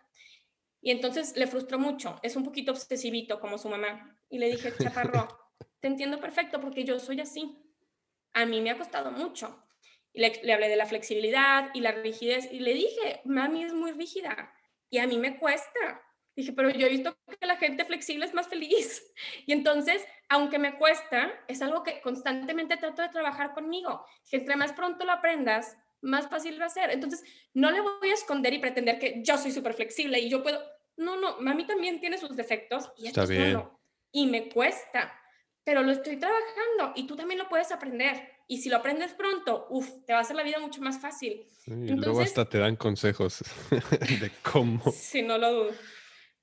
Y 0.82 0.92
entonces 0.92 1.36
le 1.36 1.48
frustró 1.48 1.78
mucho, 1.78 2.20
es 2.24 2.36
un 2.36 2.44
poquito 2.44 2.72
obsesivito 2.72 3.40
como 3.40 3.58
su 3.58 3.70
mamá. 3.70 4.18
Y 4.30 4.40
le 4.40 4.50
dije, 4.50 4.74
chaparro, 4.82 5.28
te 5.80 5.88
entiendo 5.88 6.20
perfecto 6.20 6.60
porque 6.60 6.84
yo 6.84 7.00
soy 7.00 7.20
así. 7.20 7.56
A 8.34 8.46
mí 8.46 8.62
me 8.62 8.72
ha 8.72 8.78
costado 8.78 9.12
mucho. 9.12 9.64
Y 10.14 10.22
le, 10.22 10.40
le 10.44 10.54
hablé 10.54 10.68
de 10.68 10.76
la 10.76 10.86
flexibilidad 10.86 11.70
y 11.74 11.82
la 11.82 11.92
rigidez 11.92 12.50
y 12.52 12.60
le 12.60 12.74
dije, 12.74 13.22
mami 13.24 13.64
es 13.64 13.74
muy 13.74 13.92
rígida 13.92 14.54
y 14.92 15.00
a 15.00 15.08
mí 15.08 15.18
me 15.18 15.40
cuesta. 15.40 16.04
Dije, 16.36 16.54
pero 16.54 16.70
yo 16.70 16.86
he 16.86 16.90
visto 16.90 17.18
que 17.40 17.48
la 17.48 17.58
gente 17.58 17.86
flexible 17.86 18.26
es 18.26 18.34
más 18.34 18.48
feliz. 18.48 19.02
Y 19.48 19.54
entonces, 19.54 20.06
aunque 20.30 20.60
me 20.60 20.78
cuesta, 20.78 21.32
es 21.48 21.62
algo 21.62 21.84
que 21.84 22.02
constantemente 22.02 22.78
trato 22.78 23.02
de 23.02 23.10
trabajar 23.10 23.54
conmigo. 23.54 24.06
Que 24.30 24.38
entre 24.38 24.56
más 24.56 24.74
pronto 24.74 25.04
lo 25.06 25.14
aprendas, 25.14 25.78
más 26.02 26.30
fácil 26.30 26.62
va 26.62 26.66
a 26.66 26.70
ser. 26.70 26.92
Entonces, 26.92 27.24
no 27.54 27.72
le 27.72 27.82
voy 27.82 28.10
a 28.10 28.14
esconder 28.14 28.54
y 28.54 28.60
pretender 28.60 29.00
que 29.00 29.22
yo 29.24 29.38
soy 29.38 29.52
súper 29.52 29.74
flexible 29.74 30.20
y 30.20 30.30
yo 30.30 30.44
puedo. 30.44 30.62
No, 30.98 31.16
no, 31.16 31.38
mami 31.40 31.66
también 31.66 32.00
tiene 32.00 32.18
sus 32.18 32.36
defectos 32.36 32.92
y 32.98 33.08
Está 33.08 33.26
bien. 33.26 33.64
Y 34.12 34.28
me 34.28 34.50
cuesta, 34.50 35.18
pero 35.64 35.82
lo 35.84 35.92
estoy 35.92 36.18
trabajando 36.18 36.94
y 36.96 37.08
tú 37.08 37.16
también 37.16 37.40
lo 37.40 37.48
puedes 37.48 37.72
aprender. 37.72 38.31
Y 38.52 38.58
si 38.58 38.68
lo 38.68 38.76
aprendes 38.76 39.14
pronto, 39.14 39.66
uff, 39.70 39.90
te 40.06 40.12
va 40.12 40.20
a 40.20 40.24
hacer 40.24 40.36
la 40.36 40.44
vida 40.44 40.60
mucho 40.60 40.82
más 40.82 41.00
fácil. 41.00 41.46
y 41.68 41.92
luego 41.92 42.20
hasta 42.20 42.44
te 42.50 42.58
dan 42.58 42.76
consejos 42.76 43.46
de 44.20 44.30
cómo. 44.44 44.92
Sí, 44.92 45.22
no 45.22 45.38
lo 45.38 45.54
dudo. 45.54 45.72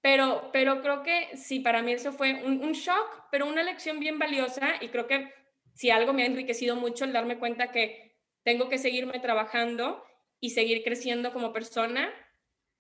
Pero, 0.01 0.49
pero 0.51 0.81
creo 0.81 1.03
que 1.03 1.37
sí, 1.37 1.61
para 1.61 1.83
mí 1.83 1.93
eso 1.93 2.11
fue 2.11 2.43
un, 2.45 2.65
un 2.65 2.73
shock, 2.73 3.27
pero 3.31 3.45
una 3.45 3.63
lección 3.63 4.01
bien 4.01 4.19
valiosa 4.19 4.77
y 4.81 4.89
creo 4.89 5.07
que 5.07 5.31
si 5.75 5.91
algo 5.91 6.15
me 6.15 6.23
ha 6.23 6.27
enriquecido 6.27 6.77
mucho 6.77 7.05
el 7.05 7.13
darme 7.13 7.39
cuenta 7.39 7.73
que 7.73 8.17
tengo 8.43 8.71
que 8.71 8.79
seguirme 8.79 9.21
trabajando 9.21 10.03
y 10.41 10.49
seguir 10.49 10.83
creciendo 10.83 11.35
como 11.35 11.53
persona 11.53 12.11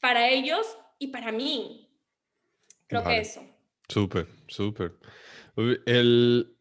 para 0.00 0.30
ellos 0.30 0.78
y 0.98 1.08
para 1.08 1.32
mí. 1.32 1.94
Creo 2.86 3.04
que 3.04 3.18
eso. 3.18 3.42
Súper, 3.90 4.26
súper. 4.46 4.94
El, 5.84 6.57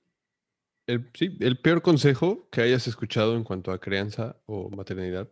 el, 0.87 1.11
sí, 1.13 1.37
el 1.41 1.59
peor 1.59 1.81
consejo 1.81 2.49
que 2.49 2.61
hayas 2.61 2.87
escuchado 2.87 3.35
en 3.35 3.43
cuanto 3.43 3.71
a 3.71 3.79
crianza 3.79 4.37
o 4.45 4.69
maternidad. 4.69 5.29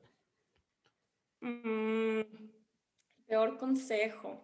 Mm, 1.39 2.21
peor 3.25 3.57
consejo. 3.57 4.41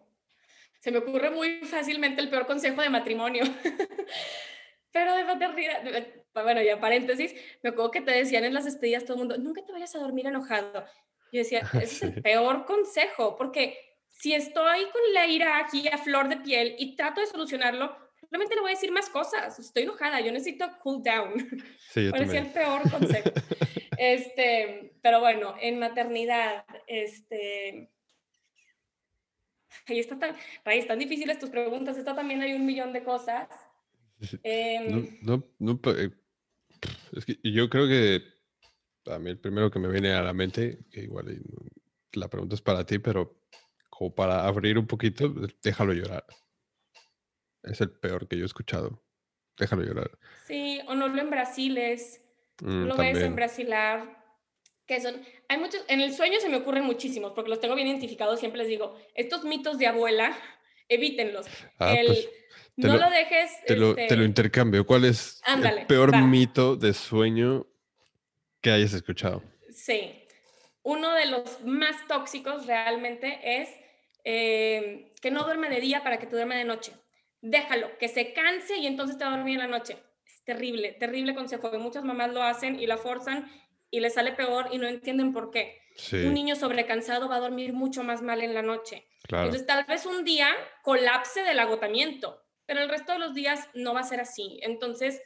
Se 0.79 0.91
me 0.91 0.97
ocurre 0.97 1.29
muy 1.29 1.59
fácilmente 1.65 2.21
el 2.21 2.29
peor 2.29 2.47
consejo 2.47 2.81
de 2.81 2.89
matrimonio. 2.89 3.43
Pero 4.91 5.15
de 5.15 5.23
maternidad, 5.23 5.83
bueno, 6.33 6.61
ya 6.61 6.79
paréntesis, 6.79 7.33
me 7.61 7.69
acuerdo 7.69 7.91
que 7.91 8.01
te 8.01 8.11
decían 8.11 8.43
en 8.43 8.53
las 8.53 8.65
despedidas 8.65 9.05
todo 9.05 9.13
el 9.13 9.19
mundo, 9.19 9.37
nunca 9.37 9.63
te 9.63 9.71
vayas 9.71 9.95
a 9.95 9.99
dormir 9.99 10.27
enojado. 10.27 10.85
Yo 11.31 11.39
decía, 11.39 11.59
ese 11.73 11.83
es 11.83 12.01
el 12.03 12.21
peor 12.21 12.65
consejo, 12.65 13.35
porque 13.37 13.77
si 14.09 14.33
estoy 14.33 14.83
con 14.91 15.01
la 15.13 15.27
ira 15.27 15.59
aquí 15.59 15.87
a 15.87 15.97
flor 15.97 16.29
de 16.29 16.37
piel 16.37 16.75
y 16.77 16.95
trato 16.95 17.21
de 17.21 17.27
solucionarlo, 17.27 17.95
realmente 18.31 18.55
le 18.55 18.61
voy 18.61 18.71
a 18.71 18.75
decir 18.75 18.91
más 18.91 19.09
cosas. 19.09 19.59
Estoy 19.59 19.83
enojada, 19.83 20.21
yo 20.21 20.31
necesito 20.31 20.65
cool 20.81 21.03
down. 21.03 21.33
Sí, 21.91 22.09
Parecía 22.09 22.39
el 22.39 22.51
peor 22.51 22.89
consejo. 22.89 23.29
este, 23.97 24.93
pero 25.01 25.19
bueno, 25.19 25.55
en 25.59 25.77
maternidad, 25.77 26.63
este, 26.87 27.91
ahí 29.87 29.99
está 29.99 30.17
tan, 30.17 30.35
ahí 30.63 30.79
están 30.79 30.99
difíciles 30.99 31.37
tus 31.37 31.49
preguntas, 31.49 31.97
está 31.97 32.15
también 32.15 32.41
hay 32.41 32.53
un 32.53 32.65
millón 32.65 32.93
de 32.93 33.03
cosas. 33.03 33.49
Em, 34.43 35.17
no, 35.23 35.43
no, 35.57 35.79
eh, 35.97 36.11
es 37.13 37.25
que 37.25 37.39
yo 37.43 37.69
creo 37.69 37.87
que 37.87 38.21
a 39.11 39.17
mí 39.17 39.31
el 39.31 39.39
primero 39.39 39.71
que 39.71 39.79
me 39.79 39.91
viene 39.91 40.13
a 40.13 40.21
la 40.21 40.31
mente, 40.31 40.85
que 40.91 41.01
igual 41.01 41.41
la 42.13 42.29
pregunta 42.29 42.55
es 42.55 42.61
para 42.61 42.85
ti, 42.85 42.99
pero 42.99 43.41
como 43.89 44.13
para 44.13 44.45
abrir 44.45 44.77
un 44.77 44.87
poquito, 44.87 45.33
déjalo 45.63 45.93
llorar. 45.93 46.23
Es 47.63 47.81
el 47.81 47.91
peor 47.91 48.27
que 48.27 48.37
yo 48.37 48.43
he 48.43 48.45
escuchado. 48.45 49.03
Déjalo 49.57 49.83
llorar. 49.83 50.17
Sí, 50.47 50.79
o 50.87 50.95
no 50.95 51.07
lo 51.07 51.21
en 51.21 51.29
Brasil 51.29 51.77
es. 51.77 52.21
Mm, 52.61 52.85
lo 52.85 52.95
ves 52.95 53.17
en 53.17 53.35
Brasilar 53.35 54.21
que 54.91 54.99
son, 54.99 55.21
hay 55.47 55.57
muchos, 55.57 55.85
en 55.87 56.01
el 56.01 56.13
sueño 56.13 56.41
se 56.41 56.49
me 56.49 56.57
ocurren 56.57 56.83
muchísimos, 56.83 57.31
porque 57.31 57.49
los 57.49 57.61
tengo 57.61 57.75
bien 57.75 57.87
identificados, 57.87 58.41
siempre 58.41 58.59
les 58.59 58.67
digo, 58.67 58.97
estos 59.15 59.45
mitos 59.45 59.77
de 59.77 59.87
abuela, 59.87 60.37
evítenlos. 60.89 61.45
Ah, 61.79 61.95
pues, 62.05 62.29
no 62.75 62.97
lo, 62.97 63.09
dejes. 63.09 63.51
Te, 63.65 63.77
lo, 63.77 63.95
te, 63.95 64.01
lo, 64.01 64.07
este 64.07 64.25
intercambio. 64.25 64.85
¿Cuál 64.85 65.05
es 65.05 65.41
el 65.47 65.85
peor 65.85 66.17
mito 66.23 66.75
de 66.75 66.93
sueño 66.93 67.67
que 68.59 68.71
hayas 68.71 68.93
escuchado? 68.93 69.41
Sí. 69.71 70.25
Uno 70.83 71.13
de 71.13 71.27
los 71.27 71.61
más 71.63 72.07
tóxicos 72.07 72.65
realmente 72.65 73.39
es 73.43 73.69
eh, 74.25 75.13
que 75.21 75.31
no 75.31 75.43
duerme 75.43 75.69
de 75.69 75.79
día 75.79 76.03
para 76.03 76.17
que 76.19 76.25
te 76.25 76.35
duerme 76.35 76.57
de 76.57 76.65
noche. 76.65 76.93
Déjalo, 77.41 77.97
que 77.97 78.07
se 78.07 78.33
canse 78.33 78.77
y 78.77 78.87
entonces 78.87 79.17
te 79.17 79.23
va 79.23 79.33
a 79.33 79.37
dormir 79.37 79.59
en 79.59 79.69
la 79.69 79.77
noche. 79.77 79.97
Es 80.25 80.43
terrible, 80.43 80.93
terrible 80.93 81.33
consejo. 81.33 81.71
muchas 81.79 82.03
mamás 82.03 82.31
lo 82.31 82.43
hacen 82.43 82.79
y 82.79 82.85
la 82.85 82.97
forzan 82.97 83.49
y 83.89 83.99
les 83.99 84.13
sale 84.13 84.31
peor 84.31 84.69
y 84.71 84.77
no 84.77 84.87
entienden 84.87 85.33
por 85.33 85.51
qué. 85.51 85.81
Un 86.13 86.33
niño 86.33 86.55
sobrecansado 86.55 87.27
va 87.27 87.35
a 87.35 87.39
dormir 87.39 87.73
mucho 87.73 88.03
más 88.03 88.21
mal 88.21 88.41
en 88.41 88.53
la 88.53 88.61
noche. 88.61 89.05
Entonces, 89.23 89.65
tal 89.65 89.85
vez 89.85 90.05
un 90.05 90.23
día 90.23 90.49
colapse 90.83 91.43
del 91.43 91.59
agotamiento, 91.59 92.41
pero 92.65 92.81
el 92.81 92.89
resto 92.89 93.13
de 93.13 93.19
los 93.19 93.33
días 93.33 93.69
no 93.73 93.93
va 93.93 94.01
a 94.01 94.03
ser 94.03 94.19
así. 94.19 94.59
Entonces, 94.63 95.21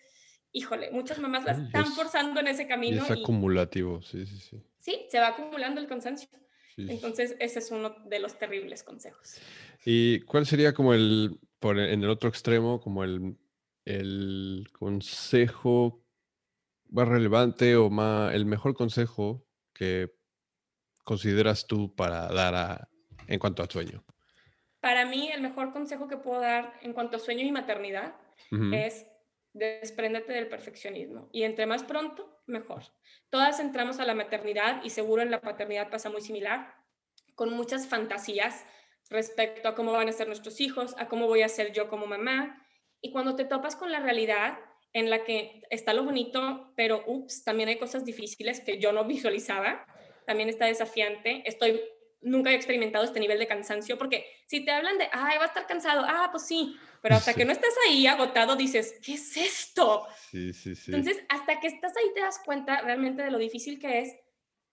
híjole, 0.51 0.91
muchas 0.91 1.19
mamás 1.19 1.45
la 1.45 1.51
están 1.51 1.85
forzando 1.93 2.39
en 2.39 2.47
ese 2.47 2.67
camino. 2.67 3.03
es 3.03 3.11
acumulativo, 3.11 4.01
sí, 4.01 4.25
sí, 4.25 4.39
sí. 4.39 4.61
Sí, 4.79 5.05
se 5.09 5.19
va 5.19 5.29
acumulando 5.29 5.81
el 5.81 5.87
cansancio. 5.87 6.29
Entonces, 6.77 7.35
ese 7.39 7.59
es 7.59 7.71
uno 7.71 7.95
de 8.05 8.19
los 8.19 8.37
terribles 8.37 8.83
consejos. 8.83 9.37
¿Y 9.85 10.21
cuál 10.21 10.45
sería 10.45 10.73
como 10.73 10.93
el, 10.93 11.39
por, 11.59 11.79
en 11.79 12.03
el 12.03 12.09
otro 12.09 12.29
extremo, 12.29 12.79
como 12.81 13.03
el, 13.03 13.37
el 13.85 14.67
consejo 14.71 16.03
más 16.89 17.07
relevante 17.07 17.75
o 17.75 17.89
más, 17.89 18.33
el 18.33 18.45
mejor 18.45 18.73
consejo 18.73 19.45
que 19.73 20.13
consideras 21.03 21.67
tú 21.67 21.95
para 21.95 22.27
dar 22.27 22.55
a, 22.55 22.89
en 23.27 23.39
cuanto 23.39 23.63
a 23.63 23.67
sueño? 23.67 24.03
Para 24.79 25.05
mí, 25.05 25.29
el 25.31 25.41
mejor 25.41 25.71
consejo 25.71 26.07
que 26.07 26.17
puedo 26.17 26.41
dar 26.41 26.73
en 26.81 26.93
cuanto 26.93 27.17
a 27.17 27.19
sueño 27.19 27.43
y 27.43 27.51
maternidad 27.51 28.15
es 28.71 29.07
despréndete 29.53 30.33
del 30.33 30.47
perfeccionismo. 30.47 31.29
Y 31.31 31.43
entre 31.43 31.65
más 31.65 31.83
pronto, 31.83 32.41
mejor. 32.45 32.83
Todas 33.29 33.59
entramos 33.59 33.99
a 33.99 34.05
la 34.05 34.13
maternidad 34.13 34.83
y 34.83 34.89
seguro 34.89 35.21
en 35.21 35.31
la 35.31 35.41
paternidad 35.41 35.89
pasa 35.89 36.09
muy 36.09 36.21
similar, 36.21 36.75
con 37.33 37.51
muchas 37.51 37.87
fantasías 37.87 38.65
respecto 39.09 39.67
a 39.67 39.75
cómo 39.75 39.91
van 39.91 40.09
a 40.09 40.13
ser 40.13 40.27
nuestros 40.27 40.59
hijos, 40.61 40.95
a 40.97 41.07
cómo 41.07 41.27
voy 41.27 41.41
a 41.41 41.49
ser 41.49 41.71
yo 41.71 41.87
como 41.89 42.05
mamá. 42.07 42.65
Y 43.01 43.11
cuando 43.11 43.35
te 43.35 43.45
topas 43.45 43.75
con 43.75 43.91
la 43.91 43.99
realidad 43.99 44.57
en 44.93 45.09
la 45.09 45.23
que 45.23 45.61
está 45.69 45.93
lo 45.93 46.03
bonito, 46.03 46.73
pero 46.75 47.03
ups, 47.05 47.43
también 47.43 47.69
hay 47.69 47.77
cosas 47.77 48.05
difíciles 48.05 48.61
que 48.61 48.79
yo 48.79 48.91
no 48.91 49.03
visualizaba, 49.05 49.85
también 50.25 50.49
está 50.49 50.65
desafiante. 50.65 51.43
Estoy 51.45 51.81
nunca 52.21 52.51
he 52.51 52.55
experimentado 52.55 53.05
este 53.05 53.19
nivel 53.19 53.37
de 53.37 53.47
cansancio, 53.47 53.97
porque 53.97 54.25
si 54.47 54.65
te 54.65 54.71
hablan 54.71 54.97
de, 54.97 55.07
ay, 55.11 55.37
va 55.37 55.43
a 55.43 55.47
estar 55.47 55.67
cansado, 55.67 56.03
ah, 56.07 56.29
pues 56.31 56.47
sí, 56.47 56.75
pero 57.01 57.15
hasta 57.15 57.35
que 57.35 57.45
no 57.45 57.51
estás 57.51 57.73
ahí 57.87 58.07
agotado 58.07 58.55
dices, 58.55 58.99
¿qué 59.03 59.13
es 59.13 59.37
esto? 59.37 60.07
Sí, 60.31 60.51
sí, 60.51 60.75
sí. 60.75 60.91
Entonces, 60.91 61.23
hasta 61.29 61.59
que 61.59 61.67
estás 61.67 61.95
ahí 61.95 62.11
te 62.15 62.21
das 62.21 62.39
cuenta 62.43 62.81
realmente 62.81 63.21
de 63.21 63.29
lo 63.29 63.37
difícil 63.37 63.79
que 63.79 63.99
es 63.99 64.15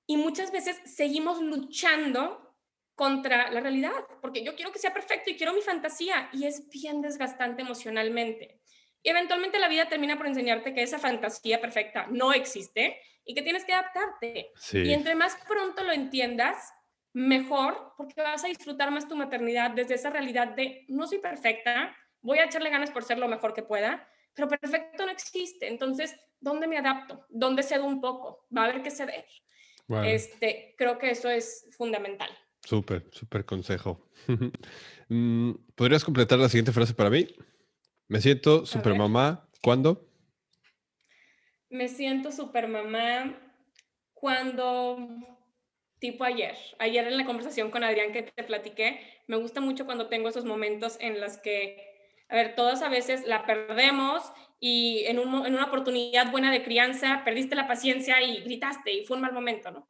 y 0.06 0.16
muchas 0.16 0.50
veces 0.50 0.80
seguimos 0.86 1.42
luchando 1.42 2.51
contra 2.94 3.50
la 3.50 3.60
realidad, 3.60 3.92
porque 4.20 4.44
yo 4.44 4.54
quiero 4.54 4.72
que 4.72 4.78
sea 4.78 4.92
perfecto 4.92 5.30
y 5.30 5.36
quiero 5.36 5.52
mi 5.52 5.62
fantasía 5.62 6.28
y 6.32 6.46
es 6.46 6.68
bien 6.68 7.00
desgastante 7.00 7.62
emocionalmente. 7.62 8.60
Y 9.02 9.10
eventualmente 9.10 9.58
la 9.58 9.68
vida 9.68 9.88
termina 9.88 10.16
por 10.16 10.26
enseñarte 10.26 10.74
que 10.74 10.82
esa 10.82 10.98
fantasía 10.98 11.60
perfecta 11.60 12.06
no 12.10 12.32
existe 12.32 13.00
y 13.24 13.34
que 13.34 13.42
tienes 13.42 13.64
que 13.64 13.72
adaptarte. 13.72 14.52
Y 14.72 14.92
entre 14.92 15.14
más 15.14 15.36
pronto 15.48 15.82
lo 15.82 15.92
entiendas, 15.92 16.72
mejor, 17.12 17.94
porque 17.96 18.22
vas 18.22 18.44
a 18.44 18.48
disfrutar 18.48 18.90
más 18.90 19.08
tu 19.08 19.16
maternidad 19.16 19.70
desde 19.72 19.94
esa 19.94 20.10
realidad 20.10 20.48
de 20.48 20.84
no 20.88 21.06
soy 21.06 21.18
perfecta, 21.18 21.94
voy 22.20 22.38
a 22.38 22.44
echarle 22.44 22.70
ganas 22.70 22.90
por 22.90 23.04
ser 23.04 23.18
lo 23.18 23.28
mejor 23.28 23.52
que 23.52 23.62
pueda, 23.62 24.08
pero 24.34 24.48
perfecto 24.48 25.04
no 25.04 25.12
existe. 25.12 25.68
Entonces, 25.68 26.16
¿dónde 26.40 26.66
me 26.66 26.78
adapto? 26.78 27.26
¿Dónde 27.28 27.62
cedo 27.62 27.84
un 27.84 28.00
poco? 28.00 28.46
Va 28.56 28.62
a 28.62 28.64
haber 28.66 28.82
que 28.82 28.90
ceder. 28.90 29.26
Este, 30.04 30.74
creo 30.78 30.98
que 30.98 31.10
eso 31.10 31.28
es 31.28 31.68
fundamental. 31.76 32.30
Súper, 32.64 33.08
súper 33.12 33.44
consejo. 33.44 34.08
Mm, 35.08 35.52
¿Podrías 35.74 36.04
completar 36.04 36.38
la 36.38 36.48
siguiente 36.48 36.72
frase 36.72 36.94
para 36.94 37.10
mí? 37.10 37.26
Me 38.08 38.22
siento 38.22 38.64
super 38.64 38.94
mamá. 38.94 39.46
¿Cuándo? 39.62 40.08
Me 41.68 41.86
siento 41.88 42.32
super 42.32 42.66
mamá 42.66 43.38
cuando 44.14 44.96
tipo 45.98 46.24
ayer. 46.24 46.56
Ayer 46.78 47.06
en 47.06 47.18
la 47.18 47.26
conversación 47.26 47.70
con 47.70 47.84
Adrián 47.84 48.12
que 48.12 48.22
te 48.22 48.42
platiqué, 48.42 49.00
me 49.26 49.36
gusta 49.36 49.60
mucho 49.60 49.84
cuando 49.84 50.08
tengo 50.08 50.28
esos 50.28 50.44
momentos 50.44 50.96
en 51.00 51.20
los 51.20 51.36
que, 51.36 51.76
a 52.28 52.36
ver, 52.36 52.54
todas 52.54 52.80
a 52.80 52.88
veces 52.88 53.26
la 53.26 53.44
perdemos 53.44 54.22
y 54.60 55.04
en, 55.06 55.18
en 55.18 55.54
una 55.54 55.66
oportunidad 55.66 56.30
buena 56.30 56.50
de 56.50 56.64
crianza 56.64 57.22
perdiste 57.24 57.54
la 57.54 57.68
paciencia 57.68 58.22
y 58.22 58.40
gritaste 58.40 58.92
y 58.92 59.04
fue 59.04 59.16
un 59.16 59.22
mal 59.22 59.32
momento, 59.32 59.70
¿no? 59.70 59.88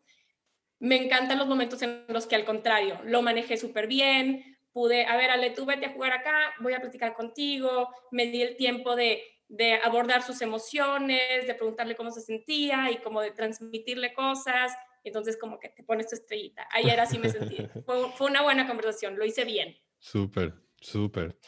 Me 0.83 0.97
encantan 0.97 1.39
los 1.39 1.47
momentos 1.47 1.80
en 1.83 2.05
los 2.09 2.26
que 2.26 2.35
al 2.35 2.45
contrario, 2.45 2.99
lo 3.05 3.22
manejé 3.22 3.57
súper 3.57 3.87
bien, 3.87 4.59
pude, 4.72 5.07
a 5.07 5.16
ver, 5.16 5.30
Ale, 5.30 5.51
tú 5.51 5.64
vete 5.64 5.87
a 5.87 5.93
jugar 5.93 6.11
acá, 6.11 6.55
voy 6.59 6.72
a 6.72 6.80
platicar 6.80 7.14
contigo, 7.14 7.89
me 8.11 8.26
di 8.26 8.43
el 8.43 8.57
tiempo 8.57 8.97
de, 8.97 9.22
de 9.47 9.74
abordar 9.74 10.24
sus 10.24 10.43
emociones, 10.43 11.47
de 11.47 11.55
preguntarle 11.55 11.95
cómo 11.95 12.11
se 12.11 12.20
sentía 12.20 12.91
y 12.91 12.97
como 12.97 13.20
de 13.20 13.30
transmitirle 13.30 14.12
cosas, 14.12 14.72
entonces 15.05 15.37
como 15.37 15.61
que 15.61 15.68
te 15.68 15.85
pones 15.85 16.09
tu 16.09 16.16
estrellita. 16.16 16.66
Ayer 16.72 16.99
así 16.99 17.16
me 17.16 17.28
sentí. 17.28 17.59
Fue, 17.87 18.26
una 18.26 18.43
buena 18.43 18.66
conversación, 18.66 19.16
lo 19.16 19.24
hice 19.24 19.45
bien. 19.45 19.76
Súper, 20.01 20.53
súper. 20.80 21.39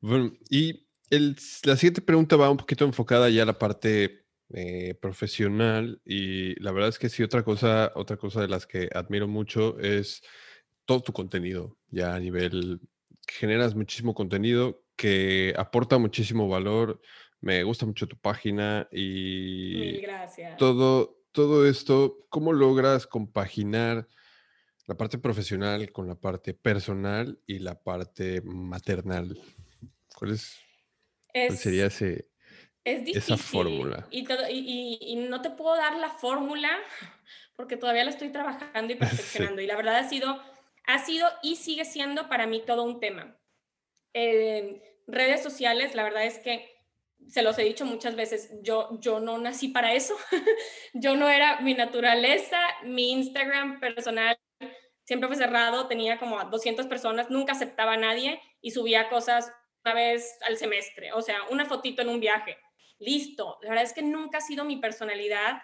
Bueno, 0.00 0.34
y 0.50 0.86
el, 1.10 1.34
la 1.64 1.74
siguiente 1.74 2.00
pregunta 2.00 2.36
va 2.36 2.48
un 2.48 2.58
poquito 2.58 2.84
enfocada 2.84 3.28
ya 3.28 3.42
a 3.42 3.46
la 3.46 3.58
parte 3.58 4.27
eh, 4.54 4.94
profesional 4.94 6.00
y 6.04 6.58
la 6.62 6.72
verdad 6.72 6.88
es 6.88 6.98
que 6.98 7.08
sí, 7.08 7.22
otra 7.22 7.42
cosa, 7.42 7.92
otra 7.94 8.16
cosa 8.16 8.40
de 8.40 8.48
las 8.48 8.66
que 8.66 8.88
admiro 8.94 9.28
mucho 9.28 9.78
es 9.78 10.22
todo 10.86 11.02
tu 11.02 11.12
contenido, 11.12 11.76
ya 11.90 12.14
a 12.14 12.20
nivel, 12.20 12.80
generas 13.26 13.74
muchísimo 13.74 14.14
contenido 14.14 14.82
que 14.96 15.54
aporta 15.56 15.98
muchísimo 15.98 16.48
valor. 16.48 17.00
Me 17.40 17.62
gusta 17.62 17.86
mucho 17.86 18.08
tu 18.08 18.18
página 18.18 18.88
y 18.90 19.74
Mil 19.74 20.00
gracias. 20.02 20.56
todo, 20.56 21.20
todo 21.32 21.66
esto, 21.66 22.26
¿cómo 22.30 22.52
logras 22.52 23.06
compaginar 23.06 24.08
la 24.86 24.96
parte 24.96 25.18
profesional 25.18 25.92
con 25.92 26.08
la 26.08 26.14
parte 26.14 26.54
personal 26.54 27.38
y 27.46 27.58
la 27.58 27.78
parte 27.80 28.40
maternal? 28.42 29.38
¿Cuál, 30.16 30.32
es, 30.32 30.56
sería 31.54 31.86
ese, 31.86 32.28
esa 32.84 33.36
fórmula? 33.36 34.06
Y, 34.10 34.26
y, 35.00 35.16
no 35.16 35.42
te 35.42 35.50
puedo 35.50 35.76
dar 35.76 35.96
la 35.96 36.10
fórmula 36.10 36.70
porque 37.56 37.76
todavía 37.76 38.04
la 38.04 38.10
estoy 38.10 38.30
trabajando 38.30 38.92
y 38.92 38.96
perfeccionando. 38.96 39.60
Y 39.60 39.66
la 39.66 39.76
verdad 39.76 39.96
ha 39.96 40.08
sido, 40.08 40.42
ha 40.86 40.98
sido 41.04 41.28
y 41.42 41.56
sigue 41.56 41.84
siendo 41.84 42.28
para 42.28 42.46
mí 42.46 42.62
todo 42.64 42.84
un 42.84 43.00
tema. 43.00 43.36
Eh, 44.14 44.82
redes 45.06 45.42
sociales, 45.42 45.94
la 45.94 46.04
verdad 46.04 46.24
es 46.24 46.38
que 46.38 46.78
se 47.26 47.42
los 47.42 47.58
he 47.58 47.64
dicho 47.64 47.84
muchas 47.84 48.14
veces, 48.14 48.50
yo, 48.62 48.98
yo 49.00 49.20
no 49.20 49.38
nací 49.38 49.68
para 49.68 49.92
eso, 49.92 50.14
yo 50.94 51.16
no 51.16 51.28
era 51.28 51.60
mi 51.60 51.74
naturaleza, 51.74 52.58
mi 52.84 53.10
Instagram 53.12 53.80
personal 53.80 54.38
siempre 55.04 55.28
fue 55.28 55.36
cerrado, 55.36 55.88
tenía 55.88 56.18
como 56.18 56.42
200 56.44 56.86
personas, 56.86 57.30
nunca 57.30 57.52
aceptaba 57.52 57.94
a 57.94 57.96
nadie 57.96 58.40
y 58.60 58.72
subía 58.72 59.08
cosas 59.08 59.50
una 59.84 59.94
vez 59.94 60.38
al 60.46 60.58
semestre, 60.58 61.12
o 61.12 61.22
sea, 61.22 61.38
una 61.50 61.64
fotito 61.64 62.02
en 62.02 62.10
un 62.10 62.20
viaje, 62.20 62.58
listo, 62.98 63.58
la 63.62 63.70
verdad 63.70 63.84
es 63.84 63.92
que 63.92 64.02
nunca 64.02 64.38
ha 64.38 64.40
sido 64.40 64.64
mi 64.64 64.76
personalidad 64.76 65.62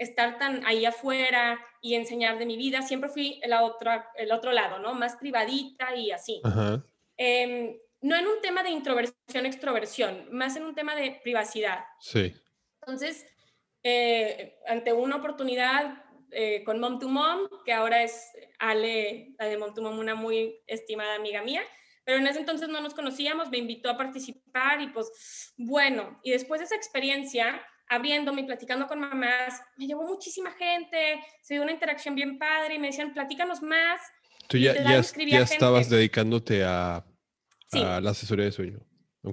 estar 0.00 0.38
tan 0.38 0.64
ahí 0.66 0.86
afuera 0.86 1.60
y 1.82 1.94
enseñar 1.94 2.38
de 2.38 2.46
mi 2.46 2.56
vida, 2.56 2.80
siempre 2.80 3.10
fui 3.10 3.38
el 3.42 3.52
otro, 3.52 3.90
el 4.16 4.32
otro 4.32 4.50
lado, 4.50 4.78
¿no? 4.78 4.94
Más 4.94 5.16
privadita 5.16 5.94
y 5.94 6.10
así. 6.10 6.40
Em, 7.18 7.76
no 8.00 8.16
en 8.16 8.26
un 8.26 8.40
tema 8.40 8.62
de 8.62 8.70
introversión, 8.70 9.44
extroversión, 9.44 10.28
más 10.32 10.56
en 10.56 10.64
un 10.64 10.74
tema 10.74 10.96
de 10.96 11.20
privacidad. 11.22 11.84
Sí. 12.00 12.34
Entonces, 12.80 13.26
eh, 13.82 14.58
ante 14.66 14.94
una 14.94 15.16
oportunidad 15.16 16.02
eh, 16.30 16.64
con 16.64 16.80
Mom 16.80 16.98
to 16.98 17.08
Mom, 17.08 17.48
que 17.64 17.74
ahora 17.74 18.02
es 18.02 18.30
Ale, 18.58 19.34
la 19.38 19.46
de 19.46 19.58
Mom 19.58 19.74
to 19.74 19.82
Mom, 19.82 19.98
una 19.98 20.14
muy 20.14 20.62
estimada 20.66 21.14
amiga 21.16 21.42
mía, 21.42 21.62
pero 22.04 22.18
en 22.18 22.26
ese 22.26 22.40
entonces 22.40 22.68
no 22.68 22.80
nos 22.80 22.94
conocíamos, 22.94 23.50
me 23.50 23.58
invitó 23.58 23.90
a 23.90 23.96
participar 23.96 24.80
y 24.80 24.88
pues 24.88 25.52
bueno, 25.56 26.20
y 26.22 26.30
después 26.30 26.60
de 26.60 26.66
esa 26.66 26.76
experiencia, 26.76 27.60
abriéndome 27.88 28.42
y 28.42 28.46
platicando 28.46 28.86
con 28.86 29.00
mamás, 29.00 29.60
me 29.76 29.86
llevó 29.86 30.04
muchísima 30.04 30.52
gente, 30.52 31.22
se 31.42 31.54
dio 31.54 31.62
una 31.62 31.72
interacción 31.72 32.14
bien 32.14 32.38
padre 32.38 32.74
y 32.74 32.78
me 32.78 32.88
decían, 32.88 33.12
platícanos 33.12 33.62
más. 33.62 34.00
Tú 34.48 34.58
ya, 34.58 34.74
ya, 34.74 35.00
ya 35.00 35.42
estabas 35.42 35.88
dedicándote 35.88 36.64
a 36.64 37.04
a 37.72 38.00
la 38.00 38.10
asesoría 38.10 38.46
de 38.46 38.52
sueño. 38.52 38.80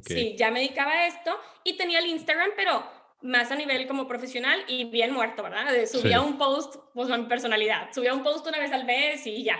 Sí, 0.06 0.36
ya 0.38 0.52
me 0.52 0.60
dedicaba 0.60 0.92
a 0.92 1.08
esto 1.08 1.32
y 1.64 1.78
tenía 1.78 2.00
el 2.00 2.08
Instagram, 2.08 2.52
pero 2.56 2.84
más 3.22 3.52
a 3.52 3.56
nivel 3.56 3.88
como 3.88 4.08
profesional 4.08 4.64
y 4.68 4.86
bien 4.86 5.14
muerto, 5.14 5.44
¿verdad? 5.44 5.74
Subía 5.86 6.22
un 6.22 6.38
post, 6.38 6.76
pues 6.94 7.10
mi 7.10 7.26
personalidad, 7.26 7.92
subía 7.94 8.14
un 8.14 8.24
post 8.24 8.46
una 8.48 8.60
vez 8.60 8.72
al 8.72 8.86
mes 8.86 9.26
y 9.26 9.44
ya. 9.44 9.58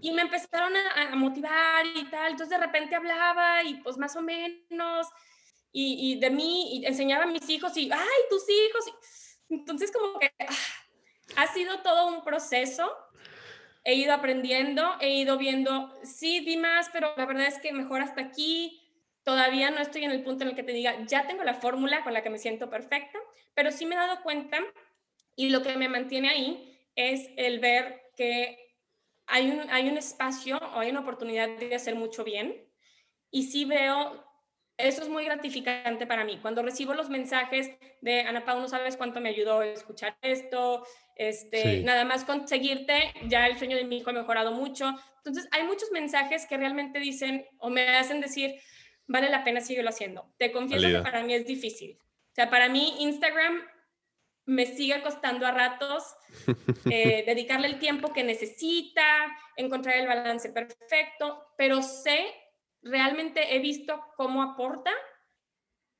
Y 0.00 0.12
me 0.12 0.22
empezaron 0.22 0.72
a, 0.76 1.16
motivar 1.16 1.84
y 1.86 2.04
tal, 2.04 2.32
entonces 2.32 2.58
de 2.58 2.64
repente 2.64 2.94
hablaba 2.94 3.62
y 3.62 3.74
pues 3.82 3.96
más 3.96 4.14
o 4.16 4.22
menos, 4.22 5.06
y, 5.72 6.12
y 6.12 6.20
de 6.20 6.30
mí, 6.30 6.78
y 6.78 6.86
enseñaba 6.86 7.24
a 7.24 7.26
mis 7.26 7.48
hijos 7.48 7.76
y, 7.76 7.90
ay, 7.92 8.20
tus 8.30 8.44
hijos. 8.48 8.84
entonces 9.48 9.92
como 9.92 10.18
que 10.18 10.32
ah, 10.38 10.54
ha 11.36 11.46
sido 11.52 11.80
todo 11.80 12.08
un 12.08 12.24
proceso 12.24 12.90
he 13.86 13.94
ido 13.94 14.12
aprendiendo, 14.12 14.96
he 15.00 15.10
ido 15.10 15.38
viendo, 15.38 15.94
sí, 16.02 16.40
di 16.40 16.56
más, 16.56 16.90
pero 16.92 17.14
la 17.16 17.24
verdad 17.24 17.46
es 17.46 17.60
que 17.60 17.72
mejor 17.72 18.00
hasta 18.00 18.20
aquí. 18.20 18.82
Todavía 19.22 19.70
no 19.70 19.78
estoy 19.78 20.02
en 20.02 20.10
el 20.10 20.24
punto 20.24 20.42
en 20.42 20.50
el 20.50 20.56
que 20.56 20.64
te 20.64 20.72
diga, 20.72 20.96
ya 21.06 21.28
tengo 21.28 21.44
la 21.44 21.54
fórmula 21.54 22.02
con 22.02 22.12
la 22.12 22.22
que 22.24 22.30
me 22.30 22.38
siento 22.38 22.68
perfecta, 22.68 23.18
pero 23.54 23.70
sí 23.70 23.86
me 23.86 23.94
he 23.94 23.98
dado 23.98 24.22
cuenta 24.22 24.58
y 25.36 25.50
lo 25.50 25.62
que 25.62 25.76
me 25.76 25.88
mantiene 25.88 26.30
ahí 26.30 26.80
es 26.96 27.30
el 27.36 27.60
ver 27.60 28.10
que 28.16 28.65
hay 29.26 29.50
un, 29.50 29.70
hay 29.70 29.88
un 29.88 29.98
espacio 29.98 30.58
o 30.58 30.78
hay 30.78 30.90
una 30.90 31.00
oportunidad 31.00 31.48
de 31.48 31.74
hacer 31.74 31.94
mucho 31.94 32.24
bien. 32.24 32.64
Y 33.30 33.44
sí 33.44 33.64
veo, 33.64 34.24
eso 34.76 35.02
es 35.02 35.08
muy 35.08 35.24
gratificante 35.24 36.06
para 36.06 36.24
mí. 36.24 36.38
Cuando 36.40 36.62
recibo 36.62 36.94
los 36.94 37.10
mensajes 37.10 37.70
de 38.00 38.20
Ana 38.20 38.44
Pau, 38.44 38.60
no 38.60 38.68
sabes 38.68 38.96
cuánto 38.96 39.20
me 39.20 39.30
ayudó 39.30 39.62
escuchar 39.62 40.16
esto, 40.22 40.86
este, 41.16 41.80
nada 41.82 42.04
más 42.04 42.24
conseguirte, 42.24 43.12
ya 43.26 43.46
el 43.46 43.58
sueño 43.58 43.76
de 43.76 43.84
mi 43.84 43.98
hijo 43.98 44.10
ha 44.10 44.14
mejorado 44.14 44.52
mucho. 44.52 44.94
Entonces, 45.18 45.48
hay 45.50 45.64
muchos 45.64 45.90
mensajes 45.90 46.46
que 46.46 46.56
realmente 46.56 47.00
dicen 47.00 47.46
o 47.58 47.68
me 47.70 47.96
hacen 47.96 48.20
decir, 48.20 48.54
vale 49.06 49.28
la 49.28 49.44
pena 49.44 49.60
seguirlo 49.60 49.90
haciendo. 49.90 50.32
Te 50.36 50.52
confieso 50.52 50.86
que 50.86 51.00
para 51.00 51.22
mí 51.22 51.34
es 51.34 51.46
difícil. 51.46 51.98
O 52.00 52.34
sea, 52.34 52.50
para 52.50 52.68
mí 52.68 52.96
Instagram 53.00 53.62
me 54.46 54.64
sigue 54.64 55.02
costando 55.02 55.46
a 55.46 55.50
ratos 55.50 56.16
eh, 56.90 57.24
dedicarle 57.26 57.66
el 57.66 57.78
tiempo 57.78 58.12
que 58.12 58.24
necesita, 58.24 59.04
encontrar 59.56 59.96
el 59.96 60.06
balance 60.06 60.48
perfecto, 60.50 61.52
pero 61.58 61.82
sé, 61.82 62.26
realmente 62.82 63.54
he 63.54 63.58
visto 63.58 64.00
cómo 64.16 64.42
aporta, 64.42 64.92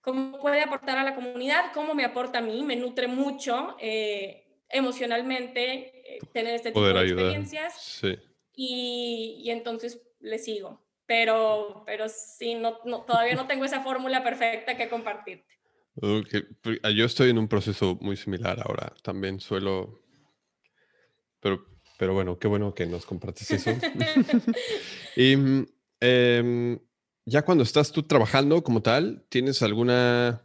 cómo 0.01 0.40
puede 0.40 0.62
aportar 0.62 0.98
a 0.98 1.05
la 1.05 1.16
comunidad, 1.16 1.73
cómo 1.74 1.94
me 1.94 2.05
aporta 2.05 2.39
a 2.39 2.43
mí, 2.43 2.62
me 2.62 2.77
nutre 2.77 3.09
mucho 3.09 3.77
eh, 3.81 4.62
emocionalmente 4.68 6.14
eh, 6.14 6.18
tener 6.32 6.55
este 6.55 6.70
tipo 6.70 6.86
de 6.86 7.02
experiencias. 7.02 8.01
Y, 8.55 9.43
y, 9.44 9.51
entonces 9.51 10.01
le 10.20 10.39
sigo. 10.39 10.86
Pero, 11.05 11.82
pero 11.85 12.09
sí, 12.09 12.55
no, 12.55 12.78
no, 12.85 13.02
todavía 13.02 13.35
no 13.35 13.47
tengo 13.47 13.64
esa 13.64 13.82
fórmula 13.82 14.24
perfecta 14.24 14.77
que 14.77 14.89
compartirte. 14.89 15.55
Ah, 16.02 16.90
yo 16.90 17.06
estoy 17.06 17.31
en 17.31 17.39
un 17.39 17.48
proceso 17.48 17.97
muy 18.01 18.16
similar 18.16 18.60
ahora. 18.60 18.93
También 19.02 19.40
suelo. 19.40 20.01
Pero, 21.40 21.64
pero 21.98 22.14
bueno, 22.14 22.39
qué 22.39 22.48
bueno 22.48 22.74
que 22.74 22.86
nos 22.86 23.06
compartes 23.06 23.51
eso. 23.51 23.70
y 25.16 25.36
em, 26.01 26.78
ya 27.24 27.43
cuando 27.43 27.64
estás 27.64 27.93
tú 27.93 28.02
trabajando 28.02 28.62
como 28.62 28.82
tal, 28.82 29.24
¿tienes 29.28 29.62
alguna 29.62 30.43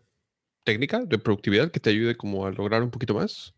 técnica 0.64 1.00
de 1.00 1.18
productividad 1.18 1.72
que 1.72 1.80
te 1.80 1.90
ayude 1.90 2.16
como 2.16 2.46
a 2.46 2.52
lograr 2.52 2.82
un 2.82 2.92
poquito 2.92 3.14
más? 3.14 3.54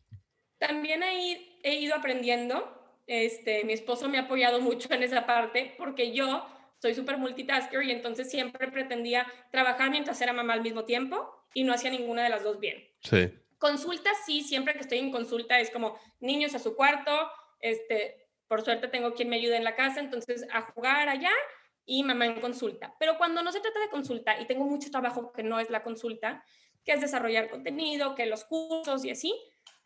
También 0.57 1.03
he, 1.03 1.59
he 1.63 1.79
ido 1.79 1.95
aprendiendo. 1.95 2.79
Este, 3.05 3.65
mi 3.65 3.73
esposo 3.73 4.09
me 4.09 4.17
ha 4.17 4.21
apoyado 4.21 4.61
mucho 4.61 4.91
en 4.91 5.03
esa 5.03 5.25
parte 5.25 5.75
porque 5.77 6.13
yo 6.13 6.47
soy 6.81 6.95
súper 6.95 7.17
multitasker 7.17 7.83
y 7.83 7.91
entonces 7.91 8.31
siempre 8.31 8.71
pretendía 8.71 9.27
trabajar 9.51 9.91
mientras 9.91 10.19
era 10.21 10.33
mamá 10.33 10.53
al 10.53 10.61
mismo 10.61 10.85
tiempo 10.85 11.42
y 11.53 11.63
no 11.63 11.73
hacía 11.73 11.91
ninguna 11.91 12.23
de 12.23 12.29
las 12.29 12.43
dos 12.43 12.59
bien. 12.59 12.83
Sí. 13.01 13.31
Consulta, 13.57 14.09
sí, 14.25 14.41
siempre 14.41 14.73
que 14.73 14.81
estoy 14.81 14.99
en 14.99 15.11
consulta 15.11 15.59
es 15.59 15.69
como 15.69 15.97
niños 16.19 16.53
a 16.55 16.59
su 16.59 16.75
cuarto, 16.75 17.11
este, 17.59 18.27
por 18.47 18.61
suerte 18.61 18.87
tengo 18.87 19.13
quien 19.13 19.29
me 19.29 19.37
ayude 19.37 19.55
en 19.55 19.63
la 19.63 19.75
casa, 19.75 19.99
entonces 19.99 20.45
a 20.51 20.61
jugar 20.61 21.09
allá 21.09 21.31
y 21.85 22.03
mamá 22.03 22.25
en 22.25 22.41
consulta. 22.41 22.93
Pero 22.99 23.17
cuando 23.17 23.41
no 23.41 23.51
se 23.51 23.61
trata 23.61 23.79
de 23.79 23.89
consulta 23.89 24.39
y 24.39 24.45
tengo 24.45 24.65
mucho 24.65 24.91
trabajo 24.91 25.31
que 25.31 25.43
no 25.43 25.59
es 25.59 25.69
la 25.69 25.83
consulta, 25.83 26.43
que 26.83 26.93
es 26.93 27.01
desarrollar 27.01 27.49
contenido, 27.49 28.15
que 28.15 28.25
los 28.25 28.43
cursos 28.43 29.05
y 29.05 29.11
así, 29.11 29.33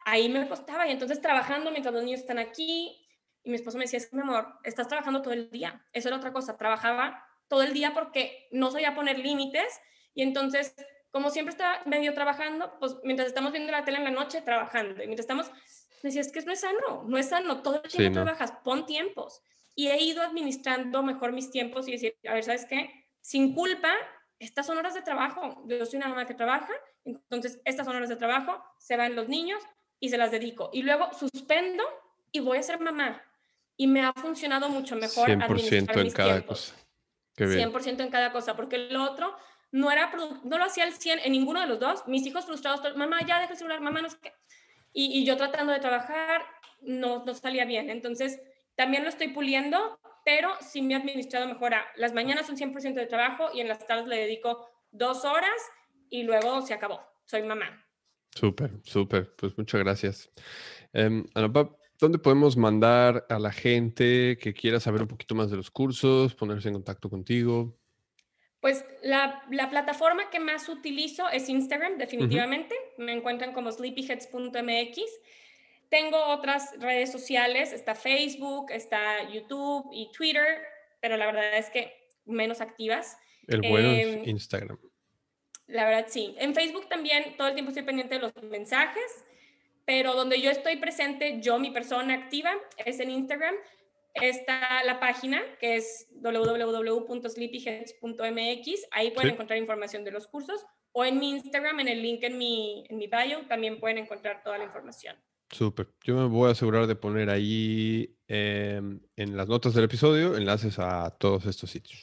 ahí 0.05 0.29
me 0.29 0.47
costaba 0.47 0.87
y 0.87 0.91
entonces 0.91 1.21
trabajando 1.21 1.71
mientras 1.71 1.93
los 1.93 2.03
niños 2.03 2.21
están 2.21 2.39
aquí 2.39 3.07
y 3.43 3.49
mi 3.49 3.55
esposo 3.55 3.77
me 3.77 3.85
decía, 3.85 3.97
es 3.97 4.07
que 4.07 4.15
mi 4.15 4.23
amor, 4.23 4.47
estás 4.63 4.87
trabajando 4.87 5.21
todo 5.21 5.33
el 5.33 5.49
día. 5.49 5.85
Eso 5.93 6.09
era 6.09 6.17
otra 6.17 6.33
cosa, 6.33 6.57
trabajaba 6.57 7.23
todo 7.47 7.63
el 7.63 7.73
día 7.73 7.93
porque 7.93 8.47
no 8.51 8.71
sabía 8.71 8.95
poner 8.95 9.19
límites 9.19 9.79
y 10.13 10.23
entonces 10.23 10.75
como 11.11 11.29
siempre 11.29 11.51
estaba 11.51 11.81
medio 11.85 12.13
trabajando, 12.13 12.77
pues 12.79 12.97
mientras 13.03 13.27
estamos 13.27 13.51
viendo 13.51 13.71
la 13.71 13.83
tele 13.83 13.97
en 13.97 14.03
la 14.03 14.11
noche, 14.11 14.41
trabajando. 14.41 15.03
Y 15.03 15.07
mientras 15.07 15.21
estamos, 15.21 15.49
me 16.03 16.09
decía, 16.09 16.21
es 16.21 16.31
que 16.31 16.41
no 16.41 16.51
es 16.51 16.59
sano, 16.59 17.03
no 17.07 17.17
es 17.17 17.29
sano, 17.29 17.61
todo 17.61 17.81
el 17.83 17.89
tiempo 17.89 18.23
trabajas, 18.23 18.53
pon 18.63 18.85
tiempos. 18.85 19.41
Y 19.75 19.87
he 19.87 20.01
ido 20.01 20.21
administrando 20.21 21.03
mejor 21.03 21.31
mis 21.31 21.51
tiempos 21.51 21.87
y 21.87 21.91
decir, 21.91 22.15
a 22.27 22.33
ver, 22.33 22.43
¿sabes 22.43 22.65
qué? 22.65 23.05
Sin 23.21 23.53
culpa, 23.53 23.93
estas 24.39 24.65
son 24.65 24.77
horas 24.77 24.93
de 24.93 25.01
trabajo. 25.01 25.63
Yo 25.67 25.85
soy 25.85 25.97
una 25.97 26.09
mamá 26.09 26.25
que 26.25 26.33
trabaja, 26.33 26.73
entonces 27.05 27.61
estas 27.63 27.85
son 27.85 27.95
horas 27.95 28.09
de 28.09 28.15
trabajo, 28.15 28.63
se 28.77 28.97
van 28.97 29.15
los 29.15 29.27
niños 29.27 29.61
y 29.99 30.09
se 30.09 30.17
las 30.17 30.31
dedico. 30.31 30.69
Y 30.73 30.83
luego 30.83 31.09
suspendo 31.13 31.83
y 32.31 32.39
voy 32.39 32.57
a 32.57 32.63
ser 32.63 32.79
mamá. 32.79 33.21
Y 33.75 33.87
me 33.87 34.01
ha 34.01 34.13
funcionado 34.13 34.69
mucho 34.69 34.95
mejor 34.95 35.29
100% 35.29 36.01
en 36.01 36.11
cada 36.11 36.45
cosa. 36.45 36.75
100% 37.37 38.01
en 38.01 38.09
cada 38.09 38.31
cosa, 38.31 38.55
porque 38.55 38.77
lo 38.77 39.03
otro 39.03 39.35
no, 39.71 39.91
era 39.91 40.11
no 40.43 40.57
lo 40.57 40.63
hacía 40.63 40.83
al 40.83 40.93
100 40.93 41.19
en 41.23 41.31
ninguno 41.31 41.61
de 41.61 41.67
los 41.67 41.79
dos. 41.79 42.07
Mis 42.07 42.25
hijos 42.25 42.45
frustrados, 42.45 42.81
mamá, 42.95 43.19
ya 43.25 43.39
deja 43.39 43.51
el 43.51 43.57
celular, 43.57 43.81
mamá, 43.81 44.01
no 44.01 44.09
sé 44.09 44.17
qué. 44.21 44.33
Y, 44.93 45.25
yo 45.25 45.37
tratando 45.37 45.73
de 45.73 45.79
trabajar, 45.79 46.41
no, 46.81 47.23
no 47.23 47.33
salía 47.35 47.65
bien. 47.65 47.89
Entonces, 47.89 48.41
también 48.75 49.03
lo 49.03 49.09
estoy 49.09 49.27
puliendo, 49.27 49.99
pero 50.25 50.49
sí 50.61 50.81
me 50.81 50.93
he 50.93 50.97
administrado 50.97 51.47
mejor. 51.47 51.73
las 51.97 52.13
mañanas 52.13 52.47
son 52.47 52.57
100% 52.57 52.95
de 52.95 53.05
trabajo 53.05 53.49
y 53.53 53.61
en 53.61 53.67
las 53.67 53.85
tardes 53.85 54.07
le 54.07 54.17
dedico 54.17 54.67
dos 54.91 55.23
horas 55.25 55.51
y 56.09 56.23
luego 56.23 56.61
se 56.61 56.73
acabó. 56.73 56.99
Soy 57.25 57.43
mamá. 57.43 57.85
Súper, 58.33 58.71
súper. 58.83 59.35
Pues 59.35 59.57
muchas 59.57 59.81
gracias. 59.81 60.31
Eh, 60.93 61.23
¿dónde 61.99 62.17
podemos 62.19 62.57
mandar 62.57 63.25
a 63.29 63.39
la 63.39 63.51
gente 63.51 64.37
que 64.41 64.53
quiera 64.53 64.79
saber 64.79 65.01
un 65.01 65.07
poquito 65.07 65.35
más 65.35 65.51
de 65.51 65.57
los 65.57 65.71
cursos, 65.71 66.35
ponerse 66.35 66.69
en 66.69 66.75
contacto 66.75 67.09
contigo? 67.09 67.77
Pues 68.59 68.83
la, 69.03 69.43
plataforma 69.69 70.29
que 70.29 70.39
más 70.39 70.67
utilizo 70.67 71.29
es 71.29 71.47
Instagram, 71.47 71.97
definitivamente. 71.97 72.75
Me 72.97 73.13
encuentran 73.13 73.53
como 73.53 73.71
sleepyheads.mx. 73.71 75.01
Tengo 75.89 76.17
otras 76.27 76.73
redes 76.79 77.11
sociales, 77.11 77.71
está 77.71 77.95
Facebook, 77.95 78.71
está 78.71 79.29
YouTube 79.29 79.89
y 79.93 80.11
Twitter, 80.11 80.59
pero 80.99 81.15
la 81.17 81.27
verdad 81.27 81.57
es 81.57 81.69
que 81.69 81.93
menos 82.25 82.59
activas. 82.59 83.17
El 83.47 83.61
bueno 83.61 83.91
es 83.91 84.07
em, 84.07 84.29
Instagram. 84.29 84.77
La 85.67 85.85
verdad, 85.85 86.07
sí. 86.09 86.35
En 86.39 86.53
Facebook 86.53 86.89
también 86.89 87.37
todo 87.37 87.49
el 87.49 87.53
tiempo 87.53 87.69
estoy 87.69 87.83
pendiente 87.83 88.15
de 88.15 88.21
los 88.21 88.33
mensajes, 88.43 89.25
pero 89.85 90.13
donde 90.13 90.41
yo 90.41 90.49
estoy 90.49 90.77
presente, 90.77 91.39
yo, 91.41 91.59
mi 91.59 91.71
persona 91.71 92.13
activa, 92.13 92.51
es 92.85 92.99
en 92.99 93.11
Instagram 93.11 93.55
está 94.13 94.83
la 94.83 94.99
página 94.99 95.41
que 95.59 95.77
es 95.77 96.07
www.sleepyheads.mx. 96.21 98.87
Ahí 98.91 99.11
pueden 99.11 99.33
encontrar 99.33 99.59
información 99.59 100.03
de 100.03 100.11
los 100.11 100.27
cursos. 100.27 100.65
O 100.91 101.05
en 101.05 101.19
mi 101.19 101.29
Instagram, 101.29 101.79
en 101.81 101.89
el 101.89 102.01
link 102.01 102.23
en 102.23 102.37
mi, 102.37 102.83
en 102.89 102.97
mi 102.97 103.07
bio, 103.07 103.45
también 103.47 103.79
pueden 103.79 103.99
encontrar 103.99 104.41
toda 104.43 104.57
la 104.57 104.63
información. 104.63 105.15
Súper. 105.51 105.87
Yo 106.03 106.15
me 106.15 106.27
voy 106.27 106.49
a 106.49 106.51
asegurar 106.51 106.87
de 106.87 106.95
poner 106.95 107.29
ahí 107.29 108.15
em, 108.27 108.99
en 109.15 109.37
las 109.37 109.47
notas 109.47 109.73
del 109.73 109.85
episodio 109.85 110.35
enlaces 110.35 110.77
a 110.79 111.09
todos 111.11 111.45
estos 111.45 111.71
sitios. 111.71 112.01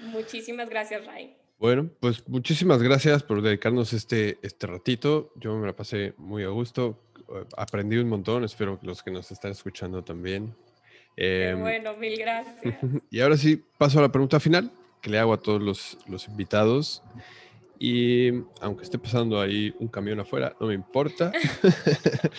Muchísimas 0.00 0.68
gracias, 0.68 1.06
Ray. 1.06 1.36
Bueno, 1.58 1.88
pues 2.00 2.28
muchísimas 2.28 2.82
gracias 2.82 3.22
por 3.22 3.40
dedicarnos 3.40 3.92
este, 3.92 4.38
este 4.42 4.66
ratito. 4.66 5.32
Yo 5.36 5.56
me 5.56 5.66
la 5.66 5.74
pasé 5.74 6.14
muy 6.18 6.42
a 6.42 6.48
gusto. 6.48 7.00
Aprendí 7.56 7.96
un 7.96 8.08
montón. 8.08 8.44
Espero 8.44 8.78
que 8.78 8.86
los 8.86 9.02
que 9.02 9.10
nos 9.10 9.30
están 9.30 9.52
escuchando 9.52 10.04
también. 10.04 10.54
Em, 11.16 11.60
bueno, 11.60 11.96
mil 11.96 12.16
gracias. 12.18 12.76
Y 13.10 13.20
ahora 13.20 13.36
sí, 13.36 13.62
paso 13.78 13.98
a 13.98 14.02
la 14.02 14.10
pregunta 14.10 14.40
final 14.40 14.70
que 15.00 15.10
le 15.10 15.18
hago 15.18 15.32
a 15.32 15.40
todos 15.40 15.62
los, 15.62 15.98
los 16.08 16.26
invitados. 16.28 17.02
Y 17.78 18.30
aunque 18.60 18.84
esté 18.84 18.98
pasando 18.98 19.40
ahí 19.40 19.74
un 19.78 19.88
camión 19.88 20.18
afuera, 20.20 20.56
no 20.60 20.68
me 20.68 20.74
importa. 20.74 21.32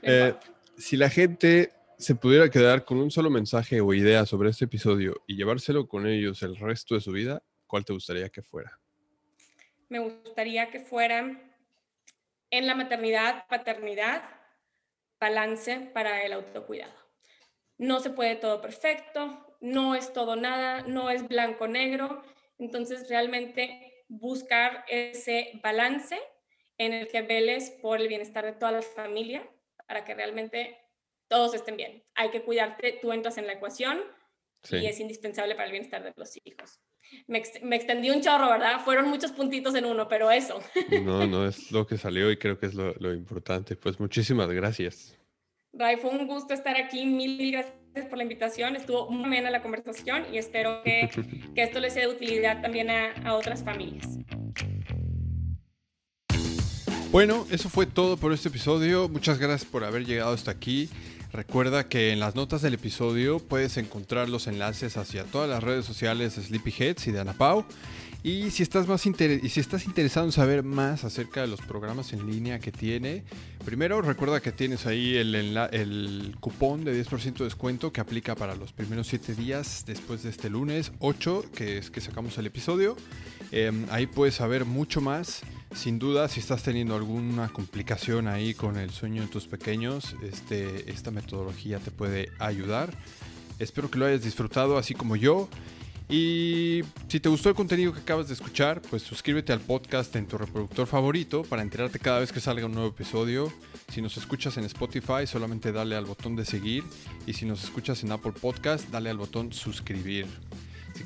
Eh, 0.00 0.32
si 0.76 0.96
la 0.96 1.10
gente 1.10 1.72
se 1.98 2.14
pudiera 2.14 2.48
quedar 2.48 2.84
con 2.84 2.98
un 2.98 3.10
solo 3.10 3.30
mensaje 3.30 3.80
o 3.80 3.92
idea 3.92 4.24
sobre 4.24 4.50
este 4.50 4.66
episodio 4.66 5.22
y 5.26 5.34
llevárselo 5.34 5.88
con 5.88 6.06
ellos 6.06 6.40
el 6.44 6.54
resto 6.54 6.94
de 6.94 7.00
su 7.00 7.10
vida, 7.10 7.42
¿cuál 7.66 7.84
te 7.84 7.92
gustaría 7.92 8.28
que 8.28 8.40
fuera? 8.40 8.78
Me 9.88 9.98
gustaría 9.98 10.70
que 10.70 10.78
fuera 10.78 11.36
en 12.50 12.66
la 12.68 12.76
maternidad, 12.76 13.44
paternidad, 13.48 14.22
balance 15.18 15.90
para 15.92 16.22
el 16.22 16.32
autocuidado 16.32 17.07
no 17.78 18.00
se 18.00 18.10
puede 18.10 18.36
todo 18.36 18.60
perfecto, 18.60 19.46
no 19.60 19.94
es 19.94 20.12
todo 20.12 20.36
nada, 20.36 20.82
no 20.82 21.10
es 21.10 21.26
blanco-negro. 21.26 22.22
Entonces, 22.58 23.08
realmente 23.08 24.04
buscar 24.08 24.84
ese 24.88 25.60
balance 25.62 26.18
en 26.76 26.92
el 26.92 27.08
que 27.08 27.22
veles 27.22 27.70
por 27.82 28.00
el 28.00 28.08
bienestar 28.08 28.44
de 28.44 28.52
toda 28.52 28.72
la 28.72 28.82
familia 28.82 29.48
para 29.86 30.04
que 30.04 30.14
realmente 30.14 30.76
todos 31.28 31.54
estén 31.54 31.76
bien. 31.76 32.04
Hay 32.14 32.30
que 32.30 32.42
cuidarte, 32.42 32.98
tú 33.00 33.12
entras 33.12 33.38
en 33.38 33.46
la 33.46 33.54
ecuación 33.54 34.00
y 34.70 34.86
es 34.86 34.98
indispensable 35.00 35.54
para 35.54 35.66
el 35.66 35.72
bienestar 35.72 36.02
de 36.02 36.12
los 36.16 36.36
hijos. 36.44 36.80
Me, 37.26 37.38
extendí 37.38 38.10
un 38.10 38.20
chorro, 38.20 38.50
¿verdad? 38.50 38.80
Fueron 38.84 39.08
muchos 39.08 39.32
puntitos 39.32 39.74
en 39.74 39.86
uno, 39.86 40.08
pero 40.08 40.30
eso. 40.30 40.60
No, 41.02 41.26
no, 41.26 41.46
es 41.46 41.70
lo 41.72 41.86
que 41.86 41.96
salió 41.96 42.30
y 42.30 42.36
creo 42.36 42.58
que 42.58 42.66
es 42.66 42.74
lo, 42.74 42.92
lo 42.94 43.14
importante. 43.14 43.76
Pues 43.76 43.98
muchísimas 43.98 44.50
gracias. 44.50 45.18
Ray, 45.78 45.96
fue 45.96 46.10
un 46.10 46.26
gusto 46.26 46.54
estar 46.54 46.76
aquí. 46.76 47.06
Mil 47.06 47.52
gracias 47.52 47.72
por 48.08 48.18
la 48.18 48.24
invitación. 48.24 48.74
Estuvo 48.74 49.08
muy 49.10 49.28
buena 49.28 49.50
la 49.50 49.62
conversación 49.62 50.24
y 50.32 50.38
espero 50.38 50.82
que, 50.82 51.08
que 51.54 51.62
esto 51.62 51.78
les 51.78 51.94
sea 51.94 52.08
de 52.08 52.12
utilidad 52.12 52.60
también 52.60 52.90
a, 52.90 53.12
a 53.24 53.34
otras 53.34 53.62
familias. 53.62 54.18
Bueno, 57.12 57.46
eso 57.50 57.68
fue 57.68 57.86
todo 57.86 58.16
por 58.16 58.32
este 58.32 58.48
episodio. 58.48 59.08
Muchas 59.08 59.38
gracias 59.38 59.70
por 59.70 59.84
haber 59.84 60.04
llegado 60.04 60.32
hasta 60.32 60.50
aquí. 60.50 60.90
Recuerda 61.32 61.88
que 61.88 62.12
en 62.12 62.20
las 62.20 62.34
notas 62.34 62.60
del 62.62 62.74
episodio 62.74 63.38
puedes 63.38 63.76
encontrar 63.76 64.28
los 64.28 64.46
enlaces 64.46 64.96
hacia 64.96 65.24
todas 65.24 65.48
las 65.48 65.62
redes 65.62 65.84
sociales 65.84 66.36
de 66.36 66.42
Sleepyheads 66.42 67.06
y 67.06 67.12
de 67.12 67.20
Anapau. 67.20 67.64
Y 68.24 68.50
si 68.50 68.64
estás 68.64 68.88
más 68.88 69.06
y 69.06 69.48
si 69.48 69.60
estás 69.60 69.86
interesado 69.86 70.26
en 70.26 70.32
saber 70.32 70.64
más 70.64 71.04
acerca 71.04 71.40
de 71.40 71.46
los 71.46 71.60
programas 71.60 72.12
en 72.12 72.26
línea 72.26 72.58
que 72.58 72.72
tiene, 72.72 73.22
primero 73.64 74.02
recuerda 74.02 74.40
que 74.40 74.50
tienes 74.50 74.86
ahí 74.86 75.16
el, 75.16 76.36
cupón 76.40 76.84
de 76.84 77.00
10% 77.00 77.38
de 77.38 77.44
descuento 77.44 77.92
que 77.92 78.00
aplica 78.00 78.34
para 78.34 78.56
los 78.56 78.72
primeros 78.72 79.06
7 79.06 79.36
días 79.36 79.84
después 79.86 80.24
de 80.24 80.30
este 80.30 80.50
lunes 80.50 80.90
8, 80.98 81.44
que 81.54 81.78
es 81.78 81.90
que 81.90 82.00
sacamos 82.00 82.36
el 82.38 82.46
episodio. 82.46 82.96
Em, 83.52 83.86
ahí 83.90 84.08
puedes 84.08 84.34
saber 84.34 84.64
mucho 84.64 85.00
más. 85.00 85.42
Sin 85.72 86.00
duda, 86.00 86.28
si 86.28 86.40
estás 86.40 86.64
teniendo 86.64 86.96
alguna 86.96 87.48
complicación 87.50 88.26
ahí 88.26 88.52
con 88.52 88.78
el 88.78 88.90
sueño 88.90 89.22
de 89.22 89.28
tus 89.28 89.46
pequeños, 89.46 90.16
este, 90.22 90.90
esta 90.90 91.12
metodología 91.12 91.78
te 91.78 91.92
puede 91.92 92.32
ayudar. 92.40 92.92
Espero 93.60 93.90
que 93.90 93.98
lo 93.98 94.06
hayas 94.06 94.22
disfrutado 94.22 94.76
así 94.76 94.94
como 94.94 95.14
yo. 95.14 95.48
Y 96.08 96.82
si 97.06 97.20
te 97.20 97.28
gustó 97.28 97.50
el 97.50 97.54
contenido 97.54 97.92
que 97.92 98.00
acabas 98.00 98.28
de 98.28 98.34
escuchar, 98.34 98.80
pues 98.80 99.02
suscríbete 99.02 99.52
al 99.52 99.60
podcast 99.60 100.16
en 100.16 100.26
tu 100.26 100.38
reproductor 100.38 100.86
favorito 100.86 101.42
para 101.42 101.60
enterarte 101.60 101.98
cada 101.98 102.20
vez 102.20 102.32
que 102.32 102.40
salga 102.40 102.64
un 102.64 102.72
nuevo 102.72 102.88
episodio. 102.88 103.52
Si 103.92 104.00
nos 104.00 104.16
escuchas 104.16 104.56
en 104.56 104.64
Spotify, 104.64 105.26
solamente 105.26 105.70
dale 105.70 105.96
al 105.96 106.06
botón 106.06 106.34
de 106.34 106.46
seguir. 106.46 106.84
Y 107.26 107.34
si 107.34 107.44
nos 107.44 107.62
escuchas 107.62 108.02
en 108.04 108.12
Apple 108.12 108.32
Podcast, 108.32 108.88
dale 108.88 109.10
al 109.10 109.18
botón 109.18 109.52
suscribir. 109.52 110.26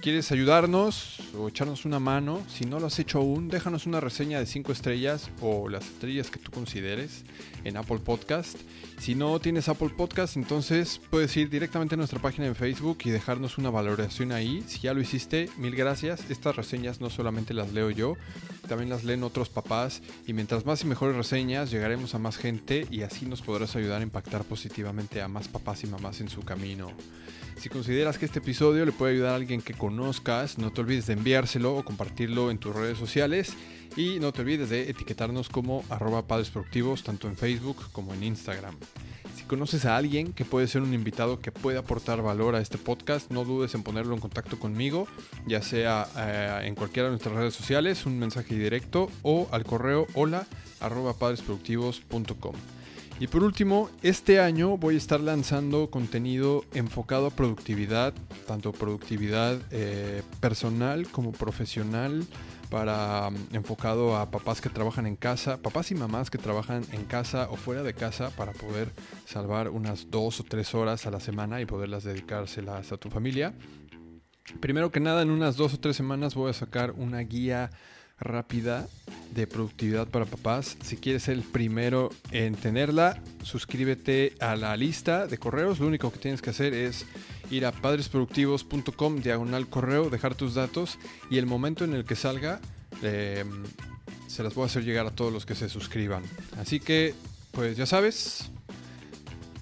Quieres 0.03 0.33
ayudarnos 0.33 1.20
o 1.39 1.47
echarnos 1.47 1.85
una 1.85 2.01
mano, 2.01 2.43
si 2.49 2.65
no 2.65 2.81
lo 2.81 2.89
has 2.89 2.99
hecho 2.99 3.19
aún, 3.19 3.47
déjanos 3.47 3.87
una 3.87 4.01
reseña 4.01 4.41
de 4.41 4.47
5 4.47 4.73
estrellas 4.73 5.31
o 5.41 5.69
las 5.69 5.87
estrellas 5.87 6.29
que 6.29 6.41
tú 6.41 6.51
consideres 6.51 7.23
en 7.62 7.77
Apple 7.77 8.01
Podcast. 8.01 8.59
Si 8.99 9.15
no 9.15 9.39
tienes 9.39 9.69
Apple 9.69 9.91
Podcast, 9.97 10.37
entonces 10.37 11.01
puedes 11.09 11.37
ir 11.37 11.51
directamente 11.51 11.95
a 11.95 11.99
nuestra 11.99 12.20
página 12.20 12.49
de 12.49 12.57
Facebook 12.57 12.99
y 13.05 13.11
dejarnos 13.11 13.59
una 13.59 13.70
valoración 13.70 14.33
ahí. 14.33 14.65
Si 14.66 14.81
ya 14.81 14.93
lo 14.93 15.01
hiciste, 15.01 15.49
mil 15.57 15.77
gracias. 15.77 16.29
Estas 16.29 16.57
reseñas 16.57 17.01
no 17.01 17.09
solamente 17.09 17.55
las 17.55 17.73
leo 17.73 17.91
yo, 17.91 18.16
también 18.66 18.91
las 18.91 19.05
leen 19.05 19.23
otros 19.23 19.51
papás 19.51 20.03
y 20.27 20.33
mientras 20.33 20.66
más 20.66 20.83
y 20.83 20.87
mejores 20.87 21.15
reseñas 21.15 21.70
llegaremos 21.70 22.16
a 22.16 22.19
más 22.19 22.39
gente 22.39 22.89
y 22.91 23.03
así 23.03 23.24
nos 23.24 23.41
podrás 23.41 23.77
ayudar 23.77 24.01
a 24.01 24.05
impactar 24.05 24.43
positivamente 24.43 25.23
a 25.23 25.29
más 25.29 25.47
papás 25.47 25.85
y 25.85 25.87
mamás 25.87 26.20
en 26.20 26.29
su 26.29 26.43
camino. 26.43 26.91
Si 27.57 27.69
consideras 27.69 28.19
que 28.19 28.27
este 28.27 28.41
episodio 28.41 28.85
le 28.85 28.93
puede 28.93 29.12
ayudar 29.12 29.33
a 29.33 29.37
alguien 29.37 29.62
que 29.62 29.74
conozcas, 29.74 30.59
no 30.59 30.73
te 30.73 30.81
olvides 30.81 31.07
de 31.07 31.12
enviárselo 31.12 31.77
o 31.77 31.85
compartirlo 31.85 32.51
en 32.51 32.59
tus 32.59 32.74
redes 32.74 32.99
sociales. 32.99 33.55
Y 33.97 34.19
no 34.20 34.33
te 34.33 34.41
olvides 34.41 34.70
de 34.70 34.89
etiquetarnos 34.89 35.49
como 35.49 35.85
arroba 35.91 36.27
padres 36.27 36.51
productivos, 36.51 37.03
tanto 37.03 37.29
en 37.29 37.37
Facebook 37.37 37.77
como 37.93 38.15
en 38.15 38.24
Instagram. 38.24 38.74
Si 39.37 39.45
conoces 39.45 39.85
a 39.85 39.97
alguien 39.97 40.33
que 40.33 40.45
puede 40.45 40.66
ser 40.66 40.83
un 40.83 40.95
invitado 40.95 41.41
que 41.41 41.53
puede 41.53 41.79
aportar 41.79 42.23
valor 42.23 42.55
a 42.55 42.61
este 42.61 42.79
podcast, 42.79 43.31
no 43.31 43.45
dudes 43.45 43.74
en 43.74 43.83
ponerlo 43.83 44.15
en 44.15 44.20
contacto 44.20 44.59
conmigo, 44.59 45.07
ya 45.47 45.62
sea 45.62 46.09
eh, 46.16 46.66
en 46.66 46.74
cualquiera 46.74 47.09
de 47.09 47.12
nuestras 47.12 47.35
redes 47.35 47.55
sociales, 47.55 48.07
un 48.07 48.19
mensaje 48.19 48.55
directo 48.55 49.11
o 49.23 49.49
al 49.53 49.65
correo 49.65 50.07
hola 50.15 50.47
padresproductivos.com. 51.19 52.55
Y 53.20 53.28
por 53.28 53.44
último, 53.44 53.89
este 54.02 54.40
año 54.40 54.76
voy 54.76 54.97
a 54.97 54.98
estar 54.98 55.20
lanzando 55.20 55.90
contenido 55.90 56.64
enfocado 56.74 57.26
a 57.26 57.30
productividad, 57.30 58.14
tanto 58.47 58.72
productividad 58.72 59.59
eh, 59.70 60.22
personal 60.40 61.06
como 61.09 61.30
profesional, 61.30 62.26
para 62.72 63.28
mm, 63.28 63.55
enfocado 63.55 64.16
a 64.16 64.30
papás 64.30 64.62
que 64.62 64.70
trabajan 64.70 65.06
en 65.06 65.14
casa, 65.14 65.59
papás 65.59 65.90
y 65.90 65.94
mamás 65.94 66.30
que 66.30 66.39
trabajan 66.39 66.82
en 66.93 67.05
casa 67.05 67.48
o 67.51 67.56
fuera 67.56 67.82
de 67.82 67.93
casa 67.93 68.30
para 68.30 68.52
poder 68.52 68.89
salvar 69.26 69.68
unas 69.68 70.10
dos 70.10 70.40
o 70.40 70.43
tres 70.43 70.74
horas 70.74 71.06
a 71.06 71.10
la 71.10 71.20
semana 71.20 71.60
y 71.60 71.66
poderlas 71.66 72.02
dedicárselas 72.02 72.90
a 72.90 72.97
tu 72.97 73.10
familia. 73.10 73.52
Primero 74.60 74.90
que 74.90 75.01
nada, 75.01 75.20
en 75.20 75.30
unas 75.30 75.56
dos 75.56 75.74
o 75.74 75.80
tres 75.80 75.97
semanas 75.97 76.34
voy 76.34 76.48
a 76.48 76.55
sacar 76.55 76.93
una 76.93 77.20
guía 77.20 77.70
rápida 78.23 78.89
de 79.35 79.47
productividad 79.47 80.07
para 80.09 80.27
papás. 80.27 80.77
Si 80.82 80.97
quieres 80.97 81.24
ser 81.24 81.35
el 81.35 81.43
primero 81.43 82.11
en 82.31 82.55
tenerla, 82.55 83.20
suscríbete 83.43 84.35
a 84.40 84.57
la 84.57 84.77
lista 84.77 85.27
de 85.27 85.39
correos. 85.39 85.81
Lo 85.81 85.86
único 85.86 86.12
que 86.12 86.19
tienes 86.19 86.43
que 86.43 86.51
hacer 86.51 86.74
es 86.74 87.07
ir 87.51 87.66
a 87.66 87.73
padresproductivos.com 87.73 89.16
diagonal 89.20 89.69
correo, 89.69 90.11
dejar 90.11 90.35
tus 90.35 90.55
datos 90.55 90.99
y 91.31 91.39
el 91.39 91.47
momento 91.47 91.85
en 91.85 91.94
el 91.94 92.05
que 92.05 92.16
salga 92.16 92.61
em, 93.03 93.65
se 94.27 94.43
las 94.43 94.55
voy 94.55 94.65
a 94.65 94.66
hacer 94.66 94.85
llegar 94.85 95.07
a 95.07 95.11
todos 95.11 95.32
los 95.32 95.47
que 95.47 95.55
se 95.55 95.69
suscriban. 95.69 96.23
Así 96.59 96.81
que, 96.81 97.15
pues 97.53 97.77
ya 97.77 97.86
sabes, 97.86 98.51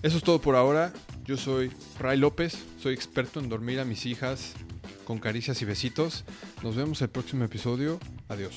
eso 0.03 0.17
es 0.17 0.23
todo 0.23 0.41
por 0.41 0.57
ahora. 0.57 0.93
Yo 1.25 1.37
soy 1.37 1.71
Ray 1.99 2.19
López, 2.19 2.59
soy 2.81 2.95
experto 2.95 3.41
en 3.41 3.49
dormir 3.49 3.79
a 3.81 3.85
mis 3.85 4.07
hijas 4.07 4.55
con 5.11 5.19
caricias 5.19 5.61
y 5.61 5.65
besitos. 5.65 6.25
Nos 6.63 6.77
vemos 6.77 7.03
el 7.03 7.09
próximo 7.09 7.43
episodio. 7.43 7.99
Adiós. 8.29 8.55